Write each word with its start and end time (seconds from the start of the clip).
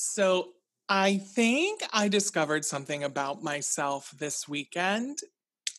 So 0.00 0.50
I 0.88 1.18
think 1.18 1.80
I 1.92 2.06
discovered 2.06 2.64
something 2.64 3.02
about 3.02 3.42
myself 3.42 4.14
this 4.16 4.46
weekend. 4.46 5.18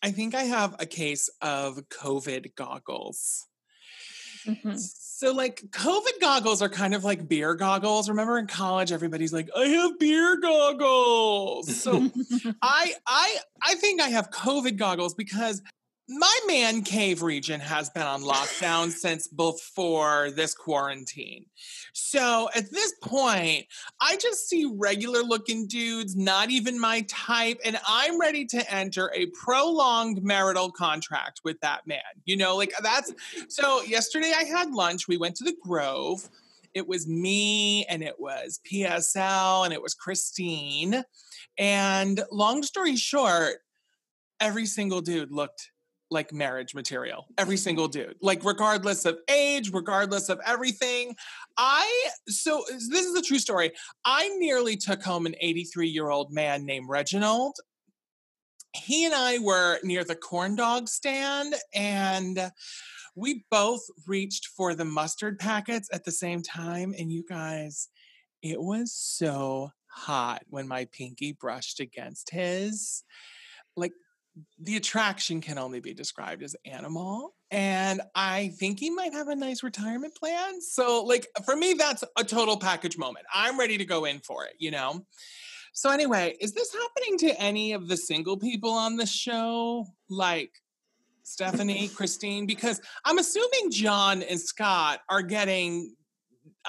I 0.03 0.11
think 0.11 0.35
I 0.35 0.43
have 0.43 0.75
a 0.77 0.85
case 0.85 1.29
of 1.41 1.87
COVID 1.87 2.53
goggles. 2.55 3.47
Mhm. 4.45 4.77
So, 4.77 5.31
like, 5.33 5.61
COVID 5.71 6.19
goggles 6.19 6.61
are 6.61 6.67
kind 6.67 6.93
of 6.93 7.05
like 7.05 7.29
beer 7.29 7.55
goggles. 7.55 8.09
Remember 8.09 8.37
in 8.37 8.47
college, 8.47 8.91
everybody's 8.91 9.31
like, 9.31 9.49
"I 9.55 9.67
have 9.67 9.97
beer 9.99 10.37
goggles." 10.37 11.73
So, 11.81 11.91
I, 12.61 12.93
I, 13.07 13.37
I 13.61 13.75
think 13.75 14.01
I 14.01 14.09
have 14.09 14.31
COVID 14.31 14.75
goggles 14.75 15.13
because 15.13 15.61
my 16.09 16.39
man 16.47 16.81
cave 16.81 17.21
region 17.21 17.59
has 17.59 17.89
been 17.91 18.03
on 18.03 18.23
lockdown 18.23 18.89
since 18.89 19.27
before 19.27 20.31
this 20.31 20.55
quarantine. 20.55 21.45
So 21.93 22.49
at 22.55 22.71
this 22.71 22.93
point, 23.03 23.67
I 24.01 24.17
just 24.17 24.49
see 24.49 24.65
regular 24.65 25.21
looking 25.21 25.67
dudes, 25.67 26.15
not 26.15 26.49
even 26.49 26.79
my 26.79 27.05
type, 27.07 27.59
and 27.63 27.79
I'm 27.87 28.19
ready 28.19 28.45
to 28.45 28.73
enter 28.73 29.11
a 29.13 29.27
prolonged 29.27 30.23
marital 30.23 30.71
contract 30.71 31.41
with 31.43 31.59
that 31.61 31.85
man. 31.85 31.99
You 32.25 32.37
know, 32.37 32.57
like 32.57 32.73
uh, 32.77 32.81
that's 32.81 33.13
so 33.47 33.83
yesterday 33.83 34.33
I 34.35 34.45
had 34.45 34.71
lunch. 34.71 35.07
We 35.07 35.17
went 35.17 35.35
to 35.35 35.43
the 35.43 35.55
Grove. 35.61 36.27
It 36.73 36.87
was 36.87 37.07
me 37.07 37.85
and 37.85 38.03
it 38.03 38.19
was 38.19 38.59
PSL 38.71 39.65
and 39.65 39.73
it 39.73 39.81
was 39.81 39.93
Christine. 39.93 41.03
And 41.57 42.23
long 42.31 42.63
story 42.63 42.95
short, 42.95 43.57
every 44.39 44.65
single 44.65 45.01
dude 45.01 45.31
looked 45.31 45.71
like 46.11 46.33
marriage 46.33 46.73
material. 46.73 47.27
Every 47.37 47.57
single 47.57 47.87
dude, 47.87 48.15
like 48.21 48.43
regardless 48.43 49.05
of 49.05 49.19
age, 49.29 49.71
regardless 49.71 50.29
of 50.29 50.39
everything. 50.45 51.15
I, 51.57 52.09
so 52.27 52.63
this 52.69 53.05
is 53.05 53.15
a 53.15 53.21
true 53.21 53.39
story. 53.39 53.71
I 54.05 54.29
nearly 54.37 54.75
took 54.75 55.03
home 55.03 55.25
an 55.25 55.35
83 55.39 55.87
year 55.87 56.09
old 56.09 56.31
man 56.31 56.65
named 56.65 56.89
Reginald. 56.89 57.55
He 58.73 59.05
and 59.05 59.13
I 59.13 59.39
were 59.39 59.79
near 59.83 60.03
the 60.03 60.15
corn 60.15 60.55
dog 60.55 60.87
stand 60.87 61.55
and 61.73 62.51
we 63.15 63.45
both 63.51 63.81
reached 64.07 64.47
for 64.47 64.73
the 64.73 64.85
mustard 64.85 65.39
packets 65.39 65.89
at 65.91 66.05
the 66.05 66.11
same 66.11 66.41
time. 66.41 66.93
And 66.97 67.11
you 67.11 67.23
guys, 67.27 67.89
it 68.41 68.61
was 68.61 68.93
so 68.93 69.71
hot 69.87 70.43
when 70.49 70.67
my 70.67 70.85
pinky 70.85 71.33
brushed 71.33 71.79
against 71.79 72.29
his. 72.29 73.03
Like 73.75 73.91
the 74.59 74.75
attraction 74.75 75.41
can 75.41 75.57
only 75.57 75.79
be 75.79 75.93
described 75.93 76.43
as 76.43 76.55
animal. 76.65 77.33
And 77.51 78.01
I 78.15 78.49
think 78.59 78.79
he 78.79 78.89
might 78.89 79.13
have 79.13 79.27
a 79.27 79.35
nice 79.35 79.63
retirement 79.63 80.15
plan. 80.15 80.61
So, 80.61 81.03
like, 81.03 81.27
for 81.45 81.55
me, 81.55 81.73
that's 81.73 82.03
a 82.17 82.23
total 82.23 82.57
package 82.57 82.97
moment. 82.97 83.25
I'm 83.33 83.59
ready 83.59 83.77
to 83.77 83.85
go 83.85 84.05
in 84.05 84.19
for 84.19 84.45
it, 84.45 84.53
you 84.59 84.71
know? 84.71 85.05
So, 85.73 85.89
anyway, 85.89 86.35
is 86.39 86.53
this 86.53 86.73
happening 86.73 87.17
to 87.19 87.41
any 87.41 87.73
of 87.73 87.87
the 87.87 87.97
single 87.97 88.37
people 88.37 88.71
on 88.71 88.97
the 88.97 89.05
show? 89.05 89.85
Like, 90.09 90.51
Stephanie, 91.23 91.87
Christine, 91.95 92.45
because 92.45 92.81
I'm 93.05 93.17
assuming 93.17 93.71
John 93.71 94.23
and 94.23 94.39
Scott 94.39 95.01
are 95.09 95.21
getting 95.21 95.95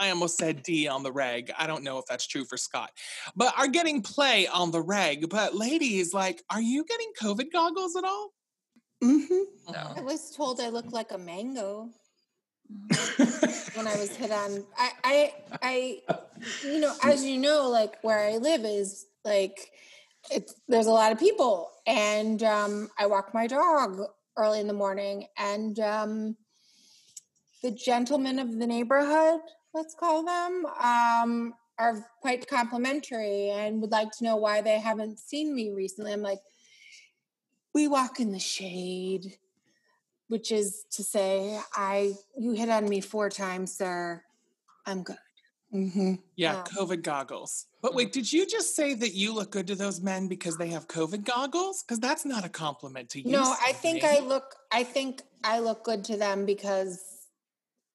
I 0.00 0.10
almost 0.10 0.38
said 0.38 0.62
D 0.62 0.88
on 0.88 1.02
the 1.02 1.12
reg. 1.12 1.52
I 1.58 1.66
don't 1.66 1.84
know 1.84 1.98
if 1.98 2.06
that's 2.06 2.26
true 2.26 2.44
for 2.44 2.56
Scott, 2.56 2.90
but 3.36 3.52
are 3.58 3.68
getting 3.68 4.00
play 4.00 4.46
on 4.46 4.70
the 4.70 4.80
reg. 4.80 5.28
But 5.28 5.54
ladies, 5.54 6.14
like, 6.14 6.42
are 6.50 6.60
you 6.60 6.84
getting 6.84 7.12
COVID 7.20 7.52
goggles 7.52 7.94
at 7.96 8.04
all? 8.04 8.32
Mm-hmm. 9.04 9.72
No. 9.72 9.92
I 9.96 10.00
was 10.00 10.30
told 10.34 10.60
I 10.60 10.70
look 10.70 10.90
like 10.92 11.12
a 11.12 11.18
mango 11.18 11.90
when 13.74 13.86
I 13.86 13.96
was 13.96 14.16
hit 14.16 14.30
on. 14.30 14.64
I, 14.78 14.90
I, 15.04 15.34
I, 15.62 16.02
you 16.64 16.80
know, 16.80 16.94
as 17.04 17.24
you 17.24 17.38
know, 17.38 17.68
like 17.68 18.02
where 18.02 18.18
I 18.18 18.38
live 18.38 18.64
is 18.64 19.06
like 19.24 19.70
it's 20.30 20.54
there's 20.68 20.86
a 20.86 20.92
lot 20.92 21.12
of 21.12 21.18
people, 21.18 21.70
and 21.86 22.42
um, 22.42 22.90
I 22.98 23.06
walk 23.06 23.34
my 23.34 23.46
dog 23.46 24.00
early 24.36 24.60
in 24.60 24.66
the 24.66 24.72
morning, 24.72 25.26
and 25.38 25.78
um, 25.80 26.36
the 27.62 27.70
gentlemen 27.70 28.38
of 28.38 28.58
the 28.58 28.66
neighborhood, 28.66 29.40
let's 29.74 29.94
call 29.94 30.24
them, 30.24 30.66
um, 30.82 31.54
are 31.78 32.04
quite 32.20 32.46
complimentary 32.46 33.50
and 33.50 33.80
would 33.80 33.90
like 33.90 34.10
to 34.12 34.24
know 34.24 34.36
why 34.36 34.60
they 34.60 34.78
haven't 34.78 35.18
seen 35.18 35.54
me 35.54 35.70
recently. 35.70 36.12
I'm 36.12 36.22
like, 36.22 36.40
we 37.74 37.88
walk 37.88 38.20
in 38.20 38.32
the 38.32 38.38
shade, 38.38 39.38
which 40.28 40.52
is 40.52 40.84
to 40.92 41.02
say, 41.02 41.58
I 41.74 42.12
you 42.38 42.52
hit 42.52 42.68
on 42.68 42.88
me 42.88 43.00
four 43.00 43.30
times, 43.30 43.72
sir. 43.72 44.22
I'm 44.86 45.02
good. 45.02 45.16
Mm-hmm. 45.72 46.14
Yeah, 46.36 46.54
Yeah. 46.54 46.64
COVID 46.64 47.02
goggles. 47.02 47.66
But 47.80 47.94
wait, 47.94 48.12
did 48.12 48.30
you 48.30 48.46
just 48.46 48.74
say 48.74 48.94
that 48.94 49.14
you 49.14 49.32
look 49.32 49.52
good 49.52 49.68
to 49.68 49.74
those 49.74 50.00
men 50.00 50.26
because 50.26 50.58
they 50.58 50.68
have 50.68 50.88
COVID 50.88 51.24
goggles? 51.24 51.82
Because 51.82 52.00
that's 52.00 52.24
not 52.24 52.44
a 52.44 52.48
compliment 52.48 53.08
to 53.10 53.20
you. 53.20 53.30
No, 53.30 53.54
I 53.64 53.72
think 53.72 54.04
I 54.04 54.18
look 54.18 54.54
I 54.72 54.82
think 54.82 55.22
I 55.44 55.60
look 55.60 55.84
good 55.84 56.04
to 56.06 56.16
them 56.16 56.44
because 56.44 57.00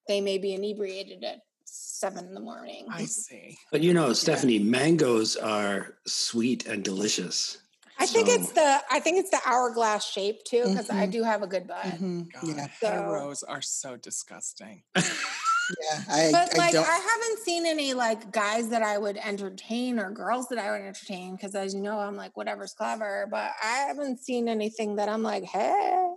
they 0.08 0.22
may 0.22 0.38
be 0.38 0.54
inebriated 0.54 1.24
at 1.24 1.42
seven 1.66 2.26
in 2.26 2.34
the 2.34 2.40
morning. 2.40 2.86
I 2.90 3.06
see. 3.06 3.58
But 3.72 3.82
you 3.82 3.94
know, 3.94 4.14
Stephanie, 4.14 4.60
mangoes 4.60 5.36
are 5.36 5.96
sweet 6.08 6.66
and 6.66 6.84
delicious. 6.84 7.58
I 7.98 8.06
think 8.06 8.28
it's 8.28 8.52
the 8.52 8.82
I 8.92 9.00
think 9.00 9.18
it's 9.20 9.30
the 9.30 9.40
hourglass 9.46 10.06
shape 10.06 10.44
too, 10.44 10.64
because 10.68 10.90
I 10.90 11.08
Mhm. 11.08 11.12
do 11.12 11.24
have 11.24 11.44
a 11.44 11.48
good 11.48 11.66
butt. 11.68 11.84
Mm-hmm. 11.86 12.22
God, 12.34 12.44
Yeah, 12.58 12.68
So- 12.82 12.88
heteros 12.88 13.44
are 13.48 13.62
so 13.62 13.96
disgusting. 13.96 14.84
yeah. 14.96 16.04
I, 16.10 16.30
But 16.32 16.54
I 16.56 16.58
like 16.58 16.74
don't. 16.74 16.86
I 16.88 16.98
haven't 16.98 17.40
seen 17.44 17.66
any 17.66 17.94
like 17.94 18.32
guys 18.32 18.68
that 18.70 18.84
I 18.84 18.98
would 18.98 19.18
entertain 19.18 19.98
or 19.98 20.12
girls 20.12 20.48
that 20.50 20.60
I 20.60 20.72
would 20.72 20.82
entertain 20.82 21.36
because 21.38 21.56
as 21.56 21.74
you 21.74 21.82
know, 21.82 21.98
I'm 21.98 22.16
like 22.18 22.36
whatever's 22.36 22.74
clever, 22.74 23.28
but 23.32 23.52
I 23.64 23.86
haven't 23.88 24.20
seen 24.20 24.50
anything 24.50 24.98
that 24.98 25.08
I'm 25.10 25.24
like, 25.24 25.44
hey. 25.46 26.08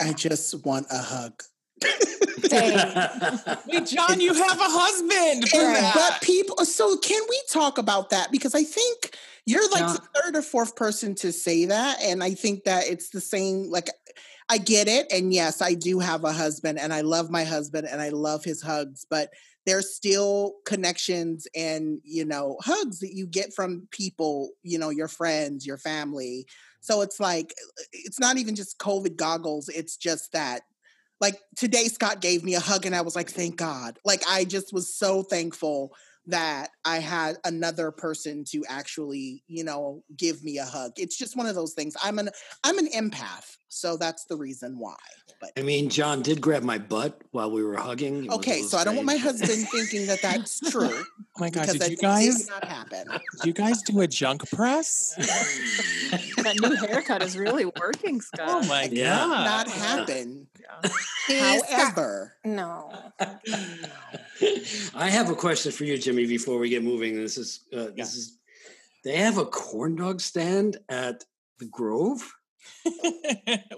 I 0.00 0.12
just 0.14 0.64
want 0.64 0.86
a 0.90 0.98
hug. 0.98 1.42
Wait, 3.66 3.86
John, 3.86 4.20
you 4.20 4.34
have 4.34 4.58
a 4.58 4.64
husband 4.64 5.44
And- 5.54 5.94
but 5.94 6.20
people, 6.22 6.64
so 6.64 6.96
can 6.96 7.22
we 7.28 7.40
talk 7.50 7.78
about 7.78 8.10
that? 8.10 8.30
Because 8.32 8.54
I 8.54 8.64
think 8.64 9.16
you're 9.46 9.68
like 9.70 9.86
the 9.86 10.02
third 10.20 10.36
or 10.36 10.42
fourth 10.42 10.76
person 10.76 11.14
to 11.16 11.32
say 11.32 11.66
that. 11.66 12.02
And 12.02 12.22
I 12.22 12.34
think 12.34 12.64
that 12.64 12.86
it's 12.86 13.10
the 13.10 13.20
same. 13.20 13.70
Like, 13.70 13.88
I 14.48 14.58
get 14.58 14.88
it. 14.88 15.06
And 15.12 15.32
yes, 15.32 15.60
I 15.60 15.74
do 15.74 15.98
have 15.98 16.24
a 16.24 16.32
husband 16.32 16.78
and 16.78 16.92
I 16.92 17.02
love 17.02 17.30
my 17.30 17.44
husband 17.44 17.86
and 17.90 18.00
I 18.00 18.08
love 18.10 18.44
his 18.44 18.62
hugs, 18.62 19.06
but 19.08 19.30
there's 19.66 19.94
still 19.94 20.54
connections 20.64 21.46
and, 21.54 22.00
you 22.02 22.24
know, 22.24 22.56
hugs 22.60 23.00
that 23.00 23.14
you 23.14 23.26
get 23.26 23.52
from 23.52 23.86
people, 23.90 24.50
you 24.62 24.78
know, 24.78 24.88
your 24.88 25.08
friends, 25.08 25.66
your 25.66 25.76
family. 25.76 26.46
So 26.80 27.02
it's 27.02 27.20
like, 27.20 27.52
it's 27.92 28.18
not 28.18 28.38
even 28.38 28.54
just 28.54 28.78
COVID 28.78 29.16
goggles. 29.16 29.68
It's 29.68 29.98
just 29.98 30.32
that 30.32 30.62
like 31.20 31.36
today 31.56 31.84
scott 31.84 32.20
gave 32.20 32.44
me 32.44 32.54
a 32.54 32.60
hug 32.60 32.86
and 32.86 32.94
i 32.94 33.00
was 33.00 33.16
like 33.16 33.28
thank 33.30 33.56
god 33.56 33.98
like 34.04 34.22
i 34.28 34.44
just 34.44 34.72
was 34.72 34.94
so 34.94 35.22
thankful 35.22 35.92
that 36.26 36.68
i 36.84 36.98
had 36.98 37.36
another 37.44 37.90
person 37.90 38.44
to 38.44 38.62
actually 38.68 39.42
you 39.46 39.64
know 39.64 40.02
give 40.16 40.42
me 40.44 40.58
a 40.58 40.64
hug 40.64 40.92
it's 40.96 41.16
just 41.16 41.36
one 41.36 41.46
of 41.46 41.54
those 41.54 41.72
things 41.74 41.94
i'm 42.02 42.18
an 42.18 42.28
i'm 42.64 42.78
an 42.78 42.88
empath 42.94 43.56
so 43.68 43.96
that's 43.96 44.24
the 44.26 44.36
reason 44.36 44.78
why 44.78 44.96
but 45.40 45.52
I 45.56 45.62
mean, 45.62 45.88
John 45.88 46.20
did 46.20 46.40
grab 46.40 46.64
my 46.64 46.78
butt 46.78 47.22
while 47.30 47.52
we 47.52 47.62
were 47.62 47.76
hugging. 47.76 48.24
It 48.24 48.30
okay 48.32 48.54
little 48.54 48.68
so 48.70 48.78
i 48.78 48.82
don't 48.82 48.96
want 48.96 49.06
my 49.06 49.16
husband 49.16 49.68
thinking 49.68 50.04
that 50.08 50.20
that's 50.20 50.58
true 50.58 50.88
oh 50.92 51.04
my 51.38 51.48
God, 51.48 51.68
did 51.68 51.80
that 51.80 51.90
you 51.90 51.96
did 51.96 52.02
guys 52.02 52.48
not 52.48 52.64
happen 52.64 53.06
did 53.08 53.44
you 53.46 53.52
guys 53.52 53.80
do 53.82 54.00
a 54.00 54.08
junk 54.08 54.42
press? 54.50 55.14
that 56.42 56.56
new 56.60 56.74
haircut 56.74 57.22
is 57.22 57.36
really 57.38 57.66
working, 57.66 58.16
oh 58.16 58.20
Scott. 58.20 58.48
Oh 58.48 58.66
my 58.66 58.88
Yeah. 58.90 59.16
God. 59.16 59.44
not 59.44 59.68
happen 59.68 60.48
Yeah. 60.57 60.57
See, 60.57 60.57
Scott- 60.57 60.57
however 61.28 62.36
no. 62.44 62.90
I 64.94 65.08
have 65.10 65.30
a 65.30 65.34
question 65.34 65.72
for 65.72 65.84
you, 65.84 65.98
Jimmy. 65.98 66.26
Before 66.26 66.58
we 66.58 66.68
get 66.68 66.82
moving, 66.84 67.16
this 67.16 67.36
is 67.38 67.64
uh, 67.72 67.86
this 67.86 67.94
Yeah. 67.96 68.04
is. 68.04 68.38
They 69.04 69.16
have 69.16 69.38
a 69.38 69.46
corn 69.46 69.96
dog 69.96 70.20
stand 70.20 70.76
at 70.88 71.24
the 71.58 71.66
Grove. 71.66 72.20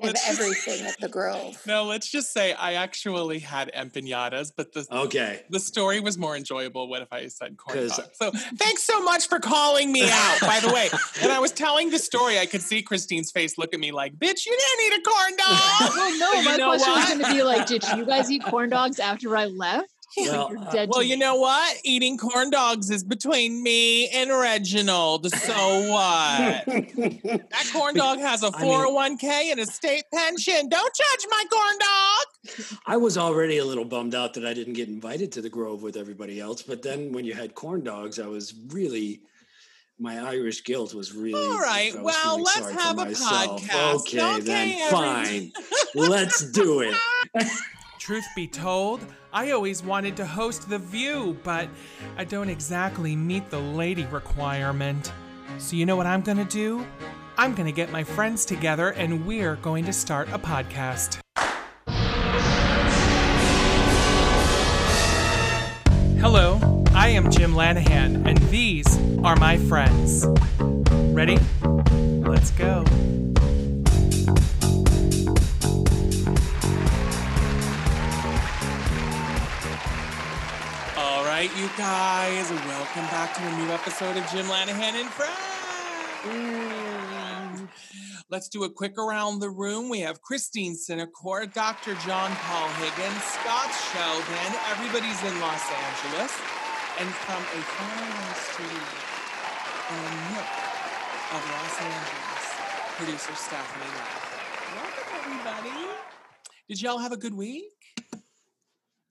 With 0.02 0.16
everything 0.28 0.86
at 0.86 0.98
the 1.00 1.08
Grove. 1.08 1.60
no, 1.66 1.84
let's 1.84 2.08
just 2.08 2.32
say 2.32 2.52
I 2.52 2.74
actually 2.74 3.38
had 3.40 3.70
empanadas, 3.76 4.52
but 4.56 4.72
the 4.72 4.86
Okay. 4.90 5.42
the 5.50 5.60
story 5.60 6.00
was 6.00 6.16
more 6.18 6.36
enjoyable. 6.36 6.88
What 6.88 7.02
if 7.02 7.12
I 7.12 7.26
said 7.28 7.56
corn 7.56 7.88
dogs? 7.88 8.08
So 8.14 8.30
thanks 8.56 8.84
so 8.84 9.02
much 9.02 9.28
for 9.28 9.38
calling 9.38 9.92
me 9.92 10.02
out. 10.10 10.40
By 10.40 10.60
the 10.60 10.72
way, 10.72 10.88
when 11.20 11.30
I 11.30 11.38
was 11.38 11.52
telling 11.52 11.90
the 11.90 11.98
story, 11.98 12.38
I 12.38 12.46
could 12.46 12.62
see 12.62 12.82
Christine's 12.82 13.30
face 13.30 13.58
look 13.58 13.74
at 13.74 13.80
me 13.80 13.92
like, 13.92 14.14
"Bitch, 14.14 14.46
you 14.46 14.56
didn't 14.58 14.86
eat 14.86 14.98
a 14.98 15.02
corn 15.10 15.36
dog." 15.38 15.96
Well, 15.96 16.18
no, 16.18 16.42
my 16.42 16.56
question 16.56 16.66
what? 16.66 16.80
was 16.80 17.08
going 17.08 17.18
to 17.20 17.30
be 17.32 17.42
like, 17.42 17.66
did 17.66 17.84
you 17.96 18.04
guys 18.06 18.30
eat 18.30 18.42
corn 18.44 18.70
dogs 18.70 18.98
after 18.98 19.36
I 19.36 19.46
left? 19.46 19.88
Well, 20.16 20.52
uh, 20.58 20.86
Well, 20.88 21.02
you 21.02 21.16
know 21.16 21.36
what? 21.36 21.76
Eating 21.84 22.18
corn 22.18 22.50
dogs 22.50 22.90
is 22.90 23.04
between 23.04 23.62
me 23.62 24.08
and 24.08 24.30
Reginald. 24.30 25.30
So 25.32 25.88
what? 25.90 26.64
That 26.66 27.70
corn 27.72 27.94
dog 28.04 28.18
has 28.18 28.42
a 28.42 28.50
mean- 28.50 28.60
401k 28.70 29.22
and 29.52 29.60
a 29.60 29.66
state 29.66 30.04
pension. 30.12 30.68
Don't 30.68 30.94
judge 30.94 31.26
my 31.30 31.44
corn 31.50 31.78
dog. 31.78 32.76
I 32.86 32.96
was 32.96 33.16
already 33.16 33.58
a 33.58 33.64
little 33.64 33.84
bummed 33.84 34.14
out 34.14 34.34
that 34.34 34.44
I 34.44 34.52
didn't 34.52 34.74
get 34.74 34.88
invited 34.88 35.30
to 35.32 35.42
the 35.42 35.48
Grove 35.50 35.82
with 35.82 35.96
everybody 35.96 36.40
else. 36.40 36.62
But 36.62 36.82
then 36.82 37.12
when 37.12 37.24
you 37.24 37.34
had 37.34 37.54
corn 37.54 37.84
dogs, 37.84 38.18
I 38.18 38.26
was 38.26 38.52
really 38.68 39.20
my 39.98 40.18
Irish 40.18 40.64
guilt 40.64 40.94
was 40.94 41.12
really. 41.14 41.34
All 41.40 41.58
right, 41.58 41.92
well, 42.00 42.40
let's 42.42 42.70
have 42.70 42.98
a 42.98 43.04
myself. 43.04 43.62
podcast. 43.62 43.94
Okay, 44.00 44.20
Okay, 44.22 44.40
then 44.40 44.68
every- 44.80 44.90
fine. 44.90 45.52
Let's 45.94 46.50
do 46.50 46.80
it. 46.80 46.94
Truth 48.00 48.28
be 48.34 48.46
told, 48.46 49.04
I 49.30 49.50
always 49.50 49.82
wanted 49.82 50.16
to 50.16 50.24
host 50.24 50.70
The 50.70 50.78
View, 50.78 51.36
but 51.44 51.68
I 52.16 52.24
don't 52.24 52.48
exactly 52.48 53.14
meet 53.14 53.50
the 53.50 53.58
lady 53.58 54.06
requirement. 54.06 55.12
So, 55.58 55.76
you 55.76 55.84
know 55.84 55.96
what 55.96 56.06
I'm 56.06 56.22
gonna 56.22 56.46
do? 56.46 56.86
I'm 57.36 57.54
gonna 57.54 57.72
get 57.72 57.92
my 57.92 58.02
friends 58.02 58.46
together 58.46 58.92
and 58.92 59.26
we're 59.26 59.56
going 59.56 59.84
to 59.84 59.92
start 59.92 60.30
a 60.30 60.38
podcast. 60.38 61.18
Hello, 66.20 66.58
I 66.94 67.08
am 67.08 67.30
Jim 67.30 67.52
Lanahan, 67.52 68.26
and 68.26 68.38
these 68.48 68.98
are 69.22 69.36
my 69.36 69.58
friends. 69.58 70.24
Ready? 71.12 71.38
Let's 72.22 72.50
go. 72.52 72.82
Right, 81.40 81.56
you 81.56 81.70
guys, 81.78 82.50
welcome 82.68 83.08
back 83.08 83.32
to 83.32 83.40
a 83.40 83.56
new 83.56 83.72
episode 83.72 84.14
of 84.14 84.28
Jim 84.30 84.44
Lanahan 84.44 84.92
and 85.00 85.08
Friends. 85.08 85.32
Let's 88.28 88.50
do 88.50 88.64
a 88.64 88.70
quick 88.70 88.98
around 88.98 89.38
the 89.38 89.48
room. 89.48 89.88
We 89.88 90.00
have 90.00 90.20
Christine 90.20 90.76
Cinecore, 90.76 91.50
Dr. 91.50 91.94
John 92.04 92.30
Paul 92.44 92.68
Higgins, 92.76 93.24
Scott 93.24 93.72
Sheldon. 93.72 94.52
Everybody's 94.68 95.16
in 95.24 95.40
Los 95.40 95.64
Angeles. 95.64 96.36
And 97.00 97.08
from 97.08 97.40
a 97.40 97.60
faraway 97.72 98.36
studio 98.36 98.84
in 99.88 99.96
the 100.04 100.12
nook 100.36 100.52
of 101.32 101.40
Los 101.56 101.80
Angeles, 101.80 102.44
producer 103.00 103.32
Stephanie. 103.34 103.96
Welcome, 104.76 105.08
everybody. 105.24 105.88
Did 106.68 106.82
y'all 106.82 106.98
have 106.98 107.12
a 107.12 107.16
good 107.16 107.32
week? 107.32 107.79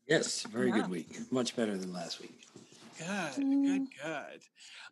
Yes, 0.09 0.41
very 0.41 0.69
Yeah. 0.69 0.75
good 0.81 0.89
week. 0.89 1.31
Much 1.31 1.55
better 1.55 1.77
than 1.77 1.93
last 1.93 2.19
week. 2.19 2.31
Good, 2.97 3.35
good, 3.35 3.43
mm-hmm. 3.45 3.83
good. 4.03 4.41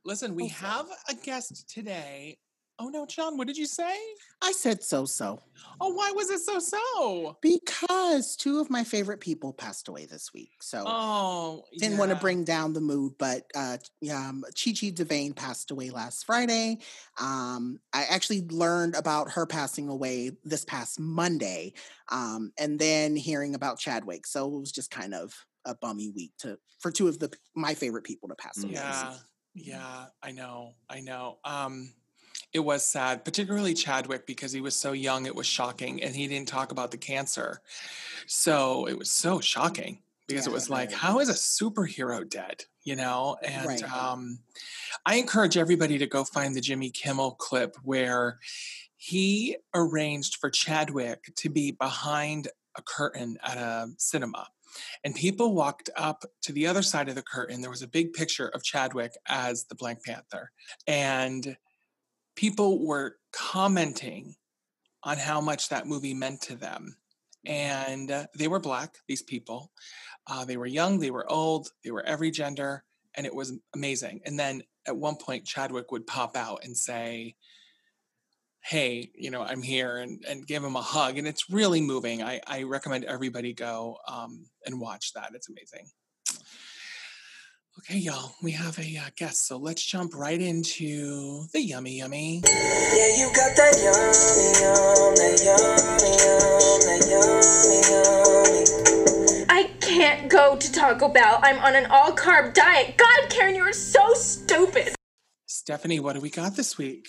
Listen, 0.05 0.35
we 0.35 0.47
have 0.49 0.85
a 1.09 1.15
guest 1.15 1.67
today. 1.67 2.37
Oh 2.79 2.89
no, 2.89 3.05
John, 3.05 3.37
what 3.37 3.47
did 3.47 3.57
you 3.57 3.65
say? 3.65 3.97
I 4.41 4.51
said 4.51 4.83
so 4.83 5.05
so 5.05 5.39
Oh, 5.79 5.93
why 5.93 6.11
was 6.11 6.29
it 6.29 6.39
so 6.39 6.59
so? 6.59 7.37
because 7.41 8.35
two 8.35 8.59
of 8.59 8.69
my 8.69 8.83
favorite 8.83 9.19
people 9.19 9.53
passed 9.53 9.87
away 9.87 10.05
this 10.05 10.33
week. 10.33 10.51
So 10.61 10.83
Oh, 10.85 11.63
didn't 11.77 11.97
want 11.97 12.11
to 12.11 12.17
bring 12.17 12.43
down 12.43 12.73
the 12.73 12.81
mood, 12.81 13.13
but 13.17 13.45
uh, 13.55 13.77
um, 14.13 14.43
Chi 14.55 14.71
Chi 14.71 14.91
DeVayne 14.91 15.35
passed 15.35 15.71
away 15.71 15.89
last 15.89 16.25
Friday. 16.25 16.79
Um, 17.19 17.79
I 17.93 18.05
actually 18.05 18.41
learned 18.49 18.95
about 18.95 19.31
her 19.31 19.45
passing 19.45 19.89
away 19.89 20.31
this 20.43 20.65
past 20.65 20.99
Monday, 20.99 21.73
um, 22.11 22.51
and 22.57 22.79
then 22.79 23.15
hearing 23.15 23.55
about 23.55 23.79
Chadwick. 23.79 24.25
So 24.27 24.47
it 24.47 24.59
was 24.59 24.71
just 24.71 24.91
kind 24.91 25.13
of 25.13 25.33
a 25.65 25.75
bummy 25.75 26.09
week 26.09 26.31
to 26.39 26.57
for 26.79 26.91
two 26.91 27.07
of 27.07 27.19
the 27.19 27.31
my 27.55 27.73
favorite 27.73 28.03
people 28.03 28.29
to 28.29 28.35
pass 28.35 28.63
away. 28.63 28.73
Yeah, 28.73 29.13
yeah, 29.53 30.05
I 30.23 30.31
know, 30.31 30.75
I 30.89 31.01
know. 31.01 31.39
Um, 31.43 31.93
it 32.57 32.63
was 32.65 32.83
sad, 32.83 33.23
particularly 33.23 33.75
Chadwick, 33.75 34.25
because 34.25 34.51
he 34.51 34.61
was 34.61 34.75
so 34.75 34.91
young. 34.91 35.27
It 35.27 35.35
was 35.35 35.45
shocking, 35.45 36.01
and 36.01 36.15
he 36.15 36.27
didn't 36.27 36.47
talk 36.47 36.71
about 36.71 36.89
the 36.89 36.97
cancer, 36.97 37.61
so 38.25 38.87
it 38.87 38.97
was 38.97 39.11
so 39.11 39.39
shocking 39.39 39.99
because 40.27 40.47
it 40.47 40.51
was 40.51 40.69
like, 40.69 40.89
very. 40.89 40.99
how 40.99 41.19
is 41.19 41.29
a 41.29 41.33
superhero 41.33 42.27
dead? 42.27 42.65
You 42.83 42.95
know, 42.95 43.37
and 43.43 43.67
Right. 43.67 43.83
um, 43.83 44.39
I 45.05 45.15
encourage 45.15 45.55
everybody 45.55 45.99
to 45.99 46.07
go 46.07 46.23
find 46.23 46.55
the 46.55 46.61
Jimmy 46.61 46.89
Kimmel 46.89 47.31
clip 47.35 47.75
where 47.83 48.39
he 48.95 49.57
arranged 49.75 50.37
for 50.37 50.49
Chadwick 50.49 51.31
to 51.35 51.49
be 51.49 51.71
behind 51.71 52.47
a 52.75 52.81
curtain 52.81 53.37
at 53.43 53.57
a 53.57 53.87
cinema. 53.97 54.47
And 55.03 55.13
people 55.15 55.53
walked 55.53 55.89
up 55.95 56.25
to 56.41 56.51
the 56.51 56.65
other 56.67 56.81
side 56.81 57.07
of 57.07 57.15
the 57.15 57.21
curtain. 57.21 57.61
There 57.61 57.69
was 57.69 57.81
a 57.83 57.87
big 57.87 58.13
picture 58.13 58.47
of 58.49 58.63
Chadwick 58.63 59.13
as 59.27 59.65
the 59.65 59.75
Black 59.75 60.03
Panther. 60.03 60.51
And 60.87 61.57
people 62.37 62.85
were 62.85 63.17
commenting 63.33 64.35
on 65.03 65.17
how 65.17 65.41
much 65.41 65.67
that 65.67 65.87
movie 65.87 66.13
meant 66.13 66.41
to 66.43 66.55
them. 66.55 66.95
And 67.45 68.09
uh, 68.09 68.27
they 68.37 68.47
were 68.47 68.59
Black, 68.59 68.95
these 69.07 69.21
people. 69.21 69.71
Uh, 70.27 70.45
they 70.45 70.57
were 70.57 70.65
young, 70.65 70.99
they 70.99 71.11
were 71.11 71.29
old, 71.29 71.69
they 71.83 71.91
were 71.91 72.05
every 72.05 72.31
gender. 72.31 72.83
And 73.15 73.25
it 73.25 73.35
was 73.35 73.53
amazing. 73.73 74.21
And 74.25 74.39
then 74.39 74.61
at 74.85 74.95
one 74.95 75.15
point, 75.15 75.45
Chadwick 75.45 75.91
would 75.91 76.07
pop 76.07 76.37
out 76.37 76.61
and 76.63 76.77
say, 76.77 77.35
hey 78.63 79.09
you 79.15 79.31
know 79.31 79.43
i'm 79.43 79.61
here 79.61 79.97
and, 79.97 80.25
and 80.27 80.45
give 80.45 80.61
him 80.61 80.75
a 80.75 80.81
hug 80.81 81.17
and 81.17 81.27
it's 81.27 81.49
really 81.49 81.79
moving 81.79 82.21
i, 82.21 82.41
I 82.45 82.63
recommend 82.63 83.05
everybody 83.05 83.53
go 83.53 83.97
um, 84.09 84.47
and 84.65 84.81
watch 84.81 85.13
that 85.13 85.31
it's 85.33 85.47
amazing 85.47 85.87
okay 87.79 87.97
y'all 87.97 88.33
we 88.41 88.51
have 88.51 88.79
a 88.79 88.97
uh, 88.97 89.09
guest 89.17 89.47
so 89.47 89.57
let's 89.57 89.83
jump 89.85 90.15
right 90.15 90.41
into 90.41 91.45
the 91.53 91.61
yummy 91.61 91.97
yummy 91.97 92.41
Yeah, 92.45 93.17
you 93.19 93.27
got 93.35 93.55
that 93.57 93.75
yummy, 93.85 94.49
yum, 94.61 95.15
that 95.15 95.37
yummy, 95.45 96.11
yum, 96.23 96.79
that 96.87 97.01
yummy, 98.49 98.65
yummy. 99.35 99.45
I 99.49 99.69
can't 99.81 100.29
go 100.29 100.55
to 100.57 100.71
Taco 100.71 101.09
Bell. 101.09 101.39
I'm 101.43 101.59
on 101.59 101.75
an 101.75 101.87
all 101.91 102.11
carb 102.13 102.53
diet. 102.53 102.97
God, 102.97 103.29
Karen, 103.29 103.55
you 103.55 103.63
are 103.63 103.73
so 103.73 104.13
stupid. 104.15 104.95
stephanie 105.47 105.99
what 105.99 106.13
do 106.13 106.21
we 106.21 106.29
got 106.29 106.55
this 106.55 106.77
week 106.77 107.07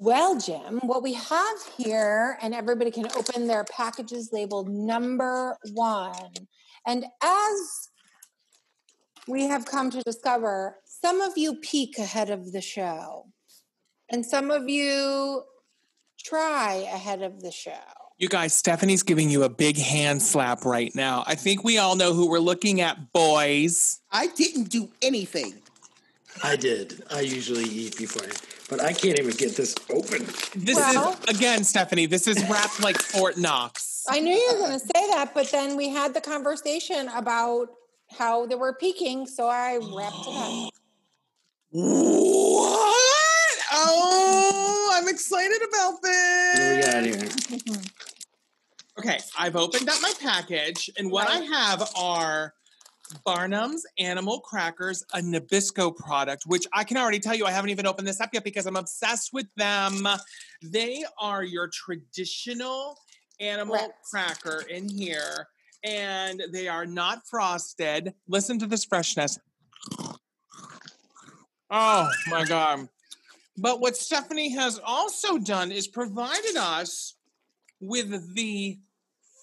Well, 0.00 0.38
Jim, 0.38 0.80
what 0.84 1.02
we 1.02 1.14
have 1.14 1.58
here, 1.78 2.38
and 2.42 2.54
everybody 2.54 2.90
can 2.90 3.06
open 3.16 3.46
their 3.48 3.64
packages 3.64 4.30
labeled 4.32 4.68
number 4.68 5.56
one. 5.74 6.32
And 6.86 7.06
as 7.22 7.88
we 9.28 9.44
have 9.46 9.64
come 9.64 9.90
to 9.90 10.02
discover, 10.02 10.76
some 10.84 11.20
of 11.20 11.32
you 11.36 11.54
peek 11.56 11.98
ahead 11.98 12.30
of 12.30 12.52
the 12.52 12.60
show, 12.60 13.26
and 14.10 14.24
some 14.24 14.50
of 14.50 14.68
you 14.68 15.42
try 16.22 16.86
ahead 16.92 17.22
of 17.22 17.40
the 17.42 17.50
show. 17.50 17.72
you 18.18 18.28
guys 18.28 18.54
stephanie's 18.54 19.02
giving 19.02 19.28
you 19.28 19.42
a 19.42 19.48
big 19.48 19.76
hand 19.76 20.22
slap 20.22 20.64
right 20.64 20.94
now 20.94 21.24
i 21.26 21.34
think 21.34 21.64
we 21.64 21.76
all 21.78 21.96
know 21.96 22.14
who 22.14 22.30
we're 22.30 22.38
looking 22.38 22.80
at 22.80 23.12
boys 23.12 24.00
I 24.12 24.28
didn't 24.28 24.70
do 24.70 24.88
anything. 25.02 25.54
I 26.42 26.56
did. 26.56 27.02
I 27.10 27.20
usually 27.20 27.64
eat 27.64 27.96
before, 27.98 28.26
I, 28.26 28.32
but 28.70 28.80
I 28.80 28.92
can't 28.92 29.18
even 29.18 29.32
get 29.32 29.56
this 29.56 29.74
open. 29.90 30.24
this 30.54 30.76
Well- 30.76 31.18
is 31.28 31.36
again 31.36 31.64
stephanie 31.64 32.06
this 32.06 32.26
is 32.28 32.42
wrapped 32.48 32.80
like 32.82 32.96
fort 33.02 33.36
knox 33.36 34.04
I 34.08 34.20
knew 34.20 34.34
you 34.34 34.48
were 34.52 34.58
going 34.58 34.78
to 34.78 34.86
say 34.86 35.02
that, 35.14 35.32
but 35.34 35.50
then 35.50 35.76
we 35.76 35.88
had 35.88 36.12
the 36.14 36.20
conversation 36.20 37.08
about 37.08 37.68
how 38.18 38.46
they 38.46 38.54
were 38.54 38.74
peeking, 38.74 39.26
so 39.26 39.48
I 39.48 39.78
wrapped 39.78 40.26
it 40.26 40.36
up. 40.36 40.72
What? 41.70 43.58
Oh, 43.72 44.92
I'm 44.94 45.08
excited 45.08 45.60
about 45.68 45.94
What 46.00 46.02
do 46.02 46.68
we 46.68 46.76
this. 46.76 46.86
got 46.86 47.04
here? 47.04 47.82
Okay, 48.96 49.18
I've 49.36 49.56
opened 49.56 49.88
up 49.88 50.00
my 50.00 50.12
package, 50.20 50.88
and 50.96 51.10
what 51.10 51.26
I 51.28 51.38
have 51.38 51.90
are 51.98 52.54
Barnum's 53.24 53.84
Animal 53.98 54.38
Crackers, 54.38 55.02
a 55.12 55.18
Nabisco 55.18 55.94
product, 55.96 56.44
which 56.46 56.64
I 56.72 56.84
can 56.84 56.96
already 56.96 57.18
tell 57.18 57.34
you 57.34 57.44
I 57.44 57.50
haven't 57.50 57.70
even 57.70 57.88
opened 57.88 58.06
this 58.06 58.20
up 58.20 58.30
yet 58.32 58.44
because 58.44 58.66
I'm 58.66 58.76
obsessed 58.76 59.32
with 59.32 59.46
them. 59.56 60.06
They 60.62 61.04
are 61.18 61.42
your 61.42 61.68
traditional 61.68 62.96
animal 63.40 63.76
Correct. 63.76 63.94
cracker 64.08 64.62
in 64.70 64.88
here, 64.88 65.48
and 65.84 66.42
they 66.52 66.66
are 66.66 66.86
not 66.86 67.26
frosted. 67.28 68.14
Listen 68.26 68.58
to 68.58 68.66
this 68.66 68.84
freshness. 68.84 69.38
Oh 71.70 72.08
my 72.28 72.44
God. 72.44 72.88
But 73.56 73.80
what 73.80 73.96
Stephanie 73.96 74.54
has 74.54 74.80
also 74.84 75.38
done 75.38 75.70
is 75.70 75.86
provided 75.86 76.56
us 76.56 77.14
with 77.80 78.34
the 78.34 78.78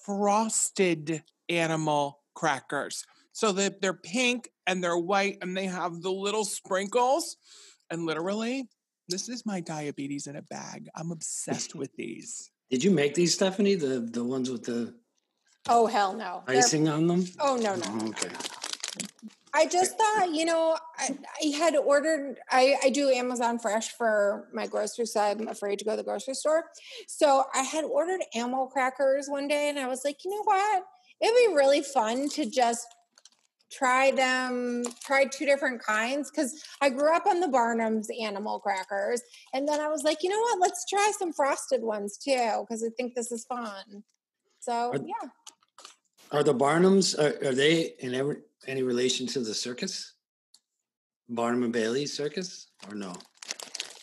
frosted 0.04 1.22
animal 1.48 2.20
crackers. 2.34 3.06
So 3.34 3.52
that 3.52 3.80
they're 3.80 3.94
pink 3.94 4.50
and 4.66 4.84
they're 4.84 4.98
white 4.98 5.38
and 5.40 5.56
they 5.56 5.64
have 5.64 6.02
the 6.02 6.12
little 6.12 6.44
sprinkles. 6.44 7.36
And 7.90 8.04
literally, 8.04 8.68
this 9.08 9.28
is 9.28 9.46
my 9.46 9.60
diabetes 9.60 10.26
in 10.26 10.36
a 10.36 10.42
bag. 10.42 10.88
I'm 10.94 11.10
obsessed 11.10 11.74
with 11.74 11.94
these. 11.96 12.50
Did 12.70 12.84
you 12.84 12.90
make 12.90 13.14
these, 13.14 13.34
Stephanie? 13.34 13.74
The 13.74 14.00
the 14.00 14.24
ones 14.24 14.50
with 14.50 14.64
the 14.64 14.94
Oh 15.68 15.86
hell 15.86 16.14
no! 16.14 16.42
They're- 16.46 16.58
icing 16.58 16.88
on 16.88 17.06
them? 17.06 17.24
Oh 17.40 17.56
no 17.56 17.74
no! 17.76 17.84
Oh, 17.86 18.08
okay. 18.08 18.28
I 19.54 19.66
just 19.66 19.98
thought, 19.98 20.30
you 20.32 20.46
know, 20.46 20.78
I, 20.98 21.10
I 21.44 21.46
had 21.58 21.76
ordered, 21.76 22.38
I, 22.50 22.74
I 22.84 22.88
do 22.88 23.10
Amazon 23.10 23.58
Fresh 23.58 23.90
for 23.98 24.48
my 24.54 24.66
grocery, 24.66 25.04
so 25.04 25.20
I'm 25.20 25.46
afraid 25.46 25.78
to 25.80 25.84
go 25.84 25.90
to 25.90 25.98
the 25.98 26.02
grocery 26.02 26.32
store. 26.32 26.64
So 27.06 27.44
I 27.54 27.60
had 27.60 27.84
ordered 27.84 28.22
animal 28.34 28.66
crackers 28.66 29.26
one 29.28 29.48
day, 29.48 29.68
and 29.68 29.78
I 29.78 29.88
was 29.88 30.06
like, 30.06 30.24
you 30.24 30.30
know 30.30 30.42
what? 30.44 30.84
It'd 31.20 31.36
be 31.36 31.54
really 31.54 31.82
fun 31.82 32.30
to 32.30 32.46
just 32.48 32.86
try 33.70 34.10
them, 34.10 34.84
try 35.04 35.26
two 35.26 35.44
different 35.44 35.82
kinds. 35.82 36.30
Cause 36.30 36.62
I 36.80 36.88
grew 36.88 37.14
up 37.14 37.26
on 37.26 37.40
the 37.40 37.48
Barnum's 37.48 38.08
animal 38.22 38.58
crackers. 38.58 39.20
And 39.52 39.68
then 39.68 39.80
I 39.80 39.88
was 39.88 40.02
like, 40.02 40.22
you 40.22 40.30
know 40.30 40.40
what? 40.40 40.60
Let's 40.60 40.86
try 40.88 41.12
some 41.18 41.32
frosted 41.32 41.82
ones 41.82 42.16
too, 42.16 42.64
because 42.66 42.82
I 42.82 42.88
think 42.96 43.14
this 43.14 43.30
is 43.30 43.44
fun. 43.44 44.02
So, 44.60 44.92
Are- 44.92 44.96
yeah. 44.96 45.28
Are 46.32 46.42
the 46.42 46.54
Barnums 46.54 47.18
are, 47.18 47.48
are 47.48 47.54
they 47.54 47.92
in 47.98 48.14
ever, 48.14 48.42
any 48.66 48.82
relation 48.82 49.26
to 49.28 49.40
the 49.40 49.54
circus? 49.54 50.14
Barnum 51.28 51.62
and 51.62 51.72
Bailey 51.72 52.06
circus 52.06 52.68
or 52.88 52.94
no? 52.94 53.14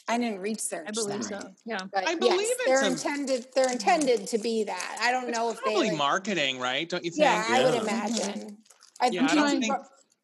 I 0.08 0.18
didn't 0.18 0.40
research 0.40 0.86
I 0.88 0.92
believe 0.92 1.28
that. 1.30 1.42
so. 1.44 1.52
Yeah. 1.66 1.80
But 1.94 2.08
I 2.08 2.16
believe 2.16 2.40
it's 2.42 2.66
they're 2.66 2.82
a- 2.84 2.88
intended. 2.88 3.48
They're 3.54 3.66
mm-hmm. 3.66 3.74
intended 3.74 4.28
to 4.28 4.38
be 4.38 4.64
that. 4.64 4.98
I 5.02 5.12
don't 5.12 5.30
know 5.30 5.50
if 5.52 5.58
they. 5.58 5.72
Probably 5.72 5.90
like- 5.90 5.98
marketing, 5.98 6.60
right? 6.60 6.88
Don't 6.90 7.04
you 7.04 7.12
think? 7.12 7.24
yeah, 7.24 7.46
I 7.48 7.64
would 7.64 7.74
Yeah. 7.76 7.82
imagine. 7.82 8.58
I, 9.02 9.08
Yeah, 9.08 9.24
I 9.24 9.28
don't 9.28 9.38
trying- 9.38 9.62
think 9.62 9.76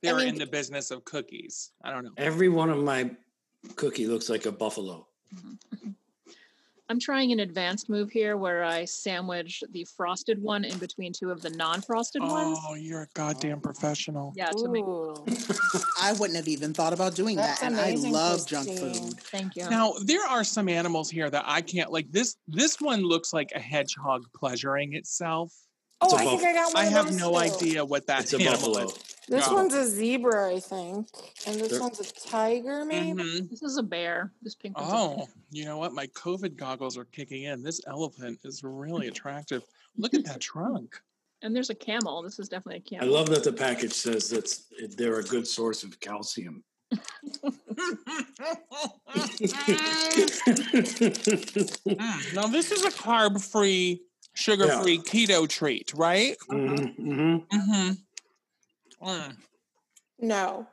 they're 0.01 0.17
mean- 0.17 0.29
in 0.29 0.35
the 0.35 0.47
business 0.47 0.91
of 0.91 1.05
cookies. 1.05 1.71
I 1.83 1.91
don't 1.91 2.03
know. 2.03 2.11
Every 2.17 2.49
one 2.49 2.69
of 2.69 2.77
my 2.83 3.11
cookie 3.75 4.07
looks 4.07 4.29
like 4.29 4.45
a 4.45 4.51
buffalo. 4.51 5.07
Mm-hmm. 5.35 5.49
Mm-hmm. 5.75 5.89
I'm 6.87 6.99
trying 6.99 7.31
an 7.31 7.39
advanced 7.39 7.89
move 7.89 8.11
here 8.11 8.37
where 8.37 8.63
I 8.63 8.85
sandwich 8.85 9.63
the 9.71 9.87
frosted 9.97 10.39
one 10.41 10.63
in 10.63 10.77
between 10.77 11.13
two 11.13 11.31
of 11.31 11.41
the 11.41 11.49
non-frosted 11.49 12.21
ones. 12.21 12.59
Oh, 12.67 12.75
you're 12.75 13.01
a 13.03 13.07
goddamn 13.15 13.59
professional. 13.59 14.33
Yeah, 14.35 14.51
to 14.51 14.67
make 14.69 14.83
Ooh. 14.85 15.15
I 16.01 16.13
wouldn't 16.13 16.37
have 16.37 16.47
even 16.47 16.73
thought 16.75 16.93
about 16.93 17.15
doing 17.15 17.37
That's 17.37 17.61
that. 17.61 17.71
And 17.71 17.79
I 17.79 17.87
amazing, 17.89 18.11
love 18.11 18.45
junk 18.45 18.69
food. 18.69 19.19
thank 19.31 19.55
you. 19.55 19.67
Now 19.67 19.93
there 20.03 20.23
are 20.27 20.43
some 20.43 20.69
animals 20.69 21.09
here 21.09 21.27
that 21.29 21.43
I 21.47 21.61
can't 21.61 21.91
like. 21.91 22.11
This 22.11 22.35
this 22.47 22.79
one 22.79 23.01
looks 23.01 23.33
like 23.33 23.51
a 23.55 23.59
hedgehog 23.59 24.25
pleasuring 24.35 24.93
itself. 24.93 25.51
Oh, 26.01 26.05
It's 26.05 26.13
a 26.13 26.17
I 26.17 26.25
think 26.25 26.43
I 26.43 26.53
got 26.53 26.73
one 26.73 26.83
I 26.83 26.87
of 26.87 26.93
have 26.93 27.05
those 27.07 27.19
no 27.19 27.31
too. 27.31 27.37
idea 27.37 27.85
what 27.85 28.05
that 28.07 28.23
It's 28.23 28.33
a 28.33 28.37
animal 28.37 28.73
buffalo. 28.73 28.85
is. 28.85 29.14
This 29.27 29.47
Yeah. 29.47 29.53
one's 29.53 29.73
a 29.73 29.87
zebra, 29.89 30.53
I 30.55 30.59
think, 30.59 31.07
and 31.47 31.59
this 31.59 31.71
They're- 31.71 31.81
one's 31.81 31.99
a 31.99 32.03
tiger, 32.13 32.85
maybe. 32.85 33.23
Mhm. 33.23 33.49
This 33.49 33.63
is 33.63 33.77
a 33.77 33.83
bear. 33.83 34.31
This 34.41 34.53
pink 34.55 34.77
one's 34.77 34.91
a 34.91 34.95
Oh, 34.95 35.15
bear. 35.17 35.27
you 35.51 35.65
know 35.65 35.77
what? 35.79 35.93
My 35.93 36.05
COVID 36.07 36.55
goggles 36.55 36.95
are 36.97 37.05
kicking 37.05 37.43
in. 37.43 37.63
This 37.63 37.81
elephant 37.87 38.39
is 38.43 38.63
really 38.63 39.07
attractive. 39.07 39.63
Look 39.97 40.13
at 40.13 40.25
that 40.25 40.41
trunk. 40.41 40.99
And 41.41 41.55
there's 41.55 41.69
a 41.69 41.75
camel. 41.75 42.23
This 42.23 42.39
is 42.39 42.49
definitely 42.49 42.77
a 42.77 42.89
camel. 42.89 43.07
I 43.07 43.11
love 43.19 43.29
that 43.29 43.43
the 43.43 43.53
package 43.53 43.93
says 43.93 44.29
that 44.29 44.57
they're 44.97 45.19
a 45.19 45.23
good 45.23 45.47
source 45.47 45.83
of 45.83 45.99
calcium. 45.99 46.63
Mm, 50.95 52.33
Now 52.33 52.47
this 52.47 52.71
is 52.71 52.83
a 52.85 52.91
carb-free, 52.91 54.01
sugar-free 54.33 54.99
keto 54.99 55.47
treat, 55.47 55.93
right? 55.93 56.35
Mhm, 56.49 56.97
mhm. 56.97 57.47
Mm-hmm. 57.47 57.91
Mm. 59.01 59.35
No. 60.19 60.67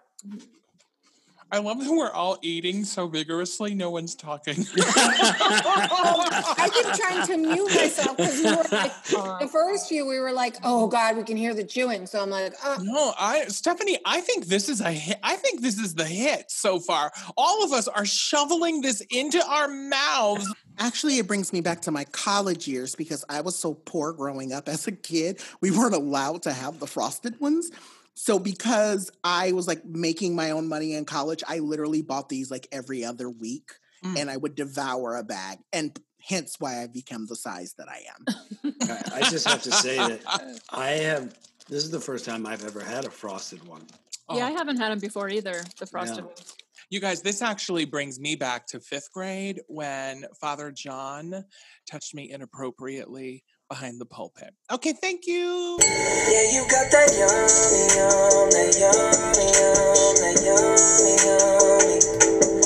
I 1.52 1.58
love 1.58 1.84
that 1.84 1.92
we're 1.92 2.10
all 2.10 2.38
eating 2.40 2.82
so 2.82 3.06
vigorously. 3.06 3.74
No 3.74 3.90
one's 3.90 4.14
talking. 4.14 4.54
I 4.78 6.70
keep 6.72 6.86
trying 6.94 7.26
to 7.26 7.36
mute 7.36 7.68
myself 7.74 8.16
because 8.16 8.38
we 8.42 8.50
were 8.50 8.64
like, 8.72 9.04
the 9.40 9.48
first 9.52 9.86
few 9.86 10.06
we 10.06 10.18
were 10.18 10.32
like, 10.32 10.56
oh 10.64 10.86
God, 10.86 11.18
we 11.18 11.24
can 11.24 11.36
hear 11.36 11.52
the 11.52 11.62
chewing. 11.62 12.06
So 12.06 12.22
I'm 12.22 12.30
like, 12.30 12.54
oh, 12.64 12.78
No, 12.80 13.12
I 13.18 13.48
Stephanie, 13.48 13.98
I 14.06 14.22
think 14.22 14.46
this 14.46 14.70
is 14.70 14.80
a 14.80 14.90
hit. 14.90 15.18
I 15.22 15.36
think 15.36 15.60
this 15.60 15.78
is 15.78 15.94
the 15.94 16.06
hit 16.06 16.50
so 16.50 16.80
far. 16.80 17.12
All 17.36 17.62
of 17.62 17.72
us 17.72 17.86
are 17.86 18.06
shoveling 18.06 18.80
this 18.80 19.02
into 19.10 19.44
our 19.46 19.68
mouths. 19.68 20.50
Actually, 20.78 21.18
it 21.18 21.26
brings 21.26 21.52
me 21.52 21.60
back 21.60 21.82
to 21.82 21.90
my 21.90 22.04
college 22.04 22.66
years 22.66 22.94
because 22.94 23.26
I 23.28 23.42
was 23.42 23.58
so 23.58 23.74
poor 23.74 24.14
growing 24.14 24.54
up 24.54 24.70
as 24.70 24.86
a 24.86 24.92
kid. 24.92 25.42
We 25.60 25.70
weren't 25.70 25.94
allowed 25.94 26.44
to 26.44 26.52
have 26.54 26.80
the 26.80 26.86
frosted 26.86 27.38
ones. 27.40 27.70
So 28.14 28.38
because 28.38 29.10
I 29.24 29.52
was 29.52 29.66
like 29.66 29.84
making 29.84 30.34
my 30.36 30.50
own 30.50 30.68
money 30.68 30.94
in 30.94 31.04
college, 31.04 31.42
I 31.48 31.58
literally 31.60 32.02
bought 32.02 32.28
these 32.28 32.50
like 32.50 32.68
every 32.72 33.04
other 33.04 33.28
week 33.30 33.70
Mm. 34.04 34.18
and 34.18 34.28
I 34.30 34.36
would 34.36 34.56
devour 34.56 35.14
a 35.14 35.22
bag. 35.22 35.58
And 35.72 35.96
hence 36.20 36.56
why 36.58 36.82
I 36.82 36.88
become 36.88 37.26
the 37.28 37.36
size 37.36 37.74
that 37.78 37.86
I 37.88 38.02
am. 38.16 38.74
I 39.14 39.18
I 39.24 39.30
just 39.30 39.46
have 39.46 39.62
to 39.62 39.70
say 39.70 39.96
that 39.96 40.60
I 40.70 40.88
have. 41.06 41.32
This 41.68 41.84
is 41.84 41.90
the 41.92 42.00
first 42.00 42.24
time 42.24 42.44
I've 42.44 42.64
ever 42.64 42.80
had 42.80 43.04
a 43.04 43.10
frosted 43.10 43.64
one. 43.64 43.86
yeah, 44.28 44.46
I 44.46 44.50
Oh, 44.50 44.56
haven't 44.56 44.78
had 44.78 44.90
them 44.90 44.98
before 44.98 45.28
either. 45.28 45.62
The 45.78 45.86
frosted 45.86 46.18
Yeah. 46.24 46.24
ones. 46.24 46.54
you 46.90 46.98
guys, 46.98 47.22
this 47.22 47.42
actually 47.42 47.84
brings 47.84 48.18
me 48.18 48.34
back 48.34 48.66
to 48.66 48.80
fifth 48.80 49.12
grade 49.12 49.60
when 49.68 50.24
Father 50.40 50.72
John 50.72 51.44
touched 51.88 52.12
me 52.12 52.32
inappropriately 52.32 53.44
behind 53.72 53.96
the 53.98 54.04
pulpit. 54.04 54.52
Okay, 54.70 54.92
thank 54.92 55.26
you. 55.26 55.78
Yeah, 55.80 56.44
you 56.52 56.60
got 56.68 56.90
that 56.92 57.08
yummy, 57.16 57.88
yum, 57.96 58.50
that 58.52 58.76
yummy, 58.78 59.48
yum, 59.56 60.12
that 60.20 60.36
yummy, 60.44 61.16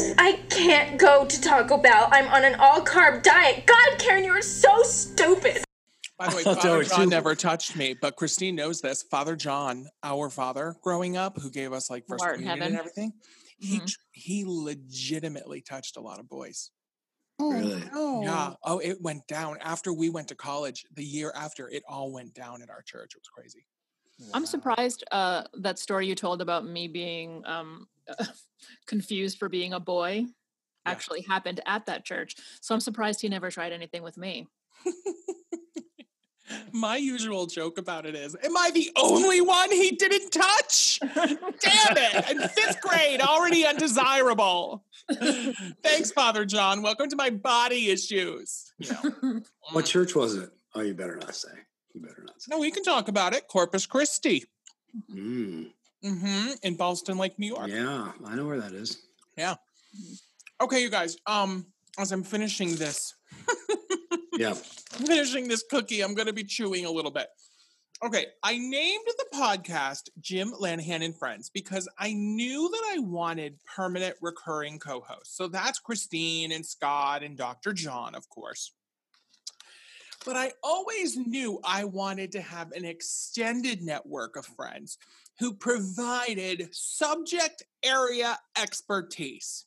yummy. 0.03 0.15
I 0.19 0.33
can't 0.51 0.99
go 0.99 1.25
to 1.25 1.41
Taco 1.41 1.79
Bell. 1.79 2.09
I'm 2.11 2.27
on 2.27 2.43
an 2.43 2.57
all 2.59 2.81
carb 2.81 3.23
diet. 3.23 3.67
God, 3.67 3.99
Karen, 4.01 4.25
you 4.25 4.33
are 4.33 4.43
so 4.43 4.83
stupid. 4.83 5.63
By 6.19 6.27
the 6.27 6.35
way, 6.35 6.41
I 6.43 6.45
thought 6.45 6.61
there 6.63 6.73
Father 6.73 6.83
John 6.85 7.05
two. 7.05 7.11
never 7.11 7.37
touched 7.37 7.77
me, 7.77 7.95
but 8.03 8.17
Christine 8.17 8.57
knows 8.57 8.81
this. 8.81 9.05
Father 9.05 9.37
John, 9.37 9.87
our 10.03 10.29
father 10.29 10.75
growing 10.83 11.17
up, 11.17 11.39
who 11.41 11.51
gave 11.53 11.73
us 11.73 11.89
like 11.89 12.05
first 12.09 12.25
art 12.25 12.39
communion 12.39 12.63
and 12.67 12.77
everything, 12.77 13.13
he 13.61 13.79
Mhm. 13.79 13.87
tr- 13.87 13.99
he 14.11 14.43
legitimately 14.45 15.61
touched 15.61 15.97
a 15.99 16.01
lot 16.01 16.19
of 16.19 16.29
boys. 16.29 16.73
Really? 17.39 17.83
Oh, 17.93 18.23
Yeah. 18.23 18.55
Oh, 18.65 18.79
it 18.79 19.01
went 19.01 19.27
down 19.27 19.59
after 19.61 19.93
we 19.93 20.09
went 20.11 20.29
to 20.29 20.35
college. 20.35 20.87
The 20.95 21.05
year 21.05 21.33
after, 21.35 21.69
it 21.69 21.83
all 21.89 22.13
went 22.13 22.35
down 22.35 22.63
at 22.63 22.71
our 22.71 22.83
church. 22.83 23.15
It 23.15 23.21
was 23.21 23.29
crazy. 23.29 23.67
I'm 24.33 24.47
surprised 24.47 25.05
uh, 25.13 25.45
that 25.61 25.79
story 25.79 26.07
you 26.07 26.15
told 26.15 26.41
about 26.41 26.67
me 26.67 26.89
being 26.89 27.43
um, 27.47 27.87
confused 28.87 29.39
for 29.39 29.49
being 29.49 29.73
a 29.73 29.81
boy 29.81 30.25
Yeah. 30.87 30.93
actually 30.93 31.23
happened 31.23 31.61
at 31.67 31.87
that 31.87 32.05
church. 32.05 32.37
So 32.61 32.75
I'm 32.75 32.81
surprised 32.81 33.21
he 33.21 33.29
never 33.29 33.51
tried 33.51 33.73
anything 33.73 34.03
with 34.03 34.17
me. 34.17 34.49
My 36.73 36.97
usual 36.97 37.47
joke 37.47 37.79
about 37.79 38.07
it 38.07 38.15
is, 38.15 38.37
am 38.43 38.57
I 38.57 38.71
the 38.73 38.91
only 38.97 39.41
one 39.41 39.71
he 39.71 39.93
didn't 39.93 40.31
touch? 40.31 41.01
Damn 41.01 41.97
it. 41.97 42.31
In 42.31 42.41
fifth 42.49 42.81
grade, 42.81 43.21
already 43.21 43.67
undesirable. 43.67 44.85
Thanks, 45.83 46.13
Father 46.13 46.45
John. 46.45 46.83
Welcome 46.83 47.09
to 47.11 47.17
my 47.17 47.31
body 47.31 47.91
issues. 47.91 48.73
You 48.79 48.93
know. 48.93 49.41
What 49.73 49.87
church 49.87 50.15
was 50.15 50.35
it? 50.37 50.51
Oh, 50.75 50.83
you 50.83 50.95
better 50.95 51.17
not 51.17 51.35
say. 51.35 51.49
You 51.95 52.01
better 52.03 52.23
not 52.25 52.41
say. 52.41 52.49
No, 52.51 52.59
we 52.61 52.71
can 52.71 52.83
talk 52.85 53.09
about 53.09 53.35
it. 53.35 53.49
Corpus 53.49 53.87
Christi. 53.87 54.45
Mm, 55.13 55.71
hmm 56.03 56.47
In 56.63 56.77
Boston 56.77 57.19
Lake, 57.19 57.39
New 57.39 57.49
York. 57.49 57.69
yeah, 57.69 58.13
I 58.25 58.35
know 58.35 58.47
where 58.47 58.61
that 58.61 58.73
is. 58.73 59.03
Yeah. 59.37 59.55
Okay, 60.61 60.81
you 60.81 60.91
guys. 60.91 61.17
Um, 61.27 61.67
as 61.99 62.13
I'm 62.13 62.23
finishing 62.23 62.77
this, 62.77 63.15
Yeah. 64.39 64.55
I'm 64.99 65.05
finishing 65.05 65.47
this 65.47 65.63
cookie, 65.69 66.01
I'm 66.01 66.15
going 66.15 66.27
to 66.27 66.33
be 66.33 66.45
chewing 66.45 66.87
a 66.87 66.91
little 66.91 67.11
bit. 67.11 67.27
Okay, 68.03 68.27
I 68.43 68.57
named 68.57 69.05
the 69.07 69.37
podcast 69.37 70.09
Jim 70.21 70.53
Lanahan 70.59 71.05
and 71.05 71.15
Friends 71.15 71.51
because 71.53 71.87
I 71.99 72.15
knew 72.15 72.71
that 72.71 72.95
I 72.95 73.01
wanted 73.01 73.59
permanent 73.65 74.17
recurring 74.23 74.79
co 74.79 75.01
hosts. 75.01 75.37
So 75.37 75.49
that's 75.49 75.79
Christine 75.79 76.53
and 76.53 76.65
Scott 76.65 77.23
and 77.23 77.37
Dr. 77.37 77.75
John, 77.75 78.15
of 78.15 78.27
course. 78.31 78.73
But 80.25 80.37
I 80.37 80.53
always 80.63 81.17
knew 81.17 81.61
I 81.63 81.85
wanted 81.85 82.33
to 82.33 82.41
have 82.41 82.73
an 82.73 82.87
extended 82.87 83.83
network 83.83 84.37
of 84.37 84.47
friends 84.47 84.97
who 85.39 85.53
provided 85.53 86.69
subject 86.73 87.63
area 87.85 88.39
expertise. 88.59 89.67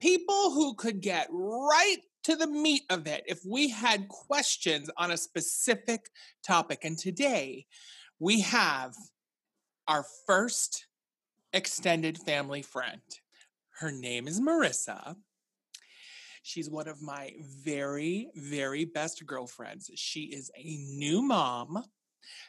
People 0.00 0.50
who 0.50 0.74
could 0.74 1.00
get 1.00 1.28
right 1.30 1.98
to 2.26 2.34
the 2.34 2.48
meat 2.48 2.82
of 2.90 3.06
it 3.06 3.22
if 3.26 3.38
we 3.46 3.68
had 3.68 4.08
questions 4.08 4.90
on 4.96 5.12
a 5.12 5.16
specific 5.16 6.10
topic. 6.44 6.80
And 6.82 6.98
today 6.98 7.66
we 8.18 8.40
have 8.40 8.94
our 9.86 10.04
first 10.26 10.86
extended 11.52 12.18
family 12.18 12.62
friend. 12.62 13.00
Her 13.78 13.92
name 13.92 14.26
is 14.26 14.40
Marissa. 14.40 15.14
She's 16.42 16.68
one 16.68 16.88
of 16.88 17.00
my 17.00 17.34
very, 17.64 18.30
very 18.34 18.84
best 18.86 19.24
girlfriends. 19.24 19.88
She 19.94 20.22
is 20.22 20.50
a 20.56 20.78
new 20.96 21.22
mom. 21.22 21.84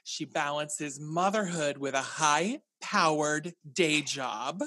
She 0.03 0.25
balances 0.25 0.99
motherhood 0.99 1.77
with 1.77 1.93
a 1.93 2.01
high 2.01 2.61
powered 2.81 3.53
day 3.71 4.01
job. 4.01 4.63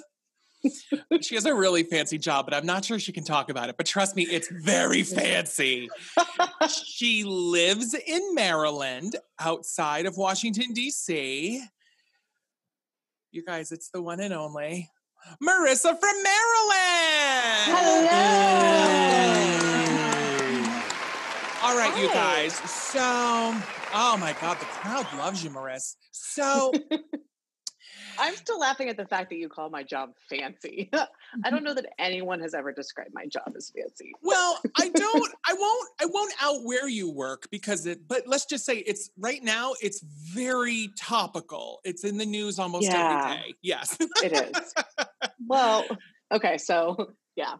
she 1.22 1.34
has 1.34 1.46
a 1.46 1.54
really 1.54 1.82
fancy 1.82 2.18
job, 2.18 2.46
but 2.46 2.54
I'm 2.54 2.66
not 2.66 2.84
sure 2.84 2.98
she 2.98 3.12
can 3.12 3.24
talk 3.24 3.50
about 3.50 3.68
it. 3.68 3.76
But 3.76 3.86
trust 3.86 4.16
me, 4.16 4.24
it's 4.24 4.48
very 4.50 5.02
fancy. 5.04 5.88
she 6.68 7.24
lives 7.24 7.94
in 7.94 8.34
Maryland, 8.34 9.16
outside 9.38 10.06
of 10.06 10.16
Washington, 10.16 10.72
D.C. 10.72 11.62
You 13.32 13.44
guys, 13.44 13.72
it's 13.72 13.90
the 13.90 14.02
one 14.02 14.20
and 14.20 14.34
only 14.34 14.90
Marissa 15.42 15.98
from 15.98 16.22
Maryland. 16.22 17.66
Hello. 17.68 18.50
All 21.62 21.76
right, 21.76 21.96
you 22.00 22.08
guys. 22.08 22.54
So, 22.54 23.00
oh 23.00 24.16
my 24.18 24.34
God, 24.40 24.58
the 24.58 24.64
crowd 24.64 25.06
loves 25.16 25.44
you, 25.44 25.50
Marissa. 25.50 25.94
So, 26.10 26.72
I'm 28.20 28.36
still 28.36 28.58
laughing 28.58 28.88
at 28.88 28.96
the 28.96 29.06
fact 29.06 29.30
that 29.30 29.36
you 29.36 29.48
call 29.48 29.70
my 29.70 29.82
job 29.82 30.10
fancy. 30.28 30.90
I 31.44 31.50
don't 31.50 31.64
know 31.64 31.74
that 31.80 31.86
anyone 31.98 32.40
has 32.40 32.54
ever 32.54 32.72
described 32.72 33.10
my 33.14 33.26
job 33.26 33.52
as 33.56 33.70
fancy. 33.74 34.12
well, 34.22 34.58
I 34.78 34.88
don't, 34.90 35.32
I 35.48 35.54
won't, 35.54 35.88
I 36.00 36.06
won't 36.06 36.34
out 36.40 36.64
where 36.64 36.88
you 36.88 37.10
work 37.10 37.48
because 37.50 37.86
it, 37.86 38.06
but 38.06 38.22
let's 38.26 38.44
just 38.46 38.64
say 38.64 38.78
it's 38.78 39.10
right 39.18 39.42
now, 39.42 39.72
it's 39.82 40.00
very 40.00 40.90
topical. 40.98 41.80
It's 41.84 42.04
in 42.04 42.18
the 42.18 42.26
news 42.26 42.58
almost 42.58 42.84
Yeah. 42.84 43.24
every 43.24 43.36
day. 43.36 43.54
Yes. 43.62 43.96
It 44.22 44.32
is. 44.32 44.74
well, 45.46 45.84
okay, 46.32 46.58
so 46.58 47.12
yeah. 47.36 47.54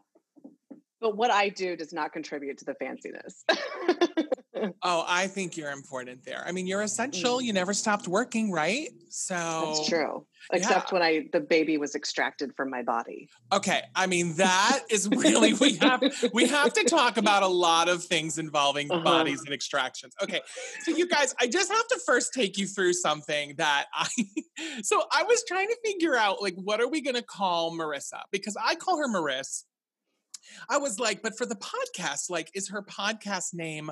But 1.00 1.16
what 1.16 1.30
I 1.30 1.48
do 1.48 1.76
does 1.76 1.92
not 1.92 2.12
contribute 2.12 2.58
to 2.58 2.64
the 2.66 2.74
fanciness. 2.74 3.44
oh, 4.82 5.04
I 5.08 5.26
think 5.28 5.56
you're 5.56 5.70
important 5.70 6.24
there. 6.24 6.44
I 6.46 6.52
mean, 6.52 6.66
you're 6.66 6.82
essential. 6.82 7.40
You 7.40 7.52
never 7.52 7.72
stopped 7.72 8.06
working, 8.06 8.52
right? 8.52 8.88
So 9.08 9.34
Mm. 9.34 9.74
That's 9.76 9.88
true. 9.88 10.26
Except 10.52 10.90
when 10.92 11.02
I 11.02 11.28
the 11.32 11.40
baby 11.40 11.76
was 11.78 11.94
extracted 11.94 12.54
from 12.56 12.70
my 12.70 12.82
body. 12.82 13.28
Okay, 13.52 13.82
I 13.94 14.06
mean 14.06 14.34
that 14.36 14.80
is 14.90 15.08
really 15.08 15.52
we 15.54 15.74
have 15.80 16.02
we 16.32 16.46
have 16.48 16.72
to 16.74 16.84
talk 16.84 17.16
about 17.18 17.42
a 17.42 17.48
lot 17.48 17.88
of 17.88 18.02
things 18.04 18.38
involving 18.38 18.90
Uh-huh. 18.90 19.02
bodies 19.04 19.42
and 19.44 19.52
extractions. 19.54 20.14
Okay, 20.22 20.40
so 20.84 20.96
you 20.96 21.06
guys, 21.06 21.34
I 21.40 21.46
just 21.46 21.70
have 21.70 21.86
to 21.88 21.98
first 22.06 22.32
take 22.34 22.56
you 22.58 22.66
through 22.66 22.94
something 22.94 23.54
that 23.56 23.86
I. 23.94 24.06
So 24.82 25.02
I 25.10 25.22
was 25.22 25.42
trying 25.48 25.68
to 25.68 25.76
figure 25.84 26.14
out 26.14 26.42
like 26.42 26.54
what 26.54 26.80
are 26.82 26.88
we 26.88 27.00
going 27.00 27.16
to 27.16 27.22
call 27.22 27.72
Marissa 27.72 28.20
because 28.30 28.56
I 28.62 28.74
call 28.74 28.98
her 28.98 29.08
Marissa. 29.08 29.62
I 30.68 30.78
was 30.78 30.98
like, 30.98 31.22
but 31.22 31.36
for 31.36 31.46
the 31.46 31.56
podcast, 31.56 32.30
like, 32.30 32.50
is 32.54 32.68
her 32.70 32.82
podcast 32.82 33.54
name 33.54 33.90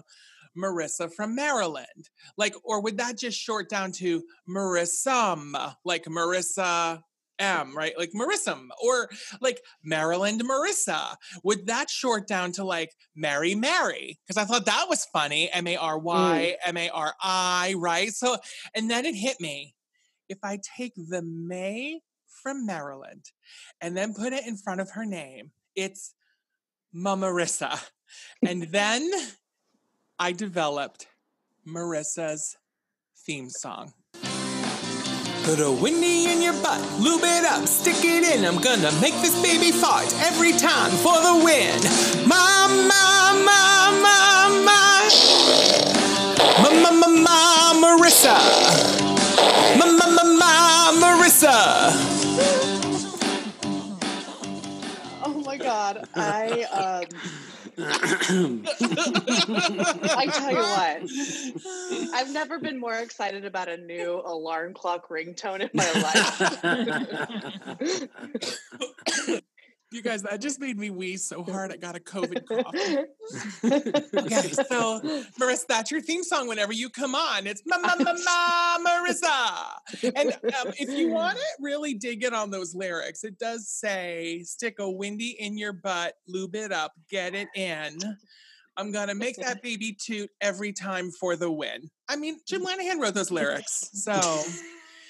Marissa 0.57 1.13
from 1.13 1.35
Maryland? 1.35 2.11
Like, 2.37 2.55
or 2.65 2.83
would 2.83 2.99
that 2.99 3.19
just 3.19 3.39
short 3.39 3.69
down 3.69 3.93
to 3.93 4.23
Marissam, 4.49 5.75
like 5.85 6.05
Marissa 6.05 7.03
M, 7.39 7.77
right? 7.77 7.97
Like 7.97 8.11
Marissam, 8.13 8.69
or 8.83 9.09
like 9.41 9.61
Maryland 9.85 10.43
Marissa. 10.45 11.15
Would 11.45 11.67
that 11.67 11.89
short 11.89 12.27
down 12.27 12.53
to 12.53 12.65
like 12.65 12.91
Mary 13.15 13.55
Mary? 13.55 14.19
Because 14.27 14.43
I 14.43 14.45
thought 14.45 14.67
that 14.67 14.87
was 14.89 15.05
funny. 15.07 15.51
M 15.53 15.67
A 15.67 15.77
R 15.77 15.99
mm. 15.99 16.03
Y, 16.03 16.57
M 16.65 16.77
A 16.77 16.89
R 16.91 17.15
I, 17.23 17.75
right? 17.77 18.11
So, 18.11 18.37
and 18.75 18.91
then 18.91 19.05
it 19.05 19.15
hit 19.15 19.41
me. 19.41 19.75
If 20.29 20.39
I 20.43 20.59
take 20.77 20.95
the 20.97 21.23
May 21.23 22.01
from 22.43 22.67
Maryland 22.67 23.25
and 23.81 23.97
then 23.97 24.15
put 24.15 24.33
it 24.33 24.47
in 24.47 24.57
front 24.57 24.81
of 24.81 24.91
her 24.91 25.07
name, 25.07 25.53
it's 25.75 26.15
Mamarissa. 26.95 27.91
And 28.47 28.63
then 28.65 29.11
I 30.19 30.33
developed 30.33 31.07
Marissa's 31.67 32.57
theme 33.27 33.51
song. 33.51 33.93
Put 35.45 35.61
a 35.61 35.71
windy 35.71 36.27
in 36.31 36.43
your 36.43 36.53
butt, 36.63 36.81
lube 37.01 37.23
it 37.25 37.45
up, 37.45 37.67
stick 37.67 37.97
it 38.05 38.37
in. 38.37 38.45
I'm 38.45 38.61
gonna 38.61 38.93
make 39.01 39.15
this 39.23 39.41
baby 39.43 39.71
fart 39.71 40.13
every 40.21 40.53
time 40.53 40.91
for 40.91 41.17
the 41.23 41.41
win. 41.43 41.81
Ma, 42.29 42.69
ma, 42.69 43.33
ma, 43.47 43.91
ma, 44.05 44.49
ma. 44.67 45.09
Ma, 46.63 46.71
ma, 46.83 46.91
ma, 46.91 47.09
ma, 47.09 47.73
Marissa. 47.81 48.37
Ma, 49.79 49.87
ma, 49.87 50.07
ma, 50.07 50.25
ma, 50.25 50.93
Marissa. 51.01 52.68
God. 55.59 56.05
I 56.15 56.63
um 56.73 57.23
I 57.79 58.65
tell 60.33 60.51
you 60.51 60.59
what, 60.59 61.03
I've 62.15 62.31
never 62.31 62.59
been 62.61 62.79
more 62.81 62.95
excited 62.95 63.45
about 63.45 63.69
a 63.69 63.77
new 63.77 64.21
alarm 64.25 64.73
clock 64.75 65.09
ringtone 65.09 65.61
in 65.61 65.71
my 65.75 65.93
life. 65.93 66.41
You 69.91 70.03
guys, 70.03 70.23
that 70.25 70.43
just 70.43 70.61
made 70.61 70.77
me 70.79 70.91
wheeze 70.91 71.25
so 71.27 71.43
hard 71.43 71.73
I 71.73 71.77
got 71.77 71.97
a 71.97 72.01
COVID 72.01 72.47
cough. 72.47 72.75
Okay, 73.65 74.41
so 74.69 75.01
Marissa, 75.41 75.67
that's 75.67 75.91
your 75.91 76.03
theme 76.03 76.23
song 76.23 76.47
whenever 76.47 76.75
you 76.75 76.91
come 76.91 77.15
on. 77.15 77.47
It's 77.47 77.63
ma 77.65 77.79
ma 77.79 77.95
ma 77.97 78.13
ma 78.13 78.79
Marissa. 78.87 80.13
And 80.15 80.33
um, 80.33 80.73
if 80.79 80.91
you 80.91 81.09
want 81.09 81.39
to 81.39 81.45
really 81.61 81.95
dig 81.95 82.23
in 82.23 82.35
on 82.35 82.51
those 82.51 82.75
lyrics, 82.75 83.25
it 83.25 83.39
does 83.39 83.69
say, 83.71 84.43
"Stick 84.45 84.77
a 84.79 84.91
windy 84.91 85.37
in 85.39 85.57
your 85.57 85.73
butt, 85.73 86.15
lube 86.27 86.55
it 86.55 86.71
up, 86.73 86.93
get 87.11 87.35
it 87.35 87.49
in." 87.55 87.97
I'm 88.77 88.93
gonna 88.93 89.15
make 89.15 89.37
that 89.37 89.63
baby 89.63 89.97
toot 89.99 90.29
every 90.43 90.73
time 90.75 91.11
for 91.11 91.35
the 91.35 91.51
win. 91.51 91.91
I 92.11 92.17
mean, 92.17 92.39
Jim 92.47 92.63
Lanahan 92.67 93.01
wrote 93.01 93.15
those 93.15 93.31
lyrics, 93.31 93.89
so 93.95 94.43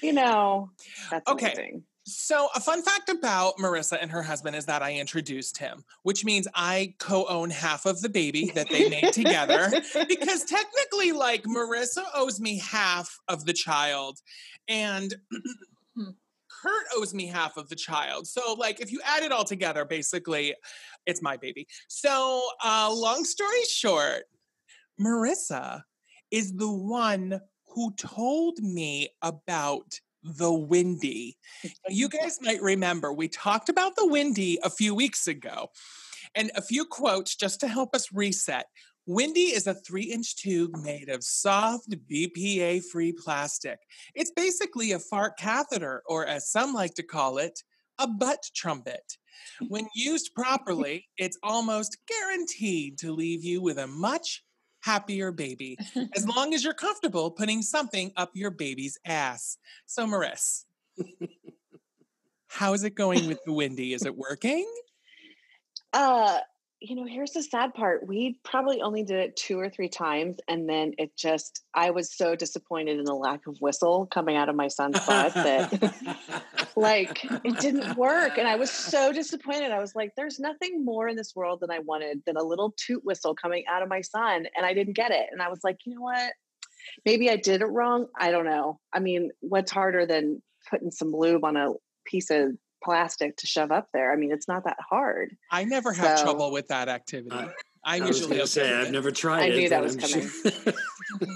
you 0.02 0.12
know, 0.12 0.70
that's 1.10 1.28
Okay. 1.28 1.46
amazing. 1.52 1.82
So, 2.08 2.48
a 2.54 2.60
fun 2.60 2.82
fact 2.82 3.10
about 3.10 3.58
Marissa 3.58 3.98
and 4.00 4.10
her 4.10 4.22
husband 4.22 4.56
is 4.56 4.64
that 4.64 4.82
I 4.82 4.94
introduced 4.94 5.58
him, 5.58 5.84
which 6.04 6.24
means 6.24 6.48
I 6.54 6.94
co 6.98 7.26
own 7.26 7.50
half 7.50 7.84
of 7.84 8.00
the 8.00 8.08
baby 8.08 8.50
that 8.54 8.70
they 8.70 8.88
made 8.88 9.12
together. 9.12 9.70
Because 10.08 10.44
technically, 10.44 11.12
like, 11.12 11.42
Marissa 11.44 12.04
owes 12.14 12.40
me 12.40 12.58
half 12.58 13.18
of 13.28 13.44
the 13.44 13.52
child, 13.52 14.18
and 14.68 15.14
Kurt 16.62 16.86
owes 16.96 17.12
me 17.12 17.26
half 17.26 17.56
of 17.56 17.68
the 17.68 17.76
child. 17.76 18.26
So, 18.26 18.54
like, 18.54 18.80
if 18.80 18.90
you 18.90 19.00
add 19.04 19.22
it 19.22 19.32
all 19.32 19.44
together, 19.44 19.84
basically, 19.84 20.54
it's 21.04 21.20
my 21.20 21.36
baby. 21.36 21.66
So, 21.88 22.48
uh, 22.64 22.90
long 22.92 23.24
story 23.24 23.62
short, 23.68 24.24
Marissa 25.00 25.82
is 26.30 26.54
the 26.54 26.72
one 26.72 27.40
who 27.74 27.92
told 27.94 28.58
me 28.58 29.10
about 29.22 30.00
the 30.36 30.50
Windi. 30.50 31.34
You 31.88 32.08
guys 32.20 32.38
might 32.40 32.62
remember 32.62 33.12
we 33.12 33.28
talked 33.28 33.68
about 33.68 33.96
the 33.96 34.08
Windi 34.10 34.56
a 34.62 34.70
few 34.70 34.94
weeks 34.94 35.26
ago. 35.26 35.70
And 36.34 36.50
a 36.54 36.62
few 36.62 36.84
quotes 36.84 37.34
just 37.34 37.60
to 37.60 37.68
help 37.68 37.94
us 37.94 38.12
reset. 38.12 38.66
Windi 39.08 39.54
is 39.54 39.66
a 39.66 39.74
three 39.74 40.02
inch 40.02 40.36
tube 40.36 40.76
made 40.76 41.08
of 41.08 41.24
soft, 41.24 41.88
BPA 42.10 42.84
free 42.84 43.12
plastic. 43.12 43.78
It's 44.14 44.30
basically 44.30 44.92
a 44.92 44.98
fart 44.98 45.38
catheter, 45.38 46.02
or 46.06 46.26
as 46.26 46.50
some 46.50 46.74
like 46.74 46.94
to 46.94 47.02
call 47.02 47.38
it, 47.38 47.62
a 47.98 48.06
butt 48.06 48.42
trumpet. 48.54 49.16
When 49.68 49.88
used 49.94 50.34
properly, 50.36 51.06
it's 51.16 51.38
almost 51.42 51.96
guaranteed 52.06 52.98
to 52.98 53.12
leave 53.12 53.42
you 53.42 53.62
with 53.62 53.78
a 53.78 53.86
much 53.86 54.44
happier 54.88 55.31
baby, 55.31 55.77
as 56.16 56.27
long 56.37 56.55
as 56.55 56.64
you're 56.64 56.72
comfortable 56.72 57.31
putting 57.31 57.61
something 57.61 58.11
up 58.16 58.31
your 58.33 58.51
baby's 58.51 58.98
ass. 59.05 59.59
So, 59.85 60.07
Maris, 60.07 60.64
how 62.48 62.72
is 62.72 62.85
it 62.85 62.94
going 62.94 63.27
with 63.29 63.38
the 63.44 63.53
Windi? 63.53 63.94
Is 63.94 64.07
it 64.07 64.16
working? 64.16 64.66
Uh, 65.92 66.38
you 66.80 66.94
know, 66.94 67.04
here's 67.04 67.32
the 67.32 67.42
sad 67.42 67.74
part. 67.74 68.06
We 68.06 68.38
probably 68.44 68.80
only 68.82 69.02
did 69.02 69.16
it 69.16 69.36
two 69.36 69.58
or 69.58 69.68
three 69.68 69.88
times, 69.88 70.36
and 70.46 70.68
then 70.68 70.92
it 70.96 71.16
just, 71.16 71.62
I 71.74 71.90
was 71.90 72.16
so 72.16 72.36
disappointed 72.36 72.98
in 72.98 73.04
the 73.04 73.14
lack 73.14 73.46
of 73.48 73.56
whistle 73.60 74.06
coming 74.06 74.36
out 74.36 74.48
of 74.48 74.54
my 74.54 74.68
son's 74.68 75.04
butt 75.04 75.34
that, 75.34 76.42
like, 76.76 77.24
it 77.44 77.58
didn't 77.58 77.96
work. 77.96 78.38
And 78.38 78.46
I 78.46 78.54
was 78.56 78.70
so 78.70 79.12
disappointed. 79.12 79.72
I 79.72 79.80
was 79.80 79.96
like, 79.96 80.12
there's 80.16 80.38
nothing 80.38 80.84
more 80.84 81.08
in 81.08 81.16
this 81.16 81.34
world 81.34 81.60
than 81.60 81.70
I 81.70 81.80
wanted 81.80 82.22
than 82.26 82.36
a 82.36 82.44
little 82.44 82.74
toot 82.76 83.04
whistle 83.04 83.34
coming 83.34 83.64
out 83.68 83.82
of 83.82 83.88
my 83.88 84.00
son, 84.00 84.46
and 84.56 84.64
I 84.64 84.72
didn't 84.72 84.94
get 84.94 85.10
it. 85.10 85.26
And 85.32 85.42
I 85.42 85.48
was 85.48 85.60
like, 85.64 85.78
you 85.84 85.94
know 85.94 86.02
what? 86.02 86.32
Maybe 87.04 87.28
I 87.28 87.36
did 87.36 87.60
it 87.60 87.66
wrong. 87.66 88.06
I 88.18 88.30
don't 88.30 88.46
know. 88.46 88.78
I 88.92 89.00
mean, 89.00 89.30
what's 89.40 89.72
harder 89.72 90.06
than 90.06 90.42
putting 90.70 90.92
some 90.92 91.12
lube 91.12 91.44
on 91.44 91.56
a 91.56 91.72
piece 92.06 92.30
of 92.30 92.52
plastic 92.82 93.36
to 93.38 93.46
shove 93.46 93.70
up 93.70 93.88
there? 93.92 94.12
I 94.12 94.16
mean, 94.16 94.32
it's 94.32 94.48
not 94.48 94.64
that 94.64 94.78
hard. 94.88 95.36
I 95.50 95.64
never 95.64 95.92
have 95.92 96.18
So- 96.18 96.24
trouble 96.24 96.50
with 96.50 96.68
that 96.68 96.88
activity. 96.88 97.34
Uh, 97.36 97.48
I'm 97.84 98.02
I 98.02 98.06
usually 98.06 98.28
going 98.30 98.40
okay 98.40 98.46
say, 98.46 98.74
I've 98.74 98.88
it. 98.88 98.92
never 98.92 99.10
tried 99.10 99.42
I 99.42 99.46
it. 99.46 99.56
knew 99.56 99.68
that 99.68 99.82
was 99.82 99.94
I'm 99.96 100.00
sure- 100.00 100.72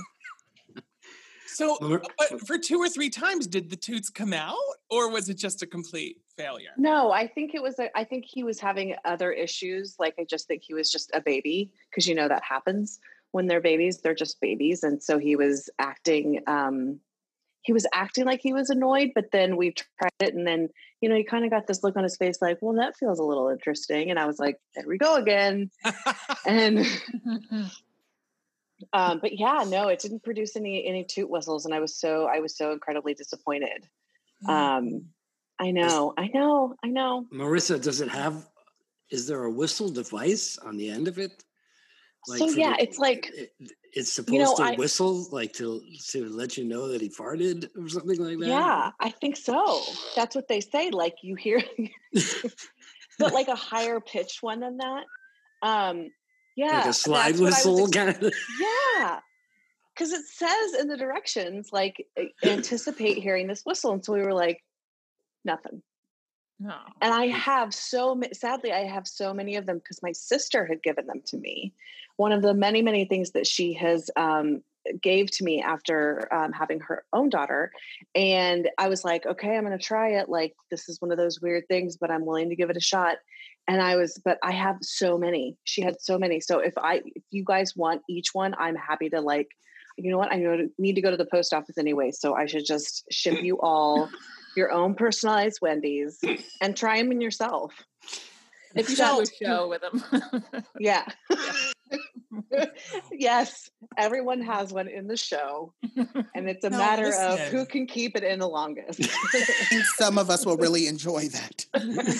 So, 1.46 1.76
but 2.18 2.46
for 2.46 2.56
two 2.56 2.78
or 2.78 2.88
three 2.88 3.10
times, 3.10 3.46
did 3.46 3.68
the 3.68 3.76
toots 3.76 4.08
come 4.08 4.32
out, 4.32 4.56
or 4.90 5.10
was 5.10 5.28
it 5.28 5.34
just 5.36 5.62
a 5.62 5.66
complete 5.66 6.16
failure? 6.34 6.70
No, 6.78 7.12
I 7.12 7.26
think 7.26 7.54
it 7.54 7.62
was. 7.62 7.78
A, 7.78 7.96
I 7.96 8.04
think 8.04 8.24
he 8.26 8.42
was 8.42 8.58
having 8.58 8.94
other 9.04 9.32
issues. 9.32 9.96
Like 9.98 10.14
I 10.18 10.24
just 10.24 10.48
think 10.48 10.62
he 10.62 10.72
was 10.72 10.90
just 10.90 11.10
a 11.14 11.20
baby 11.20 11.70
because 11.90 12.06
you 12.08 12.14
know 12.14 12.26
that 12.26 12.42
happens 12.42 13.00
when 13.32 13.46
they're 13.48 13.60
babies. 13.60 13.98
They're 13.98 14.14
just 14.14 14.40
babies, 14.40 14.82
and 14.82 15.02
so 15.02 15.18
he 15.18 15.36
was 15.36 15.68
acting. 15.78 16.40
um 16.46 16.98
He 17.62 17.72
was 17.72 17.86
acting 17.92 18.24
like 18.24 18.40
he 18.42 18.52
was 18.52 18.70
annoyed, 18.70 19.12
but 19.14 19.30
then 19.32 19.56
we 19.56 19.72
tried 19.72 20.10
it, 20.20 20.34
and 20.34 20.46
then 20.46 20.68
you 21.00 21.08
know 21.08 21.16
he 21.16 21.24
kind 21.24 21.44
of 21.44 21.50
got 21.50 21.66
this 21.66 21.82
look 21.82 21.96
on 21.96 22.02
his 22.02 22.16
face, 22.16 22.42
like, 22.42 22.58
"Well, 22.60 22.74
that 22.74 22.96
feels 22.96 23.18
a 23.18 23.24
little 23.24 23.48
interesting." 23.48 24.10
And 24.10 24.18
I 24.18 24.26
was 24.26 24.38
like, 24.38 24.58
"There 24.74 24.86
we 24.86 24.98
go 24.98 25.16
again." 25.16 25.70
and 26.46 26.78
um, 28.92 29.20
but 29.20 29.38
yeah, 29.38 29.64
no, 29.66 29.88
it 29.88 30.00
didn't 30.00 30.22
produce 30.24 30.56
any 30.56 30.84
any 30.86 31.04
toot 31.04 31.30
whistles, 31.30 31.64
and 31.64 31.74
I 31.74 31.80
was 31.80 31.94
so 31.94 32.26
I 32.26 32.40
was 32.40 32.56
so 32.56 32.72
incredibly 32.72 33.14
disappointed. 33.14 33.88
Um, 34.48 35.06
I 35.60 35.70
know, 35.70 36.14
I 36.18 36.26
know, 36.34 36.74
I 36.82 36.88
know. 36.88 37.26
Marissa, 37.32 37.80
does 37.80 38.00
it 38.00 38.08
have? 38.08 38.48
Is 39.10 39.28
there 39.28 39.44
a 39.44 39.50
whistle 39.50 39.88
device 39.88 40.58
on 40.58 40.76
the 40.76 40.88
end 40.88 41.06
of 41.06 41.18
it? 41.18 41.44
So 42.24 42.48
yeah, 42.50 42.76
the- 42.76 42.82
it's 42.82 42.98
like 42.98 43.30
it- 43.34 43.52
it's 43.94 44.12
supposed 44.12 44.32
you 44.32 44.38
know, 44.38 44.54
to 44.56 44.62
I- 44.62 44.74
whistle, 44.76 45.26
like 45.32 45.52
to 45.54 45.82
to 46.10 46.28
let 46.28 46.56
you 46.56 46.64
know 46.64 46.88
that 46.88 47.00
he 47.00 47.08
farted 47.10 47.68
or 47.76 47.88
something 47.88 48.18
like 48.18 48.38
that. 48.38 48.46
Yeah, 48.46 48.90
I 49.00 49.10
think 49.10 49.36
so. 49.36 49.82
That's 50.16 50.34
what 50.34 50.48
they 50.48 50.60
say. 50.60 50.90
Like 50.90 51.16
you 51.22 51.34
hear, 51.34 51.62
but 53.18 53.32
like 53.32 53.48
a 53.48 53.54
higher 53.56 54.00
pitched 54.00 54.42
one 54.42 54.60
than 54.60 54.78
that. 54.78 55.04
Um, 55.62 56.10
yeah, 56.56 56.78
like 56.78 56.86
a 56.86 56.92
slide 56.92 57.34
that's 57.34 57.40
what 57.40 57.52
I 57.52 57.56
was 57.70 57.80
whistle 57.80 57.88
kind 57.88 58.08
of. 58.10 58.34
Yeah, 58.60 59.20
because 59.94 60.12
it 60.12 60.24
says 60.26 60.80
in 60.80 60.88
the 60.88 60.96
directions 60.96 61.68
like 61.72 62.06
anticipate 62.44 63.18
hearing 63.18 63.46
this 63.46 63.62
whistle, 63.64 63.92
and 63.92 64.04
so 64.04 64.12
we 64.14 64.22
were 64.22 64.34
like, 64.34 64.62
nothing. 65.44 65.82
No. 66.62 66.76
And 67.00 67.12
I 67.12 67.26
have 67.26 67.74
so 67.74 68.20
sadly, 68.32 68.72
I 68.72 68.84
have 68.84 69.08
so 69.08 69.34
many 69.34 69.56
of 69.56 69.66
them 69.66 69.78
because 69.78 70.00
my 70.00 70.12
sister 70.12 70.64
had 70.64 70.80
given 70.82 71.06
them 71.06 71.20
to 71.26 71.36
me. 71.36 71.74
One 72.16 72.30
of 72.30 72.40
the 72.40 72.54
many, 72.54 72.82
many 72.82 73.04
things 73.04 73.32
that 73.32 73.48
she 73.48 73.72
has 73.74 74.10
um, 74.16 74.62
gave 75.02 75.28
to 75.32 75.44
me 75.44 75.60
after 75.60 76.32
um, 76.32 76.52
having 76.52 76.78
her 76.80 77.04
own 77.12 77.30
daughter, 77.30 77.72
and 78.14 78.68
I 78.78 78.88
was 78.88 79.04
like, 79.04 79.26
okay, 79.26 79.56
I'm 79.56 79.64
going 79.64 79.76
to 79.76 79.84
try 79.84 80.20
it. 80.20 80.28
Like 80.28 80.54
this 80.70 80.88
is 80.88 81.00
one 81.00 81.10
of 81.10 81.18
those 81.18 81.40
weird 81.40 81.66
things, 81.66 81.96
but 81.96 82.12
I'm 82.12 82.24
willing 82.24 82.50
to 82.50 82.56
give 82.56 82.70
it 82.70 82.76
a 82.76 82.80
shot. 82.80 83.16
And 83.66 83.82
I 83.82 83.96
was, 83.96 84.20
but 84.24 84.38
I 84.44 84.52
have 84.52 84.76
so 84.82 85.18
many. 85.18 85.56
She 85.64 85.82
had 85.82 86.00
so 86.00 86.16
many. 86.16 86.38
So 86.40 86.60
if 86.60 86.74
I, 86.78 87.02
if 87.04 87.24
you 87.30 87.44
guys 87.44 87.74
want 87.74 88.02
each 88.08 88.34
one, 88.34 88.54
I'm 88.56 88.76
happy 88.76 89.10
to 89.10 89.20
like. 89.20 89.48
You 89.98 90.10
know 90.10 90.16
what? 90.16 90.32
I 90.32 90.36
know- 90.36 90.68
need 90.78 90.94
to 90.94 91.02
go 91.02 91.10
to 91.10 91.18
the 91.18 91.26
post 91.26 91.52
office 91.52 91.76
anyway, 91.76 92.12
so 92.12 92.34
I 92.34 92.46
should 92.46 92.64
just 92.64 93.04
ship 93.10 93.42
you 93.42 93.60
all 93.60 94.08
your 94.56 94.70
own 94.70 94.94
personalized 94.94 95.58
Wendy's 95.62 96.20
and 96.60 96.76
try 96.76 96.98
them 96.98 97.12
in 97.12 97.20
yourself. 97.20 97.72
If 98.74 98.88
you 98.88 98.92
Except- 98.94 99.16
do 99.16 99.46
a 99.46 99.46
show 99.48 99.68
with 99.68 99.82
them. 99.82 100.64
Yeah. 100.80 101.04
yes, 103.12 103.70
everyone 103.96 104.40
has 104.42 104.72
one 104.72 104.88
in 104.88 105.06
the 105.06 105.16
show, 105.16 105.72
and 106.34 106.48
it's 106.48 106.64
a 106.64 106.70
No, 106.70 106.78
matter 106.78 107.06
of 107.08 107.38
listen. 107.38 107.54
who 107.56 107.66
can 107.66 107.86
keep 107.86 108.16
it 108.16 108.24
in 108.24 108.38
the 108.38 108.48
longest. 108.48 109.02
Some 109.96 110.16
of 110.18 110.30
us 110.30 110.46
will 110.46 110.56
really 110.56 110.86
enjoy 110.86 111.28
that. 111.28 111.66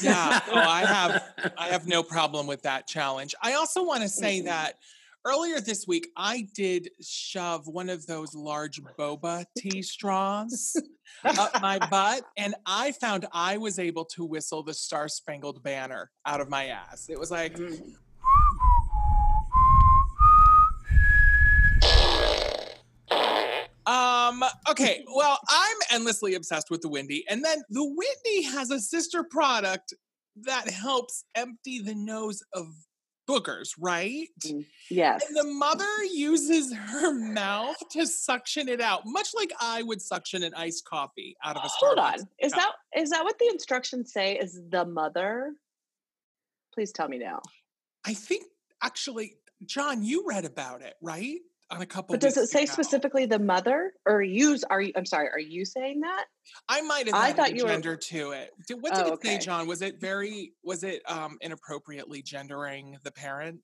Yeah. 0.03 0.41
Oh, 0.49 0.55
I 0.55 0.85
have 0.85 1.23
I 1.57 1.69
have 1.69 1.87
no 1.87 2.03
problem 2.03 2.47
with 2.47 2.63
that 2.63 2.87
challenge. 2.87 3.35
I 3.43 3.55
also 3.55 3.83
want 3.83 4.03
to 4.03 4.09
say 4.09 4.43
that 4.43 4.75
earlier 5.25 5.61
this 5.61 5.87
week 5.87 6.09
I 6.17 6.49
did 6.55 6.89
shove 7.01 7.67
one 7.67 7.89
of 7.89 8.07
those 8.07 8.35
large 8.35 8.81
boba 8.99 9.45
tea 9.57 9.83
straws 9.83 10.81
up 11.25 11.61
my 11.61 11.79
butt 11.91 12.23
and 12.37 12.55
I 12.67 12.93
found 12.93 13.27
I 13.33 13.57
was 13.59 13.79
able 13.79 14.05
to 14.07 14.25
whistle 14.25 14.63
the 14.63 14.75
Star 14.75 15.09
Spangled 15.09 15.63
Banner 15.63 16.11
out 16.27 16.41
of 16.41 16.49
my 16.49 16.67
ass. 16.67 17.09
It 17.09 17.19
was 17.19 17.31
like 17.31 17.57
Mhm. 17.57 17.95
Um, 23.85 24.45
okay, 24.71 25.05
well, 25.15 25.39
I'm 25.49 25.77
endlessly 25.91 26.35
obsessed 26.35 26.71
with 26.71 26.83
the 26.83 26.89
Windi. 26.89 27.23
And 27.29 27.45
then 27.45 27.59
the 27.69 27.81
Windi 27.81 28.45
has 28.53 28.71
a 28.71 28.81
sister 28.81 29.25
product 29.25 29.93
that 30.37 30.69
helps 30.71 31.25
empty 31.35 31.81
the 31.81 31.95
nose 31.95 32.43
of 32.55 32.67
boogers, 33.29 33.71
right? 33.79 34.29
Mm, 34.45 34.65
yes. 34.91 35.25
And 35.27 35.37
the 35.37 35.53
mother 35.53 36.05
uses 36.13 36.75
her 36.75 37.13
mouth 37.13 37.77
to 37.93 38.07
suction 38.07 38.69
it 38.69 38.81
out, 38.81 39.03
much 39.07 39.29
like 39.35 39.53
I 39.61 39.83
would 39.83 40.03
suction 40.03 40.43
an 40.43 40.55
iced 40.55 40.85
coffee 40.85 41.37
out 41.45 41.57
of 41.57 41.65
a 41.65 41.69
Hold 41.69 41.99
on. 41.99 42.15
Is 42.41 42.53
cup. 42.53 42.63
that 42.93 43.01
is 43.01 43.11
that 43.11 43.25
what 43.25 43.39
the 43.39 43.49
instructions 43.49 44.13
say? 44.13 44.37
Is 44.37 44.61
the 44.71 44.85
mother? 44.85 45.53
Please 46.75 46.93
tell 46.93 47.09
me 47.09 47.19
now. 47.19 47.41
I 48.05 48.15
think 48.15 48.45
actually, 48.83 49.37
John, 49.67 50.03
you 50.03 50.25
read 50.27 50.45
about 50.45 50.83
it, 50.83 50.95
right? 51.01 51.39
On 51.73 51.81
a 51.81 51.87
couple 51.87 52.13
But 52.13 52.21
does 52.21 52.37
it 52.37 52.49
say 52.49 52.65
ago. 52.65 52.73
specifically 52.73 53.25
the 53.25 53.39
mother, 53.39 53.95
or 54.05 54.23
use? 54.23 54.63
Are 54.69 54.81
you? 54.83 54.93
I'm 54.95 55.07
sorry. 55.07 55.29
Are 55.31 55.39
you 55.39 55.65
saying 55.65 56.01
that? 56.01 56.27
I 56.69 56.83
might 56.83 57.07
have 57.07 57.15
I 57.15 57.33
thought 57.33 57.53
a 57.53 57.57
you 57.57 57.65
were- 57.65 57.71
gender 57.71 57.97
to 57.97 58.33
it. 58.33 58.51
Did, 58.69 58.83
what 58.83 58.95
did 58.95 59.07
Oh, 59.07 59.15
it 59.15 59.23
say. 59.23 59.39
John? 59.39 59.67
Was 59.67 59.81
it 59.81 59.99
very 59.99 60.53
was 60.63 60.85
it 60.85 61.03
um 61.11 61.39
inappropriately 61.41 62.21
gendering 62.23 62.99
the 63.05 63.11
parent? 63.11 63.63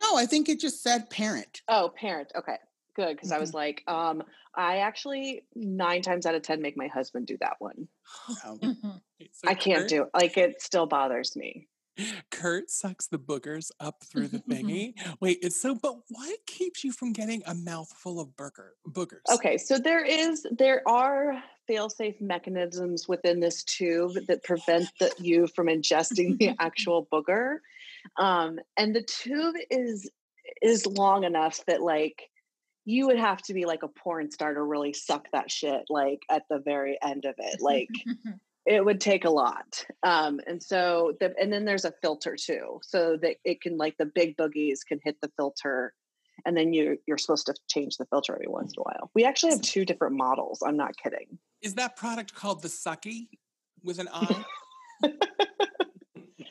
No, 0.00 0.16
I 0.16 0.26
think 0.26 0.48
it 0.48 0.60
just 0.60 0.84
said 0.84 1.10
parent. 1.10 1.62
Oh, 1.66 1.90
parent. 1.96 2.30
Okay, 2.36 2.58
good. 2.94 3.16
Because 3.16 3.30
Mm-hmm. 3.30 3.36
I 3.38 3.40
was 3.40 3.52
like, 3.54 3.82
um, 3.88 4.22
I 4.54 4.78
actually 4.78 5.42
nine 5.56 6.02
times 6.02 6.26
out 6.26 6.36
of 6.36 6.42
ten 6.42 6.62
make 6.62 6.76
my 6.76 6.86
husband 6.86 7.26
do 7.26 7.36
that 7.40 7.56
one. 7.58 7.88
Mhm. 8.46 9.00
So 9.32 9.48
I 9.48 9.54
can't 9.54 9.80
Kurt- 9.80 9.88
do 9.88 10.02
it. 10.04 10.08
Like 10.14 10.36
it 10.38 10.62
still 10.62 10.86
bothers 10.86 11.34
me. 11.34 11.66
Kurt 12.30 12.70
sucks 12.70 13.06
the 13.06 13.18
boogers 13.18 13.70
up 13.80 14.02
through 14.04 14.28
the 14.28 14.38
thingy. 14.50 14.94
Wait, 15.20 15.38
it's 15.42 15.60
so. 15.60 15.74
But 15.74 15.96
what 16.08 16.38
keeps 16.46 16.84
you 16.84 16.92
from 16.92 17.12
getting 17.12 17.42
a 17.46 17.54
mouthful 17.54 18.20
of 18.20 18.36
burger 18.36 18.74
boogers? 18.88 19.22
Okay, 19.32 19.58
so 19.58 19.78
there 19.78 20.04
is 20.04 20.46
there 20.50 20.86
are 20.86 21.42
fail-safe 21.66 22.20
mechanisms 22.20 23.06
within 23.08 23.40
this 23.40 23.62
tube 23.62 24.14
that 24.26 24.42
prevent 24.42 24.88
the, 24.98 25.12
you 25.18 25.46
from 25.48 25.66
ingesting 25.66 26.38
the 26.38 26.54
actual 26.60 27.06
booger. 27.12 27.58
Um, 28.18 28.58
and 28.76 28.94
the 28.94 29.02
tube 29.02 29.54
is 29.70 30.10
is 30.62 30.86
long 30.86 31.24
enough 31.24 31.60
that 31.66 31.82
like 31.82 32.30
you 32.84 33.06
would 33.06 33.18
have 33.18 33.42
to 33.42 33.52
be 33.52 33.66
like 33.66 33.82
a 33.82 33.88
porn 33.88 34.30
star 34.30 34.54
to 34.54 34.62
really 34.62 34.94
suck 34.94 35.26
that 35.32 35.50
shit 35.50 35.82
like 35.90 36.20
at 36.30 36.44
the 36.48 36.58
very 36.58 36.98
end 37.02 37.26
of 37.26 37.34
it. 37.36 37.60
Like 37.60 37.90
it 38.68 38.84
would 38.84 39.00
take 39.00 39.24
a 39.24 39.30
lot. 39.30 39.84
Um, 40.02 40.40
and 40.46 40.62
so 40.62 41.14
the 41.20 41.34
and 41.40 41.52
then 41.52 41.64
there's 41.64 41.86
a 41.86 41.94
filter 42.02 42.36
too, 42.36 42.80
so 42.82 43.16
that 43.22 43.36
it 43.44 43.62
can 43.62 43.78
like 43.78 43.96
the 43.96 44.06
big 44.06 44.36
boogies 44.36 44.80
can 44.86 45.00
hit 45.02 45.16
the 45.22 45.30
filter, 45.36 45.94
and 46.44 46.56
then 46.56 46.74
you 46.74 46.98
you're 47.06 47.18
supposed 47.18 47.46
to 47.46 47.54
change 47.68 47.96
the 47.96 48.04
filter 48.06 48.34
every 48.34 48.46
once 48.46 48.74
in 48.76 48.80
a 48.80 48.82
while. 48.82 49.10
We 49.14 49.24
actually 49.24 49.52
have 49.52 49.62
two 49.62 49.86
different 49.86 50.16
models. 50.16 50.62
I'm 50.64 50.76
not 50.76 50.92
kidding. 51.02 51.38
Is 51.62 51.74
that 51.74 51.96
product 51.96 52.34
called 52.34 52.62
the 52.62 52.68
Sucky 52.68 53.28
with 53.82 53.98
an 53.98 54.08
I? 54.12 54.44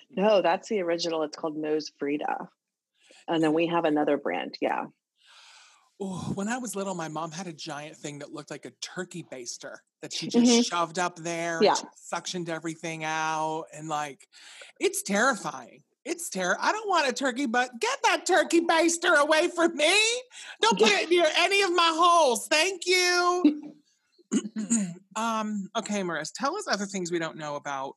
No, 0.10 0.42
that's 0.42 0.68
the 0.68 0.82
original. 0.82 1.22
It's 1.22 1.38
called 1.38 1.56
NoseFrida, 1.56 2.48
and 3.28 3.44
then 3.44 3.54
we 3.54 3.68
have 3.68 3.86
another 3.86 4.18
brand. 4.18 4.58
Yeah. 4.60 4.86
Oh, 6.00 6.32
when 6.36 6.48
I 6.48 6.58
was 6.60 6.76
little, 6.76 6.94
my 6.94 7.08
mom 7.08 7.32
had 7.32 7.48
a 7.48 7.54
giant 7.54 7.98
thing 7.98 8.20
that 8.20 8.32
looked 8.32 8.52
like 8.52 8.66
a 8.66 8.72
turkey 8.82 9.24
baster 9.24 9.78
that 10.02 10.14
she 10.14 10.28
just 10.28 10.46
Mhm. 10.46 10.66
shoved 10.68 11.00
up 11.00 11.16
there. 11.18 11.64
Yeah. 11.64 11.76
Suctioned 12.12 12.50
everything 12.50 13.04
out, 13.04 13.66
and 13.74 13.90
like, 13.90 14.28
it's 14.80 15.02
terrifying. 15.02 15.84
It's 16.06 16.30
terrible. 16.30 16.62
I 16.64 16.72
don't 16.72 16.88
want 16.88 17.10
a 17.10 17.14
turkey, 17.14 17.48
but 17.48 17.80
get 17.80 18.00
that 18.04 18.26
turkey 18.28 18.62
baster 18.62 19.18
away 19.18 19.50
from 19.50 19.76
me. 19.76 20.00
Don't 20.62 20.78
put 20.78 20.92
it 20.92 21.10
near 21.10 21.26
any 21.36 21.64
of 21.64 21.72
my 21.74 21.92
holes. 21.96 22.48
Thank 22.48 22.86
you. 22.86 23.74
um. 25.16 25.70
Okay, 25.76 26.04
Maris, 26.04 26.32
tell 26.32 26.56
us 26.58 26.68
other 26.68 26.86
things 26.86 27.12
we 27.12 27.20
don't 27.20 27.38
know 27.38 27.56
about 27.56 27.96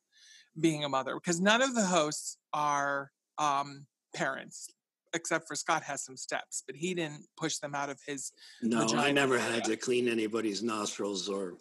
being 0.59 0.85
a 0.85 0.89
mother 0.89 1.15
because 1.15 1.41
none 1.41 1.61
of 1.63 1.75
the 1.75 1.85
hosts 1.85 2.37
are 2.53 3.13
um 3.39 3.87
parents 4.15 4.69
except 5.15 5.47
for 5.49 5.55
Scott 5.55 5.83
has 5.83 6.05
some 6.05 6.17
steps, 6.17 6.63
but 6.67 6.77
he 6.77 6.95
didn't 6.95 7.25
push 7.37 7.59
them 7.59 7.75
out 7.75 7.91
of 7.91 7.99
his. 8.07 8.33
No, 8.63 8.87
I 8.97 9.13
never 9.13 9.35
area. 9.37 9.51
had 9.53 9.65
to 9.65 9.77
clean 9.77 10.09
anybody's 10.09 10.63
nostrils 10.63 11.29
or 11.29 11.55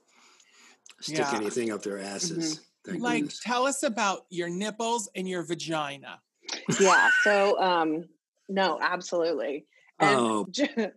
stick 1.02 1.18
Yeah. 1.20 1.36
anything 1.36 1.72
up 1.72 1.82
their 1.84 2.00
asses. 2.00 2.62
Thank 2.86 3.02
Like, 3.02 3.22
goodness. 3.24 3.40
tell 3.44 3.66
us 3.66 3.84
about 3.84 4.26
your 4.30 4.50
nipples 4.50 5.10
and 5.16 5.28
your 5.28 5.44
vagina. 5.44 6.22
Yeah. 6.80 7.10
So, 7.24 7.60
um, 7.62 8.10
no, 8.48 8.80
absolutely. 8.82 9.68
And 10.00 10.18
Oh. 10.20 10.48
Jim, 10.52 10.92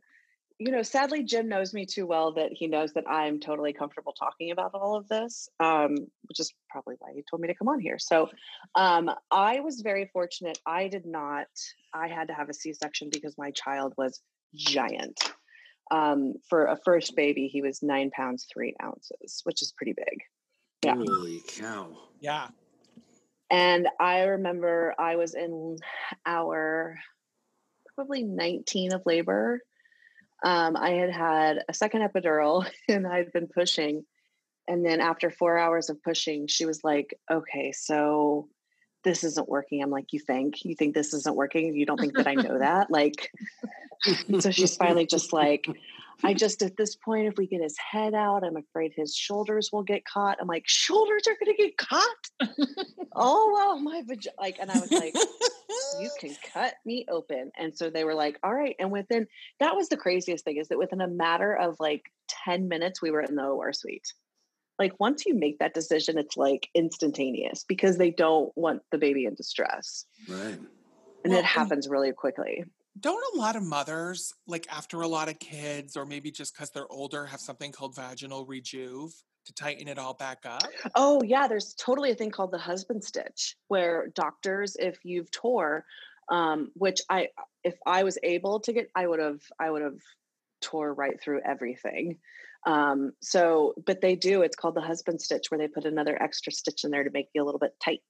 you 0.64 0.70
know, 0.70 0.83
sadly, 0.83 1.25
Jim 1.25 1.48
knows 1.48 1.75
me 1.75 1.87
too 1.87 2.07
well 2.07 2.33
that 2.35 2.53
he 2.53 2.68
knows 2.68 2.92
that 2.92 3.09
I'm 3.09 3.40
totally 3.40 3.72
comfortable 3.72 4.12
talking 4.12 4.53
about 4.53 4.75
all 4.75 4.94
of 4.94 5.09
this, 5.09 5.48
um, 5.59 5.96
which 6.29 6.38
is 6.38 6.55
probably 6.70 6.94
why 6.98 7.11
he 7.14 7.25
told 7.29 7.42
me 7.42 7.48
to 7.48 7.55
come 7.55 7.68
on 7.68 7.81
here. 7.81 7.98
So, 7.98 8.31
um, 8.77 9.11
I 9.31 9.61
was 9.61 9.81
very 9.81 10.09
fortunate. 10.12 10.59
I 10.64 10.87
did 10.87 11.05
not. 11.05 11.48
I 11.92 12.07
had 12.07 12.29
to 12.29 12.35
have 12.35 12.48
a 12.48 12.55
C-section 12.55 13.11
because 13.11 13.37
my 13.37 13.51
child 13.51 13.94
was 13.96 14.20
giant. 14.55 15.18
Um, 15.90 16.35
for 16.48 16.66
a 16.66 16.79
first 16.85 17.16
baby, 17.16 17.48
he 17.48 17.61
was 17.61 17.83
nine 17.83 18.11
pounds 18.11 18.46
three 18.53 18.75
ounces, 18.83 19.40
which 19.42 19.62
is 19.62 19.72
pretty 19.77 19.94
big. 19.94 20.22
Yeah. 20.85 20.94
Holy 20.94 21.42
cow. 21.46 21.88
Yeah. 22.20 22.48
And 23.51 23.88
I 24.01 24.22
remember 24.22 24.94
I 24.98 25.16
was 25.16 25.35
in 25.35 25.77
our 26.25 26.98
probably 27.94 28.22
19 28.22 28.92
of 28.92 29.03
labor. 29.05 29.61
Um, 30.44 30.76
I 30.76 30.90
had 30.90 31.11
had 31.11 31.64
a 31.68 31.74
second 31.74 32.02
epidural 32.02 32.66
and 32.88 33.07
I'd 33.07 33.33
been 33.33 33.48
pushing. 33.48 34.05
And 34.68 34.85
then 34.85 35.00
after 35.00 35.31
four 35.31 35.59
hours 35.59 35.90
of 35.90 36.02
pushing, 36.02 36.46
she 36.46 36.66
was 36.66 36.85
like, 36.85 37.18
okay, 37.31 37.72
so 37.72 38.48
this 39.05 39.24
isn't 39.24 39.48
working. 39.48 39.83
I'm 39.83 39.90
like, 39.90 40.12
you 40.12 40.20
think, 40.20 40.64
you 40.64 40.76
think 40.76 40.94
this 40.94 41.12
isn't 41.12 41.35
working? 41.35 41.74
You 41.74 41.87
don't 41.87 41.98
think 41.98 42.16
that 42.16 42.28
I 42.28 42.35
know 42.35 42.59
that? 42.61 42.90
Like, 42.90 43.31
so 44.40 44.50
she's 44.50 44.76
finally 44.76 45.07
just 45.07 45.33
like, 45.33 45.66
I 46.24 46.35
just 46.42 46.62
at 46.62 46.76
this 46.76 46.96
point, 46.96 47.26
if 47.26 47.35
we 47.37 47.46
get 47.46 47.62
his 47.62 47.76
head 47.78 48.14
out, 48.14 48.44
I'm 48.44 48.56
afraid 48.56 48.92
his 48.94 49.14
shoulders 49.14 49.70
will 49.72 49.82
get 49.82 50.04
caught. 50.04 50.38
I'm 50.40 50.46
like, 50.46 50.64
shoulders 50.66 51.22
are 51.28 51.37
gonna 51.42 51.56
get 51.56 51.76
caught. 51.76 52.48
oh 53.14 53.50
well, 53.52 53.78
my 53.80 54.02
vagina. 54.06 54.35
Like, 54.38 54.58
and 54.61 54.70
I 54.70 54.78
was 54.78 54.90
like, 54.90 55.14
you 56.00 56.11
can 56.20 56.35
cut 56.52 56.74
me 56.85 57.06
open. 57.11 57.50
And 57.58 57.76
so 57.76 57.90
they 57.90 58.04
were 58.04 58.14
like, 58.14 58.38
all 58.42 58.54
right. 58.54 58.76
And 58.78 58.90
within 58.90 59.26
that 59.61 59.76
was 59.76 59.88
the 59.88 59.96
craziest 59.96 60.44
thing 60.44 60.56
is 60.56 60.68
that 60.68 60.78
within 60.78 61.00
a 61.00 61.08
matter 61.08 61.54
of 61.54 61.76
like 61.80 62.02
10 62.44 62.68
minutes, 62.68 63.02
we 63.02 63.11
were 63.11 63.22
in 63.22 63.35
the 63.35 63.44
OR 63.44 63.72
suite. 63.72 64.12
Like 64.78 64.98
once 64.98 65.26
you 65.26 65.35
make 65.35 65.58
that 65.58 65.74
decision, 65.74 66.18
it's 66.18 66.37
like 66.37 66.68
instantaneous 66.74 67.64
because 67.68 67.98
they 67.98 68.11
don't 68.11 68.52
want 68.56 68.82
the 68.90 68.98
baby 68.98 69.26
in 69.26 69.35
distress. 69.35 70.06
Right. 70.28 70.58
And 71.24 71.32
Well, 71.32 71.38
it 71.38 71.44
happens 71.44 71.88
really 71.88 72.12
quickly. 72.12 72.64
Don't 73.00 73.35
a 73.35 73.38
lot 73.38 73.57
of 73.57 73.62
mothers, 73.62 74.33
like 74.46 74.66
after 74.70 75.00
a 75.00 75.09
lot 75.09 75.28
of 75.28 75.38
kids, 75.38 75.96
or 75.96 76.05
maybe 76.05 76.31
just 76.31 76.55
because 76.55 76.70
they're 76.70 76.90
older, 76.92 77.26
have 77.26 77.40
something 77.40 77.72
called 77.72 77.96
vaginal 77.96 78.44
rejuve 78.44 79.12
to 79.46 79.55
tighten 79.55 79.88
it 79.88 79.98
all 79.98 80.14
back 80.14 80.44
up? 80.44 80.62
Oh 80.94 81.22
yeah, 81.22 81.48
there's 81.48 81.74
totally 81.74 82.11
a 82.11 82.14
thing 82.14 82.31
called 82.31 82.52
the 82.52 82.59
husband 82.59 83.02
stitch 83.02 83.57
where 83.68 84.09
doctors, 84.09 84.76
if 84.78 84.98
you've 85.05 85.31
tore, 85.31 85.85
um, 86.31 86.70
which 86.74 87.00
I 87.09 87.28
if 87.64 87.76
I 87.87 88.02
was 88.02 88.18
able 88.22 88.61
to 88.61 88.72
get, 88.72 88.90
I 88.94 89.07
would 89.07 89.20
have 89.20 89.40
I 89.59 89.70
would 89.70 89.83
have 89.83 89.98
tore 90.61 90.92
right 90.92 91.20
through 91.20 91.40
everything. 91.44 92.18
Um, 92.66 93.12
so, 93.20 93.74
but 93.85 94.00
they 94.00 94.14
do. 94.14 94.42
It's 94.42 94.55
called 94.55 94.76
the 94.76 94.83
husband 94.83 95.20
stitch, 95.20 95.50
where 95.50 95.59
they 95.59 95.66
put 95.66 95.85
another 95.85 96.22
extra 96.22 96.52
stitch 96.52 96.85
in 96.85 96.90
there 96.90 97.05
to 97.05 97.11
make 97.11 97.31
you 97.35 97.42
a 97.42 97.46
little 97.46 97.59
bit 97.59 97.74
tight. 97.83 98.02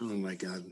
Oh 0.00 0.04
my 0.04 0.34
god. 0.34 0.64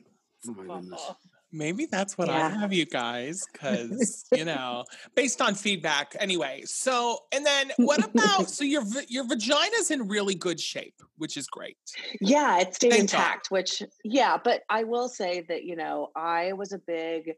Oh 0.47 0.53
my 0.53 0.65
goodness. 0.65 1.11
Maybe 1.51 1.87
that's 1.87 2.19
what 2.19 2.29
I 2.29 2.49
have, 2.49 2.73
you 2.73 2.85
guys, 2.85 3.47
because 3.53 4.25
you 4.33 4.45
know, 4.45 4.85
based 5.15 5.41
on 5.41 5.55
feedback. 5.55 6.15
Anyway, 6.19 6.63
so 6.67 7.21
and 7.33 7.45
then 7.45 7.71
what 7.79 8.05
about 8.05 8.51
so 8.51 8.65
your 8.65 8.83
your 9.09 9.25
vagina's 9.27 9.91
in 9.91 10.09
really 10.09 10.35
good 10.35 10.61
shape, 10.61 11.01
which 11.17 11.37
is 11.37 11.47
great. 11.47 11.79
Yeah, 12.21 12.59
it 12.61 12.75
stayed 12.75 12.91
Thank 12.91 13.11
God. 13.13 13.19
intact, 13.19 13.51
which 13.51 13.83
yeah, 14.05 14.37
but 14.43 14.63
I 14.69 14.85
will 14.85 15.09
say 15.09 15.45
that, 15.49 15.65
you 15.65 15.77
know, 15.77 16.11
I 16.15 16.53
was 16.53 16.73
a 16.73 16.79
big 16.79 17.33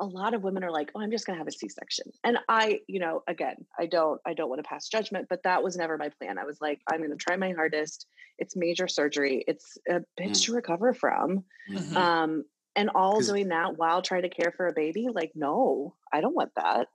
a 0.00 0.04
lot 0.04 0.34
of 0.34 0.42
women 0.42 0.64
are 0.64 0.72
like, 0.72 0.90
"Oh, 0.96 1.00
I'm 1.00 1.10
just 1.12 1.24
going 1.24 1.36
to 1.36 1.38
have 1.38 1.46
a 1.46 1.52
C-section." 1.52 2.06
And 2.24 2.38
I, 2.48 2.80
you 2.88 2.98
know, 2.98 3.22
again, 3.28 3.54
I 3.78 3.86
don't 3.86 4.20
I 4.26 4.34
don't 4.34 4.48
want 4.48 4.58
to 4.62 4.68
pass 4.68 4.88
judgment, 4.88 5.26
but 5.30 5.44
that 5.44 5.62
was 5.62 5.76
never 5.76 5.96
my 5.96 6.08
plan. 6.08 6.36
I 6.36 6.44
was 6.44 6.60
like, 6.60 6.80
I'm 6.90 6.98
going 6.98 7.10
to 7.10 7.16
try 7.16 7.36
my 7.36 7.52
hardest. 7.52 8.06
It's 8.38 8.56
major 8.56 8.88
surgery. 8.88 9.44
It's 9.46 9.78
a 9.88 10.00
bitch 10.20 10.30
Mm. 10.32 10.44
to 10.46 10.52
recover 10.52 10.92
from. 10.92 11.44
Mhm. 11.70 11.96
Um 11.96 12.44
and 12.76 12.90
all 12.94 13.20
doing 13.20 13.48
that 13.48 13.76
while 13.76 14.02
trying 14.02 14.22
to 14.22 14.28
care 14.28 14.52
for 14.56 14.66
a 14.66 14.72
baby, 14.72 15.08
like 15.12 15.32
no, 15.34 15.94
I 16.12 16.20
don't 16.20 16.34
want 16.34 16.52
that. 16.56 16.88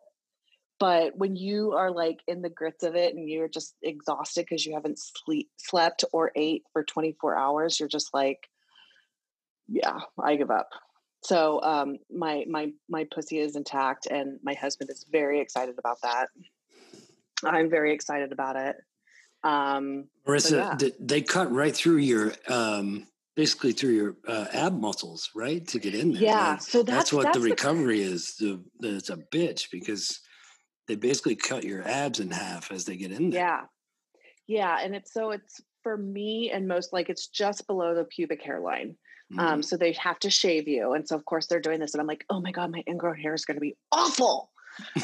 But 0.80 1.18
when 1.18 1.36
you 1.36 1.74
are 1.74 1.92
like 1.92 2.20
in 2.28 2.42
the 2.42 2.50
grits 2.50 2.84
of 2.84 2.96
it 2.96 3.14
and 3.14 3.30
you're 3.30 3.50
just 3.50 3.76
exhausted 3.82 4.46
because 4.50 4.66
you 4.66 4.74
haven't 4.74 5.00
sleep 5.00 5.50
slept 5.58 6.06
or 6.14 6.32
ate 6.36 6.64
for 6.72 6.84
24 6.84 7.38
hours, 7.38 7.80
you're 7.80 7.90
just 7.90 8.14
like, 8.14 8.48
yeah, 9.68 10.00
I 10.18 10.38
give 10.38 10.52
up. 10.52 10.70
So 11.22 11.62
um 11.62 11.98
my 12.10 12.46
my 12.50 12.72
my 12.88 13.06
pussy 13.14 13.40
is 13.40 13.58
intact 13.58 14.08
and 14.10 14.40
my 14.42 14.54
husband 14.54 14.90
is 14.90 15.06
very 15.12 15.42
excited 15.42 15.76
about 15.78 16.02
that. 16.04 16.28
I'm 17.44 17.70
very 17.70 17.94
excited 17.94 18.32
about 18.32 18.56
it. 18.56 18.78
Um 19.44 20.08
Marissa, 20.26 20.82
yeah. 20.82 20.90
they 20.98 21.22
cut 21.22 21.52
right 21.52 21.76
through 21.76 21.98
your 21.98 22.34
um 22.48 23.06
basically 23.40 23.72
through 23.72 23.92
your 23.92 24.18
uh, 24.28 24.48
ab 24.52 24.78
muscles, 24.78 25.30
right? 25.34 25.66
To 25.70 25.80
get 25.80 25.96
in 25.96 26.12
there. 26.12 26.24
yeah, 26.24 26.50
Like, 26.52 26.62
so 26.62 26.84
that's, 26.84 26.98
that's 26.98 27.14
what 27.14 27.24
that's 27.24 27.38
the 27.38 27.44
recovery 27.44 28.02
is. 28.02 28.36
The, 28.36 28.62
the 28.82 28.98
it's 28.98 29.10
a 29.10 29.16
bitch 29.16 29.68
because 29.72 30.20
they 30.90 30.96
basically 30.96 31.38
cut 31.38 31.64
your 31.64 31.88
abs 31.88 32.20
in 32.20 32.32
half 32.32 32.70
as 32.70 32.84
they 32.84 32.98
get 32.98 33.14
in 33.14 33.30
there. 33.30 33.40
Yeah. 33.40 33.62
Yeah. 34.48 34.78
And 34.82 34.94
it's 34.94 35.14
so 35.14 35.32
it's 35.32 35.62
for 35.84 35.96
me 35.96 36.52
and 36.54 36.68
most 36.68 36.92
like 36.92 37.10
it's 37.10 37.28
just 37.28 37.66
below 37.66 37.96
the 37.96 38.04
pubic 38.04 38.42
hairline. 38.44 38.98
Mhm. 39.32 39.40
Um, 39.40 39.64
so 39.64 39.78
they 39.78 39.94
have 39.94 40.20
to 40.20 40.30
shave 40.30 40.68
you. 40.68 40.92
And 40.92 41.08
so 41.08 41.16
of 41.16 41.24
course 41.24 41.48
they're 41.48 41.62
doing 41.62 41.80
this. 41.80 41.94
And 41.94 42.02
I'm 42.02 42.08
like, 42.08 42.26
oh 42.30 42.42
my 42.42 42.52
God, 42.52 42.72
my 42.72 42.84
ingrown 42.90 43.20
hair 43.20 43.34
is 43.34 43.46
gonna 43.46 43.62
be 43.62 43.78
awful. 43.94 44.52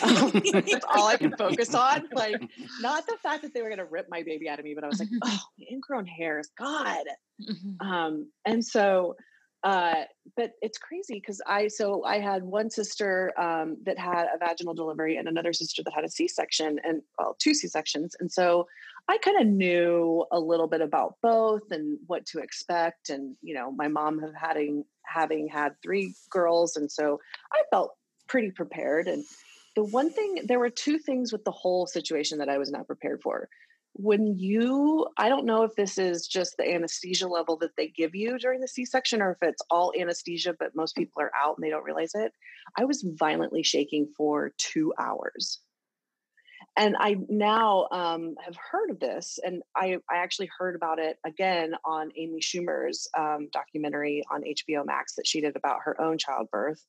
Um, 0.04 0.32
that's 0.52 0.86
all 0.96 1.08
I 1.08 1.18
can 1.18 1.36
focus 1.38 1.74
on. 1.74 2.08
Like, 2.14 2.42
not 2.82 3.06
the 3.08 3.18
fact 3.22 3.44
that 3.44 3.54
they 3.54 3.62
were 3.62 3.70
gonna 3.70 3.86
rip 3.86 4.08
my 4.10 4.24
baby 4.24 4.50
out 4.50 4.60
of 4.60 4.66
me, 4.66 4.74
but 4.74 4.84
I 4.84 4.88
was 4.88 5.00
like, 5.00 5.10
oh, 5.24 5.40
ingrown 5.72 6.06
hairs, 6.06 6.50
God. 6.58 7.06
Mhm. 7.42 7.82
Um, 7.82 8.32
and 8.46 8.64
so, 8.64 9.16
uh, 9.64 10.04
but 10.38 10.52
it's 10.62 10.78
crazy 10.78 11.16
because 11.16 11.42
I 11.48 11.68
so 11.68 12.04
I 12.04 12.20
had 12.20 12.44
one 12.44 12.70
sister 12.70 13.34
um, 13.40 13.78
that 13.86 13.98
had 13.98 14.28
a 14.34 14.38
vaginal 14.38 14.74
delivery 14.74 15.18
and 15.18 15.28
another 15.28 15.54
sister 15.54 15.82
that 15.84 15.94
had 15.94 16.06
a 16.06 16.10
C-section 16.10 16.80
and 16.84 17.02
well, 17.18 17.36
two 17.40 17.54
C-sections, 17.54 18.16
and 18.20 18.32
so 18.32 18.68
I 19.08 19.18
kind 19.20 19.40
of 19.40 19.48
knew 19.48 20.26
a 20.32 20.40
little 20.40 20.68
bit 20.68 20.82
about 20.82 21.16
both 21.22 21.72
and 21.72 21.98
what 22.08 22.26
to 22.28 22.40
expect. 22.40 23.10
And 23.10 23.36
you 23.42 23.54
know, 23.54 23.72
my 23.72 23.88
mom 23.88 24.20
have 24.20 24.34
having 24.36 24.86
having 25.04 25.48
had 25.48 25.74
three 25.82 26.14
girls, 26.30 26.76
and 26.76 26.92
so 26.92 27.20
I 27.54 27.64
felt 27.72 27.96
pretty 28.28 28.52
prepared. 28.52 29.08
And 29.08 29.24
the 29.76 29.84
one 29.84 30.10
thing, 30.10 30.42
there 30.46 30.60
were 30.60 30.70
two 30.70 30.98
things 30.98 31.32
with 31.32 31.44
the 31.44 31.52
whole 31.52 31.86
situation 31.86 32.40
that 32.40 32.50
I 32.50 32.58
was 32.58 32.72
not 32.72 32.88
prepared 32.88 33.22
for. 33.22 33.50
When 33.98 34.38
you 34.38 35.08
i 35.18 35.30
don't 35.30 35.46
know 35.46 35.64
if 35.64 35.74
this 35.76 35.98
is 35.98 36.28
just 36.28 36.58
the 36.58 36.70
anesthesia 36.70 37.30
level 37.30 37.56
that 37.60 37.78
they 37.78 37.88
give 37.88 38.14
you 38.14 38.38
during 38.38 38.60
the 38.60 38.68
c-section 38.68 39.22
or 39.22 39.32
if 39.32 39.38
it's 39.42 39.62
all 39.72 39.94
anesthesia 39.98 40.54
but 40.60 40.76
most 40.76 40.98
people 40.98 41.22
are 41.22 41.32
out 41.34 41.56
and 41.56 41.66
they 41.66 41.70
don't 41.70 41.86
realize 41.86 42.12
it 42.14 42.34
i 42.78 42.84
was 42.84 43.06
violently 43.18 43.64
shaking 43.64 44.06
for 44.18 44.52
two 44.58 44.94
hours 45.00 45.62
and 46.78 46.96
i 47.00 47.16
now 47.30 47.88
um, 47.92 48.36
have 48.44 48.56
heard 48.72 48.90
of 48.90 49.00
this 49.00 49.40
and 49.44 49.62
I, 49.76 49.98
I 50.10 50.18
actually 50.18 50.50
heard 50.58 50.76
about 50.76 51.00
it 51.00 51.18
again 51.26 51.76
on 51.86 52.12
amy 52.18 52.40
schumer's 52.40 53.08
um, 53.18 53.50
documentary 53.52 54.24
on 54.32 54.42
hbo 54.42 54.86
max 54.86 55.16
that 55.16 55.28
she 55.28 55.42
did 55.42 55.56
about 55.56 55.80
her 55.84 56.00
own 56.00 56.18
childbirth 56.18 56.84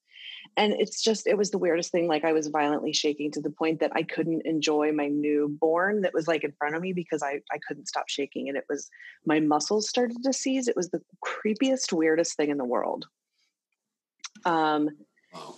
and 0.57 0.73
it's 0.73 1.03
just 1.03 1.27
it 1.27 1.37
was 1.37 1.51
the 1.51 1.59
weirdest 1.59 1.93
thing 1.93 2.07
like 2.09 2.25
i 2.25 2.33
was 2.33 2.49
violently 2.49 2.93
shaking 2.93 3.31
to 3.33 3.41
the 3.41 3.51
point 3.51 3.81
that 3.81 3.93
i 3.95 4.03
couldn't 4.03 4.43
enjoy 4.45 4.93
my 4.93 5.09
newborn 5.09 6.03
that 6.03 6.15
was 6.15 6.27
like 6.27 6.45
in 6.45 6.53
front 6.59 6.75
of 6.75 6.83
me 6.83 6.93
because 6.93 7.23
i 7.23 7.41
i 7.53 7.59
couldn't 7.67 7.89
stop 7.89 8.09
shaking 8.09 8.49
and 8.49 8.57
it 8.57 8.65
was 8.69 8.89
my 9.25 9.41
muscles 9.41 9.89
started 9.89 10.17
to 10.23 10.33
seize 10.33 10.69
it 10.69 10.77
was 10.77 10.91
the 10.91 11.03
creepiest 11.25 11.93
weirdest 11.93 12.37
thing 12.37 12.51
in 12.51 12.59
the 12.59 12.65
world. 12.65 13.07
Um 14.45 14.91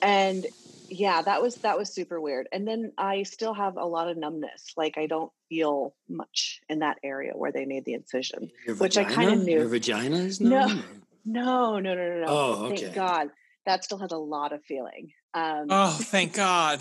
and 0.03 0.47
yeah 0.89 1.23
that 1.23 1.43
was 1.43 1.57
that 1.57 1.77
was 1.79 1.93
super 1.93 2.21
weird 2.21 2.49
and 2.53 2.67
then 2.67 2.93
i 2.99 3.23
still 3.23 3.53
have 3.55 3.77
a 3.77 3.85
lot 3.85 4.09
of 4.09 4.17
numbness 4.17 4.73
like 4.77 4.97
i 4.97 5.07
don't 5.07 5.31
feel 5.49 5.95
much 6.09 6.61
in 6.69 6.79
that 6.81 6.99
area 7.03 7.33
where 7.35 7.53
they 7.53 7.65
made 7.67 7.85
the 7.85 7.95
incision 7.95 8.51
Your 8.67 8.77
which 8.77 8.97
I 8.97 9.05
kinda 9.05 9.37
knew. 9.37 9.59
Your 9.59 9.69
vagina 9.69 10.17
is 10.17 10.41
No. 10.41 10.67
numb, 10.67 10.85
no 11.25 11.79
no 11.79 11.95
no 11.95 12.09
no 12.09 12.21
no 12.21 12.27
Oh, 12.29 12.67
okay. 12.67 12.83
thank 12.85 12.95
god 12.95 13.31
that 13.67 13.85
still 13.85 13.99
has 13.99 14.13
a 14.13 14.17
lot 14.19 14.53
of 14.53 14.65
feeling 14.65 15.13
um 15.35 15.67
Oh, 15.71 15.99
thank 16.01 16.35
God. 16.35 16.81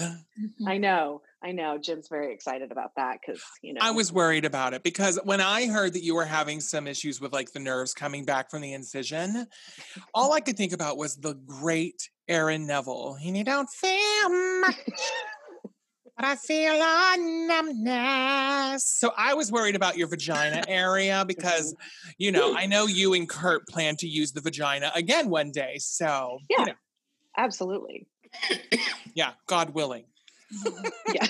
I 0.65 0.77
know, 0.77 1.21
I 1.43 1.51
know. 1.51 1.77
Jim's 1.77 2.07
very 2.07 2.33
excited 2.33 2.71
about 2.71 2.95
that 2.95 3.19
because 3.21 3.43
you 3.61 3.73
know 3.73 3.81
I 3.83 3.91
was 3.91 4.11
worried 4.11 4.43
about 4.43 4.73
it 4.73 4.81
because 4.81 5.19
when 5.23 5.39
I 5.39 5.67
heard 5.67 5.93
that 5.93 6.03
you 6.03 6.15
were 6.15 6.25
having 6.25 6.59
some 6.59 6.87
issues 6.87 7.21
with 7.21 7.31
like 7.31 7.51
the 7.51 7.59
nerves 7.59 7.93
coming 7.93 8.25
back 8.25 8.49
from 8.49 8.61
the 8.61 8.73
incision, 8.73 9.45
all 10.13 10.33
I 10.33 10.39
could 10.39 10.57
think 10.57 10.73
about 10.73 10.97
was 10.97 11.15
the 11.15 11.35
great 11.35 12.09
Aaron 12.27 12.65
Neville. 12.65 13.17
And 13.23 13.37
you 13.37 13.43
don't 13.43 13.69
feel 13.69 14.29
much, 14.61 14.75
but 16.15 16.25
I 16.25 16.35
feel 16.35 16.73
a 16.73 17.15
numbness. 17.47 18.85
So 18.85 19.11
I 19.15 19.33
was 19.35 19.51
worried 19.51 19.75
about 19.75 19.97
your 19.97 20.07
vagina 20.07 20.63
area 20.67 21.23
because, 21.27 21.73
mm-hmm. 21.73 22.11
you 22.17 22.31
know, 22.31 22.55
I 22.55 22.65
know 22.65 22.87
you 22.87 23.13
and 23.13 23.29
Kurt 23.29 23.67
plan 23.67 23.95
to 23.97 24.07
use 24.07 24.31
the 24.31 24.41
vagina 24.41 24.91
again 24.95 25.29
one 25.29 25.51
day. 25.51 25.77
So, 25.77 26.39
Yeah. 26.49 26.59
you 26.59 26.65
know, 26.65 26.73
absolutely. 27.37 28.07
yeah, 29.13 29.31
God 29.45 29.73
willing. 29.73 30.05
Yeah. 31.13 31.27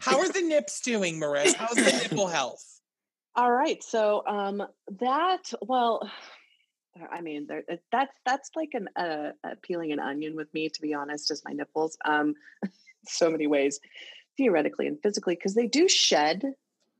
How 0.00 0.18
are 0.18 0.32
the 0.32 0.42
nips 0.42 0.80
doing, 0.80 1.18
Maris? 1.18 1.54
How's 1.54 1.76
the 1.76 2.08
nipple 2.08 2.28
health? 2.28 2.64
All 3.36 3.50
right. 3.50 3.82
So 3.82 4.22
um 4.26 4.62
that 5.00 5.52
well, 5.62 6.08
I 7.10 7.20
mean, 7.20 7.46
there, 7.46 7.62
that's 7.92 8.16
that's 8.26 8.50
like 8.56 8.70
an 8.74 8.88
uh, 8.96 9.32
uh, 9.44 9.54
peeling 9.62 9.92
an 9.92 10.00
onion 10.00 10.36
with 10.36 10.52
me, 10.52 10.68
to 10.68 10.82
be 10.82 10.94
honest, 10.94 11.30
as 11.30 11.42
my 11.44 11.52
nipples. 11.52 11.96
Um, 12.04 12.34
so 13.06 13.30
many 13.30 13.46
ways, 13.46 13.80
theoretically 14.36 14.86
and 14.86 14.98
physically, 15.02 15.34
because 15.34 15.54
they 15.54 15.66
do 15.66 15.88
shed 15.88 16.42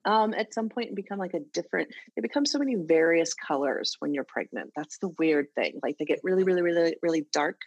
um, 0.04 0.32
at 0.34 0.54
some 0.54 0.68
point 0.68 0.88
and 0.88 0.96
become 0.96 1.18
like 1.18 1.34
a 1.34 1.40
different. 1.52 1.88
They 2.14 2.22
become 2.22 2.46
so 2.46 2.58
many 2.58 2.76
various 2.76 3.34
colors 3.34 3.96
when 3.98 4.14
you're 4.14 4.24
pregnant. 4.24 4.70
That's 4.76 4.98
the 4.98 5.12
weird 5.18 5.46
thing. 5.54 5.80
Like 5.82 5.98
they 5.98 6.04
get 6.04 6.20
really, 6.22 6.44
really, 6.44 6.62
really, 6.62 6.96
really 7.02 7.26
dark 7.32 7.60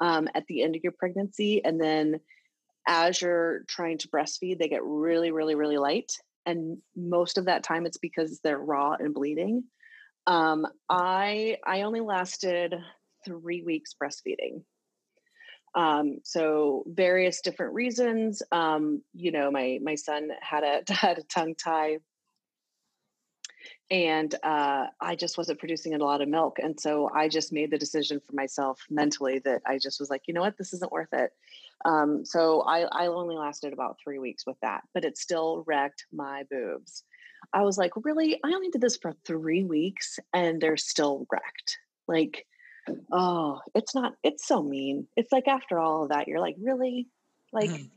um, 0.00 0.28
at 0.34 0.46
the 0.46 0.62
end 0.62 0.76
of 0.76 0.82
your 0.82 0.92
pregnancy, 0.92 1.64
and 1.64 1.80
then 1.80 2.20
as 2.86 3.20
you're 3.20 3.60
trying 3.68 3.98
to 3.98 4.08
breastfeed, 4.08 4.58
they 4.58 4.68
get 4.68 4.84
really, 4.84 5.30
really, 5.30 5.54
really 5.54 5.78
light. 5.78 6.12
And 6.44 6.78
most 6.94 7.38
of 7.38 7.46
that 7.46 7.64
time, 7.64 7.86
it's 7.86 7.98
because 7.98 8.40
they're 8.40 8.58
raw 8.58 8.92
and 8.92 9.12
bleeding. 9.12 9.64
Um, 10.26 10.66
I 10.88 11.58
I 11.64 11.82
only 11.82 12.00
lasted 12.00 12.74
three 13.24 13.62
weeks 13.62 13.94
breastfeeding. 14.00 14.62
Um, 15.74 16.20
so 16.24 16.84
various 16.86 17.42
different 17.42 17.74
reasons. 17.74 18.42
Um, 18.50 19.02
you 19.12 19.30
know, 19.30 19.50
my 19.50 19.78
my 19.82 19.94
son 19.94 20.30
had 20.40 20.64
a 20.64 20.82
had 20.92 21.18
a 21.18 21.22
tongue 21.24 21.54
tie, 21.54 21.98
and 23.90 24.34
uh, 24.42 24.86
I 25.00 25.16
just 25.16 25.36
wasn't 25.36 25.58
producing 25.58 25.94
a 25.94 25.98
lot 25.98 26.22
of 26.22 26.28
milk, 26.28 26.58
and 26.60 26.80
so 26.80 27.10
I 27.14 27.28
just 27.28 27.52
made 27.52 27.70
the 27.70 27.78
decision 27.78 28.20
for 28.26 28.34
myself 28.34 28.80
mentally 28.88 29.40
that 29.40 29.62
I 29.66 29.78
just 29.78 30.00
was 30.00 30.10
like, 30.10 30.22
you 30.26 30.34
know 30.34 30.40
what, 30.40 30.56
this 30.56 30.72
isn't 30.72 30.92
worth 30.92 31.12
it. 31.12 31.30
Um, 31.84 32.24
so 32.24 32.62
I 32.62 32.82
I 32.82 33.06
only 33.08 33.36
lasted 33.36 33.72
about 33.72 33.98
three 34.02 34.18
weeks 34.18 34.44
with 34.46 34.56
that, 34.62 34.82
but 34.94 35.04
it 35.04 35.18
still 35.18 35.62
wrecked 35.66 36.06
my 36.12 36.44
boobs. 36.50 37.04
I 37.52 37.62
was 37.62 37.78
like, 37.78 37.92
really? 37.96 38.40
I 38.44 38.48
only 38.52 38.70
did 38.70 38.80
this 38.80 38.96
for 38.96 39.12
three 39.24 39.64
weeks 39.64 40.18
and 40.32 40.60
they're 40.60 40.76
still 40.76 41.26
wrecked. 41.30 41.78
Like, 42.08 42.46
oh, 43.12 43.60
it's 43.74 43.94
not, 43.94 44.14
it's 44.22 44.46
so 44.46 44.62
mean. 44.62 45.06
It's 45.16 45.32
like 45.32 45.48
after 45.48 45.78
all 45.78 46.04
of 46.04 46.08
that, 46.10 46.28
you're 46.28 46.40
like, 46.40 46.56
really? 46.60 47.08
Like, 47.52 47.70
Mhm. 47.70 47.90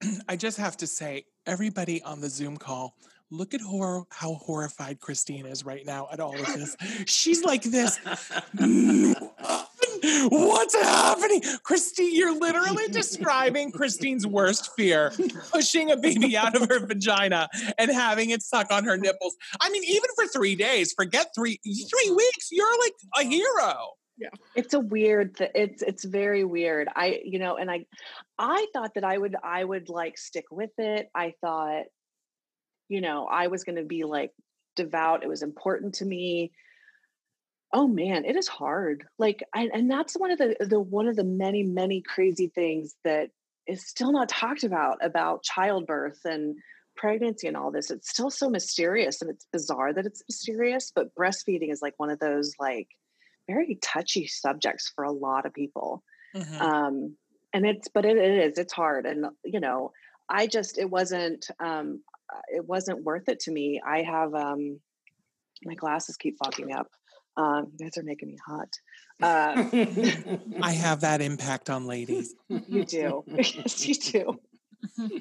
I 0.28 0.36
just 0.36 0.58
have 0.58 0.76
to 0.78 0.86
say, 0.86 1.24
everybody 1.46 2.02
on 2.02 2.20
the 2.20 2.28
Zoom 2.28 2.56
call, 2.56 2.96
look 3.30 3.54
at 3.54 3.60
hor- 3.60 4.06
how 4.10 4.34
horrified 4.34 5.00
Christine 5.00 5.46
is 5.46 5.64
right 5.64 5.84
now 5.84 6.08
at 6.12 6.20
all 6.20 6.38
of 6.38 6.46
this. 6.46 6.76
She's 7.06 7.44
like 7.44 7.62
this. 7.62 7.98
What's 10.30 10.74
happening? 10.74 11.42
Christine, 11.62 12.14
you're 12.14 12.38
literally 12.38 12.88
describing 12.88 13.72
Christine's 13.72 14.26
worst 14.26 14.70
fear 14.76 15.12
pushing 15.52 15.90
a 15.90 15.96
baby 15.96 16.36
out 16.36 16.54
of 16.54 16.68
her 16.68 16.84
vagina 16.86 17.48
and 17.78 17.90
having 17.90 18.30
it 18.30 18.42
suck 18.42 18.72
on 18.72 18.84
her 18.84 18.96
nipples. 18.96 19.36
I 19.60 19.70
mean, 19.70 19.84
even 19.84 20.10
for 20.14 20.26
three 20.26 20.56
days, 20.56 20.92
forget 20.92 21.28
three 21.34 21.58
three 21.64 22.10
weeks, 22.10 22.48
you're 22.50 22.78
like 22.80 22.94
a 23.18 23.24
hero. 23.24 23.74
Yeah. 24.18 24.30
It's 24.56 24.74
a 24.74 24.80
weird 24.80 25.36
th- 25.36 25.52
it's 25.54 25.80
it's 25.80 26.04
very 26.04 26.42
weird 26.42 26.88
i 26.96 27.20
you 27.24 27.38
know 27.38 27.56
and 27.56 27.70
i 27.70 27.86
i 28.36 28.66
thought 28.72 28.94
that 28.94 29.04
i 29.04 29.16
would 29.16 29.36
i 29.44 29.62
would 29.62 29.88
like 29.88 30.18
stick 30.18 30.46
with 30.50 30.72
it 30.76 31.08
i 31.14 31.34
thought 31.40 31.84
you 32.88 33.00
know 33.00 33.26
i 33.30 33.46
was 33.46 33.62
going 33.62 33.76
to 33.76 33.84
be 33.84 34.02
like 34.02 34.32
devout 34.74 35.22
it 35.22 35.28
was 35.28 35.42
important 35.42 35.94
to 35.94 36.04
me 36.04 36.50
oh 37.72 37.86
man 37.86 38.24
it 38.24 38.36
is 38.36 38.48
hard 38.48 39.06
like 39.18 39.42
I, 39.54 39.68
and 39.72 39.90
that's 39.90 40.14
one 40.14 40.30
of 40.30 40.38
the 40.38 40.56
the 40.60 40.80
one 40.80 41.08
of 41.08 41.16
the 41.16 41.24
many 41.24 41.62
many 41.62 42.02
crazy 42.02 42.48
things 42.48 42.94
that 43.04 43.30
is 43.66 43.86
still 43.86 44.12
not 44.12 44.28
talked 44.28 44.64
about 44.64 44.98
about 45.04 45.42
childbirth 45.42 46.20
and 46.24 46.56
pregnancy 46.96 47.46
and 47.46 47.56
all 47.56 47.70
this. 47.70 47.90
It's 47.90 48.10
still 48.10 48.30
so 48.30 48.50
mysterious 48.50 49.22
and 49.22 49.30
it's 49.30 49.46
bizarre 49.52 49.92
that 49.92 50.06
it's 50.06 50.22
mysterious 50.28 50.90
but 50.94 51.14
breastfeeding 51.14 51.70
is 51.70 51.82
like 51.82 51.94
one 51.98 52.10
of 52.10 52.18
those 52.18 52.54
like 52.58 52.88
very 53.46 53.78
touchy 53.82 54.26
subjects 54.26 54.90
for 54.94 55.04
a 55.04 55.12
lot 55.12 55.46
of 55.46 55.54
people. 55.54 56.02
Mhm. 56.34 56.60
um 56.60 57.16
and 57.54 57.64
it's 57.66 57.88
but 57.88 58.04
it, 58.04 58.16
it 58.18 58.50
is 58.52 58.58
it's 58.58 58.72
hard 58.74 59.06
and 59.06 59.24
you 59.42 59.60
know 59.60 59.92
i 60.28 60.46
just 60.46 60.76
it 60.76 60.90
wasn't 60.90 61.48
um 61.58 62.02
it 62.48 62.66
wasn't 62.66 63.02
worth 63.02 63.28
it 63.28 63.40
to 63.40 63.50
me. 63.50 63.80
I 63.84 64.02
have 64.02 64.34
um 64.34 64.80
my 65.64 65.74
glasses 65.74 66.16
keep 66.16 66.36
fogging 66.42 66.72
up 66.72 66.88
um 67.38 67.72
you 67.78 67.86
guys 67.86 67.96
are 67.96 68.02
making 68.02 68.28
me 68.28 68.36
hot. 68.46 68.68
Uh 69.22 69.64
I 70.62 70.72
have 70.86 71.00
that 71.00 71.20
impact 71.22 71.70
on 71.70 71.86
ladies. 71.86 72.34
you 72.48 72.84
do. 72.84 73.24
Yes 73.36 73.86
you 73.86 73.94
do. 73.94 74.40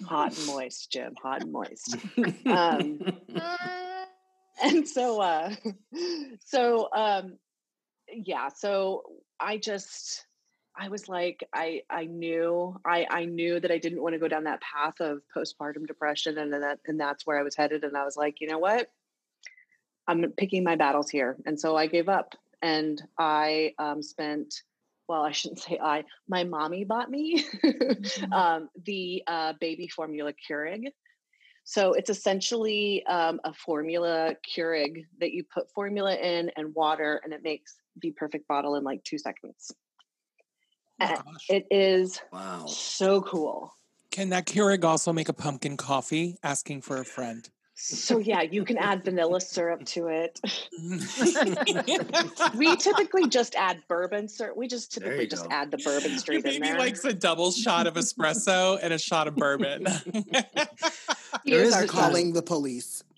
Hot 0.06 0.38
and 0.38 0.47
moist 0.47 0.91
jim 0.91 1.15
hot 1.21 1.41
and 1.43 1.51
moist. 1.51 1.95
Um 2.45 2.99
and 4.62 4.88
so 4.88 5.21
uh 5.21 5.53
so 6.45 6.89
um 6.93 7.38
yeah 8.12 8.49
so 8.49 9.03
i 9.39 9.58
just 9.58 10.25
i 10.77 10.89
was 10.89 11.08
like 11.10 11.43
i 11.53 11.82
i 11.89 12.06
knew 12.06 12.75
i 12.86 13.06
i 13.10 13.25
knew 13.25 13.60
that 13.60 13.71
i 13.71 13.77
didn't 13.77 14.01
want 14.01 14.13
to 14.13 14.19
go 14.19 14.27
down 14.27 14.45
that 14.45 14.62
path 14.62 14.99
of 14.99 15.19
postpartum 15.36 15.86
depression 15.86 16.38
and 16.38 16.53
that 16.53 16.80
and 16.86 16.99
that's 16.99 17.25
where 17.25 17.39
i 17.39 17.43
was 17.43 17.56
headed 17.56 17.84
and 17.84 17.97
i 17.97 18.03
was 18.03 18.15
like 18.17 18.39
you 18.41 18.47
know 18.47 18.60
what 18.60 18.89
i'm 20.08 20.32
picking 20.38 20.63
my 20.63 20.76
battles 20.76 21.10
here 21.10 21.38
and 21.46 21.60
so 21.60 21.76
i 21.76 21.88
gave 21.88 22.10
up 22.10 22.36
and 22.62 23.04
i 23.17 23.74
um 23.80 24.02
spent 24.02 24.62
well 25.08 25.24
i 25.24 25.32
shouldn't 25.32 25.60
say 25.67 25.80
i 25.82 26.04
my 26.28 26.43
mommy 26.43 26.84
bought 26.84 27.10
me 27.10 27.46
um 28.32 28.70
the 28.86 29.24
uh 29.28 29.54
baby 29.60 29.88
formula 29.88 30.32
keurig 30.34 30.88
so 31.70 31.91
it's 31.91 32.10
essentially 32.10 33.06
um, 33.08 33.41
a 33.43 33.54
formula 33.54 34.34
Keurig 34.48 35.04
that 35.20 35.34
you 35.34 35.43
put 35.43 35.70
formula 35.70 36.15
in 36.15 36.50
and 36.56 36.74
water, 36.74 37.20
and 37.26 37.34
it 37.34 37.43
makes 37.43 37.76
the 38.02 38.12
perfect 38.12 38.48
bottle 38.48 38.76
in 38.76 38.86
like 38.86 39.04
two 39.04 39.17
seconds. 39.17 39.74
Oh 41.02 41.08
gosh. 41.08 41.46
It 41.50 41.67
is 41.70 42.22
wow. 42.32 42.65
so 42.67 43.22
cool. 43.22 43.74
Can 44.12 44.30
that 44.30 44.46
Keurig 44.46 44.86
also 44.86 45.12
make 45.12 45.28
a 45.28 45.34
pumpkin 45.34 45.76
coffee? 45.76 46.38
Asking 46.41 46.82
for 46.82 47.02
a 47.02 47.06
friend. 47.06 47.50
So 47.79 48.17
yeah, 48.17 48.41
you 48.41 48.65
can 48.65 48.77
add 48.77 49.05
vanilla 49.05 49.39
syrup 49.39 49.85
to 49.85 50.07
it. 50.07 50.39
We 52.57 52.75
typically 52.75 53.27
just 53.29 53.55
add 53.55 53.83
bourbon 53.87 54.27
syrup. 54.27 54.57
We 54.57 54.67
just 54.67 54.91
typically 54.91 55.27
just 55.27 55.43
go. 55.43 55.49
add 55.51 55.69
the 55.69 55.77
bourbon 55.77 56.11
Your 56.11 56.19
straight 56.19 56.37
in 56.37 56.41
baby 56.43 56.59
there. 56.67 56.79
likes 56.79 57.05
a 57.05 57.13
double 57.13 57.51
shot 57.51 57.85
of 57.85 57.93
espresso 57.93 58.79
and 58.81 58.91
a 58.93 58.97
shot 58.97 59.27
of 59.27 59.35
bourbon. 59.35 59.85
He 61.43 61.51
There 61.51 61.61
is 61.63 61.75
is 61.75 61.83
a- 61.83 61.87
Calling 61.87 62.33
the 62.33 62.41
police. 62.41 63.03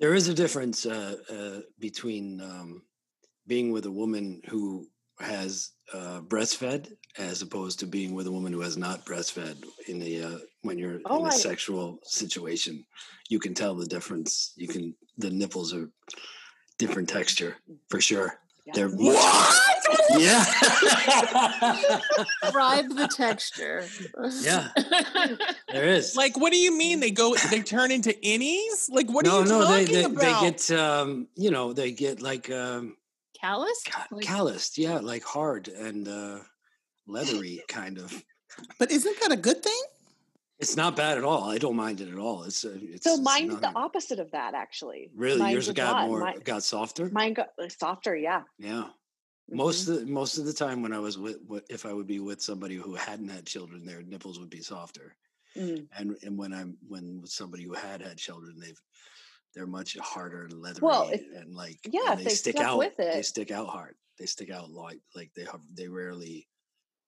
There 0.00 0.12
is 0.14 0.26
a 0.28 0.34
difference 0.34 0.84
uh, 0.86 1.16
uh, 1.30 1.60
between 1.78 2.40
um, 2.40 2.82
being 3.46 3.70
with 3.70 3.86
a 3.86 3.92
woman 3.92 4.42
who 4.48 4.88
has 5.20 5.70
uh, 5.92 6.20
breastfed 6.22 6.92
as 7.18 7.42
opposed 7.42 7.78
to 7.80 7.86
being 7.86 8.14
with 8.14 8.26
a 8.26 8.32
woman 8.32 8.52
who 8.52 8.60
has 8.60 8.76
not 8.76 9.04
breastfed 9.06 9.64
in 9.88 9.98
the 10.00 10.22
uh, 10.22 10.38
when 10.62 10.78
you're 10.78 11.00
Oh, 11.06 11.20
in 11.20 11.26
a 11.26 11.34
I- 11.34 11.36
sexual 11.36 11.98
situation. 12.02 12.84
You 13.28 13.38
can 13.38 13.54
tell 13.54 13.74
the 13.74 13.86
difference. 13.86 14.52
You 14.56 14.68
can 14.68 14.94
the 15.18 15.30
nipples 15.30 15.72
are 15.72 15.88
different 16.78 17.08
texture 17.08 17.56
for 17.88 18.00
sure. 18.00 18.38
Yeah. 18.66 18.72
They're 18.74 18.88
much 18.88 19.54
yeah. 20.18 20.44
Describe 22.42 22.88
the 22.88 23.08
texture. 23.14 23.84
Yeah. 24.40 24.68
there 25.72 25.88
is. 25.88 26.16
like, 26.16 26.36
what 26.38 26.52
do 26.52 26.58
you 26.58 26.76
mean 26.76 27.00
they 27.00 27.10
go? 27.10 27.34
They 27.50 27.60
turn 27.60 27.90
into 27.90 28.10
innies? 28.24 28.88
Like, 28.90 29.08
what 29.10 29.26
no, 29.26 29.40
are 29.40 29.42
you 29.42 29.48
no, 29.48 29.66
they, 29.70 29.84
they, 29.84 30.04
about? 30.04 30.18
they 30.42 30.50
get 30.50 30.70
um, 30.70 31.28
you 31.36 31.50
know, 31.50 31.72
they 31.72 31.92
get 31.92 32.22
like 32.22 32.50
um 32.50 32.96
Callus? 33.44 33.82
ca- 33.86 34.06
Like- 34.10 34.24
calloused, 34.24 34.78
yeah, 34.78 34.98
like 35.00 35.22
hard 35.24 35.68
and 35.68 36.08
uh 36.08 36.38
leathery 37.06 37.62
kind 37.68 37.98
of. 37.98 38.24
But 38.78 38.90
isn't 38.90 39.20
that 39.20 39.32
a 39.32 39.36
good 39.36 39.62
thing? 39.62 39.82
It's 40.60 40.76
not 40.76 40.96
bad 40.96 41.18
at 41.18 41.24
all. 41.24 41.50
I 41.50 41.58
don't 41.58 41.76
mind 41.76 42.00
it 42.00 42.08
at 42.08 42.16
all. 42.18 42.44
It's 42.44 42.64
uh, 42.64 42.78
it's 42.80 43.04
So 43.04 43.14
it's 43.14 43.22
mine's 43.22 43.54
the 43.56 43.60
not- 43.72 43.76
opposite 43.76 44.18
of 44.20 44.30
that, 44.30 44.54
actually. 44.54 45.10
Really, 45.14 45.40
Mine's 45.40 45.52
yours 45.52 45.68
a 45.68 45.74
got 45.74 45.92
lot. 45.92 46.08
more 46.08 46.20
Mine, 46.20 46.40
got 46.44 46.62
softer. 46.62 47.10
mine 47.10 47.34
got 47.34 47.48
uh, 47.62 47.68
softer. 47.68 48.16
Yeah. 48.16 48.42
yeah. 48.58 48.84
Mhm. 49.50 49.56
Most 49.56 49.88
of 49.88 50.00
the, 50.00 50.06
most 50.06 50.38
of 50.38 50.46
the 50.46 50.52
time 50.54 50.80
when 50.80 50.92
I 50.94 51.00
was 51.00 51.18
with, 51.18 51.36
with 51.46 51.64
if 51.68 51.84
I 51.84 51.92
would 51.92 52.06
be 52.06 52.20
with 52.20 52.40
somebody 52.40 52.76
who 52.76 52.94
hadn't 52.94 53.28
had 53.28 53.44
children, 53.44 53.84
their 53.84 54.02
nipples 54.02 54.38
would 54.40 54.48
be 54.48 54.62
softer. 54.62 55.14
Mm. 55.56 55.86
And 55.98 56.16
and 56.22 56.38
when 56.38 56.54
I'm 56.54 56.78
when 56.88 57.20
with 57.20 57.30
somebody 57.30 57.64
who 57.64 57.74
had 57.74 58.00
had 58.00 58.16
children, 58.16 58.56
they've 58.58 58.80
they're 59.54 59.66
much 59.66 59.96
harder 59.98 60.44
and 60.44 60.60
leathery 60.60 60.82
Well, 60.82 61.08
if- 61.10 61.20
and 61.36 61.54
like 61.54 61.78
yeah, 61.90 62.12
and 62.12 62.20
they 62.20 62.30
stick 62.30 62.56
out. 62.60 62.78
with 62.78 62.96
They 62.96 63.22
stick 63.22 63.50
out 63.50 63.68
hard. 63.68 63.94
They 64.18 64.26
stick 64.26 64.50
out 64.50 64.70
like 64.70 65.00
like 65.14 65.30
they 65.34 65.44
have 65.44 65.60
they 65.72 65.88
rarely 65.88 66.48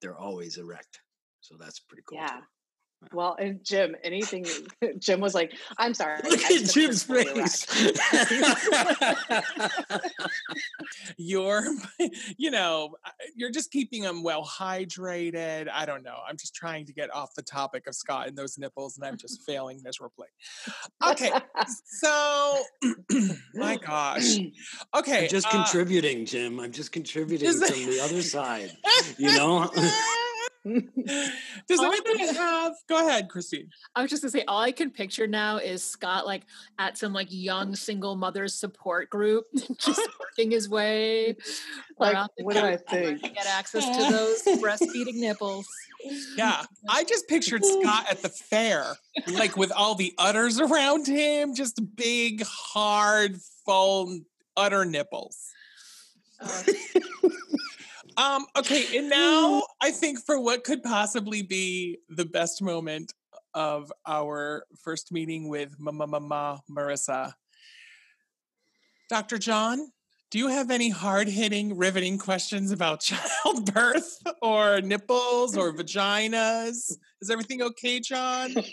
they're 0.02 0.16
always 0.16 0.58
erect. 0.58 1.00
So 1.40 1.56
that's 1.58 1.80
pretty 1.80 2.02
cool. 2.08 2.18
Yeah. 2.18 2.28
too. 2.28 2.42
Well, 3.12 3.36
and 3.38 3.62
Jim, 3.64 3.96
anything 4.02 4.46
Jim 4.98 5.20
was 5.20 5.34
like, 5.34 5.52
I'm 5.78 5.94
sorry. 5.94 6.20
Look 6.28 6.40
I 6.50 6.56
at 6.56 6.70
Jim's 6.70 7.02
face. 7.02 7.66
you're, 11.16 11.64
you 12.36 12.50
know, 12.50 12.96
uh, 13.04 13.10
you're 13.34 13.50
just 13.50 13.70
keeping 13.70 14.02
them 14.02 14.22
well 14.22 14.44
hydrated. 14.44 15.68
I 15.72 15.86
don't 15.86 16.02
know. 16.02 16.16
I'm 16.28 16.36
just 16.36 16.54
trying 16.54 16.86
to 16.86 16.92
get 16.92 17.14
off 17.14 17.34
the 17.34 17.42
topic 17.42 17.86
of 17.86 17.94
Scott 17.94 18.28
and 18.28 18.36
those 18.36 18.58
nipples, 18.58 18.96
and 18.96 19.06
I'm 19.06 19.16
just 19.16 19.42
failing 19.42 19.80
miserably. 19.82 20.28
Okay, 21.06 21.30
so 21.84 22.62
my 23.54 23.76
gosh. 23.76 24.38
Okay, 24.94 25.24
I'm 25.24 25.28
just 25.28 25.46
uh, 25.48 25.50
contributing, 25.50 26.26
Jim. 26.26 26.60
I'm 26.60 26.72
just 26.72 26.92
contributing 26.92 27.50
from 27.52 27.68
the 27.68 28.00
other 28.02 28.22
side. 28.22 28.72
You 29.18 29.36
know? 29.36 29.70
Does 30.66 31.78
All 31.78 31.86
I 31.86 32.00
anybody 32.06 32.34
have? 32.36 32.74
Go 32.88 33.06
ahead, 33.06 33.28
Christine. 33.28 33.70
I 33.94 34.02
was 34.02 34.10
just 34.10 34.22
gonna 34.22 34.30
say, 34.32 34.44
all 34.48 34.60
I 34.60 34.72
can 34.72 34.90
picture 34.90 35.26
now 35.28 35.58
is 35.58 35.84
Scott 35.84 36.26
like 36.26 36.42
at 36.78 36.98
some 36.98 37.12
like 37.12 37.28
young 37.30 37.76
single 37.76 38.16
mothers 38.16 38.52
support 38.54 39.08
group, 39.08 39.44
just 39.78 40.00
working 40.18 40.50
his 40.50 40.68
way 40.68 41.36
Like, 41.98 42.14
around 42.14 42.30
the 42.36 42.44
what 42.44 42.54
do 42.54 42.60
I 42.62 42.76
think? 42.76 43.22
to 43.22 43.28
get 43.28 43.46
access 43.46 43.84
to 43.84 44.12
those 44.12 44.42
breastfeeding 44.60 45.14
nipples. 45.14 45.66
Yeah, 46.36 46.62
I 46.88 47.04
just 47.04 47.28
pictured 47.28 47.64
Scott 47.64 48.06
at 48.10 48.22
the 48.22 48.28
fair, 48.28 48.94
like 49.34 49.56
with 49.56 49.70
all 49.72 49.94
the 49.94 50.12
udders 50.18 50.58
around 50.60 51.06
him, 51.06 51.54
just 51.54 51.80
big, 51.96 52.42
hard, 52.44 53.36
full 53.64 54.18
udder 54.56 54.84
nipples. 54.84 55.52
Uh, 56.40 56.62
Um, 58.16 58.46
okay, 58.56 58.98
and 58.98 59.10
now 59.10 59.62
I 59.80 59.90
think 59.90 60.18
for 60.24 60.40
what 60.40 60.64
could 60.64 60.82
possibly 60.82 61.42
be 61.42 61.98
the 62.08 62.24
best 62.24 62.62
moment 62.62 63.12
of 63.54 63.92
our 64.06 64.64
first 64.82 65.12
meeting 65.12 65.48
with 65.48 65.74
Mama 65.78 66.06
Mama 66.06 66.62
Marissa. 66.70 67.32
Dr. 69.08 69.38
John, 69.38 69.92
do 70.30 70.38
you 70.38 70.48
have 70.48 70.70
any 70.70 70.88
hard-hitting, 70.90 71.76
riveting 71.76 72.18
questions 72.18 72.70
about 72.72 73.00
childbirth 73.44 74.18
or 74.42 74.80
nipples 74.80 75.56
or 75.56 75.72
vaginas? 75.76 76.92
Is 77.20 77.30
everything 77.30 77.62
okay, 77.62 78.00
John? 78.00 78.54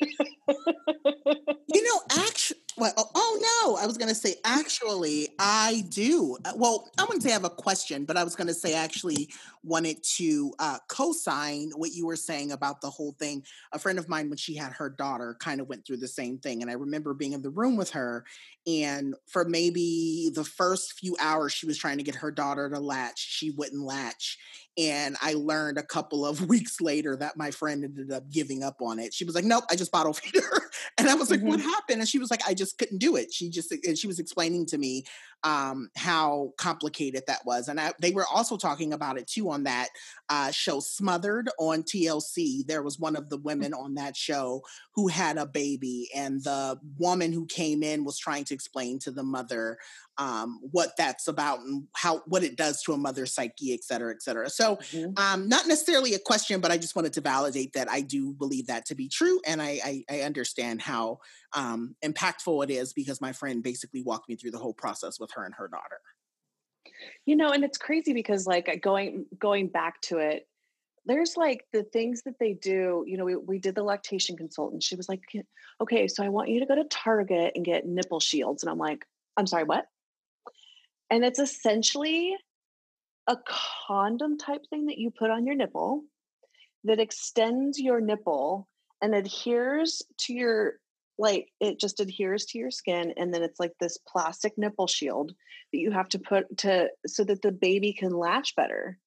You 1.74 1.82
know, 1.82 2.02
actually, 2.24 2.60
well, 2.78 2.94
oh, 2.98 3.10
oh 3.14 3.40
no, 3.66 3.76
I 3.78 3.86
was 3.86 3.98
going 3.98 4.10
to 4.10 4.16
say, 4.16 4.36
actually, 4.44 5.30
I 5.40 5.84
do. 5.90 6.38
Uh, 6.44 6.54
Well, 6.56 6.90
I 6.98 7.04
wouldn't 7.04 7.24
say 7.24 7.30
I 7.30 7.34
have 7.34 7.44
a 7.44 7.50
question, 7.50 8.06
but 8.06 8.18
I 8.18 8.24
was 8.24 8.36
going 8.36 8.48
to 8.48 8.54
say, 8.54 8.74
actually, 8.74 9.30
wanted 9.64 10.04
to 10.18 10.54
uh, 10.60 10.78
co 10.88 11.12
sign 11.14 11.72
what 11.76 11.92
you 11.94 12.06
were 12.06 12.16
saying 12.16 12.52
about 12.52 12.82
the 12.82 12.90
whole 12.90 13.14
thing. 13.20 13.44
A 13.72 13.80
friend 13.80 14.00
of 14.00 14.10
mine, 14.10 14.30
when 14.30 14.38
she 14.38 14.56
had 14.56 14.74
her 14.74 14.90
daughter, 14.90 15.38
kind 15.40 15.62
of 15.62 15.70
went 15.70 15.86
through 15.86 15.98
the 15.98 16.08
same 16.08 16.38
thing. 16.38 16.62
And 16.62 16.72
I 16.72 16.74
remember 16.74 17.14
being 17.14 17.34
in 17.34 17.42
the 17.42 17.50
room 17.50 17.76
with 17.76 17.92
her, 17.92 18.26
and 18.66 19.16
for 19.28 19.44
maybe 19.44 20.32
the 20.34 20.44
first 20.44 20.94
few 20.94 21.18
hours, 21.20 21.52
she 21.52 21.66
was 21.66 21.78
trying 21.78 21.98
to 21.98 22.04
get 22.04 22.16
her 22.16 22.32
daughter 22.32 22.70
to 22.70 22.80
latch. 22.80 23.20
She 23.20 23.52
wouldn't 23.52 23.84
latch. 23.84 24.38
And 24.78 25.16
I 25.22 25.34
learned 25.34 25.78
a 25.78 25.84
couple 25.84 26.26
of 26.26 26.48
weeks 26.50 26.82
later 26.82 27.16
that 27.18 27.38
my 27.38 27.52
friend 27.52 27.84
ended 27.84 28.12
up 28.12 28.30
giving 28.30 28.64
up 28.64 28.78
on 28.82 29.00
it. 29.00 29.14
She 29.14 29.26
was 29.26 29.36
like, 29.36 29.44
nope, 29.44 29.66
I 29.70 29.76
just 29.76 29.92
bottle 29.92 30.14
feed 30.14 30.42
her. 30.42 30.62
And 30.98 31.10
I 31.10 31.16
was 31.16 31.30
like, 31.30 31.42
what 31.42 31.60
happened? 31.60 32.00
And 32.00 32.08
she 32.08 32.20
was 32.20 32.32
like, 32.32 32.42
I 32.48 32.54
just 32.54 32.78
couldn't 32.78 33.00
do 33.00 33.16
it. 33.16 33.34
She 33.34 33.50
just, 33.50 33.72
and 33.72 33.98
she 33.98 34.08
was 34.08 34.20
explaining 34.20 34.66
to 34.68 34.78
me 34.78 35.04
um, 35.44 35.90
how 35.96 36.54
complicated 36.58 37.24
that 37.28 37.42
was. 37.46 37.68
And 37.68 37.80
I, 37.80 37.94
they 38.00 38.12
were 38.12 38.26
also 38.32 38.58
talking 38.58 38.94
about 38.94 39.18
it 39.18 39.28
too 39.28 39.50
on 39.50 39.64
that 39.64 39.90
uh, 40.30 40.52
show 40.52 40.80
Smothered 40.80 41.50
on 41.60 41.84
TLC. 41.84 42.66
There 42.66 42.82
was 42.82 42.98
one 42.98 43.16
of 43.16 43.30
the 43.30 43.38
women 43.38 43.74
on 43.74 43.96
that 43.96 44.16
show 44.16 44.62
who 44.96 45.08
had 45.08 45.38
a 45.38 45.46
baby, 45.46 46.10
and 46.16 46.44
the 46.44 46.80
woman 46.98 47.34
who 47.34 47.46
came 47.46 47.84
in 47.84 48.06
was 48.06 48.18
trying 48.18 48.46
to 48.46 48.53
explain 48.54 49.00
to 49.00 49.12
the 49.12 49.24
mother 49.24 49.78
um, 50.18 50.60
what 50.72 50.92
that's 50.98 51.28
about 51.28 51.60
and 51.60 51.88
how 51.94 52.22
what 52.28 52.44
it 52.44 52.56
does 52.56 52.82
to 52.84 52.94
a 52.94 52.98
mother's 52.98 53.34
psyche, 53.34 53.74
et 53.74 53.84
cetera, 53.84 54.14
et 54.14 54.22
cetera. 54.22 54.50
So, 54.50 54.80
um, 55.18 55.50
not 55.50 55.68
necessarily 55.68 56.14
a 56.14 56.20
question, 56.20 56.62
but 56.62 56.72
I 56.72 56.78
just 56.78 56.96
wanted 56.96 57.14
to 57.14 57.22
validate 57.22 57.74
that 57.74 57.90
I 57.90 58.02
do 58.02 58.34
believe 58.34 58.68
that 58.68 58.86
to 58.88 58.96
be 58.96 59.10
true, 59.10 59.42
and 59.46 59.62
I 59.62 59.80
I, 59.84 60.04
I 60.10 60.22
understand 60.22 60.82
how 60.82 61.20
um, 61.54 61.96
impactful 62.06 62.64
it 62.64 62.70
is 62.70 62.94
because 62.94 63.20
my 63.22 63.34
friend 63.34 63.64
basically 63.64 64.04
walked 64.04 64.30
me 64.30 64.36
through 64.36 64.52
the 64.52 64.60
whole 64.60 64.74
process 64.74 65.20
with 65.20 65.32
her 65.36 65.44
and 65.46 65.54
her 65.56 65.68
daughter. 65.68 66.00
you 67.26 67.36
know 67.36 67.52
and 67.52 67.64
it's 67.64 67.78
crazy 67.78 68.14
because 68.14 68.46
like 68.48 68.80
going 68.82 69.26
going 69.40 69.68
back 69.68 70.00
to 70.02 70.18
it 70.20 70.48
there's 71.06 71.36
like 71.36 71.66
the 71.74 71.84
things 71.84 72.22
that 72.24 72.40
they 72.40 72.54
do 72.54 73.04
you 73.08 73.18
know 73.18 73.26
we, 73.26 73.36
we 73.36 73.60
did 73.60 73.76
the 73.76 73.84
lactation 73.84 74.38
consultant 74.38 74.84
she 74.84 74.96
was 74.96 75.10
like 75.10 75.22
okay 75.82 76.08
so 76.08 76.24
i 76.24 76.30
want 76.30 76.50
you 76.50 76.60
to 76.60 76.66
go 76.66 76.76
to 76.76 76.86
target 76.86 77.52
and 77.56 77.66
get 77.66 77.86
nipple 77.86 78.20
shields 78.20 78.64
and 78.64 78.70
i'm 78.70 78.78
like 78.78 79.06
i'm 79.38 79.48
sorry 79.48 79.64
what 79.64 79.86
and 81.10 81.24
it's 81.24 81.40
essentially 81.40 82.36
a 83.28 83.38
condom 83.88 84.38
type 84.38 84.62
thing 84.70 84.88
that 84.88 84.98
you 84.98 85.12
put 85.12 85.30
on 85.30 85.46
your 85.46 85.56
nipple 85.56 86.04
that 86.84 87.00
extends 87.00 87.80
your 87.80 88.02
nipple 88.02 88.68
and 89.02 89.16
adheres 89.16 90.02
to 90.18 90.34
your 90.34 90.74
like 91.18 91.50
it 91.60 91.80
just 91.80 92.00
adheres 92.00 92.46
to 92.46 92.58
your 92.58 92.72
skin 92.72 93.14
and 93.18 93.34
then 93.34 93.44
it's 93.44 93.60
like 93.60 93.74
this 93.80 93.98
plastic 94.08 94.54
nipple 94.58 94.88
shield 94.88 95.34
that 95.72 95.80
you 95.80 95.92
have 95.92 96.10
to 96.10 96.20
put 96.20 96.58
to 96.58 96.90
so 97.06 97.24
that 97.24 97.42
the 97.42 97.52
baby 97.52 97.94
can 97.94 98.12
latch 98.12 98.56
better. 98.56 98.98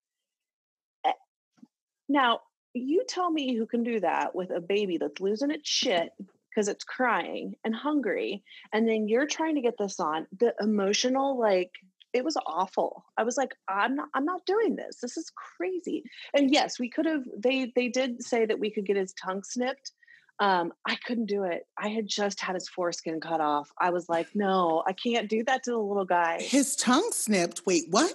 Now, 2.08 2.40
you 2.74 3.04
tell 3.08 3.30
me 3.30 3.56
who 3.56 3.66
can 3.66 3.82
do 3.82 4.00
that 4.00 4.34
with 4.34 4.50
a 4.50 4.60
baby 4.60 4.98
that's 4.98 5.20
losing 5.20 5.50
its 5.50 5.68
shit 5.68 6.10
because 6.50 6.68
it's 6.68 6.84
crying 6.84 7.54
and 7.64 7.74
hungry 7.74 8.42
and 8.72 8.88
then 8.88 9.08
you're 9.08 9.26
trying 9.26 9.54
to 9.54 9.60
get 9.60 9.76
this 9.78 10.00
on 10.00 10.26
the 10.40 10.54
emotional 10.60 11.38
like 11.38 11.70
it 12.12 12.24
was 12.24 12.36
awful. 12.46 13.04
I 13.18 13.24
was 13.24 13.36
like 13.36 13.54
i'm 13.68 13.94
not 13.94 14.08
i'm 14.14 14.24
not 14.24 14.46
doing 14.46 14.76
this. 14.76 14.98
This 15.02 15.16
is 15.16 15.30
crazy. 15.56 16.02
And 16.34 16.50
yes 16.50 16.78
we 16.78 16.88
could 16.88 17.06
have 17.06 17.24
they 17.36 17.72
they 17.74 17.88
did 17.88 18.22
say 18.22 18.46
that 18.46 18.58
we 18.58 18.70
could 18.70 18.86
get 18.86 18.96
his 18.96 19.14
tongue 19.14 19.42
snipped. 19.42 19.92
Um 20.38 20.72
i 20.86 20.96
couldn't 21.06 21.26
do 21.26 21.44
it. 21.44 21.66
I 21.78 21.88
had 21.88 22.06
just 22.08 22.40
had 22.40 22.54
his 22.54 22.68
foreskin 22.68 23.20
cut 23.20 23.40
off. 23.40 23.70
I 23.78 23.90
was 23.90 24.08
like 24.08 24.28
no 24.34 24.82
i 24.86 24.92
can't 24.92 25.28
do 25.28 25.44
that 25.44 25.62
to 25.64 25.72
the 25.72 25.78
little 25.78 26.06
guy. 26.06 26.40
His 26.40 26.76
tongue 26.76 27.10
snipped. 27.12 27.62
Wait, 27.66 27.84
what? 27.90 28.14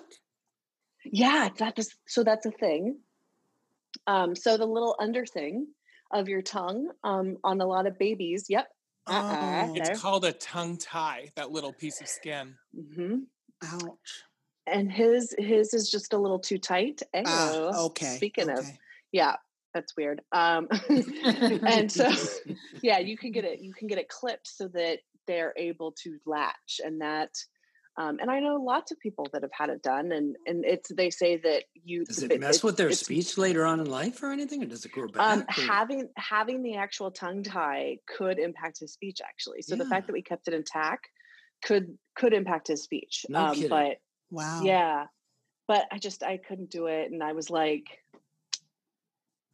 yeah 1.04 1.50
that 1.58 1.80
is 1.80 1.96
so 2.08 2.24
that's 2.24 2.46
a 2.46 2.52
thing 2.52 2.96
um 4.08 4.36
so 4.36 4.58
the 4.58 4.66
little 4.66 4.96
under 5.00 5.26
thing 5.26 5.68
of 6.12 6.28
your 6.28 6.42
tongue 6.42 6.90
um 7.04 7.38
on 7.44 7.60
a 7.62 7.66
lot 7.66 7.86
of 7.88 7.98
babies 8.00 8.46
yep 8.50 8.68
uh-uh, 9.08 9.66
Oh. 9.68 9.74
there. 9.74 9.92
It's 9.92 10.00
called 10.00 10.26
a 10.26 10.32
tongue 10.32 10.78
tie, 10.78 11.32
that 11.36 11.50
little 11.52 11.74
piece 11.74 12.00
of 12.02 12.08
skin. 12.08 12.54
Mm-hmm. 12.78 13.16
Ouch. 13.64 14.24
and 14.68 14.92
his 14.92 15.34
his 15.40 15.74
is 15.74 15.90
just 15.90 16.14
a 16.14 16.18
little 16.18 16.38
too 16.40 16.58
tight 16.60 17.02
Ah, 17.16 17.52
Ayo. 17.52 17.74
okay. 17.88 18.16
speaking 18.18 18.50
of 18.50 18.66
yeah 19.12 19.36
that's 19.74 19.96
weird 19.98 20.22
um 20.32 20.68
and 20.90 21.92
so 21.92 22.10
yeah 22.84 23.00
you 23.00 23.18
can 23.18 23.32
get 23.32 23.44
it 23.46 23.60
you 23.62 23.74
can 23.74 23.88
get 23.88 23.98
it 23.98 24.08
clipped 24.10 24.48
so 24.48 24.68
that 24.68 25.00
they're 25.28 25.54
able 25.58 25.92
to 26.04 26.18
latch 26.26 26.80
and 26.84 27.02
that 27.02 27.30
um, 27.98 28.20
and 28.22 28.32
I 28.32 28.40
know 28.40 28.56
lots 28.56 28.92
of 28.92 29.00
people 29.00 29.28
that 29.34 29.42
have 29.42 29.52
had 29.54 29.70
it 29.70 29.84
done, 29.84 30.12
and 30.12 30.36
and 30.46 30.64
it's 30.66 30.90
they 30.96 31.10
say 31.10 31.38
that 31.38 31.64
you 31.84 32.06
Does 32.06 32.24
it- 32.24 32.40
mess 32.40 32.64
with 32.64 32.78
their 32.78 32.92
speech 32.92 33.38
later 33.38 33.66
on 33.66 33.80
in 33.80 33.90
life 33.90 34.24
or 34.24 34.32
anything, 34.32 34.64
or 34.64 34.66
does 34.66 34.86
it 34.86 34.92
grow 34.92 35.08
back? 35.08 35.22
Um, 35.22 35.46
having 35.50 36.10
having 36.16 36.64
the 36.64 36.76
actual 36.78 37.12
tongue 37.12 37.44
tie 37.44 37.98
could 38.18 38.40
impact 38.40 38.80
his 38.80 38.94
speech 38.94 39.20
actually. 39.28 39.62
So 39.62 39.76
the 39.76 39.86
fact 39.86 40.08
that 40.08 40.14
we 40.14 40.22
kept 40.22 40.48
it 40.48 40.54
intact 40.54 41.10
could 41.64 41.98
could 42.16 42.34
impact 42.34 42.68
his 42.70 42.84
speech. 42.84 43.26
No 43.30 43.40
um, 43.48 43.56
kidding. 43.56 43.70
but 43.70 43.98
Wow. 44.30 44.62
yeah, 44.64 45.06
but 45.68 45.86
I 45.92 45.98
just 45.98 46.24
I 46.24 46.38
couldn't 46.38 46.70
do 46.72 46.88
it, 46.88 47.12
and 47.12 47.22
I 47.22 47.34
was 47.34 47.50
like, 47.50 47.84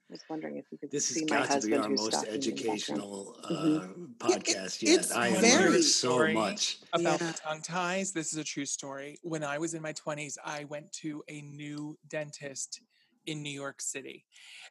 I 0.10 0.14
was 0.14 0.22
wondering 0.30 0.56
if 0.56 0.66
you 0.72 0.78
could 0.78 0.90
this 0.90 1.10
has 1.10 1.18
see 1.18 1.26
my 1.26 1.46
got 1.46 1.60
to 1.62 1.68
be 1.68 1.74
husband 1.74 1.84
our 1.84 1.90
most 1.90 2.14
stalking 2.14 2.30
me 2.32 2.36
in 2.36 2.40
the 2.42 2.52
background. 2.52 2.64
educational 2.78 3.36
uh, 3.44 3.50
Mhm. 3.50 4.18
podcast 4.20 4.84
it- 4.84 4.84
yet. 4.84 5.12
I 5.12 5.30
have 5.30 5.42
very- 5.42 5.70
learned 5.72 5.84
so 5.84 6.28
much. 6.32 6.78
about 6.94 7.20
Yeah. 7.20 7.32
tongue 7.34 7.62
ties. 7.62 8.14
This 8.14 8.32
is 8.32 8.38
a 8.40 8.44
true 8.44 8.66
story. 8.66 9.20
When 9.24 9.44
I 9.44 9.58
was 9.58 9.74
in 9.74 9.82
my 9.82 9.92
20s, 9.92 10.38
I 10.46 10.64
went 10.64 10.94
to 11.04 11.24
a 11.28 11.42
new 11.42 11.98
dentist 12.08 12.80
in 13.26 13.44
New 13.44 13.50
York 13.52 13.82
City. 13.82 14.26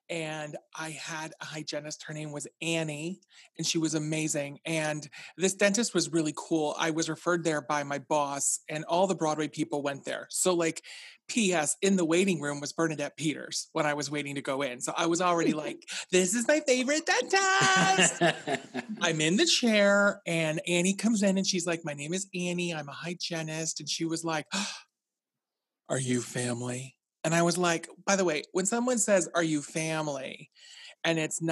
And 0.08 0.56
I 0.74 0.90
had 0.92 1.34
a 1.42 1.44
hygienist. 1.44 2.04
Her 2.04 2.14
name 2.14 2.32
was 2.32 2.46
Annie, 2.62 3.20
and 3.58 3.66
she 3.66 3.76
was 3.76 3.92
amazing. 3.94 4.60
And 4.64 5.06
this 5.36 5.52
dentist 5.52 5.92
was 5.92 6.10
really 6.10 6.32
cool. 6.34 6.74
I 6.78 6.90
was 6.90 7.10
referred 7.10 7.44
there 7.44 7.60
by 7.60 7.82
my 7.82 7.98
boss, 7.98 8.60
and 8.70 8.86
all 8.86 9.06
the 9.06 9.14
Broadway 9.14 9.48
people 9.48 9.82
went 9.82 10.04
there. 10.06 10.26
So, 10.30 10.54
like, 10.54 10.82
P.S. 11.28 11.76
in 11.82 11.96
the 11.96 12.04
waiting 12.04 12.40
room 12.40 12.60
was 12.60 12.72
Bernadette 12.72 13.16
Peters 13.16 13.68
when 13.72 13.86
I 13.86 13.94
was 13.94 14.10
waiting 14.10 14.34
to 14.36 14.42
go 14.42 14.62
in. 14.62 14.80
So 14.80 14.92
I 14.96 15.06
was 15.06 15.20
already 15.20 15.52
like, 15.64 15.82
this 16.12 16.34
is 16.34 16.46
my 16.48 16.60
favorite 16.60 17.04
dentist. 17.06 18.22
I'm 19.00 19.20
in 19.20 19.36
the 19.36 19.46
chair 19.46 20.20
and 20.26 20.60
Annie 20.68 20.94
comes 20.94 21.22
in 21.22 21.36
and 21.38 21.46
she's 21.46 21.66
like, 21.66 21.80
My 21.84 21.94
name 21.94 22.14
is 22.14 22.26
Annie. 22.34 22.74
I'm 22.74 22.88
a 22.88 22.92
hygienist. 22.92 23.80
And 23.80 23.88
she 23.88 24.04
was 24.04 24.24
like, 24.24 24.46
Are 25.88 25.98
you 26.00 26.20
family? 26.20 26.96
And 27.24 27.34
I 27.34 27.42
was 27.42 27.58
like, 27.58 27.88
By 28.04 28.16
the 28.16 28.24
way, 28.24 28.42
when 28.52 28.66
someone 28.66 28.98
says, 28.98 29.28
Are 29.34 29.42
you 29.42 29.62
family? 29.62 30.50
And 31.04 31.18
it's 31.18 31.40
Mm, 31.40 31.48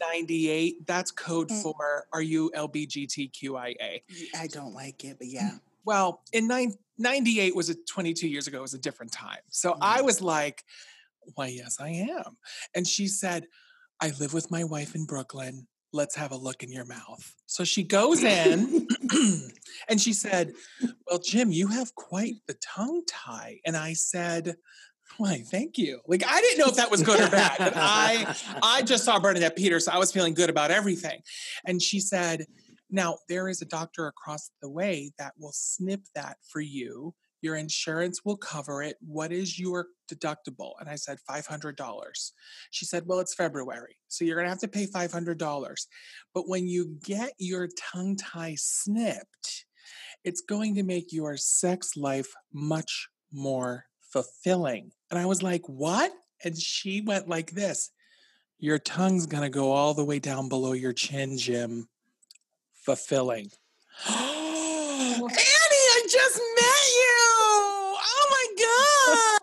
1998, 0.00 0.86
that's 0.86 1.10
code 1.10 1.48
Mm. 1.48 1.62
for 1.62 2.06
Are 2.12 2.22
you 2.22 2.50
LBGTQIA? 2.54 4.02
I 4.38 4.46
don't 4.48 4.74
like 4.74 5.04
it, 5.04 5.18
but 5.18 5.26
yeah. 5.28 5.58
Well, 5.84 6.22
in 6.32 6.48
nine, 6.48 6.74
98 6.98 7.54
was 7.54 7.68
a 7.70 7.74
22 7.74 8.28
years 8.28 8.46
ago, 8.46 8.58
it 8.58 8.62
was 8.62 8.74
a 8.74 8.78
different 8.78 9.12
time. 9.12 9.38
So 9.50 9.76
I 9.80 10.02
was 10.02 10.20
like, 10.20 10.64
Why, 11.34 11.48
yes, 11.48 11.78
I 11.80 11.88
am. 11.88 12.36
And 12.74 12.86
she 12.86 13.06
said, 13.06 13.46
I 14.00 14.12
live 14.20 14.34
with 14.34 14.50
my 14.50 14.64
wife 14.64 14.94
in 14.94 15.06
Brooklyn. 15.06 15.66
Let's 15.92 16.16
have 16.16 16.32
a 16.32 16.36
look 16.36 16.62
in 16.62 16.70
your 16.70 16.84
mouth. 16.84 17.34
So 17.46 17.64
she 17.64 17.82
goes 17.82 18.22
in 18.22 18.86
and 19.88 20.00
she 20.00 20.12
said, 20.12 20.52
Well, 21.08 21.18
Jim, 21.18 21.52
you 21.52 21.68
have 21.68 21.94
quite 21.94 22.34
the 22.46 22.56
tongue 22.62 23.02
tie. 23.06 23.60
And 23.64 23.76
I 23.76 23.94
said, 23.94 24.56
Why, 25.16 25.42
thank 25.46 25.78
you. 25.78 26.00
Like 26.06 26.24
I 26.26 26.40
didn't 26.40 26.58
know 26.58 26.66
if 26.66 26.76
that 26.76 26.90
was 26.90 27.02
good 27.02 27.20
or 27.20 27.30
bad. 27.30 27.56
But 27.58 27.74
I 27.76 28.34
I 28.62 28.82
just 28.82 29.04
saw 29.04 29.18
Bernadette 29.18 29.56
Peters, 29.56 29.86
so 29.86 29.92
I 29.92 29.98
was 29.98 30.12
feeling 30.12 30.34
good 30.34 30.50
about 30.50 30.70
everything. 30.70 31.20
And 31.64 31.80
she 31.80 32.00
said, 32.00 32.46
Now 32.90 33.18
there 33.28 33.48
is 33.48 33.62
a 33.62 33.66
doctor 33.66 34.06
across 34.06 34.50
the 34.62 34.70
way 34.70 35.12
that 35.18 35.34
will 35.38 35.52
snip 35.52 36.02
that 36.14 36.38
for 36.48 36.60
you. 36.60 37.14
Your 37.42 37.56
insurance 37.56 38.24
will 38.24 38.36
cover 38.36 38.82
it. 38.82 38.96
What 39.00 39.30
is 39.30 39.58
your 39.58 39.86
deductible? 40.12 40.72
And 40.80 40.88
I 40.88 40.96
said, 40.96 41.18
$500. 41.28 42.30
She 42.70 42.84
said, 42.84 43.04
Well, 43.06 43.20
it's 43.20 43.34
February. 43.34 43.96
So 44.08 44.24
you're 44.24 44.36
going 44.36 44.46
to 44.46 44.50
have 44.50 44.60
to 44.60 44.68
pay 44.68 44.86
$500. 44.86 45.86
But 46.34 46.48
when 46.48 46.66
you 46.66 46.96
get 47.04 47.32
your 47.38 47.68
tongue 47.92 48.16
tie 48.16 48.56
snipped, 48.56 49.66
it's 50.24 50.40
going 50.40 50.74
to 50.76 50.82
make 50.82 51.12
your 51.12 51.36
sex 51.36 51.96
life 51.96 52.32
much 52.52 53.08
more 53.32 53.84
fulfilling. 54.12 54.90
And 55.10 55.18
I 55.18 55.26
was 55.26 55.42
like, 55.42 55.62
What? 55.68 56.12
And 56.42 56.56
she 56.56 57.00
went 57.00 57.28
like 57.28 57.50
this 57.50 57.90
Your 58.58 58.78
tongue's 58.78 59.26
going 59.26 59.42
to 59.42 59.50
go 59.50 59.72
all 59.72 59.94
the 59.94 60.04
way 60.04 60.18
down 60.18 60.48
below 60.48 60.72
your 60.72 60.92
chin, 60.92 61.36
Jim. 61.36 61.88
Fulfilling. 62.86 63.50
Annie, 64.08 64.14
I 65.28 66.02
just 66.08 66.36
met 66.38 66.86
you. 66.94 67.18
Oh 67.98 68.26
my 68.30 69.40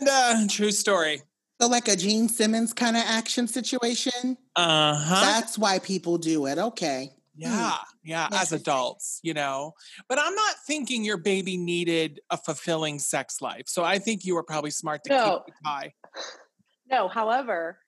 God. 0.00 0.08
Uh, 0.10 0.48
true 0.48 0.70
story. 0.72 1.20
So, 1.60 1.68
like 1.68 1.86
a 1.88 1.96
Gene 1.96 2.30
Simmons 2.30 2.72
kind 2.72 2.96
of 2.96 3.02
action 3.06 3.46
situation. 3.46 4.38
Uh 4.56 4.94
huh. 4.94 5.20
That's 5.20 5.58
why 5.58 5.80
people 5.80 6.16
do 6.16 6.46
it. 6.46 6.56
Okay. 6.56 7.10
Yeah, 7.36 7.76
yeah, 8.04 8.28
as 8.32 8.52
adults, 8.52 9.20
you 9.22 9.34
know. 9.34 9.72
But 10.08 10.18
I'm 10.18 10.34
not 10.34 10.54
thinking 10.66 11.04
your 11.04 11.18
baby 11.18 11.58
needed 11.58 12.20
a 12.30 12.38
fulfilling 12.38 12.98
sex 12.98 13.42
life. 13.42 13.64
So 13.66 13.84
I 13.84 13.98
think 13.98 14.24
you 14.24 14.34
were 14.34 14.42
probably 14.42 14.70
smart 14.70 15.04
to 15.04 15.10
No. 15.10 15.42
keep 15.46 15.54
the 15.54 15.68
tie. 15.68 15.92
No, 16.90 17.08
however, 17.08 17.78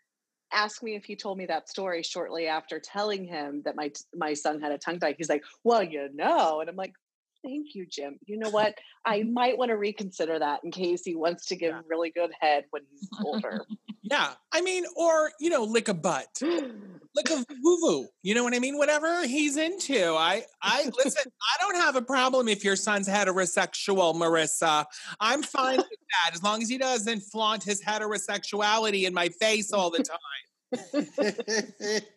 ask 0.54 0.82
me 0.82 0.94
if 0.94 1.04
he 1.04 1.16
told 1.16 1.38
me 1.38 1.46
that 1.46 1.68
story 1.68 2.02
shortly 2.02 2.46
after 2.46 2.80
telling 2.80 3.24
him 3.24 3.62
that 3.64 3.76
my 3.76 3.90
my 4.14 4.34
son 4.34 4.60
had 4.60 4.72
a 4.72 4.78
tongue 4.78 4.98
tie. 4.98 5.14
He's 5.16 5.28
like, 5.28 5.42
"Well, 5.64 5.82
you 5.82 6.08
know," 6.14 6.60
and 6.60 6.70
I'm 6.70 6.76
like, 6.76 6.94
"Thank 7.44 7.74
you, 7.74 7.86
Jim. 7.86 8.18
You 8.26 8.38
know 8.38 8.50
what? 8.50 8.74
I 9.04 9.20
mm-hmm. 9.20 9.34
might 9.34 9.58
want 9.58 9.70
to 9.70 9.76
reconsider 9.76 10.38
that 10.38 10.60
in 10.64 10.70
case 10.70 11.02
he 11.04 11.14
wants 11.14 11.46
to 11.46 11.56
give 11.56 11.74
Yeah. 11.74 11.82
really 11.88 12.10
good 12.10 12.32
head 12.40 12.64
when 12.70 12.82
he's 12.90 13.08
older." 13.24 13.66
Yeah. 14.04 14.34
I 14.52 14.60
mean, 14.60 14.84
or, 14.96 15.32
you 15.40 15.50
know, 15.50 15.64
lick 15.64 15.88
a 15.88 15.94
butt. 15.94 16.28
Lick 17.16 17.30
a 17.30 17.44
woo 17.62 17.78
woo. 17.80 18.08
You 18.24 18.34
know 18.34 18.42
what 18.42 18.54
I 18.54 18.58
mean? 18.58 18.76
Whatever 18.76 19.24
he's 19.24 19.56
into. 19.56 20.16
I 20.16 20.42
I 20.60 20.90
listen, 20.96 21.30
I 21.30 21.62
don't 21.62 21.76
have 21.76 21.94
a 21.94 22.02
problem 22.02 22.48
if 22.48 22.64
your 22.64 22.74
son's 22.74 23.08
heterosexual, 23.08 24.16
Marissa. 24.16 24.84
I'm 25.20 25.44
fine 25.44 25.76
with 25.76 25.86
that 25.86 26.34
as 26.34 26.42
long 26.42 26.60
as 26.60 26.68
he 26.68 26.76
doesn't 26.76 27.20
flaunt 27.20 27.62
his 27.62 27.80
heterosexuality 27.84 29.04
in 29.04 29.14
my 29.14 29.28
face 29.28 29.72
all 29.72 29.92
the 29.92 30.02
time. 30.02 32.00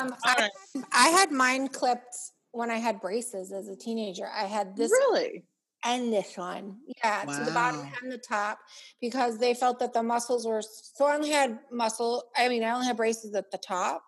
Um, 0.00 0.10
All 0.10 0.18
I, 0.24 0.34
right. 0.74 0.84
I 0.92 1.08
had 1.08 1.30
mine 1.30 1.68
clipped 1.68 2.16
when 2.52 2.70
I 2.70 2.78
had 2.78 3.00
braces 3.00 3.52
as 3.52 3.68
a 3.68 3.76
teenager. 3.76 4.26
I 4.26 4.44
had 4.44 4.76
this 4.76 4.90
really? 4.90 5.44
And 5.84 6.12
this 6.12 6.36
one. 6.36 6.78
Yeah, 7.02 7.24
to 7.24 7.44
the 7.44 7.50
bottom 7.50 7.86
and 8.02 8.10
the 8.12 8.18
top 8.18 8.58
because 9.00 9.38
they 9.38 9.54
felt 9.54 9.78
that 9.80 9.92
the 9.92 10.02
muscles 10.02 10.46
were 10.46 10.62
so 10.62 11.06
I 11.06 11.14
only 11.16 11.30
had 11.30 11.58
muscle. 11.70 12.24
I 12.36 12.48
mean, 12.48 12.64
I 12.64 12.70
only 12.70 12.86
had 12.86 12.96
braces 12.96 13.34
at 13.34 13.50
the 13.50 13.58
top, 13.58 14.02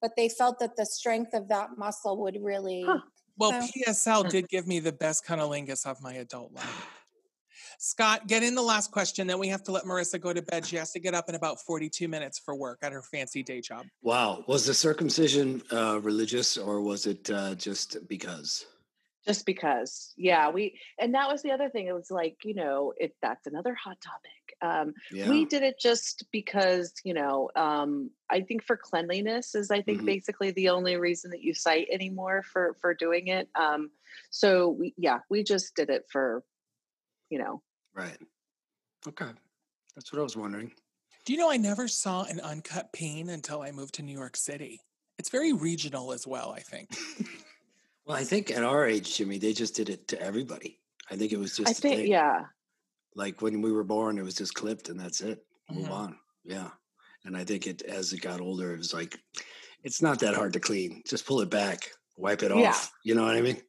but 0.00 0.12
they 0.16 0.28
felt 0.28 0.58
that 0.60 0.76
the 0.76 0.86
strength 0.86 1.34
of 1.34 1.48
that 1.48 1.70
muscle 1.78 2.20
would 2.22 2.36
really 2.40 2.84
Huh. 2.86 2.98
Well, 3.38 3.62
So- 3.62 3.68
PSL 3.86 4.28
did 4.28 4.48
give 4.48 4.66
me 4.66 4.80
the 4.80 4.92
best 4.92 5.24
cunnilingus 5.24 5.86
of 5.86 6.02
my 6.02 6.12
adult 6.14 6.52
life. 6.52 6.86
Scott, 7.78 8.26
get 8.26 8.42
in 8.42 8.54
the 8.54 8.60
last 8.62 8.90
question. 8.90 9.26
Then 9.26 9.38
we 9.38 9.48
have 9.48 9.62
to 9.62 9.72
let 9.72 9.84
Marissa 9.84 10.20
go 10.20 10.34
to 10.34 10.42
bed. 10.42 10.66
She 10.66 10.76
has 10.76 10.92
to 10.92 11.00
get 11.00 11.14
up 11.14 11.30
in 11.30 11.34
about 11.34 11.58
42 11.62 12.08
minutes 12.08 12.38
for 12.38 12.54
work 12.54 12.80
at 12.82 12.92
her 12.92 13.00
fancy 13.00 13.42
day 13.42 13.62
job. 13.62 13.86
Wow. 14.02 14.44
Was 14.46 14.66
the 14.66 14.74
circumcision 14.74 15.62
uh, 15.72 15.98
religious 16.02 16.58
or 16.58 16.82
was 16.82 17.06
it 17.06 17.30
uh, 17.30 17.54
just 17.54 18.06
because? 18.06 18.66
Just 19.26 19.44
because 19.46 20.12
yeah 20.16 20.48
we 20.50 20.78
and 20.98 21.14
that 21.14 21.28
was 21.28 21.42
the 21.42 21.50
other 21.50 21.68
thing 21.68 21.86
it 21.86 21.92
was 21.92 22.10
like 22.10 22.36
you 22.44 22.54
know 22.54 22.92
it 22.96 23.14
that's 23.20 23.46
another 23.46 23.74
hot 23.74 23.98
topic 24.00 24.56
um 24.62 24.94
Yeah. 25.12 25.28
we 25.28 25.44
did 25.44 25.62
it 25.62 25.78
just 25.78 26.24
because 26.32 26.92
you 27.04 27.14
know 27.14 27.50
um 27.56 28.10
i 28.30 28.40
think 28.40 28.62
for 28.62 28.76
cleanliness 28.76 29.54
is 29.54 29.70
i 29.70 29.82
think 29.82 30.02
Mhm. 30.02 30.06
basically 30.06 30.50
the 30.52 30.70
only 30.70 30.96
reason 30.96 31.30
that 31.32 31.42
you 31.42 31.52
cite 31.54 31.88
anymore 31.92 32.42
for 32.42 32.74
for 32.80 32.94
doing 32.94 33.28
it 33.28 33.48
um 33.54 33.90
so 34.30 34.68
we 34.70 34.94
yeah 34.96 35.20
we 35.28 35.42
just 35.44 35.74
did 35.74 35.90
it 35.90 36.06
for 36.10 36.42
you 37.28 37.38
know 37.38 37.62
right. 37.94 38.18
Okay. 39.08 39.30
That's 39.94 40.12
what 40.12 40.20
I 40.20 40.22
was 40.22 40.36
wondering. 40.36 40.72
Do 41.24 41.32
you 41.32 41.38
know 41.38 41.50
I 41.50 41.56
never 41.56 41.88
saw 41.88 42.24
an 42.24 42.38
uncut 42.40 42.92
peen 42.92 43.28
until 43.30 43.62
I 43.62 43.70
moved 43.72 43.94
to 43.94 44.02
New 44.02 44.12
York 44.16 44.36
City? 44.36 44.80
It's 45.18 45.30
very 45.30 45.52
regional 45.52 46.12
as 46.12 46.26
well, 46.26 46.52
I 46.52 46.60
think. 46.60 46.90
Well, 48.10 48.18
I 48.18 48.24
think 48.24 48.50
at 48.50 48.64
our 48.64 48.88
age, 48.88 49.16
Jimmy, 49.16 49.38
they 49.38 49.52
just 49.52 49.76
did 49.76 49.88
it 49.88 50.08
to 50.08 50.20
everybody. 50.20 50.80
I 51.12 51.14
think 51.16 51.30
it 51.30 51.38
was 51.38 51.56
just 51.56 51.68
i 51.68 51.70
a 51.70 51.74
think 51.74 51.96
thing. 52.00 52.06
yeah 52.10 52.46
like 53.14 53.40
when 53.40 53.62
we 53.62 53.70
were 53.70 53.84
born, 53.84 54.18
it 54.18 54.24
was 54.24 54.34
just 54.34 54.54
clipped 54.54 54.88
and 54.88 54.98
that's 54.98 55.20
it. 55.20 55.44
Move 55.70 55.86
Mhm. 55.86 55.90
on. 55.92 56.18
Yeah. 56.44 56.70
And 57.24 57.36
I 57.36 57.44
think 57.44 57.68
it 57.68 57.82
as 57.82 58.12
it 58.12 58.20
got 58.20 58.40
older, 58.40 58.74
it 58.74 58.78
was 58.78 58.92
like 58.92 59.16
it's 59.84 60.02
not 60.02 60.18
that 60.20 60.34
hard 60.34 60.52
to 60.54 60.60
clean. 60.60 61.02
Just 61.06 61.24
pull 61.24 61.40
it 61.40 61.50
back, 61.50 61.88
wipe 62.16 62.42
it 62.42 62.50
Yeah. 62.50 62.70
off. 62.70 62.92
You 63.04 63.14
know 63.14 63.24
what 63.24 63.36
I 63.36 63.42
mean? 63.42 63.62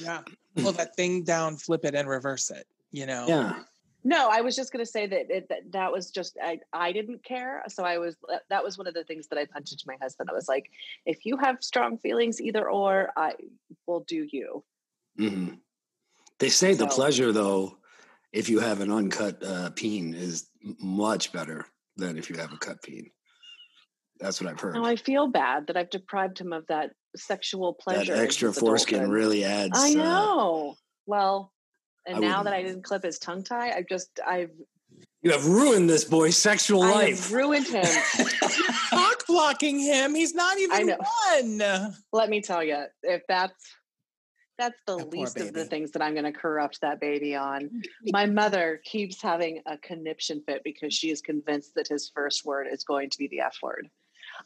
Yeah. 0.00 0.22
Pull 0.56 0.70
that 0.72 0.94
thing 0.94 1.24
down, 1.24 1.56
flip 1.56 1.84
it, 1.84 1.96
and 1.96 2.08
reverse 2.08 2.50
it. 2.52 2.68
You 2.92 3.06
know? 3.06 3.26
Yeah. 3.26 3.64
No, 4.06 4.28
I 4.30 4.42
was 4.42 4.54
just 4.54 4.70
going 4.70 4.84
to 4.84 4.90
say 4.90 5.06
that, 5.06 5.30
it, 5.30 5.48
that 5.48 5.72
that 5.72 5.90
was 5.90 6.10
just 6.10 6.36
I 6.42 6.60
I 6.72 6.92
didn't 6.92 7.24
care. 7.24 7.62
So 7.68 7.84
I 7.84 7.96
was 7.98 8.16
that- 8.50 8.62
was 8.62 8.76
one 8.76 8.86
of 8.86 8.94
the 8.94 9.04
things 9.04 9.28
that 9.28 9.38
I 9.38 9.46
punted 9.46 9.78
to 9.78 9.84
my 9.86 9.96
husband. 10.00 10.28
I 10.30 10.34
was 10.34 10.48
like, 10.48 10.70
if 11.06 11.24
you 11.24 11.38
have 11.38 11.62
strong 11.62 11.96
feelings, 11.98 12.40
either 12.40 12.70
or, 12.70 13.10
I 13.16 13.32
will 13.86 14.00
do 14.00 14.26
you. 14.30 14.62
hmm 15.16 15.54
They 16.38 16.50
say 16.50 16.74
the 16.74 16.86
pleasure, 16.86 17.32
though, 17.32 17.78
if 18.32 18.48
you 18.48 18.60
have 18.60 18.80
an 18.80 18.90
uncut 18.92 19.42
uh, 19.42 19.70
peen, 19.70 20.14
is 20.14 20.48
much 20.80 21.32
better 21.32 21.64
than 21.96 22.18
if 22.18 22.28
you 22.28 22.36
have 22.36 22.52
a 22.52 22.58
cut 22.58 22.82
peen. 22.82 23.10
That's 24.20 24.40
what 24.40 24.50
I've 24.50 24.60
heard. 24.60 24.74
Now 24.74 24.84
I 24.84 24.96
feel 24.96 25.28
bad 25.28 25.66
that 25.68 25.76
I've 25.76 25.90
deprived 25.90 26.38
him 26.38 26.52
of 26.52 26.66
that 26.66 26.90
sexual 27.16 27.74
pleasure. 27.74 28.14
that 28.14 28.22
extra 28.22 28.52
foreskin 28.52 28.96
adulthood. 28.96 29.14
really 29.14 29.44
adds. 29.44 29.78
I 29.78 29.90
uh, 29.90 29.94
know. 29.94 30.76
well, 31.06 31.53
and 32.06 32.16
I 32.16 32.20
now 32.20 32.42
that 32.42 32.52
I 32.52 32.62
didn't 32.62 32.82
clip 32.82 33.04
his 33.04 33.18
tongue 33.18 33.42
tie, 33.42 33.70
I 33.70 33.84
just 33.88 34.20
I've 34.26 34.50
you 35.22 35.32
have 35.32 35.46
ruined 35.46 35.88
this 35.88 36.04
boy's 36.04 36.36
sexual 36.36 36.82
I 36.82 36.90
life. 36.90 37.20
have 37.24 37.32
ruined 37.32 37.66
him. 37.66 37.84
Cock 38.90 39.26
blocking 39.26 39.78
him. 39.78 40.14
He's 40.14 40.34
not 40.34 40.58
even 40.58 40.88
one. 40.88 41.94
Let 42.12 42.28
me 42.28 42.42
tell 42.42 42.62
you, 42.62 42.84
if 43.02 43.22
that's 43.26 43.54
that's 44.58 44.78
the 44.86 44.98
That 44.98 45.12
least 45.12 45.40
of 45.40 45.52
the 45.52 45.64
things 45.64 45.90
that 45.92 46.02
I'm 46.02 46.12
going 46.12 46.24
to 46.24 46.32
corrupt 46.32 46.80
that 46.82 47.00
baby 47.00 47.34
on. 47.34 47.70
My 48.12 48.26
mother 48.26 48.80
keeps 48.84 49.20
having 49.20 49.62
a 49.66 49.78
conniption 49.78 50.42
fit 50.46 50.62
because 50.62 50.94
she 50.94 51.10
is 51.10 51.20
convinced 51.20 51.74
that 51.74 51.88
his 51.88 52.10
first 52.14 52.44
word 52.44 52.68
is 52.70 52.84
going 52.84 53.10
to 53.10 53.18
be 53.18 53.26
the 53.28 53.40
F 53.40 53.56
word. 53.62 53.88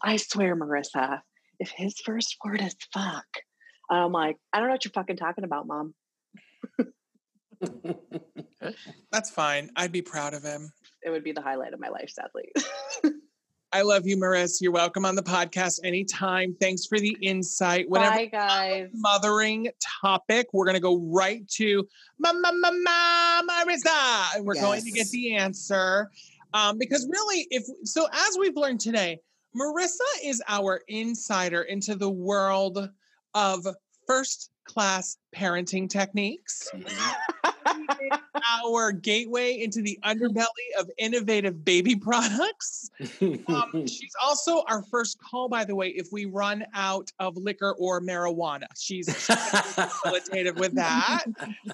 I 0.03 0.17
swear, 0.17 0.57
Marissa, 0.57 1.21
if 1.59 1.71
his 1.71 1.99
first 2.01 2.37
word 2.45 2.63
is 2.63 2.77
fuck, 2.93 3.27
I'm 3.91 4.13
like, 4.13 4.37
I 4.53 4.59
don't 4.59 4.69
know 4.69 4.75
what 4.75 4.85
you're 4.85 4.93
fucking 4.93 5.17
talking 5.17 5.45
about, 5.45 5.67
mom. 5.67 5.95
That's 9.13 9.31
fine. 9.31 9.71
I'd 9.77 9.93
be 9.93 10.03
proud 10.03 10.35
of 10.35 10.43
him. 10.43 10.73
It 11.03 11.11
would 11.11 11.25
be 11.25 11.33
the 11.33 11.41
highlight 11.41 11.73
of 11.73 11.81
my 11.81 11.89
life, 11.89 12.11
sadly. 12.11 12.53
I 13.71 13.83
love 13.83 14.07
you, 14.07 14.17
Marissa. 14.17 14.63
You're 14.63 14.73
welcome 14.73 15.05
on 15.05 15.15
the 15.15 15.23
podcast 15.23 15.81
anytime. 15.85 16.57
Thanks 16.59 16.87
for 16.87 16.99
the 16.99 17.15
insight. 17.21 17.89
Whatever 17.89 18.17
Bye, 18.17 18.25
guys. 18.27 18.89
mothering 18.95 19.69
topic, 20.01 20.47
we're 20.55 20.65
going 20.65 20.75
to 20.75 20.81
go 20.81 20.99
right 20.99 21.47
to 21.57 21.87
Mama, 22.19 22.51
Mama, 22.55 23.43
Marissa. 23.47 24.37
And 24.37 24.47
we're 24.47 24.55
going 24.55 24.83
to 24.83 24.91
get 24.91 25.09
the 25.11 25.37
answer. 25.37 26.11
Um, 26.55 26.79
because 26.79 27.07
really, 27.11 27.47
if 27.51 27.65
so, 27.85 28.07
as 28.11 28.39
we've 28.39 28.57
learned 28.57 28.81
today, 28.81 29.21
Marissa 29.55 29.99
is 30.25 30.43
our 30.49 30.81
insider 30.89 31.63
into 31.63 31.95
the 31.95 32.11
world 32.11 32.89
of 33.35 33.67
first 34.07 34.51
class 34.65 35.19
parenting 35.37 35.91
techniques. 35.91 36.71
Our 38.63 38.93
gateway 38.93 39.61
into 39.61 39.83
the 39.83 39.99
underbelly 40.05 40.47
of 40.79 40.91
innovative 40.99 41.65
baby 41.65 41.97
products. 41.97 42.91
Um, 43.21 43.73
she's 43.87 44.13
also 44.23 44.63
our 44.69 44.83
first 44.91 45.19
call, 45.21 45.49
by 45.49 45.65
the 45.65 45.75
way, 45.75 45.89
if 45.89 46.09
we 46.13 46.27
run 46.27 46.65
out 46.75 47.11
of 47.19 47.37
liquor 47.37 47.75
or 47.79 48.01
marijuana. 48.01 48.67
She's 48.79 49.07
she's 49.07 49.37
facilitative 49.37 50.57
with 50.59 50.75
that. 50.75 51.25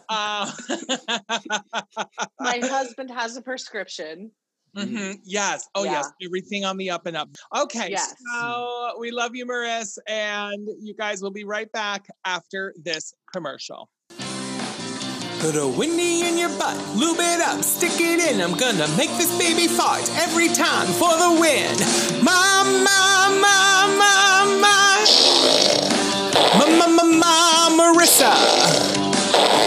Uh, 0.08 0.50
my 2.40 2.58
husband 2.58 3.10
has 3.10 3.36
a 3.36 3.42
prescription. 3.42 4.30
mhm, 4.76 5.18
Yes. 5.24 5.68
Oh, 5.74 5.84
yes. 5.84 6.10
Everything 6.24 6.64
on 6.64 6.76
the 6.76 6.90
up 6.90 7.06
and 7.06 7.16
up. 7.16 7.28
Okay. 7.56 7.90
Yes. 7.90 8.14
So 8.40 8.94
we 8.98 9.10
love 9.10 9.34
you, 9.34 9.46
Maris. 9.46 9.98
And 10.08 10.68
you 10.80 10.94
guys 10.94 11.22
will 11.22 11.30
be 11.30 11.44
right 11.44 11.70
back 11.72 12.06
after 12.24 12.74
this 12.82 13.14
commercial. 13.32 13.88
Put 15.44 15.56
a 15.56 15.58
Windi 15.58 16.22
in 16.22 16.38
your 16.38 16.48
butt, 16.58 16.74
lube 16.96 17.18
it 17.20 17.38
up, 17.42 17.62
stick 17.62 18.00
it 18.00 18.32
in. 18.32 18.40
I'm 18.40 18.56
gonna 18.56 18.88
make 18.96 19.10
this 19.18 19.36
baby 19.36 19.66
fart 19.68 20.08
every 20.16 20.48
time 20.48 20.86
for 20.86 21.10
the 21.18 21.36
win. 21.38 21.76
Mama, 22.24 22.82
mama, 22.82 23.44
mama, 24.00 25.06
mama, 26.58 26.88
mama, 26.88 27.68
Marissa. 27.76 28.32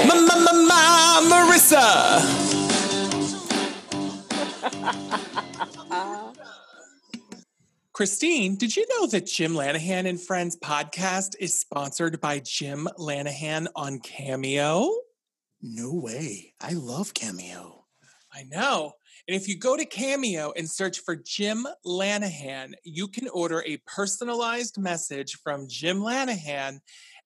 Mama, 0.08 0.36
mama, 0.46 0.74
I'm 0.74 1.30
Marissa. 1.30 1.78
Christine, 7.94 8.56
did 8.56 8.76
you 8.76 8.88
know 8.90 9.06
that 9.06 9.28
Jim 9.28 9.54
Lanahan 9.54 10.10
and 10.10 10.20
Friends 10.20 10.56
podcast 10.56 11.36
is 11.40 11.54
sponsored 11.54 12.20
by 12.20 12.40
Jim 12.40 12.90
Lanahan 12.98 13.68
on 13.76 14.00
Cameo? 14.00 15.07
No 15.62 15.94
way. 15.94 16.54
I 16.62 16.74
love 16.74 17.14
Cameo. 17.14 17.86
I 18.34 18.44
know. 18.44 18.94
And 19.28 19.36
if 19.36 19.48
you 19.48 19.58
go 19.58 19.76
to 19.76 19.86
Cameo 19.86 20.54
and 20.56 20.70
search 20.70 21.00
for 21.00 21.16
Jim 21.16 21.66
Lanahan, 21.86 22.74
you 22.84 23.08
can 23.08 23.28
order 23.30 23.64
a 23.66 23.82
personalized 23.88 24.78
message 24.78 25.38
from 25.44 25.68
Jim 25.68 26.00
Lanahan, 26.00 26.80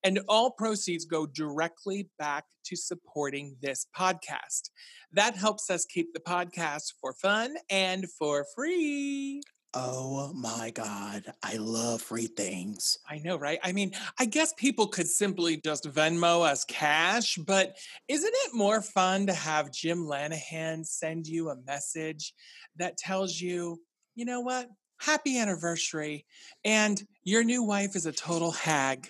and 0.03 0.19
all 0.27 0.51
proceeds 0.51 1.05
go 1.05 1.25
directly 1.25 2.09
back 2.17 2.45
to 2.65 2.75
supporting 2.75 3.57
this 3.61 3.85
podcast. 3.97 4.69
That 5.11 5.35
helps 5.35 5.69
us 5.69 5.85
keep 5.85 6.13
the 6.13 6.19
podcast 6.19 6.93
for 7.01 7.13
fun 7.13 7.55
and 7.69 8.05
for 8.17 8.45
free. 8.55 9.41
Oh 9.73 10.33
my 10.33 10.71
God. 10.71 11.31
I 11.41 11.55
love 11.55 12.01
free 12.01 12.27
things. 12.27 12.97
I 13.09 13.19
know, 13.19 13.37
right? 13.37 13.59
I 13.63 13.71
mean, 13.71 13.93
I 14.19 14.25
guess 14.25 14.53
people 14.57 14.87
could 14.87 15.07
simply 15.07 15.61
just 15.63 15.85
Venmo 15.85 16.45
us 16.45 16.65
cash, 16.65 17.37
but 17.37 17.77
isn't 18.09 18.33
it 18.33 18.53
more 18.53 18.81
fun 18.81 19.27
to 19.27 19.33
have 19.33 19.71
Jim 19.71 19.99
Lanahan 19.99 20.85
send 20.85 21.25
you 21.25 21.49
a 21.49 21.61
message 21.65 22.33
that 22.75 22.97
tells 22.97 23.39
you, 23.39 23.79
you 24.15 24.25
know 24.25 24.41
what? 24.41 24.67
Happy 24.99 25.39
anniversary. 25.39 26.25
And 26.65 27.01
your 27.23 27.45
new 27.45 27.63
wife 27.63 27.95
is 27.95 28.05
a 28.05 28.11
total 28.11 28.51
hag. 28.51 29.09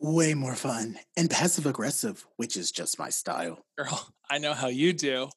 Way 0.00 0.34
more 0.34 0.54
fun 0.54 0.98
and 1.16 1.30
passive 1.30 1.64
aggressive, 1.64 2.26
which 2.36 2.56
is 2.56 2.70
just 2.70 2.98
my 2.98 3.08
style. 3.08 3.64
Girl, 3.78 4.08
I 4.30 4.38
know 4.38 4.52
how 4.52 4.68
you 4.68 4.92
do. 4.92 5.28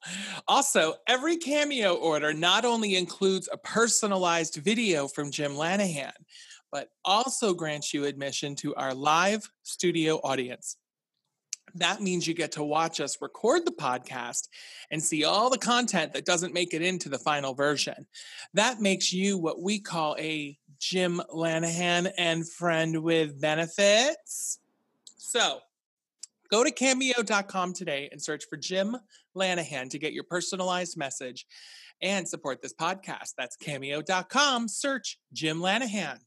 Also, 0.46 0.94
every 1.06 1.38
cameo 1.38 1.94
order 1.94 2.32
not 2.34 2.64
only 2.64 2.96
includes 2.96 3.48
a 3.50 3.56
personalized 3.56 4.56
video 4.56 5.08
from 5.08 5.30
Jim 5.30 5.52
Lanahan, 5.52 6.12
but 6.70 6.88
also 7.04 7.54
grants 7.54 7.94
you 7.94 8.04
admission 8.04 8.54
to 8.56 8.74
our 8.74 8.92
live 8.92 9.48
studio 9.62 10.16
audience. 10.16 10.76
That 11.74 12.00
means 12.00 12.26
you 12.26 12.34
get 12.34 12.52
to 12.52 12.64
watch 12.64 13.00
us 13.00 13.20
record 13.20 13.64
the 13.64 13.72
podcast 13.72 14.48
and 14.90 15.02
see 15.02 15.24
all 15.24 15.50
the 15.50 15.58
content 15.58 16.12
that 16.12 16.24
doesn't 16.24 16.54
make 16.54 16.74
it 16.74 16.82
into 16.82 17.08
the 17.08 17.18
final 17.18 17.54
version. 17.54 18.06
That 18.54 18.80
makes 18.80 19.12
you 19.12 19.38
what 19.38 19.62
we 19.62 19.80
call 19.80 20.16
a 20.18 20.58
Jim 20.80 21.20
Lanahan 21.32 22.10
and 22.18 22.48
friend 22.48 23.02
with 23.02 23.40
benefits. 23.40 24.58
So 25.18 25.60
go 26.50 26.64
to 26.64 26.70
cameo.com 26.70 27.74
today 27.74 28.08
and 28.10 28.20
search 28.20 28.46
for 28.48 28.56
Jim 28.56 28.96
Lanahan 29.36 29.90
to 29.90 29.98
get 29.98 30.12
your 30.12 30.24
personalized 30.24 30.96
message 30.96 31.46
and 32.02 32.26
support 32.26 32.62
this 32.62 32.74
podcast. 32.74 33.34
That's 33.36 33.56
cameo.com. 33.56 34.68
Search 34.68 35.18
Jim 35.32 35.60
Lanahan. 35.60 36.18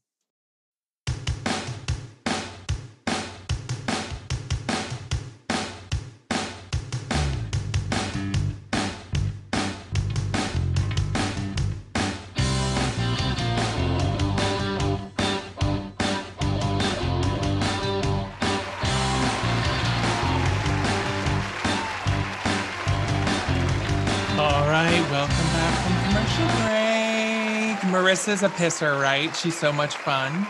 Break. 28.14 28.38
Marissa's 28.38 28.42
a 28.42 28.48
pisser, 28.50 29.00
right? 29.00 29.34
She's 29.36 29.56
so 29.58 29.72
much 29.72 29.96
fun. 29.96 30.46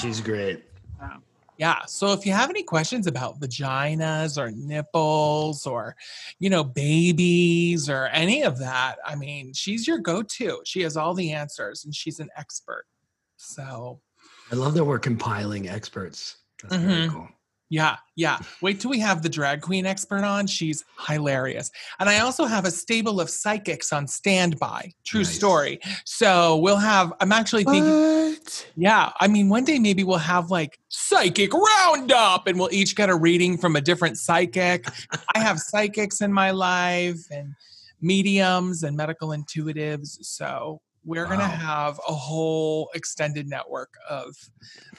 She's 0.00 0.20
great. 0.20 0.64
Yeah. 1.58 1.84
So 1.86 2.12
if 2.12 2.24
you 2.24 2.30
have 2.32 2.50
any 2.50 2.62
questions 2.62 3.08
about 3.08 3.40
vaginas 3.40 4.38
or 4.38 4.52
nipples 4.52 5.66
or, 5.66 5.96
you 6.38 6.50
know, 6.50 6.62
babies 6.62 7.90
or 7.90 8.06
any 8.06 8.42
of 8.42 8.60
that, 8.60 8.96
I 9.04 9.16
mean, 9.16 9.52
she's 9.54 9.84
your 9.84 9.98
go 9.98 10.22
to. 10.22 10.60
She 10.64 10.82
has 10.82 10.96
all 10.96 11.14
the 11.14 11.32
answers 11.32 11.84
and 11.84 11.92
she's 11.92 12.20
an 12.20 12.28
expert. 12.36 12.84
So, 13.38 14.00
I 14.52 14.54
love 14.54 14.74
that 14.74 14.84
we're 14.84 15.00
compiling 15.00 15.68
experts. 15.68 16.36
That's 16.62 16.76
very 16.76 17.08
Mhm. 17.08 17.10
cool. 17.12 17.28
Yeah, 17.70 17.96
yeah. 18.16 18.38
Wait 18.62 18.80
till 18.80 18.90
we 18.90 18.98
have 19.00 19.22
the 19.22 19.28
drag 19.28 19.60
queen 19.60 19.84
expert 19.86 20.24
on. 20.24 20.46
She's 20.46 20.84
hilarious. 21.06 21.70
And 22.00 22.08
I 22.08 22.20
also 22.20 22.46
have 22.46 22.64
a 22.64 22.70
stable 22.70 23.20
of 23.20 23.28
psychics 23.28 23.92
on 23.92 24.06
standby. 24.06 24.92
True 25.04 25.20
Nice. 25.20 25.34
story. 25.34 25.80
So 26.04 26.56
we'll 26.56 26.76
have, 26.76 27.12
I'm 27.20 27.32
actually 27.32 27.64
thinking. 27.64 27.92
What? 27.92 28.70
Yeah, 28.76 29.12
I 29.20 29.28
mean, 29.28 29.48
one 29.48 29.64
day 29.64 29.78
maybe 29.78 30.04
we'll 30.04 30.18
have 30.18 30.50
like 30.50 30.78
psychic 30.88 31.52
roundup 31.52 32.46
and 32.46 32.58
we'll 32.58 32.72
each 32.72 32.96
get 32.96 33.10
a 33.10 33.14
reading 33.14 33.58
from 33.58 33.76
a 33.76 33.80
different 33.80 34.16
psychic. 34.16 34.86
I 35.34 35.40
have 35.40 35.58
psychics 35.58 36.20
in 36.20 36.32
my 36.32 36.52
life 36.52 37.20
and 37.30 37.54
mediums 38.00 38.82
and 38.82 38.96
medical 38.96 39.28
intuitives. 39.30 40.18
So 40.22 40.80
we're 41.04 41.26
going 41.26 41.38
to 41.40 41.46
have 41.46 41.98
a 42.06 42.12
whole 42.12 42.90
extended 42.94 43.48
network 43.48 43.94
of 44.08 44.36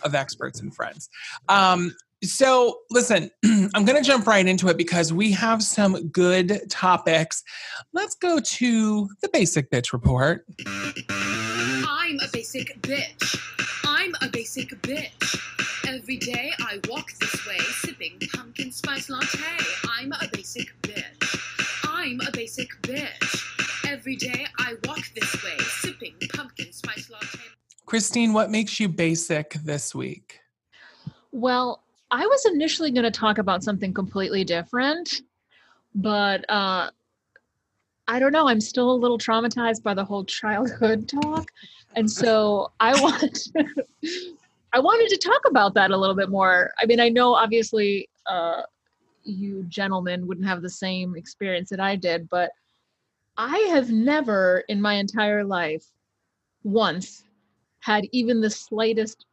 of 0.03 0.15
experts 0.15 0.59
and 0.59 0.75
friends. 0.75 1.09
Um, 1.47 1.95
so 2.23 2.79
listen, 2.89 3.31
I'm 3.45 3.85
going 3.85 4.01
to 4.01 4.01
jump 4.01 4.27
right 4.27 4.45
into 4.45 4.67
it 4.67 4.77
because 4.77 5.13
we 5.13 5.31
have 5.31 5.63
some 5.63 6.09
good 6.09 6.69
topics. 6.69 7.43
Let's 7.93 8.15
go 8.15 8.39
to 8.39 9.09
the 9.21 9.29
basic 9.29 9.71
bitch 9.71 9.93
report. 9.93 10.45
I'm 10.67 12.19
a 12.19 12.27
basic 12.31 12.81
bitch. 12.81 13.39
I'm 13.85 14.13
a 14.21 14.27
basic 14.27 14.69
bitch. 14.81 15.39
Every 15.87 16.17
day 16.17 16.51
I 16.59 16.79
walk 16.89 17.11
this 17.19 17.47
way, 17.47 17.57
sipping 17.59 18.19
pumpkin 18.33 18.71
spice 18.71 19.09
latte. 19.09 19.39
I'm 19.89 20.11
a 20.11 20.27
basic 20.33 20.69
bitch. 20.81 21.39
I'm 21.87 22.19
a 22.21 22.31
basic 22.31 22.69
bitch. 22.81 23.89
Every 23.89 24.15
day 24.15 24.45
I 24.59 24.75
walk 24.85 25.01
this 25.15 25.43
way, 25.43 25.57
sipping 25.59 26.15
pumpkin 26.33 26.71
spice 26.71 27.09
latte. 27.09 27.39
Christine, 27.85 28.33
what 28.33 28.51
makes 28.51 28.79
you 28.79 28.87
basic 28.87 29.53
this 29.63 29.95
week? 29.95 30.39
Well, 31.31 31.83
I 32.11 32.25
was 32.25 32.45
initially 32.45 32.91
going 32.91 33.03
to 33.03 33.11
talk 33.11 33.37
about 33.37 33.63
something 33.63 33.93
completely 33.93 34.43
different, 34.43 35.21
but 35.93 36.49
uh, 36.49 36.89
I 38.07 38.19
don't 38.19 38.31
know. 38.31 38.47
I'm 38.47 38.61
still 38.61 38.91
a 38.91 38.97
little 38.97 39.19
traumatized 39.19 39.83
by 39.83 39.93
the 39.93 40.03
whole 40.03 40.25
childhood 40.25 41.07
talk, 41.07 41.51
and 41.95 42.09
so 42.09 42.71
I 42.79 42.99
want 42.99 43.49
I 44.73 44.79
wanted 44.79 45.09
to 45.09 45.17
talk 45.17 45.41
about 45.47 45.73
that 45.75 45.91
a 45.91 45.97
little 45.97 46.15
bit 46.15 46.29
more. 46.29 46.71
I 46.79 46.85
mean, 46.85 46.99
I 46.99 47.09
know 47.09 47.35
obviously 47.35 48.09
uh, 48.25 48.63
you 49.23 49.63
gentlemen 49.67 50.27
wouldn't 50.27 50.47
have 50.47 50.61
the 50.61 50.69
same 50.69 51.15
experience 51.15 51.69
that 51.69 51.79
I 51.79 51.95
did, 51.95 52.27
but 52.29 52.51
I 53.37 53.57
have 53.71 53.91
never 53.91 54.63
in 54.67 54.81
my 54.81 54.95
entire 54.95 55.43
life 55.43 55.85
once 56.63 57.23
had 57.79 58.05
even 58.11 58.41
the 58.41 58.49
slightest 58.49 59.25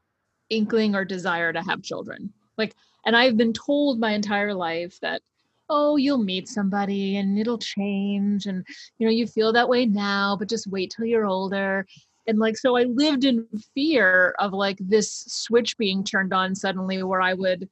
inkling 0.51 0.95
or 0.95 1.05
desire 1.05 1.53
to 1.53 1.63
have 1.63 1.83
children. 1.83 2.33
Like, 2.59 2.75
and 3.05 3.17
I've 3.17 3.37
been 3.37 3.53
told 3.53 3.99
my 3.99 4.13
entire 4.13 4.55
life 4.55 4.99
that, 5.01 5.23
oh, 5.69 5.97
you'll 5.97 6.19
meet 6.19 6.49
somebody 6.49 7.17
and 7.17 7.39
it'll 7.39 7.59
change. 7.59 8.47
And, 8.47 8.65
you 8.99 9.07
know, 9.07 9.13
you 9.13 9.27
feel 9.27 9.53
that 9.53 9.69
way 9.69 9.87
now, 9.87 10.37
but 10.37 10.49
just 10.49 10.67
wait 10.67 10.95
till 10.95 11.07
you're 11.07 11.27
older. 11.27 11.87
And 12.29 12.39
like, 12.39 12.57
so 12.57 12.77
I 12.77 12.85
lived 12.85 13.25
in 13.25 13.47
fear 13.75 14.35
of 14.39 14.53
like 14.53 14.79
this 14.81 15.25
switch 15.29 15.77
being 15.77 16.03
turned 16.03 16.33
on 16.33 16.55
suddenly 16.55 17.03
where 17.03 17.21
I 17.21 17.35
would 17.35 17.69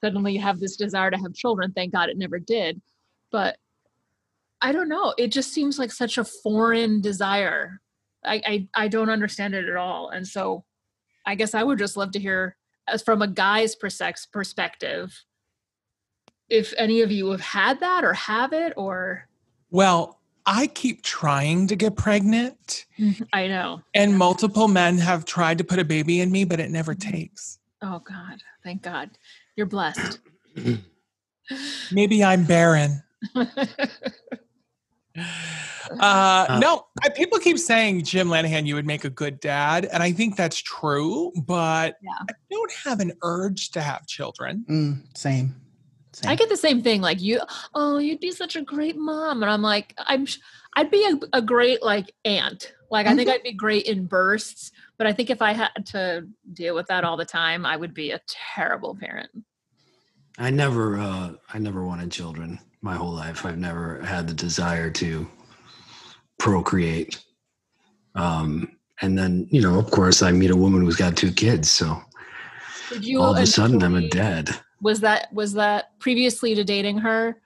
suddenly 0.00 0.36
have 0.36 0.58
this 0.58 0.76
desire 0.76 1.10
to 1.10 1.18
have 1.18 1.34
children. 1.34 1.72
Thank 1.72 1.92
God 1.92 2.08
it 2.08 2.18
never 2.18 2.38
did. 2.38 2.80
But 3.30 3.56
I 4.60 4.72
don't 4.72 4.88
know. 4.88 5.14
It 5.16 5.32
just 5.32 5.52
seems 5.52 5.78
like 5.78 5.92
such 5.92 6.18
a 6.18 6.24
foreign 6.24 7.00
desire. 7.00 7.80
I, 8.24 8.42
I, 8.44 8.84
I 8.84 8.88
don't 8.88 9.10
understand 9.10 9.54
it 9.54 9.68
at 9.68 9.76
all. 9.76 10.10
And 10.10 10.26
so 10.26 10.64
I 11.24 11.34
guess 11.34 11.54
I 11.54 11.62
would 11.62 11.78
just 11.78 11.96
love 11.96 12.12
to 12.12 12.18
hear, 12.18 12.56
as 12.90 13.02
from 13.02 13.22
a 13.22 13.28
guy's 13.28 13.76
persex- 13.76 14.30
perspective, 14.30 15.24
if 16.48 16.74
any 16.76 17.00
of 17.00 17.10
you 17.10 17.30
have 17.30 17.40
had 17.40 17.80
that 17.80 18.04
or 18.04 18.12
have 18.12 18.52
it, 18.52 18.72
or 18.76 19.28
Well, 19.70 20.20
I 20.46 20.66
keep 20.66 21.02
trying 21.02 21.66
to 21.68 21.76
get 21.76 21.96
pregnant, 21.96 22.86
mm-hmm. 22.98 23.24
I 23.32 23.46
know. 23.46 23.82
and 23.94 24.18
multiple 24.18 24.68
men 24.68 24.98
have 24.98 25.24
tried 25.24 25.58
to 25.58 25.64
put 25.64 25.78
a 25.78 25.84
baby 25.84 26.20
in 26.20 26.30
me, 26.30 26.44
but 26.44 26.60
it 26.60 26.70
never 26.70 26.94
mm-hmm. 26.94 27.10
takes. 27.10 27.58
Oh 27.82 28.00
God, 28.00 28.42
thank 28.64 28.82
God, 28.82 29.10
you're 29.56 29.66
blessed. 29.66 30.18
Maybe 31.92 32.24
I'm 32.24 32.44
barren. 32.44 33.02
Uh, 35.98 36.58
no, 36.60 36.86
I, 37.02 37.08
people 37.08 37.38
keep 37.38 37.58
saying 37.58 38.04
Jim 38.04 38.28
Lanahan, 38.28 38.66
you 38.66 38.74
would 38.74 38.86
make 38.86 39.04
a 39.04 39.10
good 39.10 39.40
dad, 39.40 39.86
and 39.86 40.02
I 40.02 40.12
think 40.12 40.36
that's 40.36 40.58
true. 40.58 41.32
But 41.46 41.96
Yeah. 42.02 42.12
I 42.28 42.32
don't 42.50 42.72
have 42.84 43.00
an 43.00 43.12
urge 43.22 43.70
to 43.72 43.80
have 43.80 44.06
children. 44.06 44.64
Mm, 44.68 45.16
same. 45.16 45.54
I 46.26 46.34
get 46.34 46.48
the 46.48 46.56
same 46.56 46.82
thing. 46.82 47.00
Like 47.00 47.20
you, 47.22 47.40
oh, 47.74 47.98
you'd 47.98 48.20
be 48.20 48.32
such 48.32 48.56
a 48.56 48.62
great 48.62 48.96
mom, 48.96 49.42
and 49.42 49.50
I'm 49.50 49.62
like, 49.62 49.94
I'm, 49.98 50.26
I'd 50.76 50.90
be 50.90 51.04
a, 51.04 51.38
a 51.38 51.42
great 51.42 51.82
like 51.82 52.12
aunt. 52.24 52.72
Like 52.90 53.06
I 53.06 53.14
think 53.14 53.28
Mhm. 53.28 53.34
I'd 53.34 53.42
be 53.44 53.52
great 53.52 53.86
in 53.86 54.06
bursts, 54.06 54.72
but 54.98 55.06
I 55.06 55.12
think 55.12 55.30
if 55.30 55.40
I 55.40 55.52
had 55.52 55.70
to 55.86 56.26
deal 56.52 56.74
with 56.74 56.88
that 56.88 57.04
all 57.04 57.16
the 57.16 57.24
time, 57.24 57.64
I 57.64 57.76
would 57.76 57.94
be 57.94 58.10
a 58.10 58.20
terrible 58.26 58.96
parent. 58.96 59.30
I 60.38 60.50
never, 60.50 60.98
uh, 60.98 61.32
I 61.52 61.58
never 61.58 61.84
wanted 61.84 62.10
children 62.10 62.58
my 62.82 62.96
whole 62.96 63.12
life. 63.12 63.44
I've 63.46 63.58
never 63.58 64.02
had 64.02 64.26
the 64.26 64.34
desire 64.34 64.90
to 64.90 65.28
procreate. 66.40 67.22
Um, 68.16 68.76
and 69.02 69.16
then, 69.16 69.46
you 69.50 69.60
know, 69.62 69.78
of 69.78 69.90
course, 69.90 70.22
I 70.22 70.32
meet 70.32 70.50
a 70.50 70.56
woman 70.56 70.80
who's 70.80 70.96
got 70.96 71.16
two 71.16 71.30
kids, 71.30 71.70
so 71.70 72.00
Did 72.88 73.04
you 73.04 73.20
all 73.22 73.36
of 73.36 73.42
a 73.42 73.46
sudden 73.46 73.82
I'm 73.82 73.94
a 73.94 74.08
dad. 74.08 74.50
Was 74.82 75.00
that 75.00 75.32
was 75.32 75.52
that 75.52 75.98
previously 76.00 76.54
to 76.54 76.64
dating 76.64 76.98
her? 76.98 77.36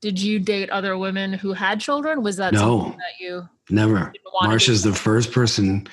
Did 0.00 0.20
you 0.20 0.38
date 0.38 0.68
other 0.70 0.96
women 0.98 1.32
who 1.32 1.52
had 1.52 1.80
children? 1.80 2.22
Was 2.22 2.36
that 2.36 2.52
No. 2.52 2.90
that 2.98 3.18
you 3.20 3.48
Never. 3.70 3.94
didn't 4.12 4.24
want 4.32 4.44
to 4.44 4.48
do? 4.48 4.52
Marsha's 4.72 4.82
the 4.82 4.92
first 4.92 5.32
person 5.32 5.86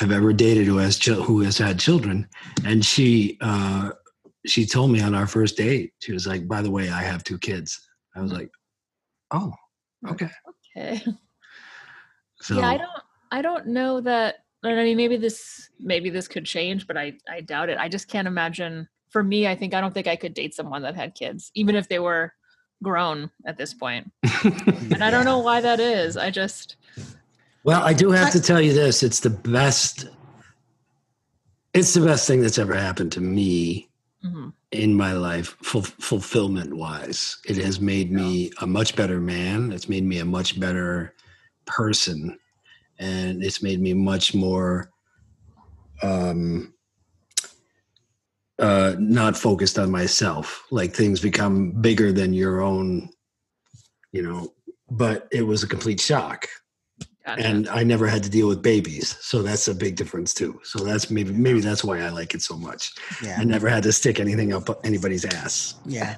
I've 0.00 0.12
ever 0.12 0.32
dated 0.32 0.66
who 0.66 0.76
has 0.76 1.02
who 1.02 1.40
has 1.40 1.56
had 1.58 1.78
children, 1.80 2.28
and 2.64 2.84
she 2.84 3.38
uh, 3.40 3.90
she 4.46 4.66
told 4.66 4.90
me 4.90 5.00
on 5.00 5.14
our 5.14 5.26
first 5.26 5.56
date. 5.56 5.92
She 6.00 6.12
was 6.12 6.26
like, 6.26 6.46
"By 6.46 6.62
the 6.62 6.70
way, 6.70 6.90
I 6.90 7.02
have 7.02 7.24
two 7.24 7.38
kids." 7.38 7.80
I 8.14 8.20
was 8.20 8.32
like, 8.32 8.50
"Oh, 9.30 9.52
okay." 10.08 10.30
Okay. 10.76 11.02
So 12.40 12.58
yeah, 12.58 12.68
I 12.68 12.76
don't 12.76 12.90
I 13.30 13.42
don't 13.42 13.66
know 13.68 14.00
that 14.00 14.44
I 14.62 14.74
mean 14.74 14.96
maybe 14.96 15.16
this 15.16 15.70
maybe 15.78 16.10
this 16.10 16.28
could 16.28 16.44
change, 16.44 16.86
but 16.86 16.96
I 16.96 17.14
I 17.28 17.40
doubt 17.40 17.68
it. 17.68 17.78
I 17.78 17.88
just 17.88 18.08
can't 18.08 18.28
imagine 18.28 18.88
for 19.10 19.22
me, 19.22 19.46
I 19.46 19.54
think 19.54 19.74
I 19.74 19.80
don't 19.80 19.92
think 19.92 20.06
I 20.06 20.16
could 20.16 20.34
date 20.34 20.54
someone 20.54 20.82
that 20.82 20.94
had 20.94 21.14
kids, 21.14 21.50
even 21.54 21.74
if 21.74 21.88
they 21.88 21.98
were 21.98 22.32
grown 22.82 23.30
at 23.44 23.58
this 23.58 23.74
point. 23.74 24.10
And 24.92 25.04
I 25.04 25.10
don't 25.10 25.24
know 25.24 25.38
why 25.38 25.60
that 25.60 25.80
is. 25.80 26.16
I 26.16 26.30
just 26.30 26.76
Well, 27.64 27.82
I 27.82 27.92
do 27.92 28.10
have 28.10 28.32
to 28.32 28.40
tell 28.40 28.60
you 28.60 28.72
this: 28.72 29.02
it's 29.02 29.20
the 29.20 29.30
best. 29.30 30.08
It's 31.74 31.94
the 31.94 32.04
best 32.04 32.26
thing 32.26 32.40
that's 32.40 32.58
ever 32.58 32.74
happened 32.74 33.12
to 33.12 33.20
me 33.20 33.88
mhm. 34.24 34.52
in 34.72 34.94
my 34.94 35.12
life, 35.12 35.56
ful- 35.62 35.82
fulfillment 35.82 36.74
wise. 36.74 37.38
It 37.44 37.56
has 37.58 37.80
made 37.80 38.10
me 38.10 38.50
a 38.60 38.66
much 38.66 38.96
better 38.96 39.20
man. 39.20 39.70
It's 39.72 39.88
made 39.88 40.04
me 40.04 40.18
a 40.18 40.24
much 40.24 40.58
better 40.58 41.14
person, 41.70 42.38
and 42.98 43.42
it's 43.42 43.62
made 43.62 43.80
me 43.80 43.94
much 43.94 44.34
more 44.34 44.90
um, 46.02 46.74
uh, 48.58 48.94
not 48.98 49.36
focused 49.36 49.78
on 49.78 49.90
myself. 49.90 50.64
Like 50.70 50.92
things 50.92 51.20
become 51.20 51.72
bigger 51.72 52.12
than 52.12 52.34
your 52.34 52.60
own, 52.60 53.08
you 54.12 54.22
know. 54.22 54.52
But 54.90 55.28
it 55.30 55.42
was 55.42 55.62
a 55.62 55.68
complete 55.68 56.00
shock 56.00 56.48
gotcha. 57.24 57.46
and 57.46 57.68
I 57.68 57.82
never 57.82 58.06
had 58.06 58.22
to 58.24 58.30
deal 58.30 58.48
with 58.48 58.62
babies, 58.62 59.16
so 59.20 59.42
that's 59.42 59.68
a 59.68 59.74
big 59.74 59.96
difference 59.96 60.32
too. 60.34 60.60
So 60.64 60.84
that's 60.84 61.10
maybe 61.10 61.32
maybe 61.32 61.60
that's 61.60 61.82
why 61.84 62.00
I 62.00 62.08
like 62.10 62.34
it 62.34 62.42
so 62.42 62.56
much. 62.56 62.92
Yeah. 63.22 63.36
I 63.38 63.44
never 63.44 63.68
had 63.68 63.82
to 63.84 63.92
stick 63.92 64.20
anything 64.20 64.52
up 64.52 64.68
anybody's 64.84 65.24
ass. 65.24 65.74
Yeah. 65.86 66.16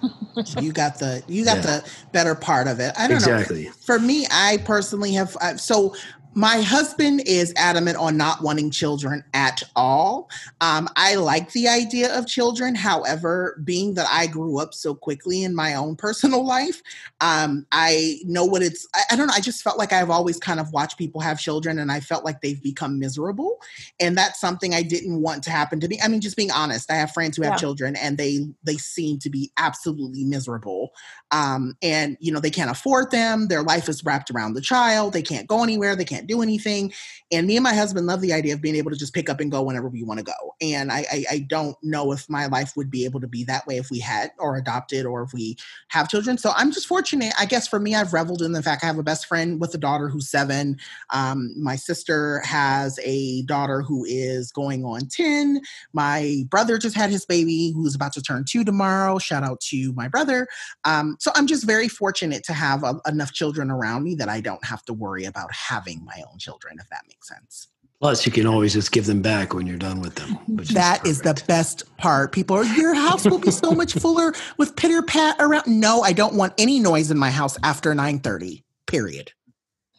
you 0.61 0.73
got 0.73 0.99
the 0.99 1.23
you 1.29 1.45
got 1.45 1.57
Yeah. 1.59 1.63
the 1.81 1.91
better 2.13 2.35
part 2.35 2.69
of 2.69 2.81
it. 2.81 2.93
I 2.99 3.09
don't 3.09 3.11
know. 3.25 3.33
Exactly. 3.33 3.67
For 3.85 3.99
me, 3.99 4.27
I 4.31 4.59
personally 4.65 5.13
have 5.13 5.37
I, 5.41 5.57
so 5.57 5.95
my 6.35 6.61
husband 6.63 7.23
is 7.27 7.53
adamant 7.57 7.97
on 7.99 8.17
not 8.17 8.43
wanting 8.43 8.71
children 8.71 9.23
at 9.35 9.63
all. 9.77 10.31
Um, 10.61 10.89
I 10.97 11.17
like 11.17 11.53
the 11.53 11.69
idea 11.69 12.17
of 12.17 12.27
children. 12.27 12.75
However, 12.75 13.61
being 13.65 13.95
that 13.95 14.07
I 14.11 14.27
grew 14.27 14.59
up 14.59 14.73
so 14.75 14.95
quickly 14.95 15.43
in 15.45 15.55
my 15.55 15.75
own 15.75 15.97
personal 16.03 16.45
life, 16.47 16.83
um, 17.21 17.67
I 17.73 18.19
know 18.25 18.45
what 18.45 18.63
it's, 18.63 18.87
I, 18.95 19.03
I 19.13 19.17
don't 19.17 19.27
know. 19.27 19.35
I 19.37 19.41
just 19.41 19.63
felt 19.63 19.79
like 19.79 19.93
I've 19.93 20.11
always 20.11 20.39
kind 20.39 20.61
of 20.61 20.73
watched 20.73 20.99
people 20.99 21.21
have 21.21 21.39
children 21.39 21.79
and 21.79 21.93
I 21.93 22.01
felt 22.01 22.25
like 22.25 22.41
they've 22.41 22.63
become 22.63 22.99
miserable. 22.99 23.59
And 24.01 24.17
that's 24.17 24.41
something 24.41 24.75
I 24.75 24.83
didn't 24.83 25.21
want 25.21 25.43
to 25.45 25.51
happen 25.51 25.81
to 25.81 25.89
me. 25.89 26.01
I 26.03 26.09
mean, 26.09 26.21
just 26.21 26.37
being 26.37 26.51
honest, 26.51 26.91
I 26.91 26.95
have 26.95 27.13
friends 27.13 27.37
who 27.37 27.43
have 27.43 27.53
Yeah. 27.53 27.57
children 27.59 27.97
and 27.97 28.17
they, 28.17 28.47
they 28.65 28.77
seem 28.79 29.19
to 29.21 29.31
be 29.31 29.51
absolutely 29.59 30.25
miserable 30.25 30.93
um, 31.33 31.77
and 31.83 32.17
you 32.21 32.31
know 32.33 32.41
they 32.41 32.51
can't 32.51 32.71
afford 32.71 33.11
them 33.11 33.49
their 33.49 33.63
life 33.63 33.89
is 33.89 34.05
wrapped 34.05 34.31
around 34.31 34.53
the 34.55 34.61
child 34.61 35.13
they 35.13 35.23
can't 35.23 35.49
go 35.49 35.63
anywhere 35.63 35.97
they 35.97 36.05
can't 36.05 36.22
do 36.27 36.43
anything. 36.43 36.93
And 37.31 37.47
me 37.47 37.57
and 37.57 37.65
my 37.65 37.75
husband 37.75 38.07
love 38.07 38.21
the 38.21 38.33
idea 38.33 38.55
of 38.55 38.61
being 38.61 38.77
able 38.77 38.91
to 38.91 38.97
just 38.97 39.15
pick 39.15 39.31
up 39.31 39.41
and 39.41 39.51
go 39.51 39.63
whenever 39.63 39.89
we 39.89 40.03
want 40.03 40.19
to 40.19 40.25
go. 40.25 40.55
And 40.61 40.93
I, 40.93 41.07
I 41.11 41.25
i 41.31 41.39
don't 41.39 41.77
know 41.83 42.13
if 42.13 42.29
my 42.29 42.47
life 42.47 42.77
would 42.77 42.91
be 42.91 43.05
able 43.05 43.21
to 43.21 43.27
be 43.27 43.45
that 43.45 43.67
way 43.67 43.77
if 43.79 43.91
we 43.91 43.99
had 43.99 44.31
or 44.39 44.57
adopted 44.57 45.07
or 45.07 45.23
if 45.23 45.33
we 45.33 45.57
have 45.89 46.09
children. 46.09 46.39
So 46.39 46.53
i'm 46.57 46.73
just 46.73 46.87
fortunate. 46.87 47.33
I 47.39 47.47
guess 47.47 47.67
for 47.67 47.81
me 47.81 47.95
i've 47.95 48.13
reveled 48.13 48.43
in 48.43 48.53
the 48.53 48.63
fact 48.63 48.85
i 48.85 48.87
have 48.87 48.99
a 48.99 49.03
best 49.03 49.27
friend 49.27 49.61
with 49.61 49.75
a 49.75 49.79
daughter 49.79 50.09
who's 50.09 50.29
seven. 50.29 50.79
Um, 51.11 51.55
my 51.61 51.77
sister 51.77 52.41
has 52.41 52.99
a 53.03 53.43
daughter 53.43 53.83
who 53.83 54.05
is 54.05 54.53
going 54.53 54.85
on 54.85 55.07
10 55.07 55.61
my 55.93 56.45
brother 56.49 56.79
just 56.79 56.97
had 56.97 57.11
his 57.11 57.25
baby 57.25 57.73
who's 57.75 57.95
about 57.95 58.13
to 58.13 58.23
turn 58.23 58.45
two 58.45 58.65
tomorrow. 58.65 59.19
Shout 59.19 59.43
out 59.43 59.61
to 59.61 59.93
my 59.93 60.09
brother. 60.09 60.47
Um, 60.85 61.17
so 61.19 61.31
I'm 61.35 61.47
just 61.47 61.65
very 61.65 61.89
fortunate 61.89 62.45
to 62.45 62.53
have 62.53 62.85
a, 62.85 63.01
enough 63.07 63.33
children 63.33 63.71
around 63.71 64.05
me 64.05 64.15
that 64.17 64.29
I 64.29 64.41
don't 64.41 64.65
have 64.65 64.85
to 64.87 64.93
worry 64.93 65.25
about 65.25 65.53
having 65.53 66.05
my 66.15 66.23
own 66.31 66.39
children, 66.39 66.77
if 66.81 66.89
that 66.91 67.03
makes 67.09 67.29
sense. 67.29 67.69
Plus, 68.03 68.27
you 68.27 68.33
can 68.33 68.49
always 68.49 68.73
just 68.73 68.91
give 68.91 69.07
them 69.07 69.23
back 69.23 69.55
when 69.55 69.65
you're 69.65 69.79
done 69.79 70.01
with 70.01 70.17
them. 70.17 70.35
Which 70.49 70.71
That 70.71 71.07
is 71.07 71.21
the 71.21 71.41
best 71.47 71.97
part. 71.99 72.33
People 72.33 72.57
are, 72.57 72.65
your 72.65 72.95
house 72.95 73.25
will 73.25 73.39
be 73.39 73.53
so 73.53 73.71
much 73.71 73.95
fuller 73.95 74.35
with 74.59 74.75
pitter 74.75 75.03
pat 75.03 75.37
around. 75.39 75.69
No, 75.69 76.03
I 76.03 76.13
don't 76.13 76.35
want 76.35 76.53
any 76.59 76.81
noise 76.81 77.13
in 77.13 77.19
my 77.19 77.31
house 77.31 77.57
after 77.63 77.95
9:30. 77.95 78.65
Period. 78.87 79.31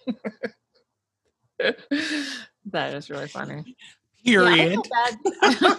that 1.60 2.94
is 2.94 3.10
really 3.10 3.30
funny. 3.30 3.74
Period. 4.26 4.80
Yeah, 4.92 5.06
I, 5.42 5.54
feel 5.56 5.74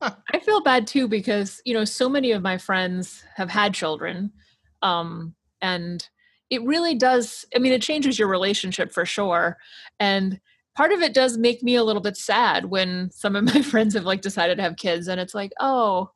bad. 0.00 0.16
I 0.32 0.38
feel 0.38 0.62
bad 0.62 0.86
too 0.86 1.06
because 1.06 1.60
you 1.66 1.74
know 1.74 1.84
so 1.84 2.08
many 2.08 2.32
of 2.32 2.42
my 2.42 2.56
friends 2.56 3.22
have 3.34 3.50
had 3.50 3.74
children, 3.74 4.32
um, 4.80 5.34
and 5.60 6.08
it 6.50 6.62
really 6.64 6.94
does. 6.94 7.44
I 7.54 7.58
mean, 7.58 7.72
it 7.72 7.82
changes 7.82 8.18
your 8.18 8.28
relationship 8.28 8.92
for 8.92 9.04
sure, 9.04 9.56
and 9.98 10.40
part 10.76 10.92
of 10.92 11.00
it 11.02 11.14
does 11.14 11.38
make 11.38 11.62
me 11.62 11.74
a 11.76 11.84
little 11.84 12.02
bit 12.02 12.16
sad 12.16 12.66
when 12.66 13.10
some 13.10 13.36
of 13.36 13.44
my 13.54 13.62
friends 13.62 13.94
have 13.94 14.04
like 14.04 14.20
decided 14.22 14.56
to 14.56 14.62
have 14.62 14.76
kids, 14.76 15.08
and 15.08 15.20
it's 15.20 15.34
like, 15.34 15.52
oh, 15.60 16.10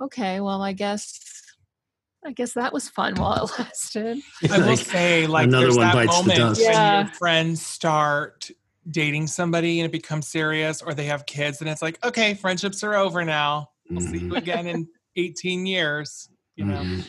okay, 0.00 0.40
well, 0.40 0.62
I 0.62 0.72
guess. 0.72 1.18
I 2.22 2.32
guess 2.32 2.52
that 2.52 2.74
was 2.74 2.86
fun 2.86 3.14
while 3.14 3.46
it 3.46 3.50
lasted. 3.58 4.18
I 4.50 4.58
will 4.58 4.76
say, 4.76 5.26
like, 5.26 5.48
another 5.48 5.64
there's 5.68 5.78
one 5.78 5.86
that 5.86 5.94
bites 5.94 6.18
the 6.18 6.28
moment 6.28 6.36
dust. 6.36 6.60
when 6.60 6.72
Yeah. 6.74 6.98
your 6.98 7.06
friends 7.14 7.64
start 7.64 8.50
dating 8.90 9.26
somebody 9.26 9.80
and 9.80 9.86
it 9.86 9.92
becomes 9.92 10.28
serious, 10.28 10.82
or 10.82 10.92
they 10.92 11.06
have 11.06 11.24
kids, 11.24 11.62
and 11.62 11.70
it's 11.70 11.80
like, 11.80 11.98
okay, 12.04 12.34
friendships 12.34 12.84
are 12.84 12.94
over 12.94 13.24
now. 13.24 13.70
I'll 13.90 14.02
see 14.02 14.18
you 14.18 14.34
again 14.34 14.66
in 14.66 14.86
18 15.16 15.64
years. 15.64 16.28
You 16.56 16.66
know, 16.66 16.82
mhm. 16.82 17.04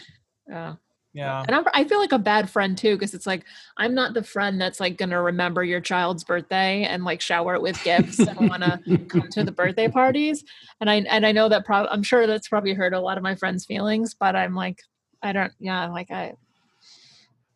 Yeah. 0.48 0.76
Yeah. 1.14 1.44
And 1.46 1.56
I'm, 1.56 1.66
I 1.74 1.84
feel 1.84 2.00
like 2.00 2.14
a 2.14 2.20
bad 2.20 2.50
friend 2.50 2.78
too, 2.78 2.96
because 2.96 3.14
it's 3.14 3.28
like 3.28 3.44
I'm 3.78 3.94
not 3.94 4.14
the 4.14 4.24
friend 4.24 4.62
that's 4.62 4.80
like 4.80 4.98
gonna 4.98 5.22
remember 5.22 5.64
your 5.64 5.82
child's 5.82 6.24
birthday 6.24 6.84
and 6.84 7.04
like 7.04 7.22
shower 7.22 7.56
it 7.56 7.62
with 7.62 7.84
gifts 7.84 8.20
and 8.20 8.50
want 8.50 8.64
to 8.64 8.98
come 9.10 9.28
to 9.32 9.44
the 9.44 9.52
birthday 9.52 9.88
parties. 9.90 10.44
And 10.80 10.90
I 10.90 10.96
and 11.10 11.26
I 11.26 11.32
know 11.32 11.50
that 11.50 11.66
prob- 11.66 11.90
I'm 11.92 12.04
sure 12.04 12.28
that's 12.28 12.48
probably 12.48 12.74
hurt 12.74 12.94
a 12.94 13.00
lot 13.00 13.18
of 13.18 13.24
my 13.24 13.36
friends' 13.36 13.66
feelings, 13.66 14.14
but 14.14 14.36
I'm 14.36 14.56
like, 14.56 14.80
I 15.22 15.34
don't, 15.34 15.52
yeah, 15.60 15.88
like 15.88 16.12
I, 16.12 16.34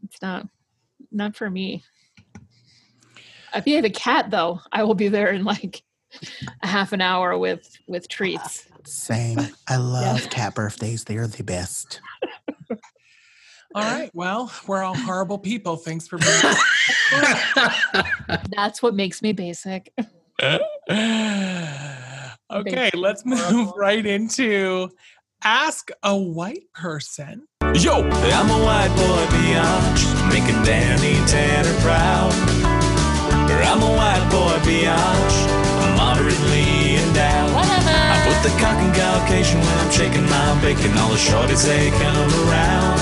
it's 0.03 0.21
not, 0.21 0.47
not 1.11 1.35
for 1.35 1.49
me. 1.49 1.83
If 3.53 3.65
you 3.67 3.77
have 3.77 3.85
a 3.85 3.89
cat 3.89 4.31
though, 4.31 4.59
I 4.71 4.83
will 4.83 4.95
be 4.95 5.07
there 5.07 5.29
in 5.29 5.43
like 5.43 5.81
a 6.61 6.67
half 6.67 6.93
an 6.93 7.01
hour 7.01 7.37
with 7.37 7.77
with 7.87 8.07
treats. 8.07 8.67
Same. 8.85 9.39
I 9.67 9.77
love 9.77 10.29
cat 10.29 10.53
birthdays. 10.53 11.05
They're 11.05 11.27
the 11.27 11.43
best. 11.43 12.01
All 13.75 13.83
right. 13.83 14.09
Well, 14.15 14.49
we're 14.65 14.81
all 14.81 14.95
horrible 14.95 15.37
people. 15.37 15.75
Thanks 15.75 16.07
for 16.07 16.17
being. 16.17 16.55
That's 18.55 18.81
what 18.81 18.95
makes 18.95 19.21
me 19.21 19.33
basic. 19.33 19.91
okay, 20.41 20.61
let's 22.93 23.25
move 23.25 23.73
right 23.75 24.05
into 24.05 24.89
ask 25.43 25.91
a 26.01 26.15
white 26.15 26.71
person. 26.73 27.45
Yo, 27.73 28.01
I'm 28.03 28.49
a 28.49 28.63
white 28.63 28.93
boy 28.95 29.25
Biatch, 29.35 30.29
making 30.29 30.63
Danny 30.63 31.15
Tanner 31.27 31.77
proud. 31.81 32.31
I'm 33.67 33.81
a 33.81 33.91
white 33.97 34.27
boy 34.31 34.55
Biatch, 34.63 35.35
moderately 35.97 36.95
endowed. 36.95 37.51
I 37.53 38.23
put 38.23 38.39
the 38.49 38.55
cock 38.61 38.79
in 38.79 38.91
Caucasian 38.95 39.59
when 39.59 39.77
I'm 39.79 39.91
shaking 39.91 40.23
my 40.29 40.61
bacon. 40.61 40.97
All 40.97 41.09
the 41.09 41.17
shorties 41.17 41.65
they 41.65 41.89
come 41.91 42.47
around. 42.47 42.94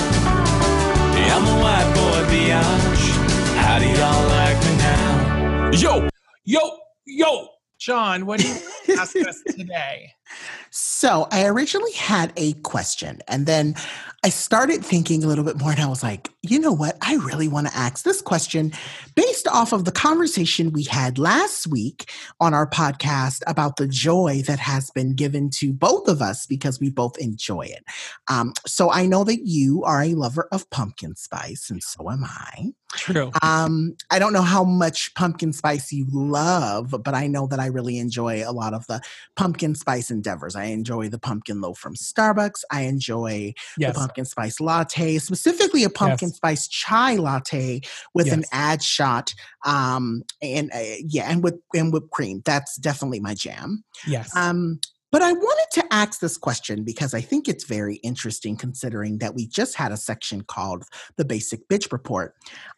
Yeah, 1.44 1.50
I'm 1.50 1.58
a 1.58 1.64
white 1.64 1.94
boy 1.96 2.34
Biatch. 2.34 3.56
How 3.58 3.80
do 3.80 3.88
y'all 3.88 4.28
like 4.30 4.58
me 4.66 4.78
now? 4.78 5.72
Yo, 5.74 6.10
Yo, 6.46 6.78
yo, 7.06 7.48
John, 7.80 8.26
what 8.26 8.40
do 8.40 8.48
you 8.48 8.56
ask 8.98 9.16
us 9.16 9.42
today? 9.48 10.12
So 11.04 11.28
I 11.32 11.48
originally 11.48 11.92
had 11.92 12.32
a 12.38 12.54
question 12.64 13.20
and 13.28 13.46
then 13.46 13.76
I 14.24 14.30
started 14.30 14.86
thinking 14.86 15.22
a 15.22 15.28
little 15.28 15.44
bit 15.44 15.60
more 15.60 15.72
and 15.72 15.82
I 15.82 15.88
was 15.88 16.02
like, 16.02 16.30
you 16.44 16.58
know 16.60 16.72
what? 16.72 16.98
I 17.02 17.16
really 17.16 17.50
want 17.50 17.68
to 17.68 17.76
ask 17.76 18.06
this 18.06 18.22
question 18.22 18.72
based 19.14 19.46
off 19.50 19.74
of 19.74 19.84
the 19.84 19.92
conversation 19.92 20.72
we 20.72 20.84
had 20.84 21.20
last 21.20 21.68
week 21.68 22.10
on 22.40 22.54
our 22.54 22.70
podcast 22.70 23.42
about 23.48 23.76
the 23.76 23.88
joy 23.90 24.44
that 24.48 24.60
has 24.60 24.92
been 24.92 25.14
given 25.14 25.50
to 25.56 25.74
both 25.74 26.08
of 26.08 26.22
us 26.22 26.46
because 26.46 26.80
we 26.80 26.90
both 26.90 27.18
enjoy 27.18 27.64
it. 27.64 27.84
Um, 28.30 28.54
so 28.66 28.90
I 28.90 29.06
know 29.06 29.26
that 29.26 29.42
you 29.46 29.84
are 29.84 30.04
a 30.04 30.14
lover 30.14 30.48
of 30.54 30.70
pumpkin 30.70 31.18
spice 31.18 31.70
and 31.70 31.84
so 31.84 32.10
am 32.10 32.24
I. 32.24 32.72
True. 32.96 33.32
Um, 33.42 33.96
I 34.12 34.20
don't 34.20 34.34
know 34.34 34.44
how 34.44 34.64
much 34.64 35.14
pumpkin 35.16 35.52
spice 35.52 35.92
you 35.92 36.06
love, 36.12 36.94
but 37.04 37.14
I 37.14 37.28
know 37.28 37.48
that 37.48 37.60
I 37.60 37.66
really 37.66 37.98
enjoy 37.98 38.48
a 38.48 38.54
lot 38.54 38.74
of 38.74 38.86
the 38.88 39.02
pumpkin 39.36 39.76
spice 39.76 40.12
endeavors. 40.12 40.56
I 40.56 40.66
enjoy 40.66 40.93
the 41.02 41.20
pumpkin 41.20 41.62
loaf 41.62 41.78
from 41.80 41.96
Starbucks. 41.96 42.62
I 42.72 42.82
enjoy 42.82 43.54
Yes. 43.78 43.94
the 43.94 44.00
pumpkin 44.00 44.26
spice 44.26 44.60
latte, 44.60 45.18
specifically 45.18 45.84
a 45.84 45.90
pumpkin 45.90 46.30
Yes. 46.30 46.38
spice 46.38 46.68
chai 46.68 47.16
latte 47.16 47.82
with 48.14 48.32
an 48.32 48.42
Yes. 48.42 48.50
ad 48.52 48.84
shot. 48.84 49.34
Um, 49.66 50.24
and 50.42 50.72
uh, 50.74 50.80
yeah, 51.08 51.30
and 51.32 51.44
with 51.44 51.56
and 51.76 51.92
whipped 51.92 52.12
cream. 52.12 52.42
That's 52.46 52.76
definitely 52.78 53.20
my 53.20 53.34
jam. 53.34 53.84
Yes. 54.08 54.36
Um, 54.36 54.80
but 55.12 55.22
I 55.22 55.32
wanted 55.32 55.68
to 55.82 55.94
ask 55.94 56.20
this 56.22 56.38
question 56.38 56.84
because 56.84 57.14
I 57.14 57.22
think 57.22 57.48
it's 57.48 57.66
very 57.66 57.98
interesting 57.98 58.58
considering 58.58 59.20
that 59.20 59.36
we 59.36 59.46
just 59.46 59.76
had 59.76 59.92
a 59.92 59.98
section 59.98 60.42
called 60.42 60.86
the 61.18 61.26
Basic 61.26 61.68
Bitch 61.70 61.92
Report. 61.92 62.34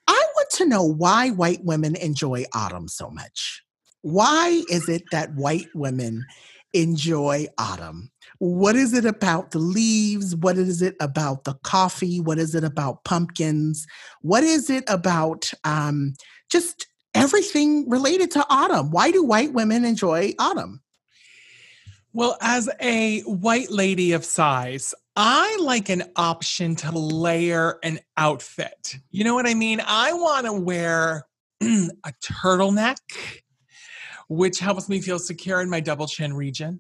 I 0.08 0.22
want 0.36 0.50
to 0.52 0.66
know 0.66 0.84
why 0.84 1.30
white 1.30 1.64
women 1.64 1.96
enjoy 1.96 2.44
autumn 2.54 2.90
so 2.90 3.10
much. 3.10 3.64
Why 4.02 4.64
is 4.70 4.90
it 4.90 5.04
that 5.12 5.34
white 5.36 5.70
women 5.74 6.26
enjoy 6.76 7.48
autumn? 7.58 8.12
What 8.40 8.76
is 8.76 8.94
it 8.94 9.06
about 9.06 9.52
the 9.52 9.60
leaves? 9.60 10.36
What 10.36 10.58
is 10.58 10.82
it 10.82 10.96
about 11.00 11.46
the 11.46 11.54
coffee? 11.64 12.20
What 12.20 12.38
is 12.38 12.54
it 12.54 12.64
about 12.64 13.04
pumpkins? 13.06 13.88
What 14.22 14.44
is 14.44 14.70
it 14.70 14.84
about 14.88 15.52
um, 15.64 16.14
just 16.50 16.88
everything 17.14 17.90
related 17.90 18.32
to 18.32 18.46
autumn? 18.50 18.92
Why 18.92 19.12
do 19.12 19.24
white 19.24 19.54
women 19.54 19.86
enjoy 19.86 20.34
autumn? 20.38 20.82
Well, 22.14 22.38
as 22.42 22.70
a 22.82 23.22
white 23.22 23.72
lady 23.72 24.14
of 24.14 24.24
size, 24.24 24.94
I 25.18 25.58
like 25.62 25.90
an 25.90 26.04
option 26.16 26.76
to 26.78 26.92
layer 26.98 27.80
an 27.84 28.00
outfit. 28.18 28.96
You 29.12 29.24
know 29.24 29.34
what 29.34 29.48
I 29.48 29.54
mean? 29.54 29.82
I 29.86 30.14
want 30.14 30.46
to 30.46 30.54
wear 30.54 31.26
a 31.62 32.14
turtleneck, 32.24 32.98
which 34.28 34.60
helps 34.60 34.90
me 34.90 35.00
feel 35.00 35.20
secure 35.20 35.62
in 35.62 35.70
my 35.70 35.80
double 35.80 36.08
chin 36.08 36.34
region. 36.34 36.80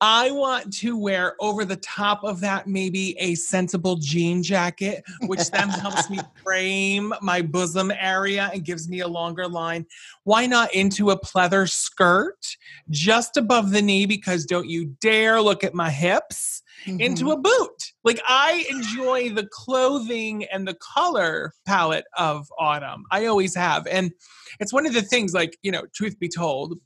I 0.00 0.30
want 0.30 0.72
to 0.78 0.98
wear 0.98 1.34
over 1.40 1.64
the 1.64 1.76
top 1.76 2.22
of 2.24 2.40
that 2.40 2.66
maybe 2.66 3.16
a 3.18 3.34
sensible 3.34 3.96
jean 3.96 4.42
jacket, 4.42 5.04
which 5.26 5.50
then 5.50 5.68
helps 5.68 6.10
me 6.10 6.18
frame 6.42 7.14
my 7.20 7.42
bosom 7.42 7.90
area 7.90 8.50
and 8.52 8.64
gives 8.64 8.88
me 8.88 9.00
a 9.00 9.08
longer 9.08 9.48
line. 9.48 9.86
Why 10.24 10.46
not 10.46 10.74
into 10.74 11.10
a 11.10 11.20
pleather 11.20 11.68
skirt 11.70 12.56
just 12.90 13.36
above 13.36 13.70
the 13.70 13.82
knee? 13.82 14.06
Because 14.06 14.44
don't 14.44 14.68
you 14.68 14.86
dare 15.00 15.40
look 15.40 15.64
at 15.64 15.74
my 15.74 15.90
hips 15.90 16.61
into 16.86 17.24
Mhm. 17.26 17.32
a 17.32 17.36
boot. 17.38 17.92
Like 18.04 18.20
I 18.26 18.64
enjoy 18.70 19.30
the 19.30 19.46
clothing 19.46 20.44
and 20.46 20.66
the 20.66 20.74
color 20.74 21.52
palette 21.66 22.06
of 22.16 22.46
autumn. 22.58 23.04
I 23.10 23.26
always 23.26 23.54
have. 23.54 23.86
And 23.86 24.12
it's 24.60 24.72
one 24.72 24.86
of 24.86 24.92
the 24.92 25.02
things 25.02 25.32
like, 25.32 25.56
you 25.62 25.70
know, 25.72 25.86
truth 25.94 26.18
be 26.18 26.28
told, 26.28 26.78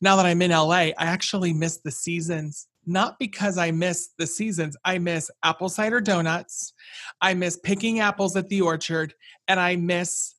now 0.00 0.16
that 0.16 0.26
I'm 0.26 0.42
in 0.42 0.50
LA, 0.50 0.74
I 0.76 0.94
actually 0.98 1.52
miss 1.52 1.78
the 1.78 1.90
seasons. 1.90 2.68
Not 2.88 3.18
because 3.18 3.58
I 3.58 3.72
miss 3.72 4.10
the 4.16 4.26
seasons. 4.26 4.76
I 4.84 4.98
miss 4.98 5.30
apple 5.42 5.68
cider 5.68 6.00
donuts. 6.00 6.72
I 7.20 7.34
miss 7.34 7.58
picking 7.58 7.98
apples 7.98 8.36
at 8.36 8.48
the 8.48 8.60
orchard 8.60 9.12
and 9.48 9.58
I 9.58 9.74
miss 9.76 10.34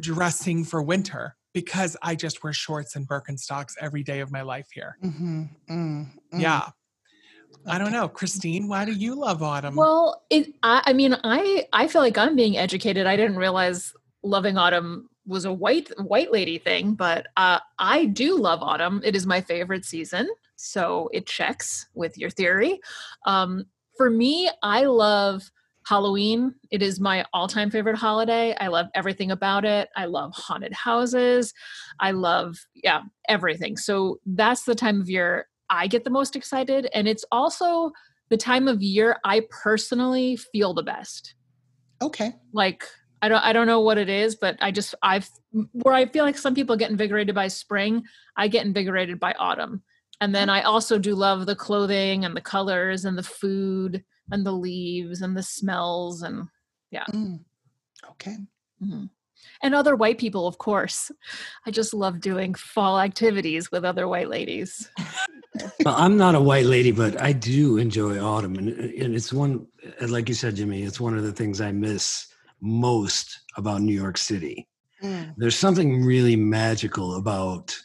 dressing 0.00 0.64
for 0.64 0.82
winter 0.82 1.36
because 1.52 1.96
I 2.02 2.16
just 2.16 2.42
wear 2.42 2.52
shorts 2.52 2.96
and 2.96 3.06
Birkenstocks 3.06 3.74
every 3.80 4.02
day 4.02 4.20
of 4.20 4.32
my 4.32 4.42
life 4.42 4.66
here. 4.72 4.98
Mhm, 5.04 5.48
mm, 5.68 6.06
mm. 6.32 6.40
Yeah. 6.40 6.70
I 7.66 7.78
don't 7.78 7.92
know. 7.92 8.08
Christine, 8.08 8.68
why 8.68 8.84
do 8.84 8.92
you 8.92 9.14
love 9.14 9.42
autumn? 9.42 9.76
Well, 9.76 10.22
it. 10.30 10.52
I, 10.62 10.82
I 10.86 10.92
mean, 10.92 11.16
I 11.24 11.66
I 11.72 11.86
feel 11.88 12.02
like 12.02 12.18
I'm 12.18 12.36
being 12.36 12.56
educated. 12.56 13.06
I 13.06 13.16
didn't 13.16 13.36
realize 13.36 13.92
loving 14.22 14.56
autumn 14.56 15.08
was 15.26 15.44
a 15.44 15.52
white 15.52 15.90
white 16.00 16.32
lady 16.32 16.58
thing, 16.58 16.94
but 16.94 17.26
uh, 17.36 17.60
I 17.78 18.06
do 18.06 18.36
love 18.38 18.62
autumn. 18.62 19.00
It 19.04 19.14
is 19.14 19.26
my 19.26 19.40
favorite 19.40 19.84
season, 19.84 20.28
so 20.56 21.08
it 21.12 21.26
checks 21.26 21.86
with 21.94 22.18
your 22.18 22.30
theory. 22.30 22.80
Um, 23.26 23.66
for 23.96 24.10
me, 24.10 24.50
I 24.62 24.84
love 24.84 25.48
Halloween. 25.86 26.54
It 26.70 26.82
is 26.82 26.98
my 26.98 27.24
all-time 27.32 27.70
favorite 27.70 27.96
holiday. 27.96 28.56
I 28.58 28.68
love 28.68 28.86
everything 28.94 29.30
about 29.30 29.64
it. 29.64 29.88
I 29.96 30.06
love 30.06 30.32
haunted 30.34 30.72
houses. 30.72 31.54
I 32.00 32.10
love 32.10 32.56
yeah 32.74 33.02
everything. 33.28 33.76
So 33.76 34.18
that's 34.26 34.64
the 34.64 34.74
time 34.74 35.00
of 35.00 35.08
year 35.08 35.46
I 35.72 35.86
get 35.86 36.04
the 36.04 36.10
most 36.10 36.36
excited, 36.36 36.88
and 36.94 37.08
it's 37.08 37.24
also 37.32 37.92
the 38.28 38.36
time 38.36 38.68
of 38.68 38.82
year 38.82 39.16
I 39.24 39.42
personally 39.50 40.36
feel 40.36 40.74
the 40.74 40.82
best. 40.82 41.34
Okay. 42.02 42.34
Like 42.52 42.84
I 43.22 43.28
don't 43.28 43.42
I 43.42 43.52
don't 43.52 43.66
know 43.66 43.80
what 43.80 43.98
it 43.98 44.10
is, 44.10 44.36
but 44.36 44.56
I 44.60 44.70
just 44.70 44.94
I've 45.02 45.28
where 45.72 45.94
I 45.94 46.06
feel 46.06 46.24
like 46.24 46.36
some 46.36 46.54
people 46.54 46.76
get 46.76 46.90
invigorated 46.90 47.34
by 47.34 47.48
spring, 47.48 48.04
I 48.36 48.48
get 48.48 48.66
invigorated 48.66 49.18
by 49.18 49.32
autumn. 49.38 49.82
And 50.20 50.34
then 50.34 50.50
I 50.50 50.62
also 50.62 50.98
do 50.98 51.14
love 51.14 51.46
the 51.46 51.56
clothing 51.56 52.24
and 52.24 52.36
the 52.36 52.40
colors 52.40 53.04
and 53.04 53.16
the 53.16 53.22
food 53.22 54.04
and 54.30 54.46
the 54.46 54.52
leaves 54.52 55.22
and 55.22 55.36
the 55.36 55.42
smells 55.42 56.22
and 56.22 56.48
yeah. 56.90 57.06
Mm. 57.06 57.40
Okay. 58.10 58.36
Mhm. 58.82 59.08
And 59.62 59.74
other 59.74 59.96
white 59.96 60.18
people, 60.18 60.46
of 60.46 60.58
course. 60.58 61.10
I 61.66 61.70
just 61.70 61.94
love 61.94 62.20
doing 62.20 62.54
fall 62.54 63.00
activities 63.00 63.72
with 63.72 63.84
other 63.84 64.06
white 64.06 64.28
ladies. 64.28 64.90
Well, 65.84 65.94
I'm 65.96 66.16
not 66.16 66.34
a 66.34 66.40
white 66.40 66.66
lady, 66.66 66.92
but 66.92 67.20
I 67.20 67.32
do 67.32 67.76
enjoy 67.76 68.18
autumn, 68.18 68.56
and, 68.56 68.68
and 68.68 69.14
it's 69.14 69.32
one, 69.32 69.66
like 70.00 70.28
you 70.28 70.34
said, 70.34 70.56
Jimmy. 70.56 70.82
It's 70.82 71.00
one 71.00 71.16
of 71.16 71.24
the 71.24 71.32
things 71.32 71.60
I 71.60 71.72
miss 71.72 72.26
most 72.60 73.40
about 73.56 73.82
New 73.82 73.92
York 73.92 74.16
City. 74.16 74.68
Mm. 75.02 75.34
There's 75.36 75.56
something 75.56 76.04
really 76.04 76.36
magical 76.36 77.16
about 77.16 77.76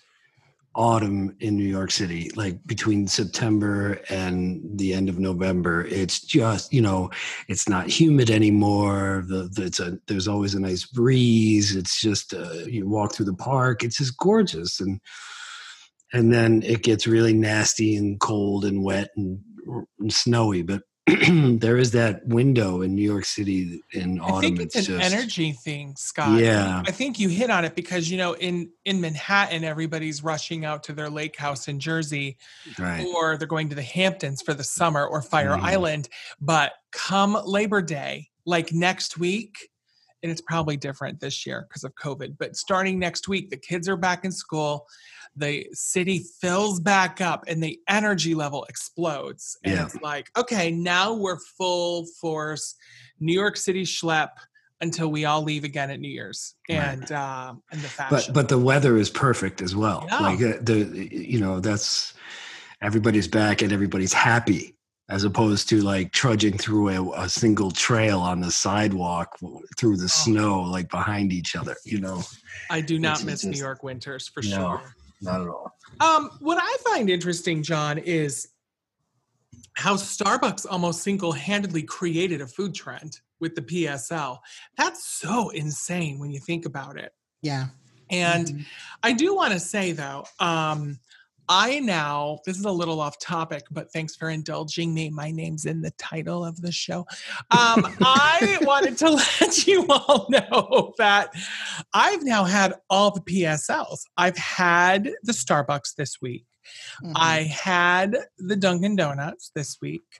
autumn 0.76 1.36
in 1.39 1.57
New 1.57 1.65
York 1.65 1.89
City, 1.89 2.30
like 2.36 2.63
between 2.68 3.07
September 3.07 3.99
and 4.09 4.61
the 4.78 4.93
end 4.93 5.09
of 5.09 5.18
November. 5.18 5.86
It's 5.88 6.22
just, 6.22 6.72
you 6.72 6.82
know, 6.82 7.09
it's 7.47 7.68
not 7.68 7.89
humid 7.89 8.30
anymore. 8.30 9.26
The, 9.28 9.49
the, 9.53 9.63
it's 9.63 9.80
a, 9.80 9.97
there's 10.07 10.28
always 10.28 10.53
a 10.53 10.59
nice 10.59 10.86
breeze. 10.86 11.76
It's 11.76 11.99
just, 11.99 12.34
uh, 12.34 12.53
you 12.68 12.88
walk 12.88 13.13
through 13.13 13.26
the 13.26 13.34
park. 13.34 13.84
It's 13.84 13.97
just 13.97 14.18
gorgeous. 14.18 14.80
And, 14.80 15.01
and 16.14 16.34
then 16.34 16.64
it 16.64 16.84
gets 16.84 17.08
really 17.08 17.34
nasty 17.34 17.95
and 17.95 18.20
cold 18.20 18.66
and 18.66 18.84
wet 18.84 19.10
and, 19.16 19.39
and 19.99 20.14
snowy. 20.14 20.62
But 20.62 20.84
there 21.30 21.78
is 21.78 21.91
that 21.91 22.26
window 22.28 22.82
in 22.82 22.93
New 22.93 23.01
York 23.01 23.24
City 23.24 23.82
in 23.93 24.20
autumn. 24.20 24.36
I 24.36 24.41
think 24.41 24.60
it's, 24.60 24.76
an 24.76 24.99
just, 24.99 25.14
energy 25.14 25.53
thing, 25.53 25.95
Scott. 25.95 26.38
Yeah. 26.41 26.84
I 26.86 26.91
think 26.91 27.18
you 27.18 27.30
hit 27.30 27.49
on 27.49 27.64
it 27.64 27.76
because 27.76 28.12
you 28.12 28.18
know 28.18 28.34
in 28.34 28.70
in 28.84 28.99
Manhattan 28.99 29.64
everybody's 29.64 30.22
rushing 30.22 30.66
out 30.66 30.84
to 30.84 30.93
their 30.93 31.10
lake 31.10 31.38
house 31.38 31.70
in 31.70 31.80
Jersey 31.80 32.38
Right. 32.78 33.05
or 33.05 33.38
they're 33.38 33.47
going 33.47 33.70
to 33.70 33.76
the 33.76 33.84
Hamptons 33.84 34.41
for 34.41 34.53
the 34.53 34.66
summer 34.66 35.05
or 35.05 35.22
Fire 35.22 35.51
Mhm. 35.51 35.62
Island, 35.62 36.10
but 36.41 36.74
come 36.91 37.38
Labor 37.45 37.82
Day, 37.82 38.28
like 38.45 38.74
next 38.74 39.18
week, 39.18 39.70
and 40.24 40.30
it's 40.30 40.41
probably 40.41 40.76
different 40.76 41.22
this 41.22 41.45
year 41.45 41.68
because 41.70 41.86
of 41.86 41.95
COVID, 41.95 42.38
but 42.38 42.58
starting 42.58 42.99
next 42.99 43.30
week 43.30 43.49
the 43.49 43.58
kids 43.58 43.88
are 43.88 43.97
back 43.97 44.26
in 44.26 44.32
school. 44.34 44.88
The 45.38 45.68
city 45.74 46.26
fills 46.42 46.80
back 46.80 47.22
up 47.22 47.44
and 47.48 47.62
the 47.64 47.80
energy 47.88 48.34
level 48.36 48.66
explodes. 48.70 49.58
And 49.64 49.76
Yeah. 49.76 49.86
it's 49.86 49.96
like, 50.02 50.32
okay, 50.38 50.72
now 50.72 51.14
we're 51.14 51.38
full 51.58 52.06
force 52.20 52.76
New 53.20 53.34
York 53.34 53.56
City 53.58 53.84
schlep 53.84 54.30
until 54.82 55.10
we 55.10 55.26
all 55.26 55.42
leave 55.44 55.64
again 55.64 55.90
at 55.92 56.00
New 56.00 56.10
Year's. 56.10 56.56
Right. 56.70 56.78
And 56.78 57.12
uh, 57.12 57.54
and 57.72 57.82
the 57.82 57.88
fashion. 57.88 58.34
but 58.34 58.34
but 58.34 58.50
the 58.50 58.58
weather 58.60 58.98
is 58.98 59.10
perfect 59.10 59.62
as 59.62 59.76
well 59.76 60.06
Yeah. 60.08 60.20
like 60.20 60.42
uh, 60.42 60.54
the 60.62 61.08
you 61.12 61.40
know 61.40 61.60
that's 61.60 62.14
everybody's 62.82 63.28
back 63.28 63.62
and 63.62 63.72
everybody's 63.72 64.14
happy 64.14 64.76
as 65.10 65.24
opposed 65.24 65.70
to 65.70 65.82
like 65.82 66.12
trudging 66.12 66.58
through 66.58 66.90
a, 66.90 67.22
a 67.24 67.30
single 67.30 67.72
trail 67.72 68.20
on 68.20 68.40
the 68.42 68.52
sidewalk 68.52 69.38
through 69.78 69.94
Oh. 69.94 69.98
the 69.98 70.10
snow 70.10 70.62
like 70.62 70.90
behind 70.90 71.32
each 71.34 71.56
other 71.56 71.76
you 71.86 72.00
know 72.00 72.22
I 72.70 72.82
do 72.82 73.00
not 73.00 73.18
it's 73.18 73.24
miss 73.26 73.46
New 73.46 73.58
York 73.58 73.82
winters 73.84 74.28
for 74.28 74.44
No. 74.44 74.50
sure. 74.50 74.82
Not 75.22 75.41
at 75.41 75.47
all 75.47 75.72
Um, 75.99 76.30
what 76.39 76.59
I 76.61 76.78
find 76.89 77.09
interesting, 77.09 77.63
John, 77.63 77.97
is 77.97 78.49
how 79.74 79.95
Starbucks 79.95 80.65
almost 80.70 81.01
single-handedly 81.03 81.84
created 81.84 82.41
a 82.41 82.47
food 82.47 82.74
trend 82.74 83.20
with 83.39 83.55
the 83.55 83.61
PSL. 83.61 84.39
That's 84.76 85.07
so 85.07 85.49
insane 85.49 86.20
when 86.20 86.32
you 86.32 86.39
think 86.39 86.65
about 86.65 86.97
it. 86.97 87.13
Yeah. 87.41 87.68
And 88.09 88.47
Mhm. 88.47 88.65
I 89.03 89.13
do 89.13 89.36
want 89.36 89.53
to 89.53 89.59
say 89.59 89.91
though, 89.91 90.26
um, 90.39 90.99
I 91.50 91.80
now, 91.80 92.39
this 92.45 92.58
is 92.58 92.66
a 92.66 92.72
little 92.72 93.00
off 93.00 93.20
topic, 93.20 93.64
but 93.72 93.91
thanks 93.91 94.16
for 94.16 94.30
indulging 94.30 94.93
me. 94.93 95.10
My 95.10 95.32
name's 95.32 95.66
in 95.66 95.82
the 95.82 95.91
title 95.91 96.43
of 96.43 96.62
the 96.62 96.72
show. 96.72 97.00
Um, 97.52 97.88
I 98.02 98.60
wanted 98.64 98.98
to 99.00 99.10
let 99.41 99.66
you 99.66 99.86
all 99.88 100.28
know 100.30 100.93
that 100.98 101.30
I've 101.93 102.24
now 102.24 102.43
had 102.43 102.74
all 102.89 103.12
the 103.12 103.22
PSLs. 103.22 104.02
I've 104.18 104.38
had 104.38 105.12
the 105.24 105.32
Starbucks 105.34 105.95
this 105.95 106.22
week. 106.22 106.45
Mhm. 107.02 107.14
I 107.16 107.43
had 107.43 108.18
the 108.38 108.58
Dunkin' 108.58 108.98
Donuts 108.98 109.52
this 109.56 109.78
week. 109.82 110.20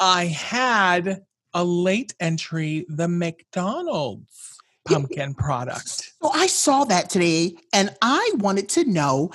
I 0.00 0.26
had 0.26 1.22
a 1.54 1.64
late 1.64 2.12
entry, 2.20 2.84
the 2.88 3.08
McDonald's 3.08 4.58
pumpkin 4.84 5.34
product. 5.34 6.12
So 6.22 6.30
I 6.32 6.46
saw 6.48 6.84
that 6.84 7.08
today 7.10 7.54
and 7.72 7.94
I 8.02 8.32
wanted 8.36 8.68
to 8.70 8.84
know 8.84 9.30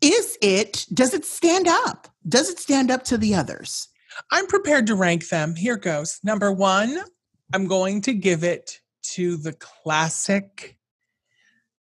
is 0.00 0.38
it, 0.40 0.86
does 0.92 1.14
it 1.14 1.24
stand 1.24 1.66
up? 1.68 2.08
Does 2.28 2.50
it 2.50 2.58
stand 2.58 2.90
up 2.90 3.04
to 3.04 3.18
the 3.18 3.34
others? 3.34 3.88
I'm 4.30 4.46
prepared 4.46 4.86
to 4.88 4.94
rank 4.94 5.28
them. 5.28 5.54
Here 5.54 5.76
goes. 5.76 6.20
Number 6.22 6.52
one, 6.52 6.98
I'm 7.52 7.66
going 7.66 8.00
to 8.02 8.12
give 8.12 8.44
it 8.44 8.80
to 9.14 9.36
the 9.36 9.52
classic 9.52 10.76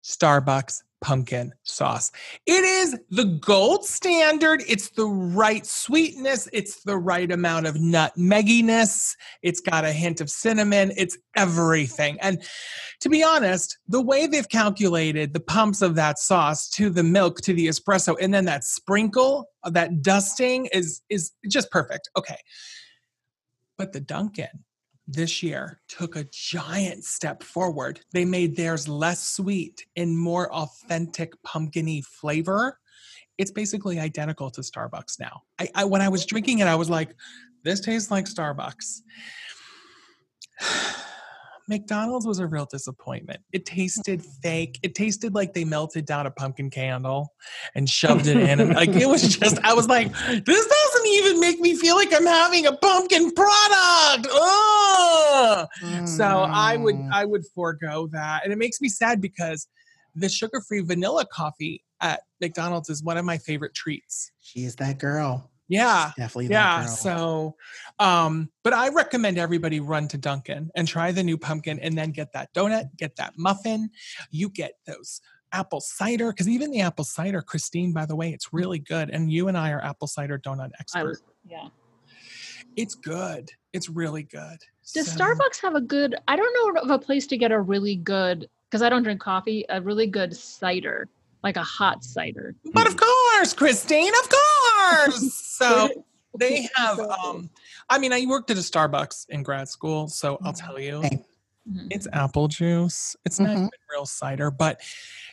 Starbucks 0.03 0.81
pumpkin 1.01 1.51
sauce. 1.63 2.11
It 2.45 2.63
is 2.63 2.97
the 3.09 3.25
gold 3.25 3.85
standard. 3.85 4.63
It's 4.67 4.89
the 4.89 5.07
right 5.07 5.65
sweetness. 5.65 6.47
It's 6.53 6.83
the 6.83 6.97
right 6.97 7.31
amount 7.31 7.65
of 7.67 7.75
nutmegginess. 7.75 9.15
It's 9.41 9.59
got 9.59 9.83
a 9.83 9.91
hint 9.91 10.21
of 10.21 10.29
cinnamon. 10.29 10.91
It's 10.95 11.17
everything. 11.35 12.19
And 12.21 12.41
to 13.01 13.09
be 13.09 13.23
honest, 13.23 13.77
the 13.87 14.01
way 14.01 14.27
they've 14.27 14.47
calculated 14.47 15.33
the 15.33 15.39
pumps 15.39 15.81
of 15.81 15.95
that 15.95 16.19
sauce 16.19 16.69
to 16.71 16.89
the 16.89 17.03
milk 17.03 17.41
to 17.41 17.53
the 17.53 17.67
espresso 17.67 18.15
and 18.21 18.33
then 18.33 18.45
that 18.45 18.63
sprinkle, 18.63 19.49
that 19.65 20.01
dusting 20.01 20.67
is 20.67 21.01
is 21.09 21.31
just 21.47 21.71
perfect. 21.71 22.09
Okay. 22.15 22.37
But 23.77 23.93
the 23.93 23.99
Dunkin' 23.99 24.63
this 25.07 25.43
year 25.43 25.79
took 25.87 26.15
a 26.15 26.25
giant 26.31 27.03
step 27.03 27.43
forward. 27.43 27.99
They 28.13 28.25
made 28.25 28.55
theirs 28.55 28.87
less 28.87 29.27
sweet 29.27 29.85
and 29.95 30.17
more 30.17 30.51
authentic 30.53 31.33
pumpkiny 31.43 32.01
flavor. 32.01 32.79
It's 33.37 33.51
basically 33.51 33.99
identical 33.99 34.49
to 34.51 34.61
Starbucks 34.61 35.19
now. 35.19 35.41
I, 35.59 35.69
I 35.75 35.85
when 35.85 36.01
I 36.01 36.09
was 36.09 36.25
drinking 36.25 36.59
it, 36.59 36.67
I 36.67 36.75
was 36.75 36.89
like, 36.89 37.15
this 37.63 37.79
tastes 37.79 38.11
like 38.11 38.25
Starbucks. 38.25 39.01
McDonald's 41.71 42.27
was 42.27 42.39
a 42.39 42.45
real 42.45 42.65
disappointment. 42.65 43.39
It 43.53 43.65
tasted 43.65 44.23
fake. 44.43 44.77
It 44.83 44.93
tasted 44.93 45.33
like 45.33 45.53
they 45.53 45.63
melted 45.63 46.05
down 46.05 46.27
a 46.27 46.31
pumpkin 46.31 46.69
candle 46.69 47.33
and 47.75 47.89
shoved 47.89 48.27
it 48.27 48.37
in. 48.37 48.59
And 48.59 48.75
like 48.75 48.89
it 48.89 49.07
was 49.07 49.37
just, 49.37 49.57
I 49.63 49.73
was 49.73 49.87
like, 49.87 50.11
this 50.11 50.67
doesn't 50.67 51.07
even 51.07 51.39
make 51.39 51.59
me 51.59 51.75
feel 51.75 51.95
like 51.95 52.13
I'm 52.13 52.25
having 52.25 52.67
a 52.67 52.73
pumpkin 52.75 53.31
product. 53.31 54.27
Ugh! 54.31 55.67
So 56.05 56.25
I 56.51 56.77
would 56.77 56.91
Mm. 56.91 57.09
I 57.11 57.25
would 57.25 57.45
forego 57.53 58.07
that. 58.11 58.43
And 58.43 58.51
it 58.51 58.57
makes 58.57 58.81
me 58.81 58.89
sad 58.89 59.21
because 59.21 59.67
the 60.15 60.27
sugar-free 60.27 60.81
vanilla 60.81 61.25
coffee 61.31 61.83
at 62.01 62.21
McDonald's 62.41 62.89
is 62.89 63.03
one 63.03 63.17
of 63.17 63.25
my 63.25 63.37
favorite 63.37 63.73
treats. 63.73 64.31
She 64.41 64.65
is 64.65 64.75
that 64.77 64.97
girl. 64.97 65.50
Yeah. 65.71 66.11
Definitely 66.17 66.47
Yeah. 66.47 66.81
that 66.81 66.85
girl. 66.87 66.95
So 66.95 67.55
um, 67.99 68.49
but 68.63 68.73
I 68.73 68.89
recommend 68.89 69.37
everybody 69.37 69.79
run 69.79 70.07
to 70.09 70.17
Dunkin' 70.17 70.69
and 70.75 70.87
try 70.87 71.11
the 71.11 71.23
new 71.23 71.37
pumpkin 71.37 71.79
and 71.79 71.97
then 71.97 72.11
get 72.11 72.33
that 72.33 72.53
donut, 72.53 72.89
get 72.97 73.15
that 73.17 73.33
muffin. 73.37 73.89
You 74.31 74.49
get 74.49 74.73
those 74.85 75.21
apple 75.53 75.81
cider, 75.81 76.31
because 76.31 76.47
even 76.49 76.71
the 76.71 76.81
apple 76.81 77.03
cider, 77.05 77.41
Christine, 77.41 77.91
by 77.93 78.05
the 78.05 78.15
way, 78.15 78.31
it's 78.31 78.51
really 78.53 78.79
good. 78.79 79.09
And 79.11 79.31
you 79.31 79.47
and 79.49 79.57
I 79.57 79.71
are 79.71 79.83
apple 79.83 80.07
cider 80.07 80.39
donut 80.39 80.71
experts. 80.79 81.21
yeah. 81.47 81.67
It's 82.75 82.95
good. 82.95 83.51
It's 83.73 83.89
really 83.89 84.23
good. 84.23 84.57
Does 84.93 85.11
So- 85.11 85.17
Starbucks 85.19 85.61
have 85.61 85.75
a 85.75 85.81
good? 85.81 86.15
I 86.27 86.35
don't 86.35 86.53
know 86.75 86.81
of 86.81 86.89
a 86.89 86.97
place 86.99 87.27
to 87.27 87.37
get 87.37 87.51
a 87.51 87.59
really 87.59 87.95
good 87.97 88.49
because 88.69 88.81
I 88.81 88.89
don't 88.89 89.03
drink 89.03 89.19
coffee. 89.21 89.65
A 89.69 89.81
really 89.81 90.07
good 90.07 90.35
cider, 90.35 91.09
like 91.43 91.57
a 91.57 91.63
hot 91.63 92.03
cider. 92.03 92.55
But 92.73 92.87
of 92.87 92.95
course, 92.97 93.53
Christine, 93.53 94.13
of 94.23 94.29
course. 94.29 95.33
so 95.57 95.89
they 96.37 96.67
have 96.75 96.99
um 96.99 97.49
I 97.89 97.97
mean, 97.99 98.13
I 98.13 98.25
worked 98.25 98.49
at 98.51 98.57
a 98.57 98.61
Starbucks 98.61 99.25
in 99.29 99.43
grad 99.43 99.67
school, 99.69 100.07
so 100.07 100.37
I'll 100.43 100.53
tell 100.53 100.79
you, 100.79 101.01
Hey. 101.01 101.23
Mhm. 101.69 101.87
it's 101.91 102.07
apple 102.13 102.47
juice. 102.47 103.15
It's 103.25 103.39
not 103.39 103.49
Mhm. 103.49 103.57
even 103.67 103.69
real 103.91 104.05
cider, 104.05 104.49
but 104.51 104.81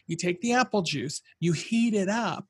you 0.06 0.16
take 0.16 0.40
the 0.40 0.52
apple 0.52 0.82
juice, 0.82 1.20
you 1.40 1.52
heat 1.52 1.94
it 1.94 2.08
up 2.08 2.46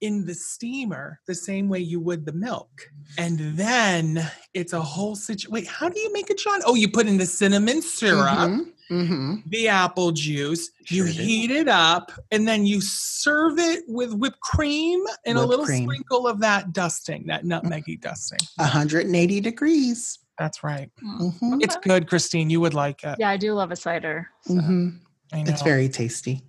in 0.00 0.24
the 0.24 0.34
steamer 0.34 1.20
the 1.26 1.34
same 1.34 1.68
way 1.68 1.78
you 1.78 2.00
would 2.00 2.24
the 2.24 2.32
milk. 2.32 2.90
And 3.18 3.38
then 3.58 4.30
it's 4.54 4.72
a 4.72 4.80
whole 4.80 5.14
situation. 5.16 5.52
Wait, 5.52 5.66
how 5.66 5.88
do 5.90 5.98
you 6.00 6.10
make 6.12 6.30
it, 6.30 6.38
John? 6.38 6.60
Oh, 6.64 6.74
you 6.74 6.88
put 6.90 7.06
in 7.06 7.18
the 7.18 7.26
cinnamon 7.26 7.82
syrup 7.82 8.38
Mhm, 8.38 8.72
mhm. 8.90 9.42
the 9.50 9.68
apple 9.68 10.10
juice, 10.12 10.70
you 10.88 11.04
Sure 11.04 11.06
do. 11.06 11.22
heat 11.22 11.50
it 11.50 11.68
up, 11.68 12.12
and 12.30 12.46
then 12.46 12.66
you 12.66 12.80
serve 12.80 13.58
it 13.58 13.84
with 13.88 14.12
whipped 14.14 14.40
cream 14.40 15.02
and 15.24 15.38
a 15.38 15.44
little 15.44 15.64
cream. 15.64 15.84
sprinkle 15.84 16.26
of 16.26 16.40
that 16.40 16.72
dusting, 16.72 17.24
that 17.28 17.44
nutmeggy 17.44 18.00
dusting. 18.00 18.40
180 18.56 19.40
degrees. 19.40 20.18
That's 20.38 20.64
right. 20.64 20.90
Mhm, 21.04 21.62
It's 21.62 21.76
good, 21.76 22.08
Christine. 22.08 22.48
You 22.50 22.60
would 22.60 22.74
like 22.74 23.04
it. 23.04 23.16
Yeah, 23.18 23.28
I 23.30 23.36
do 23.36 23.52
love 23.54 23.70
a 23.72 23.76
cider. 23.76 24.28
so. 24.42 24.54
mhm. 24.54 24.98
I 25.32 25.42
know. 25.42 25.52
It's 25.52 25.62
very 25.62 25.88
tasty. 25.88 26.42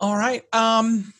All 0.00 0.16
right. 0.16 0.42
Um 0.54 1.12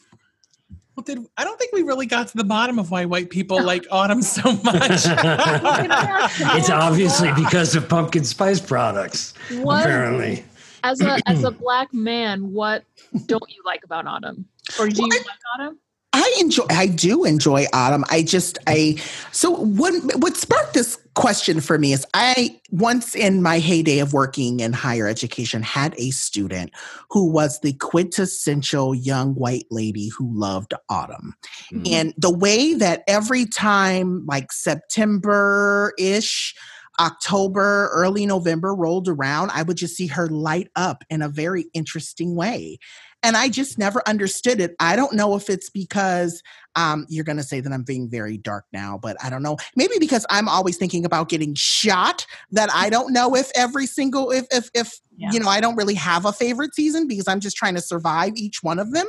well, 0.99 1.05
did 1.17 1.25
I 1.37 1.45
don't 1.45 1.57
think 1.59 1.73
we 1.73 1.83
really 1.83 2.07
got 2.07 2.27
to 2.29 2.37
the 2.37 2.43
bottom 2.43 2.77
of 2.79 2.91
why 2.91 3.05
white 3.05 3.31
people 3.31 3.63
like 3.63 3.87
autumn 3.91 4.21
so 4.21 4.53
much. 4.65 4.91
it's 4.91 5.07
obviously 6.71 7.31
because 7.35 7.77
of 7.77 7.89
pumpkin 7.89 8.25
spice 8.25 8.59
products, 8.61 9.33
What 9.61 9.83
apparently. 9.85 10.45
as 10.83 11.01
a 11.01 11.21
as 11.29 11.45
a 11.45 11.51
black 11.63 11.95
man, 11.95 12.53
what 12.53 12.83
don't 13.27 13.49
you 13.49 13.63
like 13.65 13.85
about 13.85 14.07
autumn? 14.09 14.45
Or 14.79 14.89
do 14.89 15.01
you 15.03 15.09
like 15.09 15.25
autumn? 15.55 15.79
I 16.19 16.35
enjoy 16.41 16.65
I 16.69 16.87
do 16.89 17.25
enjoy 17.25 17.67
autumn. 17.73 18.05
I 18.11 18.23
just 18.23 18.59
I 18.67 18.97
so 19.31 19.53
what 19.53 19.95
what 20.17 20.37
sparked 20.37 20.75
this 20.75 20.99
question 21.15 21.61
for 21.61 21.79
me 21.79 21.93
is 21.93 22.05
I 22.13 22.61
once 22.71 23.15
in 23.15 23.41
my 23.41 23.61
heyday 23.61 24.01
of 24.01 24.13
working 24.13 24.59
in 24.59 24.73
higher 24.73 25.07
education 25.07 25.63
had 25.63 25.95
a 25.97 26.11
student 26.11 26.73
who 27.11 27.31
was 27.31 27.61
the 27.61 27.73
quintessential 27.75 28.97
young 28.97 29.35
white 29.35 29.67
lady 29.71 30.09
who 30.09 30.29
loved 30.37 30.75
autumn. 30.89 31.35
Mhm. 31.73 31.93
And 31.93 32.15
the 32.19 32.35
way 32.35 32.75
that 32.75 33.05
every 33.07 33.47
time 33.47 34.27
like 34.27 34.51
September 34.51 35.93
ish, 35.99 36.55
October, 36.99 37.91
early 37.93 38.27
November 38.27 38.75
rolled 38.75 39.09
around, 39.09 39.51
I 39.55 39.63
would 39.63 39.77
just 39.77 39.97
see 39.97 40.09
her 40.09 40.29
light 40.29 40.69
up 40.75 41.05
in 41.11 41.23
a 41.23 41.29
very 41.29 41.67
interesting 41.73 42.35
way. 42.35 42.79
And 43.23 43.37
I 43.37 43.49
just 43.49 43.79
never 43.79 44.03
understood 44.07 44.61
it. 44.61 44.77
I 44.79 44.95
don't 44.95 45.15
know 45.15 45.35
if 45.35 45.51
it's 45.51 45.71
because 45.71 46.43
um, 46.77 47.05
you're 47.09 47.25
going 47.25 47.39
to 47.39 47.43
say 47.43 47.61
that 47.61 47.73
I'm 47.73 47.83
being 47.83 48.09
very 48.09 48.39
dark 48.39 48.65
now, 48.73 48.99
but 49.03 49.17
I 49.23 49.29
don't 49.29 49.43
know. 49.43 49.57
Maybe 49.75 49.95
because 49.99 50.25
I'm 50.31 50.49
always 50.49 50.77
thinking 50.77 51.05
about 51.05 51.29
getting 51.29 51.55
shot 51.55 52.25
that 52.53 52.71
I 52.73 52.91
don't 52.91 53.13
know 53.13 53.35
if 53.35 53.51
every 53.57 53.87
single, 53.87 54.31
if, 54.31 54.47
if, 54.53 54.71
if, 54.75 55.01
Yeah. 55.17 55.31
you 55.33 55.41
know, 55.41 55.49
I 55.49 55.61
don't 55.61 55.75
really 55.75 55.95
have 55.95 56.27
a 56.27 56.33
favorite 56.33 56.75
season 56.77 57.09
because 57.09 57.27
I'm 57.27 57.41
just 57.41 57.57
trying 57.57 57.75
to 57.75 57.81
survive 57.81 58.35
each 58.37 58.63
one 58.63 58.79
of 58.79 58.93
them. 58.93 59.09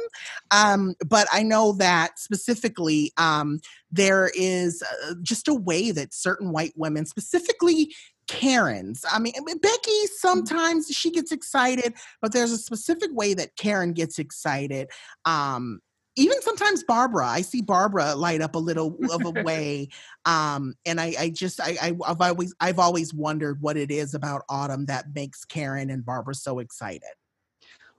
Um, 0.49 0.95
but 1.07 1.27
I 1.31 1.43
know 1.43 1.73
that 1.73 2.17
specifically, 2.17 3.11
um, 3.17 3.59
there 3.91 4.31
is 4.35 4.81
uh, 4.81 5.13
just 5.21 5.47
a 5.47 5.53
way 5.53 5.91
that 5.91 6.15
certain 6.15 6.51
white 6.51 6.73
women, 6.75 7.05
specifically 7.05 7.93
Karens, 8.29 9.03
I 9.11 9.17
mean, 9.17 9.33
Becky, 9.59 10.05
sometimes 10.17 10.87
she 10.87 11.09
gets 11.09 11.31
excited, 11.31 11.95
but 12.21 12.31
there's 12.31 12.51
a 12.51 12.59
specific 12.59 13.09
way 13.11 13.33
that 13.33 13.55
Karen 13.55 13.91
gets 13.91 14.19
excited. 14.19 14.87
Um, 15.25 15.79
even 16.15 16.39
sometimes 16.43 16.83
Barbara, 16.83 17.25
I 17.25 17.41
see 17.41 17.63
Barbara 17.63 18.13
light 18.13 18.41
up 18.41 18.53
a 18.53 18.59
little 18.59 18.97
of 19.11 19.25
a 19.25 19.31
way. 19.43 19.89
Um, 20.25 20.75
and 20.85 21.01
I, 21.01 21.15
I 21.19 21.29
just, 21.29 21.59
I, 21.59 21.75
I, 21.81 21.97
I've 22.05 22.21
always, 22.21 22.53
I've 22.59 22.77
always 22.77 23.15
wondered 23.15 23.61
what 23.61 23.77
it 23.77 23.89
is 23.89 24.13
about 24.13 24.43
autumn 24.47 24.85
that 24.85 25.05
makes 25.15 25.43
Karen 25.43 25.89
and 25.89 26.05
Barbara 26.05 26.35
so 26.35 26.59
excited. 26.59 27.09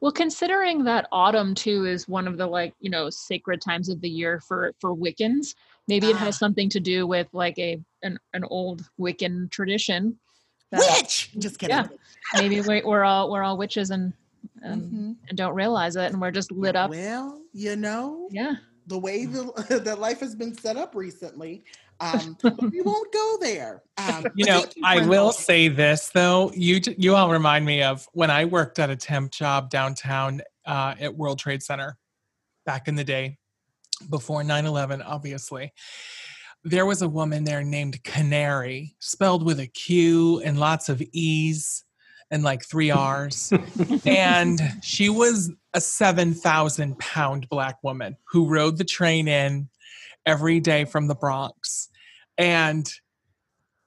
Well, 0.01 0.13
considering 0.13 0.85
that 0.85 1.09
autumn 1.11 1.57
too 1.57 1.87
is 1.87 2.09
one 2.09 2.29
of 2.29 2.39
the 2.39 2.47
like, 2.47 2.73
you 2.79 2.89
know, 2.89 3.11
sacred 3.11 3.61
times 3.61 3.89
of 3.89 4.01
the 4.01 4.09
year 4.09 4.41
for 4.41 4.73
for 4.79 4.95
Wiccans, 4.95 5.55
maybe 5.91 6.07
it 6.09 6.15
Ah. 6.17 6.21
has 6.21 6.39
something 6.39 6.69
to 6.71 6.81
do 6.81 7.07
with 7.07 7.29
like 7.33 7.59
a 7.59 7.79
an, 8.03 8.19
an 8.33 8.45
old 8.45 8.89
Wiccan 8.99 9.51
tradition. 9.51 10.19
that 10.73 10.81
Witch! 11.03 11.31
Just 11.39 11.59
kidding. 11.59 11.77
Yeah. 11.77 11.89
Maybe 12.35 12.61
we, 12.63 12.81
we're 12.83 13.05
all 13.05 13.31
we're 13.31 13.43
all 13.43 13.59
witches 13.59 13.91
and 13.91 14.13
and, 14.63 14.83
Mhm. 14.83 15.17
and 15.29 15.37
don't 15.37 15.55
realize 15.55 15.97
it, 15.97 16.13
and 16.13 16.21
we're 16.21 16.31
just 16.31 16.51
lit 16.53 16.77
up. 16.77 16.91
Well, 16.91 17.43
you 17.53 17.77
know, 17.77 18.29
Yeah. 18.31 18.55
the 18.87 18.99
way 18.99 19.27
the, 19.27 19.43
that 19.85 19.99
life 19.99 20.21
has 20.21 20.35
been 20.35 20.57
set 20.57 20.77
up 20.79 20.95
recently. 20.95 21.65
Um, 22.01 22.37
but 22.43 22.55
we 22.73 22.81
won't 22.81 23.13
go 23.13 23.37
there. 23.43 23.83
Um, 23.99 24.25
You 24.35 24.47
know, 24.47 24.61
thank 24.61 24.75
I 24.85 24.97
will 24.97 25.03
indulging. 25.29 25.41
say 25.43 25.69
this 25.69 26.09
though. 26.09 26.51
You 26.55 26.81
you 26.97 27.15
all 27.17 27.31
remind 27.31 27.67
me 27.67 27.83
of 27.83 28.07
when 28.13 28.31
I 28.31 28.47
worked 28.47 28.79
at 28.79 28.89
a 28.89 28.97
temp 28.97 29.33
job 29.33 29.69
downtown 29.71 30.41
uh, 30.65 30.95
at 30.99 31.15
World 31.15 31.39
Trade 31.39 31.63
Center 31.63 31.99
back 32.65 32.87
in 32.89 32.95
the 32.95 33.05
day. 33.05 33.37
Before 34.09 34.43
9-11 34.43 35.03
obviously. 35.05 35.73
There 36.63 36.87
was 36.87 37.01
a 37.01 37.09
woman 37.09 37.45
there 37.45 37.63
named 37.63 38.03
canary 38.05 38.95
spelled 38.99 39.45
with 39.45 39.61
a 39.61 39.67
q 39.67 40.41
and 40.41 40.59
lots 40.59 40.89
of 40.89 41.03
e's 41.13 41.85
and 42.31 42.43
like 42.43 42.65
three 42.65 42.91
r's. 42.91 43.53
And 44.07 44.61
she 44.83 45.09
was 45.09 45.51
a 45.75 45.81
7000 45.81 46.99
pound 46.99 47.49
black 47.49 47.83
woman 47.83 48.17
who 48.25 48.49
rode 48.49 48.79
the 48.79 48.85
train 48.85 49.27
in 49.27 49.69
every 50.27 50.61
day 50.61 50.85
from 50.85 51.09
the 51.09 51.15
bronx. 51.15 51.89
And 52.39 52.91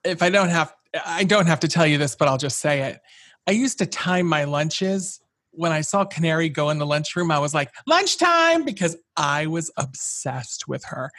if 0.04 0.22
i 0.22 0.30
don't 0.30 0.50
have 0.50 0.74
i 1.06 1.24
don't 1.24 1.46
have 1.48 1.62
to 1.62 1.68
tell 1.68 1.88
you 1.88 1.98
this 1.98 2.16
but 2.16 2.28
i'll 2.28 2.38
just 2.38 2.60
say 2.60 2.82
it. 2.82 3.00
I 3.48 3.52
used 3.52 3.78
to 3.80 3.86
time 3.86 4.26
my 4.26 4.46
lunches 4.46 5.20
when 5.54 5.72
I 5.72 5.82
saw 5.82 6.04
Canary 6.04 6.50
go 6.50 6.70
in 6.70 6.80
the 6.80 6.86
lunchroom, 6.86 7.32
I 7.32 7.40
was 7.40 7.54
like, 7.54 7.72
lunchtime, 7.88 8.66
because 8.66 8.98
I 9.16 9.48
was 9.48 9.72
obsessed 9.78 10.68
with 10.68 10.84
her. 10.86 11.12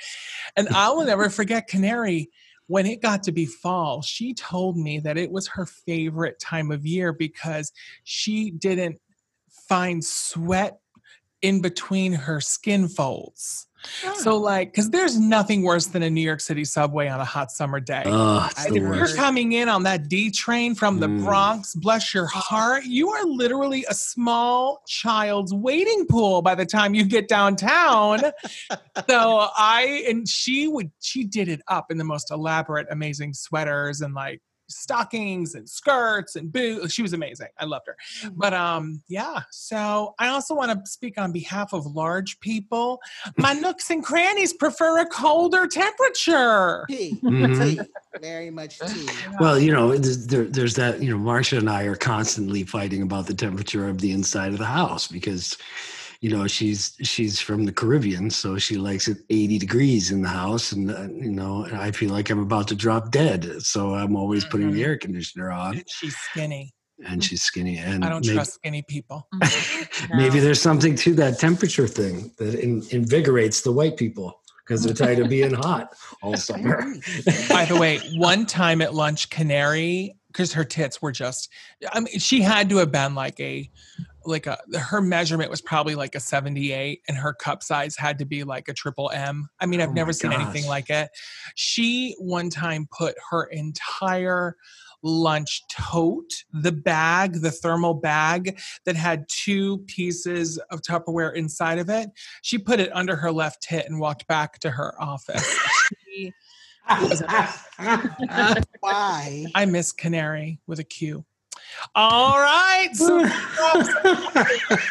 And 0.57 0.68
I 0.68 0.91
will 0.91 1.05
never 1.05 1.30
forget 1.30 1.68
Canary. 1.68 2.30
When 2.66 2.87
it 2.87 3.03
got 3.03 3.22
to 3.24 3.32
be 3.32 3.47
fall, 3.47 4.01
she 4.03 4.35
told 4.35 4.76
me 4.76 4.99
that 5.01 5.18
it 5.18 5.30
was 5.30 5.47
her 5.49 5.66
favorite 5.66 6.41
time 6.41 6.70
of 6.70 6.87
year 6.87 7.12
because 7.12 7.70
she 8.05 8.51
didn't 8.51 8.99
find 9.68 10.05
sweat 10.05 10.78
in 11.43 11.61
between 11.61 12.14
her 12.14 12.41
skin 12.41 12.89
folds. 12.89 13.66
So, 14.16 14.37
like, 14.37 14.72
because 14.72 14.91
there's 14.91 15.18
nothing 15.18 15.62
worse 15.62 15.87
than 15.87 16.03
a 16.03 16.11
New 16.11 16.20
York 16.20 16.41
City 16.41 16.64
subway 16.64 17.09
on 17.09 17.20
a 17.20 17.24
hot 17.24 17.51
summer 17.51 17.80
day. 17.80 18.03
Oh, 18.07 18.47
it's 18.51 18.66
And 18.66 18.74
the 18.74 18.91
if 18.91 18.97
you're 18.97 19.16
coming 19.16 19.53
in 19.53 19.68
on 19.68 19.82
that 19.85 20.09
D 20.09 20.30
train 20.30 20.74
from 20.74 21.01
the 21.01 21.09
Mm. 21.09 21.24
Bronx, 21.24 21.74
bless 21.74 22.14
your 22.14 22.26
heart, 22.26 22.85
you 22.85 23.11
are 23.11 23.24
literally 23.24 23.85
a 23.89 23.95
small 23.95 24.82
child's 24.87 25.53
waiting 25.53 26.07
pool 26.07 26.43
by 26.43 26.55
the 26.55 26.66
time 26.66 26.95
you 26.95 27.05
get 27.05 27.28
downtown. 27.28 28.20
so 29.09 29.49
I 29.57 30.05
and 30.09 30.28
she 30.28 30.66
would 30.68 30.91
she 31.01 31.24
did 31.24 31.49
it 31.49 31.61
up 31.68 31.91
in 31.91 31.99
the 31.99 32.05
most 32.05 32.30
elaborate, 32.30 32.87
amazing 32.91 33.35
sweaters 33.35 34.01
and 34.01 34.14
like 34.14 34.41
stockings 34.75 35.55
and 35.55 35.68
skirts 35.68 36.37
and 36.37 36.53
boots. 36.53 36.93
She 36.93 37.03
was 37.03 37.12
amazing. 37.12 37.49
I 37.59 37.64
loved 37.64 37.87
her. 37.87 37.97
But 38.33 38.53
um, 38.55 39.03
yeah. 39.09 39.43
So 39.51 40.14
I 40.18 40.29
also 40.29 40.55
want 40.55 40.72
to 40.72 40.91
speak 40.91 41.18
on 41.18 41.33
behalf 41.33 41.72
of 41.72 41.87
large 41.87 42.39
people. 42.41 43.01
My 43.39 43.53
nooks 43.53 43.91
and 43.91 44.03
crannies 44.03 44.53
prefer 44.53 45.01
a 45.01 45.07
colder 45.07 45.66
temperature. 45.66 46.85
Tea, 46.89 47.18
Mhm. 47.22 47.77
tea, 47.77 47.81
very 48.20 48.51
much 48.51 48.79
tea. 48.81 49.09
Well, 49.41 49.59
you 49.59 49.72
know, 49.72 49.97
there's, 49.97 50.27
there, 50.27 50.45
there's 50.45 50.75
that, 50.75 51.03
you 51.03 51.11
know, 51.11 51.18
Marcia 51.18 51.59
and 51.59 51.70
I 51.70 51.85
are 51.85 51.97
constantly 51.97 52.64
fighting 52.64 53.03
about 53.03 53.27
the 53.27 53.35
temperature 53.35 53.89
of 53.89 54.01
the 54.01 54.12
inside 54.12 54.53
of 54.53 54.59
the 54.59 54.64
house 54.66 55.07
because, 55.09 55.57
you 56.25 56.31
know, 56.31 56.47
she's 56.47 56.97
she's 57.03 57.39
from 57.39 57.66
the 57.66 57.72
Caribbean, 57.72 58.31
so 58.31 58.57
she 58.57 58.79
likes 58.79 59.09
it 59.09 59.18
80 59.29 59.59
degrees 59.59 60.11
in 60.11 60.22
the 60.22 60.29
house, 60.31 60.72
and 60.72 60.91
uh, 60.91 61.03
you 61.03 61.31
know, 61.31 61.66
I 61.70 61.91
feel 61.91 62.12
like 62.12 62.31
I'm 62.31 62.39
about 62.39 62.66
to 62.68 62.75
drop 62.75 63.11
dead, 63.11 63.61
so 63.61 63.95
I'm 63.95 64.16
always 64.16 64.43
putting 64.43 64.72
the 64.72 64.83
air 64.83 64.97
conditioner 64.97 65.51
on, 65.51 65.83
She's 65.87 66.16
skinny. 66.16 66.72
and 67.07 67.22
she's 67.22 67.43
skinny, 67.43 67.77
and 67.77 68.03
I 68.03 68.09
don't 68.09 68.25
maybe, 68.25 68.37
trust 68.37 68.55
skinny 68.55 68.81
people. 68.89 69.29
maybe 70.14 70.41
there's 70.41 70.62
something 70.62 70.95
to 70.95 71.12
that 71.12 71.39
temperature 71.39 71.87
thing 71.87 72.33
that 72.39 72.55
in, 72.55 72.83
invigorates 72.89 73.61
the 73.61 73.72
white 73.72 73.99
people 73.99 74.41
because 74.66 74.83
they're 74.83 74.95
tired 74.95 75.18
of 75.18 75.29
being 75.29 75.53
hot 75.53 75.95
all 76.22 76.39
summer. 76.39 76.87
By 77.51 77.66
the 77.66 77.77
way, 77.79 77.99
one 78.14 78.47
time 78.47 78.81
at 78.81 78.95
lunch, 78.95 79.29
Canary, 79.29 80.16
because 80.29 80.55
her 80.55 80.64
tits 80.64 81.03
were 81.03 81.12
just, 81.12 81.51
I 81.93 82.01
mean, 82.01 82.18
she 82.18 82.41
had 82.41 82.70
to 82.70 82.79
have 82.79 82.91
been 82.91 83.14
like 83.14 83.39
a, 83.41 83.70
like 84.27 84.47
uh, 84.47 84.57
a, 84.75 84.79
her 84.79 85.01
measurement 85.01 85.51
was 85.51 85.61
probably 85.61 85.95
like 85.95 86.14
a 86.14 86.20
78 86.20 87.03
and 87.09 87.16
her 87.16 87.33
cup 87.33 87.62
size 87.62 87.97
had 87.97 88.18
to 88.18 88.25
be 88.25 88.45
like 88.45 88.68
a 88.68 88.75
triple 88.75 89.11
M. 89.12 89.49
I 89.61 89.66
mean, 89.66 89.81
I've 89.81 89.91
Oh 89.91 89.93
never 89.93 90.12
seen 90.12 90.33
anything 90.33 90.66
like 90.66 90.91
it. 90.91 91.11
She 91.55 92.14
one 92.18 92.51
time 92.51 92.89
put 92.91 93.14
her 93.31 93.45
entire 93.45 94.57
lunch 95.03 95.62
tote, 95.70 96.33
the 96.53 96.72
bag, 96.72 97.43
the 97.43 97.51
thermal 97.51 97.95
bag 97.95 98.59
that 98.87 98.97
had 98.97 99.27
two 99.29 99.79
pieces 99.87 100.59
of 100.70 100.81
Tupperware 100.81 101.35
inside 101.35 101.79
of 101.79 101.91
it, 101.91 102.09
she 102.43 102.59
put 102.59 102.81
it 102.81 102.91
under 102.95 103.14
her 103.14 103.31
left 103.31 103.62
tit 103.62 103.87
and 103.87 104.01
walked 104.01 104.27
back 104.27 104.59
to 104.61 104.70
her 104.70 104.95
office. 105.01 105.47
She 106.07 106.33
Why? 108.81 109.47
I 109.55 109.64
miss 109.66 109.93
Canary 109.93 110.61
with 110.66 110.81
a 110.81 110.85
Q. 110.85 111.25
All 111.95 112.39
right, 112.39 112.89
so 112.95 113.25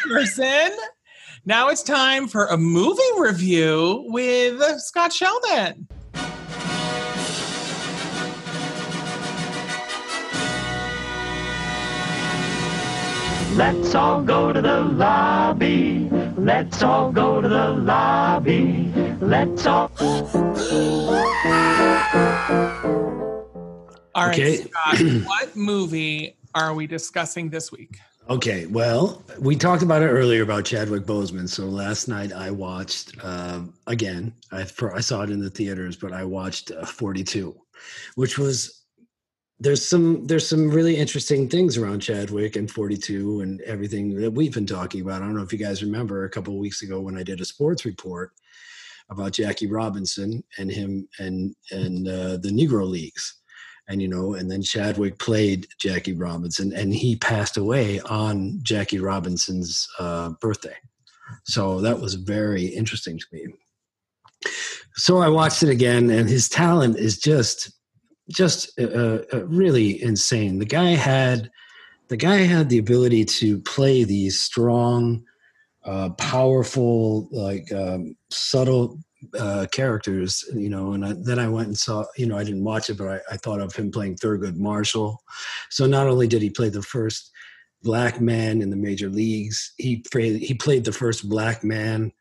person. 0.08 0.70
Now 1.46 1.68
it's 1.68 1.82
time 1.82 2.26
for 2.26 2.46
a 2.46 2.56
movie 2.56 3.02
review 3.18 4.06
with 4.08 4.62
Scott 4.80 5.12
Sheldon. 5.12 5.86
Let's 13.56 13.94
all 13.94 14.20
go 14.22 14.52
to 14.52 14.60
the 14.60 14.80
lobby. 14.80 16.08
Let's 16.36 16.82
all 16.82 17.12
go 17.12 17.40
to 17.40 17.48
the 17.48 17.68
lobby. 17.68 18.90
Let's 19.20 19.64
all. 19.64 19.90
All 24.14 24.26
right, 24.26 24.32
Okay. 24.32 24.56
Scott, 24.56 24.98
what 25.26 25.54
movie 25.54 26.36
are 26.54 26.74
we 26.74 26.86
discussing 26.86 27.50
this 27.50 27.72
week? 27.72 27.98
Okay, 28.30 28.64
well, 28.66 29.22
we 29.38 29.54
talked 29.54 29.82
about 29.82 30.00
it 30.00 30.08
earlier 30.08 30.42
about 30.42 30.64
Chadwick 30.64 31.04
Boseman. 31.04 31.46
So 31.46 31.66
last 31.66 32.08
night 32.08 32.32
I 32.32 32.50
watched 32.50 33.12
um, 33.22 33.74
again. 33.86 34.32
I 34.50 34.66
I 34.94 35.00
saw 35.00 35.22
it 35.22 35.30
in 35.30 35.40
the 35.40 35.50
theaters, 35.50 35.96
but 35.96 36.12
I 36.12 36.24
watched 36.24 36.70
uh, 36.70 36.86
42, 36.86 37.54
which 38.14 38.38
was 38.38 38.84
there's 39.60 39.86
some 39.86 40.26
there's 40.26 40.48
some 40.48 40.70
really 40.70 40.96
interesting 40.96 41.48
things 41.48 41.76
around 41.76 42.00
Chadwick 42.00 42.56
and 42.56 42.70
42 42.70 43.42
and 43.42 43.60
everything 43.62 44.18
that 44.20 44.30
we've 44.30 44.54
been 44.54 44.66
talking 44.66 45.02
about. 45.02 45.20
I 45.20 45.26
don't 45.26 45.36
know 45.36 45.42
if 45.42 45.52
you 45.52 45.58
guys 45.58 45.82
remember 45.82 46.24
a 46.24 46.30
couple 46.30 46.54
of 46.54 46.60
weeks 46.60 46.82
ago 46.82 47.00
when 47.00 47.18
I 47.18 47.22
did 47.22 47.42
a 47.42 47.44
sports 47.44 47.84
report 47.84 48.32
about 49.10 49.32
Jackie 49.32 49.66
Robinson 49.66 50.42
and 50.58 50.70
him 50.70 51.06
and 51.18 51.54
and 51.70 52.08
uh, 52.08 52.36
the 52.38 52.50
Negro 52.50 52.88
Leagues 52.88 53.42
and 53.88 54.00
you 54.00 54.08
know 54.08 54.34
and 54.34 54.50
then 54.50 54.62
chadwick 54.62 55.18
played 55.18 55.66
jackie 55.78 56.12
robinson 56.14 56.72
and 56.72 56.94
he 56.94 57.16
passed 57.16 57.56
away 57.56 58.00
on 58.00 58.58
jackie 58.62 58.98
robinson's 58.98 59.88
uh, 59.98 60.30
birthday. 60.40 60.76
So 61.44 61.80
that 61.80 62.00
was 62.00 62.14
very 62.14 62.66
interesting 62.66 63.18
to 63.18 63.26
me. 63.32 63.46
So 64.96 65.18
i 65.18 65.28
watched 65.28 65.62
it 65.62 65.70
again 65.70 66.10
and 66.10 66.28
his 66.28 66.48
talent 66.48 66.98
is 66.98 67.18
just 67.18 67.72
just 68.30 68.78
uh, 68.78 69.18
uh, 69.32 69.44
really 69.46 70.02
insane. 70.02 70.58
The 70.58 70.64
guy 70.64 70.90
had 70.90 71.50
the 72.08 72.16
guy 72.16 72.36
had 72.36 72.68
the 72.68 72.78
ability 72.78 73.24
to 73.24 73.60
play 73.60 74.04
these 74.04 74.40
strong 74.40 75.24
uh, 75.84 76.10
powerful 76.10 77.28
like 77.30 77.70
um, 77.72 78.16
subtle 78.30 78.98
uh, 79.38 79.66
characters, 79.72 80.44
you 80.54 80.68
know, 80.68 80.92
and 80.92 81.04
I, 81.04 81.14
then 81.16 81.38
I 81.38 81.48
went 81.48 81.68
and 81.68 81.78
saw, 81.78 82.04
you 82.16 82.26
know, 82.26 82.36
I 82.36 82.44
didn't 82.44 82.64
watch 82.64 82.90
it, 82.90 82.98
but 82.98 83.08
I, 83.08 83.20
I 83.32 83.36
thought 83.36 83.60
of 83.60 83.74
him 83.74 83.90
playing 83.90 84.16
Thurgood 84.16 84.56
Marshall. 84.56 85.22
So 85.70 85.86
not 85.86 86.06
only 86.06 86.26
did 86.26 86.42
he 86.42 86.50
play 86.50 86.68
the 86.68 86.82
first 86.82 87.30
black 87.82 88.20
man 88.20 88.62
in 88.62 88.70
the 88.70 88.76
major 88.76 89.08
leagues, 89.08 89.72
he 89.76 90.04
played, 90.10 90.40
he 90.40 90.54
played 90.54 90.84
the 90.84 90.92
first 90.92 91.28
black 91.28 91.62
man 91.64 92.12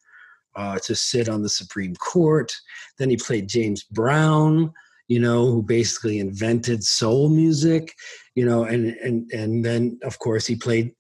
uh, 0.56 0.80
to 0.80 0.96
sit 0.96 1.30
on 1.30 1.42
the 1.42 1.50
Supreme 1.50 1.96
Court. 1.96 2.54
Then 2.98 3.10
he 3.10 3.18
played 3.18 3.48
James 3.48 3.84
Brown, 3.84 4.74
you 5.08 5.20
know, 5.20 5.48
who 5.48 5.62
basically 5.62 6.20
invented 6.20 6.84
soul 6.84 7.30
music, 7.30 7.94
you 8.36 8.46
know, 8.46 8.64
and 8.64 8.88
and 8.98 9.32
and 9.32 9.66
then 9.66 10.00
of 10.04 10.20
course 10.20 10.46
he 10.46 10.56
played 10.56 10.94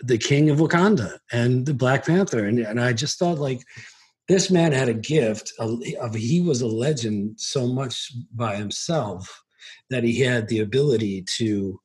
the 0.00 0.18
King 0.18 0.50
of 0.50 0.58
Wakanda 0.58 1.18
and 1.30 1.64
the 1.64 1.74
Black 1.74 2.06
Panther, 2.06 2.46
and 2.46 2.58
and 2.58 2.80
I 2.80 2.92
just 2.92 3.18
thought 3.18 3.38
like 3.38 3.62
this 4.28 4.50
man 4.50 4.72
had 4.72 4.88
a 4.88 4.94
gift 4.94 5.52
of, 5.58 5.80
he 6.14 6.40
was 6.40 6.62
a 6.62 6.66
legend 6.66 7.38
so 7.38 7.66
much 7.66 8.12
by 8.34 8.56
himself 8.56 9.42
that 9.90 10.04
he 10.04 10.20
had 10.20 10.48
the 10.48 10.60
ability 10.60 11.22
to 11.36 11.80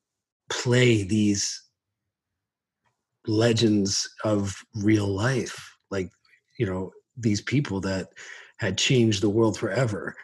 play 0.48 1.02
these 1.02 1.62
legends 3.26 4.08
of 4.24 4.56
real 4.74 5.06
life 5.06 5.76
like 5.90 6.10
you 6.58 6.64
know 6.66 6.90
these 7.16 7.42
people 7.42 7.80
that 7.80 8.08
had 8.58 8.78
changed 8.78 9.22
the 9.22 9.28
world 9.28 9.58
forever. 9.58 10.14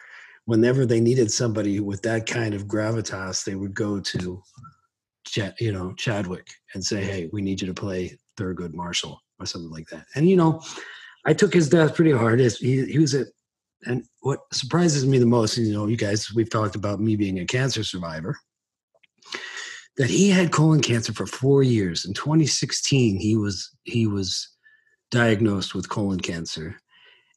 Whenever 0.45 0.85
they 0.85 0.99
needed 0.99 1.31
somebody 1.31 1.79
with 1.79 2.01
that 2.03 2.25
kind 2.25 2.53
of 2.53 2.67
gravitas 2.67 3.43
they 3.43 3.55
would 3.55 3.73
go 3.73 3.99
to 3.99 4.41
you 5.59 5.71
know 5.71 5.93
chadwick 5.93 6.47
and 6.73 6.83
say 6.83 7.03
hey 7.03 7.29
we 7.33 7.41
need 7.41 7.61
you 7.61 7.67
to 7.67 7.73
play 7.73 8.17
thurgood 8.37 8.73
marshall 8.73 9.21
or 9.39 9.45
something 9.45 9.71
like 9.71 9.87
that. 9.89 10.05
And 10.15 10.27
you 10.29 10.35
know 10.35 10.61
I 11.25 11.33
took 11.33 11.53
his 11.53 11.69
death 11.69 11.95
pretty 11.95 12.11
hard. 12.11 12.39
He, 12.39 12.85
he 12.85 12.99
was 12.99 13.15
a, 13.15 13.25
and 13.85 14.05
what 14.21 14.39
surprises 14.53 15.05
me 15.05 15.17
the 15.17 15.25
most, 15.25 15.57
you 15.57 15.73
know, 15.73 15.87
you 15.87 15.97
guys, 15.97 16.31
we've 16.33 16.49
talked 16.49 16.75
about 16.75 16.99
me 16.99 17.15
being 17.15 17.39
a 17.39 17.45
cancer 17.45 17.83
survivor, 17.83 18.37
that 19.97 20.09
he 20.09 20.29
had 20.29 20.51
colon 20.51 20.81
cancer 20.81 21.13
for 21.13 21.25
four 21.25 21.63
years. 21.63 22.05
In 22.05 22.13
2016, 22.13 23.17
he 23.17 23.35
was 23.35 23.75
he 23.83 24.07
was 24.07 24.49
diagnosed 25.11 25.73
with 25.73 25.89
colon 25.89 26.19
cancer, 26.19 26.75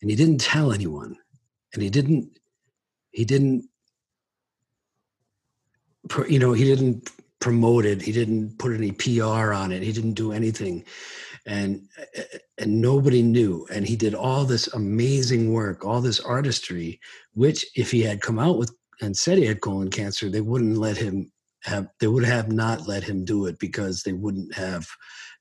and 0.01 0.10
he 0.10 0.16
didn't 0.16 0.40
tell 0.40 0.73
anyone, 0.73 1.16
and 1.73 1.82
he 1.82 1.90
didn't 1.90 2.39
he 3.10 3.24
didn't 3.24 3.69
you 6.28 6.39
know 6.39 6.52
he 6.52 6.65
didn't 6.65 7.10
promote 7.40 7.85
it 7.85 8.02
he 8.02 8.12
didn't 8.12 8.59
put 8.59 8.73
any 8.73 8.93
pr 8.93 9.52
on 9.52 9.70
it 9.70 9.82
he 9.82 9.93
didn't 9.93 10.15
do 10.15 10.32
anything 10.32 10.85
and 11.48 11.88
and 12.58 12.80
nobody 12.80 13.22
knew. 13.22 13.66
And 13.72 13.88
he 13.88 13.96
did 13.96 14.14
all 14.14 14.44
this 14.44 14.68
amazing 14.74 15.52
work 15.52 15.84
all 15.84 16.00
this 16.00 16.20
artistry 16.20 17.00
which 17.32 17.66
if 17.74 17.90
he 17.90 18.02
had 18.02 18.20
come 18.20 18.38
out 18.38 18.58
with 18.58 18.72
and 19.00 19.16
said 19.16 19.38
he 19.38 19.46
had 19.46 19.62
colon 19.62 19.90
cancer 19.90 20.28
they 20.28 20.42
wouldn't 20.42 20.76
let 20.76 20.96
him 20.96 21.32
have 21.64 21.88
they 22.00 22.06
would 22.06 22.24
have 22.24 22.52
not 22.52 22.86
let 22.86 23.02
him 23.02 23.24
do 23.24 23.46
it 23.46 23.58
because 23.58 24.02
they 24.02 24.12
wouldn't 24.12 24.54
have 24.54 24.86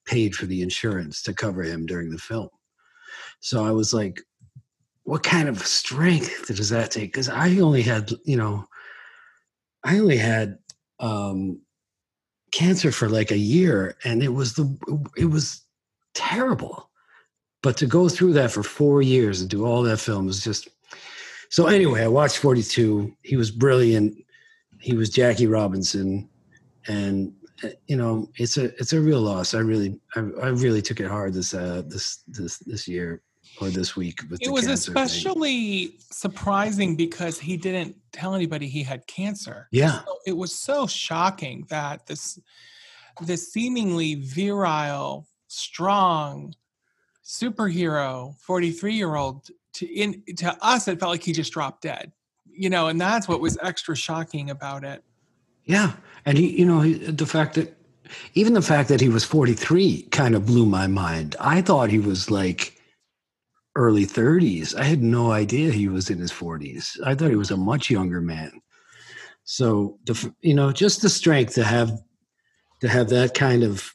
paid 0.05 0.33
for 0.33 0.45
the 0.45 0.61
insurance 0.61 1.21
to 1.21 1.33
cover 1.33 1.61
him 1.61 1.85
during 1.85 2.09
the 2.09 2.17
film. 2.17 2.49
So 3.41 3.65
i 3.65 3.71
was 3.71 3.93
like 3.93 4.21
what 5.03 5.23
kind 5.23 5.47
of 5.47 5.65
strength 5.65 6.47
does 6.47 6.69
that 6.69 6.91
take? 6.91 7.11
Because 7.11 7.29
i 7.29 7.57
only 7.59 7.81
had 7.81 8.11
you 8.23 8.37
know 8.37 8.65
i 9.83 9.99
only 9.99 10.17
had 10.17 10.57
um 10.99 11.61
cancer 12.53 12.91
for 12.93 13.09
like 13.09 13.31
a 13.31 13.37
year 13.37 13.97
and 14.05 14.23
it 14.23 14.33
was 14.33 14.53
the 14.53 14.65
it 15.17 15.25
was 15.25 15.66
terrible 16.17 16.89
but 17.63 17.77
to 17.77 17.85
go 17.85 18.07
through 18.09 18.33
that 18.33 18.51
for 18.51 18.63
four 18.63 19.01
years 19.01 19.41
and 19.41 19.49
do 19.49 19.65
all 19.65 19.81
that 19.83 19.97
film 19.97 20.25
was 20.25 20.43
just 20.43 20.67
so 21.49 21.67
anyway 21.67 22.03
i 22.03 22.07
watched 22.07 22.37
42 22.37 23.15
he 23.23 23.35
was 23.35 23.51
brilliant 23.51 24.17
he 24.79 24.95
was 24.95 25.09
jackie 25.09 25.47
robinson 25.47 26.27
and 26.87 27.33
uh, 27.63 27.69
you 27.87 27.95
know 27.95 28.29
it's 28.35 28.57
a 28.57 28.65
it's 28.79 28.93
a 28.93 28.99
real 28.99 29.21
loss 29.21 29.53
i 29.53 29.59
really 29.59 29.99
i, 30.15 30.19
I 30.19 30.49
really 30.49 30.81
took 30.81 30.99
it 30.99 31.07
hard 31.07 31.33
this 31.33 31.53
uh 31.53 31.83
this 31.85 32.23
this 32.27 32.57
this 32.59 32.87
year 32.87 33.21
or 33.61 33.69
this 33.69 33.95
week 33.95 34.21
with 34.29 34.41
It 34.41 34.49
was 34.49 34.65
cancer 34.67 34.91
thing. 34.93 35.03
especially 35.03 35.95
surprising 36.11 36.95
because 36.95 37.39
he 37.39 37.57
didn't 37.57 37.95
tell 38.11 38.35
anybody 38.35 38.67
he 38.67 38.83
had 38.83 39.05
cancer. 39.07 39.67
Yeah. 39.71 40.03
So 40.05 40.17
it 40.25 40.37
was 40.37 40.53
so 40.53 40.87
shocking 40.87 41.65
that 41.69 42.05
this 42.05 42.39
this 43.21 43.51
seemingly 43.51 44.15
virile, 44.15 45.25
strong 45.47 46.53
superhero 47.23 48.35
43-year-old 48.47 49.49
to 49.73 49.85
in 49.85 50.23
to 50.37 50.57
us 50.61 50.87
it 50.87 50.99
felt 50.99 51.11
like 51.11 51.23
he 51.23 51.33
just 51.33 51.53
dropped 51.53 51.81
dead. 51.81 52.11
You 52.45 52.69
know, 52.69 52.87
and 52.87 52.99
that's 52.99 53.27
what 53.27 53.39
was 53.39 53.57
extra 53.61 53.95
shocking 53.95 54.49
about 54.49 54.83
it. 54.83 55.03
Yeah, 55.65 55.93
and 56.25 56.37
he, 56.37 56.57
you 56.57 56.65
know, 56.65 56.81
he, 56.81 56.93
the 56.93 57.25
fact 57.25 57.55
that 57.55 57.77
even 58.33 58.53
the 58.53 58.61
fact 58.61 58.89
that 58.89 59.01
he 59.01 59.09
was 59.09 59.23
43 59.23 60.03
kind 60.11 60.33
of 60.33 60.45
blew 60.45 60.65
my 60.65 60.87
mind. 60.87 61.35
I 61.39 61.61
thought 61.61 61.89
he 61.89 61.99
was 61.99 62.31
like 62.31 62.77
early 63.75 64.05
30s. 64.05 64.75
I 64.75 64.83
had 64.83 65.03
no 65.03 65.31
idea 65.31 65.71
he 65.71 65.87
was 65.87 66.09
in 66.09 66.19
his 66.19 66.31
40s. 66.31 66.97
I 67.05 67.13
thought 67.13 67.29
he 67.29 67.35
was 67.35 67.51
a 67.51 67.57
much 67.57 67.89
younger 67.89 68.21
man. 68.21 68.61
So 69.43 69.99
the 70.05 70.33
you 70.41 70.53
know, 70.53 70.71
just 70.71 71.01
the 71.01 71.09
strength 71.09 71.53
to 71.55 71.63
have 71.63 71.91
to 72.81 72.87
have 72.87 73.09
that 73.09 73.33
kind 73.33 73.63
of 73.63 73.91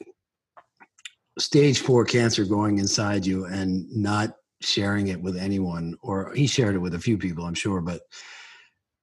stage 1.39 1.79
4 1.79 2.05
cancer 2.05 2.45
going 2.45 2.79
inside 2.79 3.25
you 3.25 3.45
and 3.45 3.89
not 3.91 4.35
sharing 4.61 5.07
it 5.07 5.21
with 5.21 5.35
anyone 5.35 5.95
or 6.01 6.33
he 6.33 6.47
shared 6.47 6.75
it 6.75 6.79
with 6.79 6.93
a 6.95 6.99
few 6.99 7.17
people, 7.17 7.45
I'm 7.45 7.53
sure, 7.53 7.81
but 7.81 8.01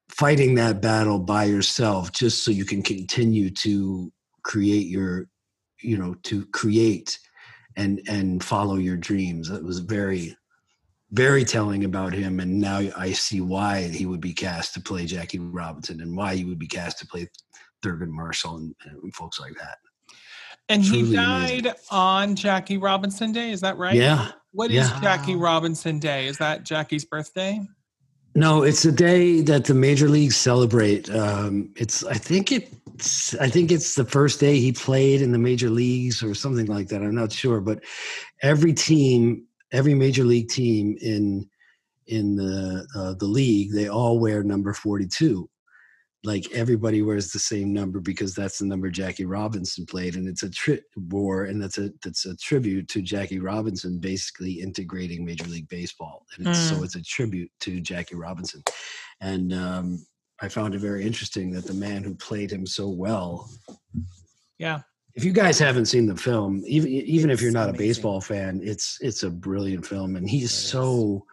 fighting 0.08 0.54
that 0.56 0.80
battle 0.80 1.18
by 1.18 1.44
yourself 1.44 2.12
just 2.12 2.44
so 2.44 2.50
you 2.50 2.64
can 2.64 2.82
continue 2.82 3.50
to 3.50 4.12
create 4.42 4.86
your 4.86 5.28
you 5.82 5.96
know 5.96 6.14
to 6.22 6.44
create 6.46 7.18
and 7.76 8.00
and 8.08 8.42
follow 8.42 8.76
your 8.76 8.96
dreams. 8.96 9.48
That 9.48 9.62
was 9.62 9.78
very 9.78 10.36
very 11.12 11.44
telling 11.44 11.84
about 11.84 12.12
him 12.12 12.38
and 12.38 12.60
now 12.60 12.80
i 12.96 13.12
see 13.12 13.40
why 13.40 13.82
he 13.88 14.06
would 14.06 14.20
be 14.20 14.32
cast 14.32 14.74
to 14.74 14.80
play 14.80 15.04
jackie 15.04 15.38
robinson 15.38 16.00
and 16.00 16.16
why 16.16 16.36
he 16.36 16.44
would 16.44 16.58
be 16.58 16.68
cast 16.68 16.98
to 16.98 17.06
play 17.06 17.28
thurgood 17.82 18.08
marshall 18.08 18.56
and, 18.56 18.74
and 18.84 19.14
folks 19.14 19.40
like 19.40 19.54
that 19.54 19.78
And 20.70 20.84
he 20.84 21.12
died 21.12 21.66
amazing. 21.66 21.80
on 21.90 22.36
Jackie 22.36 22.78
Robinson 22.78 23.32
Day, 23.32 23.50
is 23.50 23.60
that 23.60 23.76
right? 23.76 23.94
Yeah, 23.94 24.30
What 24.52 24.70
is 24.70 24.88
yeah. 24.88 25.00
Jackie 25.00 25.34
Robinson 25.34 25.98
Day? 25.98 26.26
Is 26.26 26.38
that 26.38 26.62
Jackie's 26.62 27.04
birthday? 27.04 27.60
No, 28.36 28.62
it's 28.62 28.84
a 28.84 28.92
day 28.92 29.40
that 29.40 29.64
the 29.64 29.74
major 29.74 30.08
leagues 30.08 30.36
celebrate. 30.36 31.10
Um, 31.10 31.72
it's 31.76 32.04
I 32.04 32.14
think 32.14 32.52
it's 32.52 33.34
I 33.34 33.48
think 33.48 33.72
it's 33.72 33.96
the 33.96 34.04
first 34.04 34.38
day 34.38 34.60
he 34.60 34.70
played 34.70 35.20
in 35.20 35.32
the 35.32 35.38
major 35.38 35.68
leagues 35.68 36.22
or 36.22 36.34
something 36.34 36.66
like 36.66 36.86
that. 36.88 37.02
I'm 37.02 37.14
not 37.14 37.32
sure, 37.32 37.60
but 37.60 37.82
every 38.42 38.72
team, 38.72 39.46
every 39.72 39.94
major 39.94 40.22
league 40.22 40.48
team 40.48 40.96
in 41.00 41.50
in 42.06 42.36
the 42.36 42.86
uh, 42.94 43.14
the 43.14 43.26
league, 43.26 43.72
they 43.72 43.88
all 43.88 44.20
wear 44.20 44.44
number 44.44 44.72
42. 44.72 45.48
Like 46.22 46.52
everybody 46.52 47.00
wears 47.00 47.32
the 47.32 47.38
same 47.38 47.72
number 47.72 47.98
because 47.98 48.34
that's 48.34 48.58
the 48.58 48.66
number 48.66 48.90
Jackie 48.90 49.24
Robinson 49.24 49.86
played, 49.86 50.16
and 50.16 50.28
it's 50.28 50.42
a 50.42 50.50
tri- 50.50 50.80
war, 51.08 51.44
and 51.44 51.62
that's 51.62 51.78
a 51.78 51.90
that's 52.04 52.26
a 52.26 52.36
tribute 52.36 52.88
to 52.88 53.00
Jackie 53.00 53.38
Robinson, 53.38 53.98
basically 53.98 54.60
integrating 54.60 55.24
Major 55.24 55.46
League 55.46 55.68
Baseball, 55.68 56.26
and 56.36 56.46
it's, 56.46 56.58
so 56.58 56.74
Mm. 56.76 56.84
it's 56.84 56.96
a 56.96 57.02
tribute 57.02 57.50
to 57.60 57.80
Jackie 57.80 58.16
Robinson. 58.16 58.62
And 59.22 59.54
um, 59.54 60.04
I 60.42 60.48
found 60.48 60.74
it 60.74 60.80
very 60.80 61.06
interesting 61.06 61.50
that 61.52 61.64
the 61.64 61.72
man 61.72 62.02
who 62.04 62.14
played 62.14 62.50
him 62.50 62.66
so 62.66 62.88
well. 62.90 63.48
Yeah. 64.58 64.80
If 65.14 65.24
you 65.24 65.32
guys 65.32 65.58
haven't 65.58 65.86
seen 65.86 66.06
the 66.06 66.16
film, 66.16 66.62
even 66.66 66.88
even 66.90 67.30
if 67.30 67.40
you're 67.40 67.48
It's 67.48 67.54
not 67.54 67.70
a 67.70 67.72
baseball 67.72 68.20
fan, 68.20 68.60
it's 68.62 68.98
it's 69.00 69.22
a 69.22 69.30
brilliant 69.30 69.86
film, 69.86 70.16
and 70.16 70.28
he's 70.28 70.52
so. 70.52 71.24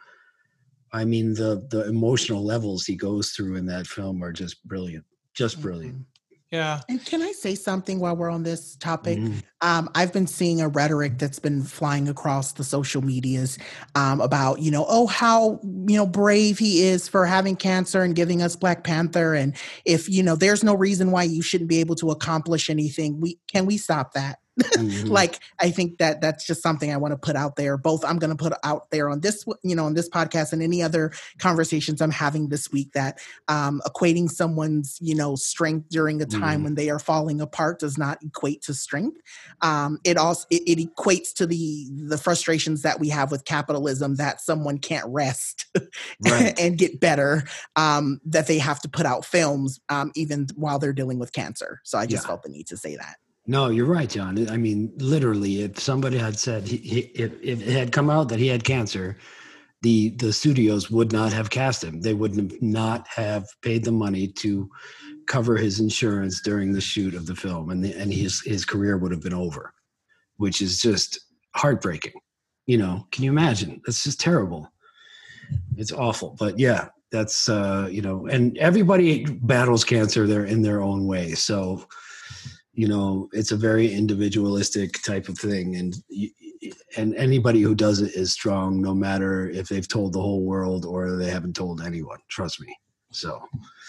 I 0.93 1.05
mean, 1.05 1.33
the 1.33 1.67
the 1.69 1.87
emotional 1.87 2.43
levels 2.43 2.85
he 2.85 2.95
goes 2.95 3.31
through 3.31 3.55
in 3.55 3.65
that 3.67 3.87
film 3.87 4.23
are 4.23 4.31
just 4.31 4.63
brilliant, 4.67 5.05
just 5.33 5.61
brilliant. 5.61 6.05
Yeah. 6.51 6.79
And 6.87 7.03
can 7.05 7.21
I 7.21 7.33
say 7.33 7.55
something 7.55 7.99
while 7.99 8.15
we're 8.15 8.29
on 8.29 8.43
this 8.43 8.77
topic? 8.77 9.19
Mhm. 9.19 9.43
Um, 9.59 9.89
I've 9.95 10.13
been 10.13 10.27
seeing 10.27 10.61
a 10.61 10.69
rhetoric 10.69 11.17
that's 11.17 11.39
been 11.39 11.61
flying 11.61 12.07
across 12.07 12.53
the 12.53 12.63
social 12.63 13.01
medias 13.01 13.57
um, 13.95 14.21
about, 14.21 14.61
you 14.61 14.71
know, 14.71 14.85
oh, 14.87 15.07
how, 15.07 15.59
you 15.63 15.97
know, 15.97 16.07
brave 16.07 16.57
he 16.57 16.83
is 16.83 17.09
for 17.09 17.25
having 17.25 17.57
cancer 17.57 18.01
and 18.01 18.15
giving 18.15 18.41
us 18.41 18.55
Black 18.55 18.85
Panther. 18.85 19.33
And 19.33 19.57
if, 19.83 20.07
you 20.07 20.23
know, 20.23 20.37
there's 20.37 20.63
no 20.63 20.73
reason 20.73 21.11
why 21.11 21.23
you 21.23 21.41
shouldn't 21.41 21.69
be 21.69 21.81
able 21.81 21.95
to 21.95 22.11
accomplish 22.11 22.69
anything, 22.69 23.19
we 23.19 23.39
can 23.51 23.65
we 23.65 23.77
stop 23.77 24.13
that? 24.13 24.39
Mhm. 24.57 25.07
like 25.09 25.39
i 25.59 25.69
think 25.69 25.99
that 25.99 26.19
that's 26.21 26.45
just 26.45 26.63
something 26.63 26.91
i 26.91 26.97
want 26.97 27.11
to 27.11 27.17
put 27.17 27.35
out 27.35 27.55
there 27.57 27.77
both 27.77 28.03
i'm 28.03 28.17
going 28.17 28.35
to 28.35 28.35
put 28.35 28.53
out 28.63 28.89
there 28.89 29.07
on 29.09 29.19
this 29.21 29.45
you 29.63 29.75
know 29.75 29.85
on 29.85 29.93
this 29.93 30.09
podcast 30.09 30.51
and 30.51 30.63
any 30.63 30.81
other 30.81 31.11
conversations 31.37 32.01
i'm 32.01 32.09
having 32.11 32.49
this 32.49 32.71
week 32.71 32.91
that 32.93 33.19
um, 33.47 33.81
equating 33.85 34.29
someone's 34.29 34.97
you 35.01 35.13
know 35.15 35.35
strength 35.35 35.89
during 35.89 36.21
a 36.21 36.25
time 36.25 36.61
Mhm. 36.61 36.63
when 36.63 36.75
they 36.75 36.89
are 36.89 36.97
falling 36.99 37.39
apart 37.41 37.79
does 37.79 37.97
not 37.97 38.17
equate 38.23 38.61
to 38.63 38.73
strength 38.73 39.21
um, 39.61 39.99
it 40.03 40.17
also 40.17 40.45
it, 40.49 40.63
it 40.65 40.79
equates 40.95 41.33
to 41.35 41.45
the 41.45 41.87
the 42.07 42.17
frustrations 42.17 42.81
that 42.81 42.99
we 42.99 43.09
have 43.09 43.31
with 43.31 43.45
capitalism 43.45 44.15
that 44.15 44.41
someone 44.41 44.77
can't 44.79 45.05
rest 45.07 45.65
Right. 46.25 46.57
and 46.59 46.77
get 46.77 46.99
better 46.99 47.43
um, 47.75 48.19
that 48.25 48.47
they 48.47 48.57
have 48.57 48.79
to 48.81 48.89
put 48.89 49.05
out 49.05 49.23
films 49.25 49.79
um, 49.89 50.11
even 50.15 50.47
while 50.55 50.79
they're 50.79 50.93
dealing 50.93 51.19
with 51.19 51.31
cancer 51.31 51.79
so 51.83 51.97
i 51.99 52.05
just 52.07 52.23
Yeah. 52.23 52.27
felt 52.29 52.43
the 52.43 52.49
need 52.49 52.67
to 52.67 52.77
say 52.77 52.95
that 52.95 53.17
No, 53.47 53.69
you're 53.69 53.85
right, 53.85 54.09
John. 54.09 54.49
I 54.49 54.57
mean, 54.57 54.91
literally, 54.97 55.61
if 55.61 55.79
somebody 55.79 56.17
had 56.17 56.37
said 56.37 56.67
he, 56.67 56.99
if, 57.15 57.31
if 57.41 57.61
it 57.61 57.71
had 57.71 57.93
come 57.93 58.09
out 58.09 58.27
that 58.29 58.39
he 58.39 58.47
had 58.47 58.65
cancer, 58.65 59.17
the 59.83 60.09
the 60.17 60.33
studios 60.33 60.91
would 60.91 61.13
not 61.13 61.31
have 61.31 61.49
cast 61.49 61.81
him. 61.83 62.01
They 62.01 62.13
would 62.13 62.61
not 62.61 63.07
have 63.07 63.47
paid 63.61 63.85
the 63.85 63.91
money 63.93 64.27
to 64.27 64.69
cover 65.27 65.55
his 65.55 65.79
insurance 65.79 66.41
during 66.41 66.73
the 66.73 66.81
shoot 66.81 67.13
of 67.13 67.25
the 67.25 67.35
film, 67.35 67.69
and 67.69 67.83
the, 67.83 67.93
and 67.93 68.11
his 68.11 68.41
his 68.41 68.65
career 68.65 68.97
would 68.97 69.11
have 69.11 69.23
been 69.23 69.33
over, 69.33 69.73
which 70.35 70.61
is 70.61 70.81
just 70.81 71.17
heartbreaking. 71.55 72.19
You 72.65 72.79
know, 72.79 73.07
can 73.11 73.23
you 73.23 73.31
imagine? 73.31 73.81
That's 73.85 74.03
just 74.03 74.19
terrible. 74.19 74.69
It's 75.77 75.93
awful, 75.93 76.35
but 76.37 76.59
yeah, 76.59 76.89
that's 77.11 77.47
uh, 77.47 77.87
you 77.89 78.01
know, 78.01 78.27
and 78.27 78.57
everybody 78.57 79.25
battles 79.25 79.85
cancer 79.85 80.27
there 80.27 80.43
in 80.43 80.63
their 80.63 80.81
own 80.81 81.07
way. 81.07 81.33
So 81.33 81.87
you 82.77 82.87
know 82.87 83.27
it's 83.33 83.51
a 83.51 83.57
very 83.57 83.91
individualistic 83.91 85.01
type 85.03 85.27
of 85.27 85.37
thing 85.37 85.75
and 85.75 85.95
and 86.95 87.15
anybody 87.15 87.61
who 87.61 87.73
does 87.73 88.01
it 88.01 88.13
is 88.13 88.31
strong 88.31 88.81
no 88.81 88.93
matter 88.93 89.49
if 89.49 89.67
they've 89.67 89.87
told 89.87 90.13
the 90.13 90.21
whole 90.21 90.43
world 90.43 90.85
or 90.85 91.17
they 91.17 91.29
haven't 91.29 91.55
told 91.55 91.81
anyone 91.81 92.19
trust 92.29 92.61
me 92.61 92.73
so 93.11 93.41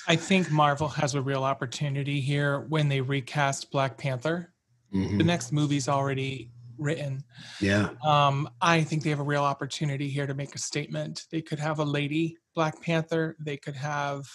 I 0.06 0.16
think 0.16 0.50
Marvel 0.50 0.88
has 0.88 1.14
a 1.14 1.20
real 1.20 1.44
opportunity 1.44 2.18
here 2.20 2.60
when 2.60 2.88
they 2.88 3.02
recast 3.02 3.70
Black 3.70 3.98
Panther. 3.98 4.54
The 4.90 4.98
mhm. 4.98 5.24
next 5.24 5.52
movie's 5.52 5.86
already 5.86 6.50
written. 6.78 7.22
yeah 7.60 7.90
Um, 8.02 8.48
I 8.62 8.82
think 8.82 9.02
they 9.02 9.10
have 9.10 9.20
a 9.20 9.24
real 9.24 9.42
opportunity 9.42 10.08
here 10.08 10.26
to 10.26 10.32
make 10.32 10.54
a 10.54 10.58
statement. 10.58 11.26
They 11.30 11.42
could 11.42 11.58
have 11.58 11.78
a 11.78 11.84
lady 11.84 12.38
Black 12.54 12.80
Panther. 12.80 13.36
They 13.38 13.58
could 13.58 13.76
have 13.76 14.26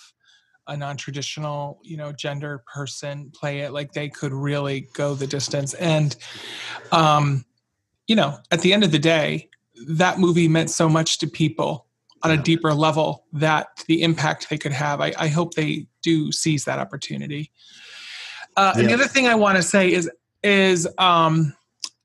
a 0.67 0.77
non-traditional, 0.77 1.79
you 1.83 1.97
know, 1.97 2.11
gender 2.11 2.63
person 2.71 3.31
play 3.33 3.59
it. 3.59 3.73
Like 3.73 3.93
they 3.93 4.09
could 4.09 4.33
really 4.33 4.87
go 4.93 5.13
the 5.13 5.27
distance. 5.27 5.73
And, 5.75 6.15
um, 6.91 7.45
you 8.07 8.15
know, 8.15 8.37
at 8.51 8.61
the 8.61 8.73
end 8.73 8.83
of 8.83 8.91
the 8.91 8.99
day, 8.99 9.49
that 9.87 10.19
movie 10.19 10.47
meant 10.47 10.69
so 10.69 10.87
much 10.87 11.19
to 11.19 11.27
people 11.27 11.87
on 12.23 12.31
a 12.31 12.37
deeper 12.37 12.73
level 12.73 13.25
that 13.33 13.83
the 13.87 14.01
impact 14.01 14.49
they 14.49 14.57
could 14.57 14.71
have. 14.71 15.01
I, 15.01 15.13
I 15.17 15.27
hope 15.27 15.53
they 15.53 15.87
do 16.01 16.31
seize 16.31 16.63
that 16.65 16.79
opportunity. 16.79 17.51
Uh, 18.55 18.73
and 18.77 18.87
the 18.87 18.93
other 18.93 19.07
thing 19.07 19.27
I 19.27 19.35
want 19.35 19.57
to 19.57 19.63
say 19.63 19.91
is 19.91 20.09
is 20.43 20.87
um, 20.97 21.53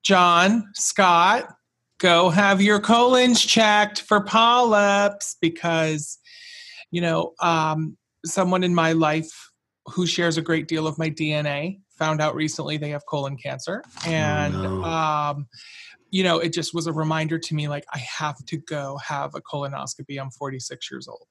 John 0.02 0.70
Scott, 0.74 1.54
go 1.98 2.30
have 2.30 2.62
your 2.62 2.80
colons 2.80 3.44
checked 3.44 4.02
for 4.02 4.22
polyps 4.22 5.36
because 5.40 6.18
you 6.90 7.00
know 7.00 7.34
um, 7.40 7.96
someone 8.28 8.62
in 8.62 8.74
my 8.74 8.92
life 8.92 9.50
who 9.86 10.06
shares 10.06 10.36
a 10.36 10.42
great 10.42 10.68
deal 10.68 10.86
of 10.86 10.98
my 10.98 11.10
DNA 11.10 11.80
found 11.90 12.20
out 12.20 12.34
recently 12.34 12.76
they 12.76 12.90
have 12.90 13.04
colon 13.06 13.36
cancer. 13.36 13.82
And 14.06 14.54
no. 14.54 14.84
um, 14.84 15.46
you 16.10 16.24
know 16.24 16.38
it 16.38 16.52
just 16.52 16.74
was 16.74 16.86
a 16.86 16.92
reminder 16.92 17.38
to 17.38 17.54
me 17.54 17.68
like 17.68 17.84
i 17.92 17.98
have 17.98 18.36
to 18.46 18.56
go 18.56 18.98
have 19.04 19.34
a 19.34 19.40
colonoscopy. 19.40 20.20
I'm 20.20 20.30
46 20.30 20.90
years 20.90 21.08
old. 21.08 21.26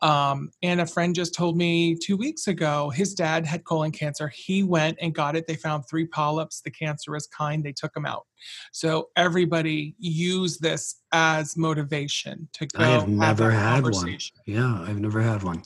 Um, 0.00 0.50
and 0.62 0.80
a 0.80 0.86
friend 0.86 1.14
just 1.14 1.34
told 1.34 1.56
me 1.56 1.96
two 1.96 2.16
weeks 2.16 2.46
ago 2.46 2.90
his 2.90 3.14
dad 3.14 3.46
had 3.46 3.64
colon 3.64 3.90
cancer. 3.90 4.28
He 4.28 4.62
went 4.62 4.98
and 5.00 5.14
got 5.14 5.36
it. 5.36 5.46
They 5.46 5.56
found 5.56 5.84
three 5.88 6.06
polyps 6.06 6.60
the 6.60 6.70
cancerous 6.70 7.26
kind. 7.26 7.64
They 7.64 7.72
took 7.72 7.92
them 7.94 8.06
out. 8.06 8.26
So 8.72 9.08
everybody 9.16 9.94
use 9.98 10.58
this 10.58 11.00
as 11.12 11.56
motivation 11.56 12.48
to 12.54 12.66
go 12.66 12.82
I 12.82 12.88
have 12.88 13.02
have 13.02 13.08
never 13.08 13.48
that 13.50 13.84
had 13.84 13.84
one. 13.84 14.18
Yeah, 14.46 14.84
I've 14.86 15.00
never 15.00 15.20
had 15.20 15.42
one. 15.42 15.62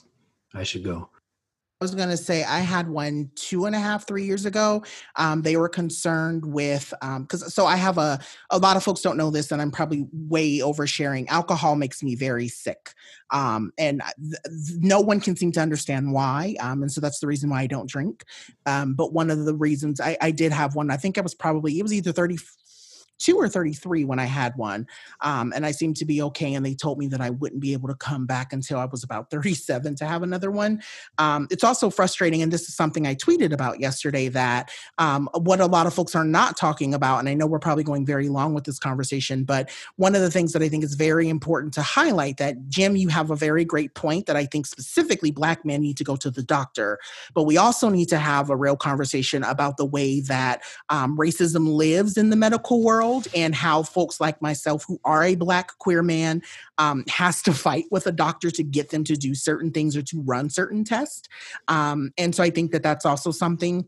I 0.53 0.63
should 0.63 0.83
go. 0.83 1.09
I 1.79 1.83
was 1.83 1.93
going 1.93 2.09
to 2.09 2.17
say 2.17 2.43
I 2.43 2.59
had 2.59 2.89
one 2.89 3.29
two 3.35 3.65
and 3.65 3.75
a 3.75 3.79
half, 3.79 4.07
three 4.07 4.23
years 4.23 4.47
ago. 4.47 4.83
Um, 5.15 5.43
they 5.43 5.57
were 5.57 5.69
concerned 5.69 6.43
with 6.43 6.91
because 7.19 7.53
so 7.53 7.67
I 7.67 7.75
have 7.75 7.99
a 7.99 8.19
a 8.49 8.57
lot 8.57 8.77
of 8.77 8.83
folks 8.83 9.01
don't 9.01 9.15
know 9.15 9.29
this, 9.29 9.51
and 9.51 9.61
I'm 9.61 9.69
probably 9.69 10.07
way 10.11 10.57
oversharing. 10.57 11.27
Alcohol 11.27 11.75
makes 11.75 12.01
me 12.01 12.15
very 12.15 12.47
sick, 12.47 12.93
um, 13.29 13.71
and 13.77 14.01
th- 14.19 14.79
no 14.79 15.01
one 15.01 15.19
can 15.19 15.35
seem 15.35 15.51
to 15.51 15.59
understand 15.59 16.11
why. 16.11 16.55
Um, 16.59 16.81
and 16.81 16.91
so 16.91 16.99
that's 16.99 17.19
the 17.19 17.27
reason 17.27 17.51
why 17.51 17.61
I 17.61 17.67
don't 17.67 17.87
drink. 17.87 18.23
Um, 18.65 18.95
but 18.95 19.13
one 19.13 19.29
of 19.29 19.45
the 19.45 19.53
reasons 19.53 20.01
I, 20.01 20.17
I 20.19 20.31
did 20.31 20.51
have 20.51 20.73
one, 20.73 20.89
I 20.89 20.97
think 20.97 21.19
I 21.19 21.21
was 21.21 21.35
probably 21.35 21.77
it 21.77 21.83
was 21.83 21.93
either 21.93 22.11
thirty 22.11 22.39
two 23.19 23.35
or 23.35 23.47
33 23.47 24.03
when 24.05 24.19
I 24.19 24.25
had 24.25 24.55
one. 24.55 24.87
Um, 25.21 25.53
and 25.55 25.65
I 25.65 25.71
seemed 25.71 25.97
to 25.97 26.05
be 26.05 26.21
okay. 26.21 26.53
And 26.53 26.65
they 26.65 26.75
told 26.75 26.97
me 26.97 27.07
that 27.07 27.21
I 27.21 27.29
wouldn't 27.29 27.61
be 27.61 27.73
able 27.73 27.87
to 27.89 27.95
come 27.95 28.25
back 28.25 28.53
until 28.53 28.79
I 28.79 28.85
was 28.85 29.03
about 29.03 29.29
37 29.31 29.95
to 29.95 30.05
have 30.05 30.23
another 30.23 30.51
one. 30.51 30.81
Um, 31.17 31.47
it's 31.49 31.63
also 31.63 31.89
frustrating. 31.89 32.41
And 32.41 32.51
this 32.51 32.67
is 32.67 32.75
something 32.75 33.07
I 33.07 33.15
tweeted 33.15 33.51
about 33.53 33.79
yesterday 33.79 34.27
that 34.29 34.69
um, 34.97 35.29
what 35.33 35.59
a 35.59 35.65
lot 35.65 35.87
of 35.87 35.93
folks 35.93 36.15
are 36.15 36.23
not 36.23 36.57
talking 36.57 36.93
about, 36.93 37.19
and 37.19 37.29
I 37.29 37.33
know 37.33 37.47
we're 37.47 37.59
probably 37.59 37.83
going 37.83 38.05
very 38.05 38.29
long 38.29 38.53
with 38.53 38.65
this 38.65 38.79
conversation, 38.79 39.43
but 39.43 39.69
one 39.95 40.15
of 40.15 40.21
the 40.21 40.31
things 40.31 40.53
that 40.53 40.61
I 40.61 40.69
think 40.69 40.83
is 40.83 40.93
very 40.95 41.29
important 41.29 41.73
to 41.75 41.81
highlight 41.81 42.37
that, 42.37 42.69
Jim, 42.69 42.95
you 42.95 43.09
have 43.09 43.31
a 43.31 43.35
very 43.35 43.65
great 43.65 43.93
point 43.95 44.25
that 44.27 44.35
I 44.35 44.45
think 44.45 44.65
specifically 44.65 45.31
Black 45.31 45.65
men 45.65 45.81
need 45.81 45.97
to 45.97 46.03
go 46.03 46.15
to 46.17 46.29
the 46.29 46.43
doctor. 46.43 46.99
But 47.33 47.43
we 47.43 47.57
also 47.57 47.89
need 47.89 48.09
to 48.09 48.17
have 48.17 48.49
a 48.49 48.55
real 48.55 48.75
conversation 48.75 49.43
about 49.43 49.77
the 49.77 49.85
way 49.85 50.21
that 50.21 50.61
um, 50.89 51.17
racism 51.17 51.67
lives 51.67 52.17
in 52.17 52.29
the 52.29 52.35
medical 52.35 52.83
world 52.83 53.06
and 53.35 53.55
how 53.55 53.83
folks 53.83 54.19
like 54.19 54.41
myself 54.41 54.85
who 54.87 54.99
are 55.03 55.23
a 55.23 55.35
black 55.35 55.77
queer 55.77 56.03
man 56.03 56.41
um, 56.77 57.03
has 57.07 57.41
to 57.43 57.53
fight 57.53 57.85
with 57.91 58.07
a 58.07 58.11
doctor 58.11 58.51
to 58.51 58.63
get 58.63 58.89
them 58.89 59.03
to 59.03 59.15
do 59.15 59.33
certain 59.33 59.71
things 59.71 59.95
or 59.95 60.01
to 60.01 60.21
run 60.21 60.49
certain 60.49 60.83
tests. 60.83 61.27
Um, 61.67 62.11
and 62.17 62.33
so 62.35 62.43
i 62.43 62.49
think 62.49 62.71
that 62.71 62.83
that's 62.83 63.05
also 63.05 63.31
something 63.31 63.87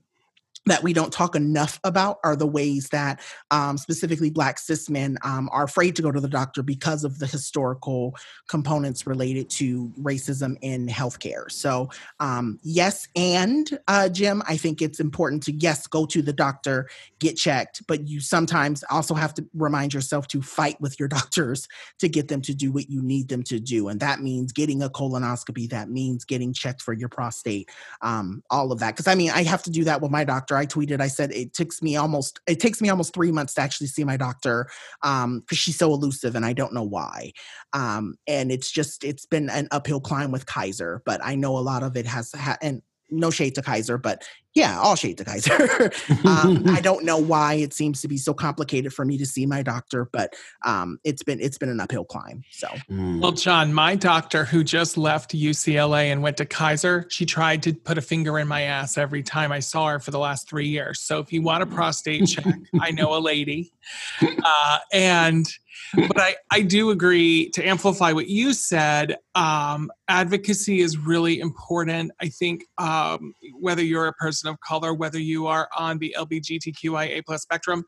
that 0.65 0.83
we 0.83 0.93
don't 0.93 1.11
talk 1.11 1.35
enough 1.35 1.79
about 1.83 2.19
are 2.23 2.35
the 2.35 2.47
ways 2.47 2.89
that 2.89 3.19
um, 3.51 3.77
specifically 3.77 4.29
black 4.29 4.59
cis 4.59 4.89
men 4.89 5.17
um, 5.23 5.49
are 5.51 5.63
afraid 5.63 5.95
to 5.95 6.01
go 6.01 6.11
to 6.11 6.19
the 6.19 6.27
doctor 6.27 6.61
because 6.61 7.03
of 7.03 7.19
the 7.19 7.27
historical 7.27 8.15
components 8.47 9.07
related 9.07 9.49
to 9.49 9.91
racism 9.99 10.57
in 10.61 10.87
healthcare. 10.87 11.51
So 11.51 11.89
um, 12.19 12.59
yes 12.63 13.07
and 13.15 13.79
uh, 13.87 14.09
jim 14.09 14.41
i 14.47 14.55
think 14.55 14.81
it's 14.81 14.99
important 14.99 15.41
to 15.43 15.51
yes 15.53 15.87
go 15.87 16.05
to 16.05 16.21
the 16.21 16.33
doctor 16.33 16.87
get 17.19 17.35
checked 17.35 17.81
but 17.87 18.07
you 18.07 18.19
sometimes 18.19 18.83
also 18.89 19.13
have 19.13 19.33
to 19.33 19.45
remind 19.53 19.93
yourself 19.93 20.27
to 20.27 20.41
fight 20.41 20.79
with 20.79 20.99
your 20.99 21.07
doctors 21.19 21.67
to 21.97 22.07
get 22.07 22.27
them 22.27 22.41
to 22.41 22.53
do 22.53 22.71
what 22.71 22.89
you 22.89 23.01
need 23.01 23.27
them 23.27 23.43
to 23.43 23.59
do 23.59 23.87
and 23.87 23.99
that 23.99 24.21
means 24.21 24.51
getting 24.51 24.83
a 24.83 24.89
colonoscopy 24.89 25.69
that 25.69 25.89
means 25.89 26.25
getting 26.25 26.53
checked 26.53 26.81
for 26.81 26.93
your 26.93 27.09
prostate 27.09 27.69
um, 28.01 28.43
all 28.49 28.71
of 28.71 28.79
that 28.79 28.91
because 28.91 29.07
i 29.07 29.15
mean 29.15 29.31
i 29.31 29.43
have 29.43 29.63
to 29.63 29.71
do 29.71 29.83
that 29.83 30.01
with 30.01 30.11
my 30.11 30.23
doctor 30.23 30.55
i 30.59 30.65
tweeted 30.65 31.01
i 31.01 31.07
said 31.07 31.31
it 31.31 31.53
takes 31.53 31.81
me 31.81 31.95
almost 31.95 32.39
it 32.47 32.59
takes 32.59 32.81
me 32.81 32.89
almost 32.89 33.13
three 33.13 33.31
months 33.31 33.53
to 33.53 33.61
actually 33.61 33.87
see 33.87 34.03
my 34.03 34.17
doctor 34.17 34.69
um 35.03 35.39
because 35.39 35.57
she's 35.57 35.77
so 35.77 35.91
elusive 35.93 36.35
and 36.35 36.45
i 36.45 36.53
don't 36.53 36.73
know 36.73 36.83
why. 36.83 37.31
Um 37.73 38.15
and 38.27 38.51
it's 38.51 38.71
just 38.71 39.03
it's 39.03 39.25
been 39.25 39.49
an 39.49 39.67
uphill 39.71 39.99
climb 40.01 40.31
with 40.31 40.45
kaiser 40.45 41.01
but 41.05 41.19
i 41.23 41.35
know 41.35 41.57
a 41.57 41.59
lot 41.59 41.83
of 41.83 41.95
it 41.95 42.05
has 42.05 42.31
ha- 42.33 42.57
and 42.61 42.81
no 43.11 43.29
shade 43.29 43.55
to 43.55 43.61
kaiser 43.61 43.97
but 43.97 44.23
yeah 44.55 44.79
all 44.79 44.95
shade 44.95 45.17
to 45.17 45.23
kaiser 45.23 45.53
um, 46.25 46.63
i 46.69 46.81
don't 46.83 47.05
know 47.05 47.17
why 47.17 47.53
it 47.53 47.73
seems 47.73 48.01
to 48.01 48.07
be 48.07 48.17
so 48.17 48.33
complicated 48.33 48.93
for 48.93 49.05
me 49.05 49.17
to 49.17 49.25
see 49.25 49.45
my 49.45 49.61
doctor 49.61 50.09
but 50.11 50.33
um 50.65 50.99
it's 51.03 51.23
been 51.23 51.39
it's 51.39 51.57
been 51.57 51.69
an 51.69 51.79
uphill 51.79 52.05
climb 52.05 52.43
so 52.51 52.67
Mm. 52.89 53.21
Well, 53.21 53.31
John, 53.31 53.73
my 53.73 53.95
doctor 53.95 54.45
who 54.45 54.63
just 54.63 54.97
left 54.97 55.31
UCLA 55.31 56.11
and 56.11 56.21
went 56.21 56.37
to 56.37 56.45
Kaiser, 56.45 57.05
she 57.09 57.25
tried 57.25 57.63
to 57.63 57.73
put 57.73 57.97
a 57.97 58.01
finger 58.01 58.39
in 58.39 58.47
my 58.47 58.61
ass 58.61 58.97
every 58.97 59.23
time 59.23 59.51
I 59.51 59.59
saw 59.59 59.87
her 59.87 59.99
for 59.99 60.11
the 60.11 60.19
last 60.19 60.49
three 60.49 60.67
years. 60.67 61.01
So 61.01 61.19
if 61.19 61.31
you 61.31 61.41
want 61.41 61.63
a 61.63 61.65
prostate 61.65 62.27
check, 62.27 62.55
I 62.81 62.91
know 62.91 63.15
a 63.15 63.19
lady. 63.19 63.73
Uh, 64.21 64.77
and 64.93 65.47
but 65.95 66.19
I, 66.19 66.35
I 66.51 66.61
do 66.61 66.89
agree 66.89 67.49
to 67.51 67.67
amplify 67.67 68.11
what 68.11 68.27
you 68.27 68.53
said. 68.53 69.17
Um, 69.35 69.91
advocacy 70.07 70.81
is 70.81 70.97
really 70.97 71.39
important. 71.39 72.11
I 72.21 72.29
think 72.29 72.65
um, 72.77 73.33
whether 73.59 73.83
you're 73.83 74.07
a 74.07 74.13
person 74.13 74.49
of 74.49 74.59
color, 74.61 74.93
whether 74.93 75.19
you 75.19 75.47
are 75.47 75.69
on 75.77 75.97
the 75.99 76.15
LBGTQIA 76.17 77.23
plus 77.25 77.41
spectrum, 77.41 77.85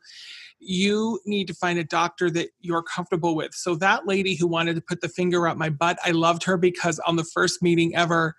you 0.58 1.18
need 1.26 1.48
to 1.48 1.54
find 1.54 1.78
a 1.78 1.84
doctor 1.84 2.30
that 2.30 2.50
you're 2.60 2.82
comfortable 2.82 3.34
with. 3.34 3.52
So 3.52 3.74
that 3.76 4.06
lady 4.06 4.36
who 4.36 4.46
wanted 4.46 4.76
to 4.76 4.80
put 4.80 5.00
the 5.00 5.08
finger 5.08 5.48
up 5.48 5.56
my 5.56 5.70
butt, 5.70 5.98
I 6.04 6.12
loved 6.12 6.44
her 6.44 6.56
because 6.56 6.98
on 7.00 7.16
the 7.16 7.24
first 7.24 7.62
meeting 7.62 7.96
ever, 7.96 8.36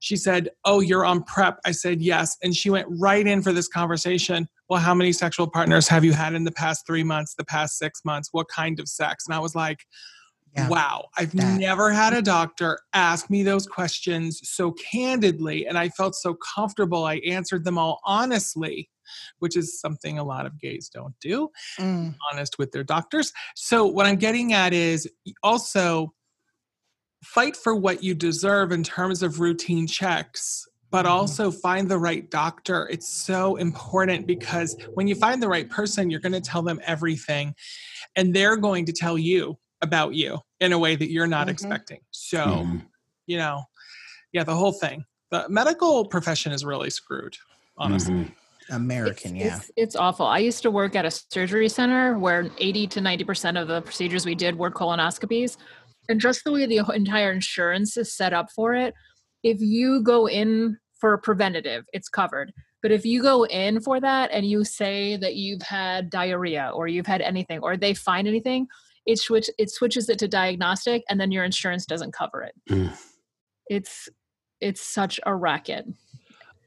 she 0.00 0.16
said, 0.16 0.50
"Oh, 0.64 0.80
you're 0.80 1.04
on 1.04 1.24
PrEP." 1.24 1.58
I 1.64 1.72
said, 1.72 2.02
"Yes." 2.02 2.36
And 2.42 2.54
she 2.54 2.70
went 2.70 2.86
right 2.90 3.26
in 3.26 3.42
for 3.42 3.52
this 3.52 3.68
conversation. 3.68 4.48
Well, 4.68 4.80
how 4.80 4.94
many 4.94 5.12
sexual 5.12 5.46
partners 5.48 5.88
have 5.88 6.04
you 6.04 6.12
had 6.12 6.34
in 6.34 6.44
the 6.44 6.52
past 6.52 6.86
3 6.86 7.02
months, 7.04 7.34
the 7.34 7.44
past 7.44 7.78
6 7.78 8.00
months? 8.04 8.28
What 8.32 8.48
kind 8.48 8.80
of 8.80 8.88
sex? 8.88 9.26
And 9.26 9.34
I 9.34 9.38
was 9.38 9.54
like, 9.54 9.84
Yeah. 10.56 10.68
Wow, 10.68 11.08
I've 11.18 11.32
That- 11.32 11.58
never 11.58 11.90
had 11.92 12.12
a 12.12 12.22
doctor 12.22 12.78
ask 12.92 13.28
me 13.28 13.42
those 13.42 13.66
questions 13.66 14.40
so 14.48 14.70
candidly, 14.70 15.66
and 15.66 15.76
I 15.76 15.88
felt 15.88 16.14
so 16.14 16.34
comfortable. 16.34 17.04
I 17.06 17.16
answered 17.26 17.64
them 17.64 17.76
all 17.76 18.00
honestly, 18.04 18.88
which 19.40 19.56
is 19.56 19.80
something 19.80 20.16
a 20.20 20.22
lot 20.22 20.46
of 20.46 20.60
gays 20.60 20.88
don't 20.88 21.14
do 21.20 21.50
mm, 21.76 22.14
honest 22.30 22.56
with 22.56 22.70
their 22.70 22.84
doctors. 22.84 23.32
So 23.56 23.84
what 23.84 24.06
I'm 24.06 24.14
getting 24.14 24.52
at 24.52 24.72
is 24.72 25.10
also 25.42 26.14
fight 27.24 27.56
for 27.56 27.74
what 27.74 28.04
you 28.04 28.14
deserve 28.14 28.70
in 28.70 28.84
terms 28.84 29.24
of 29.24 29.40
routine 29.40 29.88
checks, 29.88 30.68
but 30.94 31.06
Mhm. 31.06 31.10
also 31.10 31.50
find 31.50 31.88
the 31.88 31.98
right 31.98 32.30
doctor. 32.30 32.88
It's 32.88 33.08
so 33.08 33.56
important 33.56 34.28
because 34.28 34.76
when 34.94 35.08
you 35.08 35.16
find 35.16 35.42
the 35.42 35.48
right 35.48 35.68
person, 35.68 36.08
you're 36.08 36.20
going 36.20 36.38
to 36.40 36.40
tell 36.40 36.62
them 36.62 36.78
everything 36.84 37.56
and 38.14 38.32
they're 38.32 38.56
going 38.56 38.86
to 38.86 38.92
tell 38.92 39.18
you 39.18 39.58
about 39.82 40.14
you 40.14 40.38
in 40.60 40.72
a 40.72 40.78
way 40.78 40.94
that 40.94 41.10
you're 41.10 41.26
not 41.26 41.48
Mhm. 41.48 41.50
expecting. 41.50 41.98
So, 42.12 42.38
Mhm. 42.38 42.86
you 43.26 43.38
know, 43.38 43.64
yeah, 44.32 44.44
the 44.44 44.54
whole 44.54 44.70
thing. 44.70 45.04
The 45.32 45.48
medical 45.48 46.06
profession 46.06 46.52
is 46.52 46.64
really 46.64 46.90
screwed, 46.90 47.36
honestly. 47.76 48.14
Mhm. 48.14 48.34
american 48.70 49.36
it's, 49.36 49.44
yeah 49.44 49.56
It's, 49.56 49.70
it's 49.76 49.96
awful. 49.96 50.24
I 50.24 50.38
used 50.38 50.62
to 50.62 50.70
work 50.70 50.96
at 50.96 51.04
a 51.04 51.10
surgery 51.10 51.68
center 51.68 52.16
where 52.16 52.48
80 52.58 52.86
to 52.86 53.00
90% 53.00 53.58
of 53.58 53.68
the 53.68 53.82
procedures 53.82 54.24
we 54.24 54.34
did 54.34 54.56
were 54.56 54.70
colonoscopies. 54.70 55.58
And 56.08 56.18
just 56.18 56.44
the 56.44 56.52
way 56.52 56.64
the 56.64 56.80
entire 56.94 57.30
insurance 57.30 57.98
is 57.98 58.16
set 58.16 58.32
up 58.32 58.50
for 58.50 58.72
it, 58.74 58.94
if 59.42 59.60
you 59.60 60.02
go 60.02 60.26
in 60.26 60.78
for 61.04 61.18
preventative, 61.18 61.84
it's 61.92 62.08
covered. 62.08 62.50
But 62.80 62.90
if 62.90 63.04
you 63.04 63.20
go 63.20 63.44
in 63.44 63.78
for 63.82 64.00
that 64.00 64.30
and 64.32 64.48
you 64.48 64.64
say 64.64 65.18
that 65.18 65.34
you've 65.34 65.60
had 65.60 66.08
diarrhea 66.08 66.70
or 66.74 66.88
you've 66.88 67.06
had 67.06 67.20
anything 67.20 67.58
or 67.58 67.76
they 67.76 67.92
find 67.92 68.26
anything, 68.26 68.68
it 69.04 69.18
switch 69.18 69.50
it 69.58 69.70
switches 69.70 70.08
it 70.08 70.18
to 70.20 70.28
diagnostic 70.28 71.02
and 71.10 71.20
then 71.20 71.30
your 71.30 71.44
insurance 71.44 71.84
doesn't 71.84 72.14
cover 72.14 72.40
it. 72.40 72.54
Mm. 72.70 72.96
It's 73.66 74.08
it's 74.62 74.80
such 74.80 75.20
a 75.26 75.34
racket. 75.34 75.84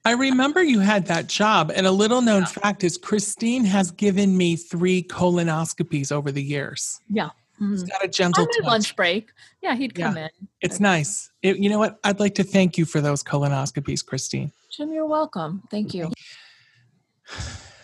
I 0.05 0.11
remember 0.11 0.61
you 0.61 0.81
had 0.81 1.07
that 1.07 1.25
job, 1.25 1.71
and 1.75 1.87
a 1.87 1.91
little 1.91 2.21
known 2.21 2.45
fact 2.45 2.83
is 2.83 2.95
Christine 2.95 3.65
has 3.65 3.89
given 3.89 4.37
me 4.37 4.55
three 4.55 5.01
colonoscopies 5.01 6.11
over 6.11 6.31
the 6.31 6.43
years. 6.43 6.99
Yeah. 7.09 7.29
She's 7.59 7.83
Mhm. 7.83 7.89
got 7.89 8.03
a 8.05 8.07
gentle 8.07 8.43
On 8.43 8.47
my 8.49 8.57
touch. 8.61 8.65
lunch 8.71 8.95
break. 8.95 9.29
Yeah, 9.63 9.75
he'd 9.75 9.97
Yeah. 9.97 10.07
come 10.07 10.17
in. 10.17 10.29
It's 10.61 10.79
nice. 10.79 11.29
It- 11.41 11.57
you 11.57 11.69
know 11.69 11.79
what? 11.79 11.99
I'd 12.03 12.19
like 12.19 12.35
to 12.35 12.43
thank 12.43 12.77
you 12.77 12.85
for 12.85 13.01
those 13.01 13.23
colonoscopies, 13.23 14.05
Christine. 14.05 14.51
Jim, 14.71 14.91
you're 14.91 15.05
welcome. 15.07 15.63
Thank 15.71 15.93
you. 15.93 16.11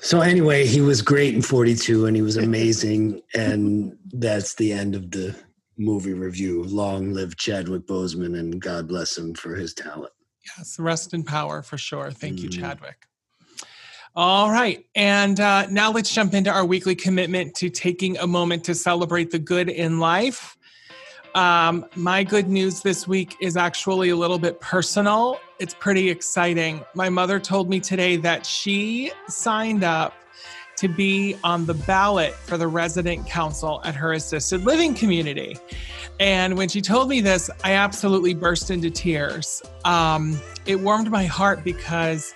So 0.02 0.22
anyway, 0.22 0.66
he 0.68 0.82
was 0.82 1.02
great 1.02 1.34
in 1.34 1.42
42 1.42 2.06
and 2.06 2.16
he 2.16 2.22
was 2.22 2.38
amazing. 2.50 3.22
and 3.34 3.98
that's 4.12 4.56
the 4.56 4.72
end 4.74 4.96
of 4.96 5.12
the 5.12 5.36
movie 5.78 6.14
review. 6.14 6.64
Long 6.64 7.14
live 7.14 7.36
Chadwick 7.38 7.88
Boseman, 7.88 8.38
and 8.38 8.62
God 8.62 8.88
bless 8.88 9.18
him 9.18 9.34
for 9.34 9.56
his 9.56 9.74
talent. 9.74 10.14
Yes, 10.58 10.78
rest 10.78 11.14
in 11.14 11.24
power 11.24 11.64
for 11.64 11.78
sure. 11.78 12.12
Thank 12.12 12.42
you, 12.42 12.50
Mhm. 12.50 12.60
Chadwick. 12.60 13.08
All 14.16 14.52
right. 14.52 14.86
And 14.94 15.40
uh, 15.40 15.66
now 15.68 15.92
let's 15.92 16.14
jump 16.14 16.36
into 16.36 16.52
our 16.52 16.64
weekly 16.64 16.94
commitment 16.94 17.56
to 17.56 17.70
taking 17.70 18.16
a 18.20 18.28
moment 18.28 18.64
to 18.66 18.76
celebrate 18.76 19.32
the 19.32 19.40
good 19.40 19.70
in 19.70 20.00
life. 20.00 20.56
Um, 21.34 21.88
my 21.96 22.24
good 22.24 22.48
news 22.48 22.82
this 22.82 23.08
week 23.08 23.36
is 23.42 23.58
actually 23.58 24.10
a 24.10 24.16
little 24.16 24.38
bit 24.38 24.62
personal. 24.62 25.40
It's 25.58 25.74
pretty 25.74 26.12
exciting. 26.12 26.86
My 26.94 27.10
mother 27.10 27.40
told 27.40 27.70
me 27.70 27.80
today 27.80 28.18
that 28.18 28.46
she 28.46 29.12
signed 29.28 29.84
up 29.84 30.14
to 30.76 30.88
be 30.88 31.36
on 31.44 31.66
the 31.66 31.74
ballot 31.74 32.34
for 32.34 32.58
the 32.58 32.68
resident 32.68 33.26
council 33.26 33.82
at 33.84 33.96
her 33.96 34.14
assisted 34.14 34.64
living 34.64 34.94
community. 34.94 35.58
And 36.20 36.56
when 36.56 36.70
she 36.70 36.82
told 36.82 37.10
me 37.10 37.20
this, 37.20 37.50
I 37.64 37.74
absolutely 37.74 38.36
burst 38.36 38.70
into 38.70 38.92
tears. 38.92 39.64
Um, 39.86 40.40
it 40.68 40.80
warmed 40.80 41.10
my 41.10 41.26
heart 41.26 41.64
because 41.64 42.36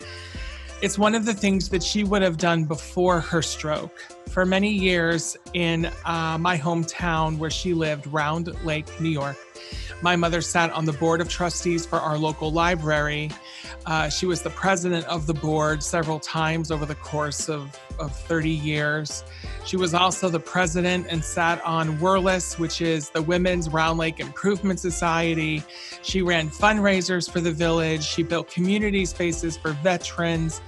it's 0.82 1.00
one 1.00 1.16
of 1.16 1.26
the 1.26 1.34
things 1.34 1.70
that 1.70 1.82
she 1.82 2.04
would 2.04 2.22
have 2.22 2.38
done 2.38 2.66
before 2.66 3.20
her 3.20 3.42
stroke. 3.42 3.98
For 4.30 4.46
many 4.46 4.72
years 4.72 5.36
in 5.54 5.90
uh, 6.06 6.38
my 6.40 6.58
hometown 6.58 7.40
where 7.40 7.50
she 7.50 7.74
lived, 7.74 8.06
Round 8.08 8.54
Lake, 8.64 8.88
New 9.02 9.10
York, 9.10 9.38
my 10.04 10.16
mother 10.16 10.42
sat 10.42 10.72
on 10.72 10.86
the 10.86 10.94
board 10.94 11.20
of 11.20 11.30
trustees 11.30 11.86
for 11.86 12.00
our 12.00 12.18
local 12.18 12.52
library. 12.52 13.32
Uh, 13.88 14.10
she 14.10 14.28
was 14.28 14.44
the 14.44 14.52
president 14.52 15.06
of 15.08 15.26
the 15.26 15.34
board 15.34 15.82
several 15.82 16.20
times 16.20 16.70
over 16.70 16.86
the 16.86 16.96
course 16.96 17.50
of, 17.50 17.76
of 17.98 18.16
30 18.16 18.52
years. 18.52 19.24
She 19.68 19.76
was 19.76 19.94
also 19.94 20.30
the 20.30 20.40
president 20.40 21.08
and 21.10 21.22
sat 21.22 21.62
on 21.66 22.00
WIRLIS, 22.00 22.58
which 22.58 22.80
is 22.80 23.10
the 23.10 23.22
Women's 23.22 23.68
Round 23.68 24.00
Lake 24.00 24.22
Improvement 24.22 24.80
Society. 24.80 25.62
She 26.02 26.22
ran 26.22 26.50
fundraisers 26.50 27.30
for 27.30 27.42
the 27.42 27.52
village. 27.52 28.02
She 28.02 28.24
built 28.24 28.50
community 28.50 29.04
spaces 29.06 29.58
for 29.58 29.74
veterans. 29.84 30.62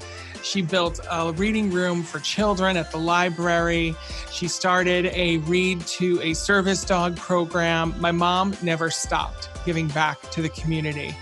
She 0.44 0.62
built 0.62 1.00
a 1.10 1.32
reading 1.32 1.72
room 1.72 2.04
for 2.04 2.20
children 2.20 2.76
at 2.76 2.92
the 2.92 2.98
library. 2.98 3.96
She 4.34 4.50
started 4.50 5.06
a 5.14 5.38
read 5.38 5.80
to 5.88 6.22
a 6.22 6.34
service 6.34 6.84
dog 6.84 7.16
program. 7.16 7.96
My 8.02 8.12
mom 8.12 8.54
never 8.62 8.90
stopped 8.90 9.48
giving 9.66 9.88
back 9.88 10.20
to 10.32 10.42
the 10.42 10.50
community, 10.50 11.16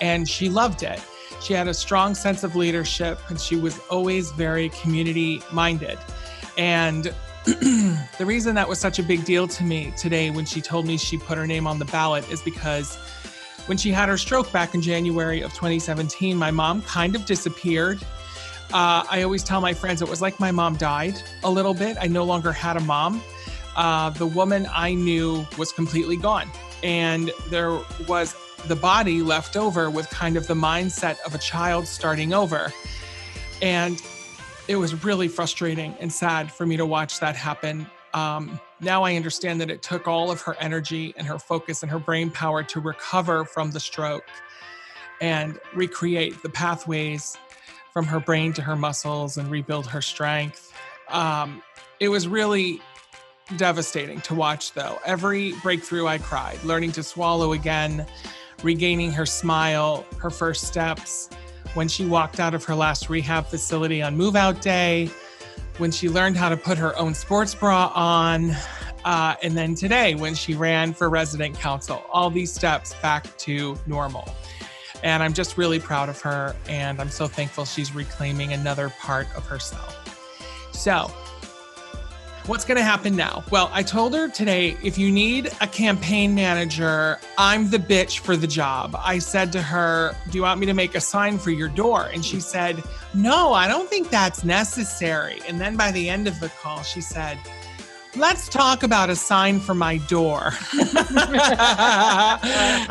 and 0.00 0.28
she 0.28 0.48
loved 0.48 0.84
it. 0.84 1.02
She 1.40 1.52
had 1.52 1.66
a 1.66 1.74
strong 1.74 2.14
sense 2.14 2.44
of 2.44 2.54
leadership, 2.54 3.18
and 3.28 3.40
she 3.40 3.56
was 3.56 3.80
always 3.90 4.30
very 4.30 4.68
community 4.68 5.42
minded. 5.52 5.98
And 6.56 7.12
the 7.44 8.24
reason 8.24 8.54
that 8.54 8.68
was 8.68 8.78
such 8.78 8.98
a 8.98 9.02
big 9.02 9.24
deal 9.24 9.46
to 9.48 9.64
me 9.64 9.92
today 9.96 10.30
when 10.30 10.44
she 10.44 10.60
told 10.60 10.86
me 10.86 10.96
she 10.96 11.18
put 11.18 11.36
her 11.36 11.46
name 11.46 11.66
on 11.66 11.78
the 11.78 11.84
ballot 11.86 12.28
is 12.30 12.40
because 12.42 12.96
when 13.66 13.78
she 13.78 13.90
had 13.90 14.08
her 14.08 14.18
stroke 14.18 14.50
back 14.52 14.74
in 14.74 14.82
January 14.82 15.40
of 15.42 15.52
2017, 15.52 16.36
my 16.36 16.50
mom 16.50 16.82
kind 16.82 17.14
of 17.14 17.24
disappeared. 17.26 18.02
Uh, 18.72 19.04
I 19.08 19.22
always 19.22 19.44
tell 19.44 19.60
my 19.60 19.74
friends 19.74 20.02
it 20.02 20.08
was 20.08 20.20
like 20.20 20.40
my 20.40 20.50
mom 20.50 20.76
died 20.76 21.22
a 21.44 21.50
little 21.50 21.74
bit. 21.74 21.96
I 22.00 22.06
no 22.06 22.24
longer 22.24 22.52
had 22.52 22.76
a 22.76 22.80
mom. 22.80 23.22
Uh, 23.76 24.10
the 24.10 24.26
woman 24.26 24.66
I 24.72 24.94
knew 24.94 25.46
was 25.58 25.72
completely 25.72 26.16
gone. 26.16 26.50
And 26.82 27.30
there 27.50 27.80
was 28.08 28.34
the 28.66 28.76
body 28.76 29.22
left 29.22 29.56
over 29.56 29.90
with 29.90 30.08
kind 30.10 30.36
of 30.36 30.46
the 30.46 30.54
mindset 30.54 31.20
of 31.26 31.34
a 31.34 31.38
child 31.38 31.86
starting 31.86 32.32
over. 32.32 32.72
And 33.62 34.00
it 34.66 34.76
was 34.76 35.04
really 35.04 35.28
frustrating 35.28 35.94
and 36.00 36.12
sad 36.12 36.50
for 36.50 36.64
me 36.64 36.76
to 36.76 36.86
watch 36.86 37.20
that 37.20 37.36
happen. 37.36 37.86
Um, 38.14 38.58
now 38.80 39.02
I 39.02 39.16
understand 39.16 39.60
that 39.60 39.70
it 39.70 39.82
took 39.82 40.08
all 40.08 40.30
of 40.30 40.40
her 40.42 40.56
energy 40.60 41.14
and 41.16 41.26
her 41.26 41.38
focus 41.38 41.82
and 41.82 41.90
her 41.90 41.98
brain 41.98 42.30
power 42.30 42.62
to 42.62 42.80
recover 42.80 43.44
from 43.44 43.72
the 43.72 43.80
stroke 43.80 44.24
and 45.20 45.58
recreate 45.74 46.42
the 46.42 46.48
pathways 46.48 47.36
from 47.92 48.06
her 48.06 48.20
brain 48.20 48.52
to 48.54 48.62
her 48.62 48.76
muscles 48.76 49.36
and 49.36 49.50
rebuild 49.50 49.86
her 49.86 50.02
strength. 50.02 50.72
Um, 51.08 51.62
it 52.00 52.08
was 52.08 52.26
really 52.26 52.80
devastating 53.56 54.20
to 54.22 54.34
watch, 54.34 54.72
though. 54.72 54.98
Every 55.04 55.52
breakthrough, 55.62 56.06
I 56.06 56.18
cried, 56.18 56.62
learning 56.64 56.92
to 56.92 57.02
swallow 57.02 57.52
again, 57.52 58.06
regaining 58.62 59.12
her 59.12 59.26
smile, 59.26 60.06
her 60.18 60.30
first 60.30 60.64
steps, 60.64 61.30
when 61.74 61.88
she 61.88 62.06
walked 62.06 62.40
out 62.40 62.54
of 62.54 62.64
her 62.64 62.74
last 62.74 63.08
rehab 63.10 63.46
facility 63.46 64.02
on 64.02 64.16
move 64.16 64.36
out 64.36 64.62
day, 64.62 65.10
when 65.78 65.90
she 65.90 66.08
learned 66.08 66.36
how 66.36 66.48
to 66.48 66.56
put 66.56 66.78
her 66.78 66.96
own 66.98 67.14
sports 67.14 67.54
bra 67.54 67.92
on, 67.94 68.52
uh, 69.04 69.34
and 69.42 69.56
then 69.56 69.74
today 69.74 70.14
when 70.14 70.34
she 70.34 70.54
ran 70.54 70.94
for 70.94 71.10
resident 71.10 71.58
council. 71.58 72.04
All 72.10 72.30
these 72.30 72.52
steps 72.52 72.94
back 73.02 73.36
to 73.38 73.76
normal. 73.86 74.28
And 75.02 75.22
I'm 75.22 75.34
just 75.34 75.58
really 75.58 75.78
proud 75.78 76.08
of 76.08 76.20
her, 76.22 76.56
and 76.68 77.00
I'm 77.00 77.10
so 77.10 77.26
thankful 77.26 77.66
she's 77.66 77.94
reclaiming 77.94 78.54
another 78.54 78.88
part 79.00 79.26
of 79.36 79.46
herself. 79.46 80.00
So, 80.72 81.12
What's 82.46 82.66
going 82.66 82.76
to 82.76 82.84
happen 82.84 83.16
now? 83.16 83.42
Well, 83.50 83.70
I 83.72 83.82
told 83.82 84.12
her 84.12 84.28
today 84.28 84.76
if 84.82 84.98
you 84.98 85.10
need 85.10 85.50
a 85.62 85.66
campaign 85.66 86.34
manager, 86.34 87.18
I'm 87.38 87.70
the 87.70 87.78
bitch 87.78 88.18
for 88.18 88.36
the 88.36 88.46
job. 88.46 88.94
I 88.98 89.18
said 89.18 89.50
to 89.52 89.62
her, 89.62 90.14
Do 90.30 90.36
you 90.36 90.42
want 90.42 90.60
me 90.60 90.66
to 90.66 90.74
make 90.74 90.94
a 90.94 91.00
sign 91.00 91.38
for 91.38 91.50
your 91.50 91.68
door? 91.70 92.10
And 92.12 92.22
she 92.22 92.40
said, 92.40 92.82
No, 93.14 93.54
I 93.54 93.66
don't 93.66 93.88
think 93.88 94.10
that's 94.10 94.44
necessary. 94.44 95.40
And 95.48 95.58
then 95.58 95.74
by 95.74 95.90
the 95.90 96.06
end 96.10 96.28
of 96.28 96.38
the 96.38 96.50
call, 96.50 96.82
she 96.82 97.00
said, 97.00 97.38
Let's 98.16 98.48
talk 98.48 98.84
about 98.84 99.10
a 99.10 99.16
sign 99.16 99.58
for 99.58 99.74
my 99.74 99.96
door. 99.96 100.52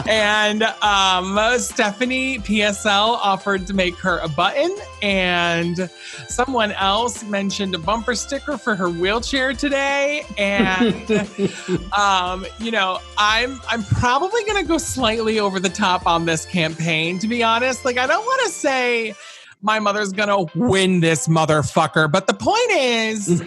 and 0.08 0.64
um, 0.82 1.40
Stephanie 1.60 2.40
PSL 2.40 3.20
offered 3.22 3.66
to 3.68 3.74
make 3.74 3.96
her 4.00 4.18
a 4.20 4.28
button, 4.28 4.76
and 5.02 5.90
someone 6.28 6.74
else 6.74 7.24
mentioned 7.24 7.74
a 7.74 7.80
bumper 7.80 8.16
sticker 8.16 8.58
for 8.58 8.76
her 8.76 8.90
wheelchair 8.90 9.54
today. 9.54 10.26
And 10.38 11.10
um, 11.98 12.46
you 12.60 12.72
know, 12.72 13.00
I'm 13.18 13.62
I'm 13.70 13.84
probably 13.84 14.44
gonna 14.44 14.66
go 14.66 14.78
slightly 14.78 15.40
over 15.40 15.60
the 15.60 15.70
top 15.70 16.06
on 16.06 16.26
this 16.26 16.46
campaign, 16.46 17.18
to 17.20 17.30
be 17.30 17.44
honest. 17.44 17.86
Like, 17.86 17.98
I 17.98 18.08
don't 18.08 18.26
want 18.26 18.42
to 18.44 18.50
say 18.50 19.16
my 19.64 19.80
mother's 19.80 20.12
gonna 20.12 20.46
win 20.56 21.00
this 21.00 21.28
motherfucker. 21.28 22.12
But 22.12 22.28
the 22.28 22.34
point 22.34 22.70
is, 22.72 23.42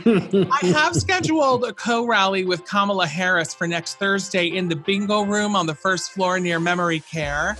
I 0.50 0.66
have 0.74 0.96
scheduled 0.96 1.64
a 1.64 1.74
co 1.74 2.06
rally 2.06 2.44
with 2.44 2.64
Kamala 2.64 3.06
Harris 3.06 3.52
for 3.52 3.68
next 3.68 3.96
Thursday 3.96 4.46
in 4.46 4.68
the 4.68 4.76
bingo 4.76 5.22
room 5.22 5.54
on 5.54 5.66
the 5.66 5.74
first 5.74 6.12
floor 6.12 6.40
near 6.40 6.58
Memory 6.58 7.00
Care. 7.00 7.58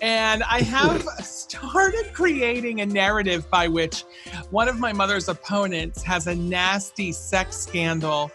And 0.00 0.42
I 0.44 0.60
have 0.60 1.02
started 1.22 2.14
creating 2.14 2.80
a 2.80 2.86
narrative 2.86 3.48
by 3.50 3.68
which 3.68 4.04
one 4.50 4.68
of 4.68 4.78
my 4.78 4.94
mother's 4.94 5.28
opponents 5.28 6.02
has 6.02 6.26
a 6.26 6.34
nasty 6.34 7.12
sex 7.12 7.56
scandal. 7.56 8.30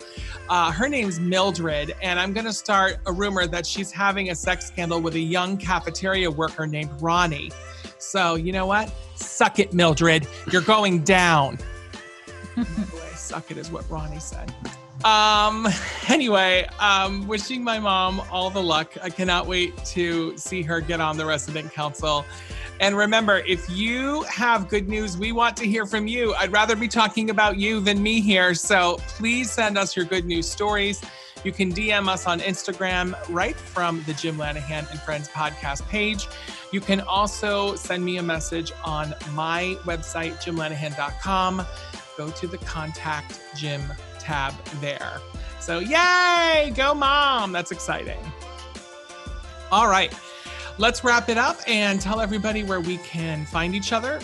Uh, 0.50 0.72
her 0.72 0.88
name's 0.88 1.20
Mildred, 1.20 1.96
and 2.02 2.20
I'm 2.20 2.34
to 2.34 2.54
start 2.54 2.98
a 3.08 3.12
rumor 3.12 3.48
that 3.48 3.66
she's 3.66 3.92
having 3.92 4.30
a 4.30 4.36
sex 4.36 4.68
scandal 4.68 5.02
with 5.02 5.16
a 5.16 5.20
young 5.20 5.58
cafeteria 5.58 6.30
worker 6.30 6.68
named 6.68 6.92
Ronnie. 7.02 7.50
So, 8.04 8.36
you 8.36 8.52
know 8.52 8.66
what? 8.66 8.94
Suck 9.16 9.60
it, 9.60 9.74
Mildred. 9.74 10.28
You're 10.52 10.62
going 10.62 11.04
down. 11.04 11.58
Boy, 12.56 12.64
suck 13.16 13.50
it 13.50 13.58
is 13.58 13.72
what 13.72 13.90
Ronnie 13.90 14.20
said. 14.20 14.54
Um, 15.04 15.68
anyway, 16.08 16.68
um, 16.80 17.28
wishing 17.28 17.64
my 17.64 17.80
mom 17.80 18.22
all 18.32 18.50
the 18.50 18.62
luck. 18.62 18.94
I 19.02 19.10
cannot 19.10 19.48
wait 19.48 19.76
to 19.86 20.38
see 20.38 20.62
her 20.62 20.80
get 20.80 21.02
on 21.02 21.18
the 21.18 21.26
resident 21.26 21.72
council. 21.72 22.26
And 22.80 22.96
remember, 22.96 23.40
if 23.40 23.70
you 23.70 24.24
have 24.24 24.68
good 24.70 24.88
news, 24.88 25.18
we 25.18 25.32
want 25.32 25.58
to 25.58 25.66
hear 25.66 25.86
from 25.86 26.08
you. 26.08 26.34
I'd 26.36 26.52
rather 26.52 26.76
be 26.76 26.88
talking 26.88 27.30
about 27.30 27.58
you 27.58 27.80
than 27.80 28.02
me 28.02 28.22
here. 28.22 28.54
So 28.54 28.98
please 29.08 29.52
send 29.52 29.78
us 29.78 29.96
your 29.96 30.06
good 30.06 30.26
news 30.26 30.50
stories. 30.50 31.02
You 31.44 31.52
can 31.52 31.74
DM 31.74 32.08
us 32.08 32.26
on 32.26 32.40
Instagram 32.40 33.16
right 33.30 33.56
from 33.56 34.04
the 34.06 34.14
Jim 34.14 34.38
Lanahan 34.38 34.90
and 34.90 35.00
Friends 35.02 35.28
podcast 35.28 35.88
page. 35.90 36.28
You 36.74 36.82
can 36.82 37.02
also 37.02 37.76
send 37.76 38.04
me 38.04 38.18
a 38.18 38.24
message 38.24 38.72
on 38.84 39.14
my 39.34 39.78
website, 39.84 40.44
jimlanahan.com. 40.44 41.64
Go 42.18 42.32
to 42.32 42.48
the 42.48 42.58
contact 42.58 43.40
Jim 43.56 43.84
tab 44.18 44.56
there. 44.82 45.22
So, 45.60 45.78
yay, 45.78 46.74
go 46.76 46.96
mom. 46.96 47.52
That's 47.52 47.72
exciting. 47.72 48.20
All 49.72 49.88
right, 49.88 50.16
let's 50.80 51.04
wrap 51.04 51.30
it 51.30 51.38
up 51.38 51.58
and 51.68 52.02
tell 52.02 52.20
everybody 52.20 52.64
where 52.64 52.82
we 52.82 52.98
can 52.98 53.46
find 53.46 53.76
each 53.76 53.94
other. 53.94 54.20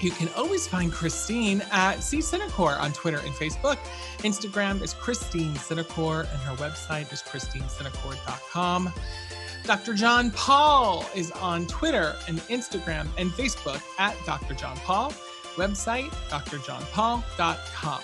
You 0.00 0.12
can 0.12 0.28
always 0.36 0.68
find 0.68 0.92
Christine 0.92 1.60
at 1.72 2.04
C 2.04 2.18
Cinecore 2.18 2.78
on 2.78 2.92
Twitter 2.92 3.18
and 3.18 3.34
Facebook. 3.34 3.78
Instagram 4.18 4.80
is 4.80 4.94
Christine 4.94 5.54
Cinecore, 5.54 6.20
and 6.20 6.40
her 6.42 6.54
website 6.54 7.12
is 7.12 7.20
christinecinecore.com. 7.22 8.92
Dr. 9.66 9.94
John 9.94 10.30
Paul 10.30 11.04
is 11.14 11.32
on 11.32 11.66
Twitter 11.66 12.14
and 12.28 12.38
Instagram 12.42 13.08
and 13.18 13.30
Facebook 13.30 13.82
at 13.98 14.16
Dr. 14.24 14.54
John 14.54 14.76
Paul. 14.78 15.12
Website, 15.56 16.10
drjohnpaul.com. 16.28 18.00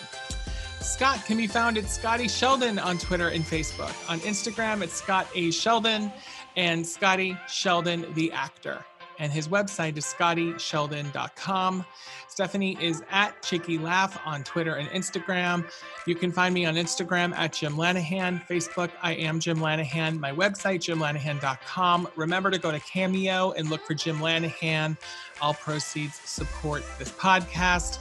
Scott 0.80 1.24
can 1.24 1.36
be 1.36 1.47
found 1.47 1.78
at 1.78 1.89
Scotty 1.89 2.26
Sheldon 2.26 2.78
on 2.78 2.98
Twitter 2.98 3.28
and 3.28 3.44
Facebook. 3.44 3.94
On 4.10 4.18
Instagram, 4.20 4.82
it's 4.82 4.94
Scott 4.94 5.28
A. 5.34 5.52
Sheldon 5.52 6.10
and 6.56 6.84
Scotty 6.84 7.36
Sheldon, 7.48 8.06
the 8.14 8.32
actor. 8.32 8.84
And 9.18 9.32
his 9.32 9.47
website 9.47 9.97
is 9.97 10.05
scottysheldon.com. 10.05 11.84
Stephanie 12.32 12.78
is 12.80 13.02
at 13.10 13.42
Chicky 13.42 13.76
Laugh 13.76 14.18
on 14.24 14.42
Twitter 14.42 14.76
and 14.76 14.88
Instagram. 14.88 15.70
You 16.06 16.14
can 16.14 16.32
find 16.32 16.54
me 16.54 16.64
on 16.64 16.76
Instagram 16.76 17.34
at 17.36 17.52
Jim 17.52 17.74
Lanahan, 17.74 18.42
Facebook, 18.46 18.90
I 19.02 19.12
am 19.16 19.38
Jim 19.38 19.59
Lanahan, 19.59 20.18
my 20.18 20.32
website, 20.32 20.78
jimlanahan.com. 20.78 22.09
Remember 22.16 22.50
to 22.50 22.59
go 22.59 22.72
to 22.72 22.80
Cameo 22.80 23.50
and 23.52 23.68
look 23.68 23.84
for 23.84 23.92
Jim 23.92 24.16
Lanahan. 24.16 24.96
All 25.42 25.52
proceeds 25.52 26.14
support 26.24 26.82
this 26.98 27.10
podcast. 27.10 27.98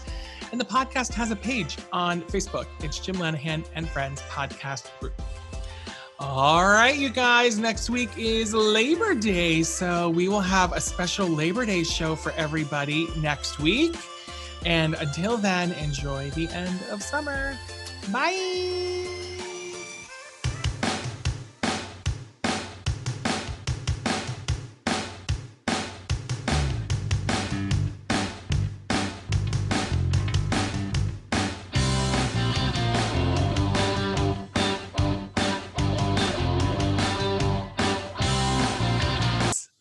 And 0.53 0.61
the 0.61 0.65
podcast 0.65 1.13
has 1.15 1.31
a 1.31 1.35
page 1.35 1.77
on 1.91 2.21
Facebook. 2.21 2.67
It's 2.79 2.99
Jim 2.99 3.15
Lanahan 3.15 3.65
and 3.75 3.89
Friends 3.89 4.21
Podcast 4.29 4.97
Group. 5.01 5.21
All 6.21 6.63
right, 6.63 6.95
you 6.95 7.09
guys, 7.09 7.57
next 7.57 7.89
week 7.89 8.11
is 8.17 8.53
Labor 8.53 9.13
Day. 9.13 9.63
So 9.63 10.09
we 10.09 10.29
will 10.29 10.39
have 10.39 10.71
a 10.71 10.79
special 10.79 11.27
Labor 11.27 11.65
Day 11.65 11.83
show 11.83 12.15
for 12.15 12.31
everybody 12.37 13.09
next 13.17 13.59
week. 13.59 13.97
And 14.65 14.93
until 14.95 15.37
then, 15.37 15.71
enjoy 15.73 16.29
the 16.31 16.47
end 16.49 16.79
of 16.91 17.01
summer. 17.01 17.57
Bye. 18.11 19.07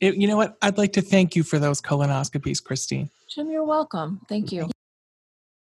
You 0.00 0.26
know 0.26 0.36
what? 0.36 0.56
I'd 0.62 0.78
like 0.78 0.94
to 0.94 1.02
thank 1.02 1.36
you 1.36 1.42
for 1.42 1.58
those 1.58 1.82
colonoscopies, 1.82 2.62
Christine. 2.64 3.10
Jim, 3.30 3.48
you're 3.50 3.64
welcome. 3.64 4.20
Thank 4.28 4.52
you. 4.52 4.68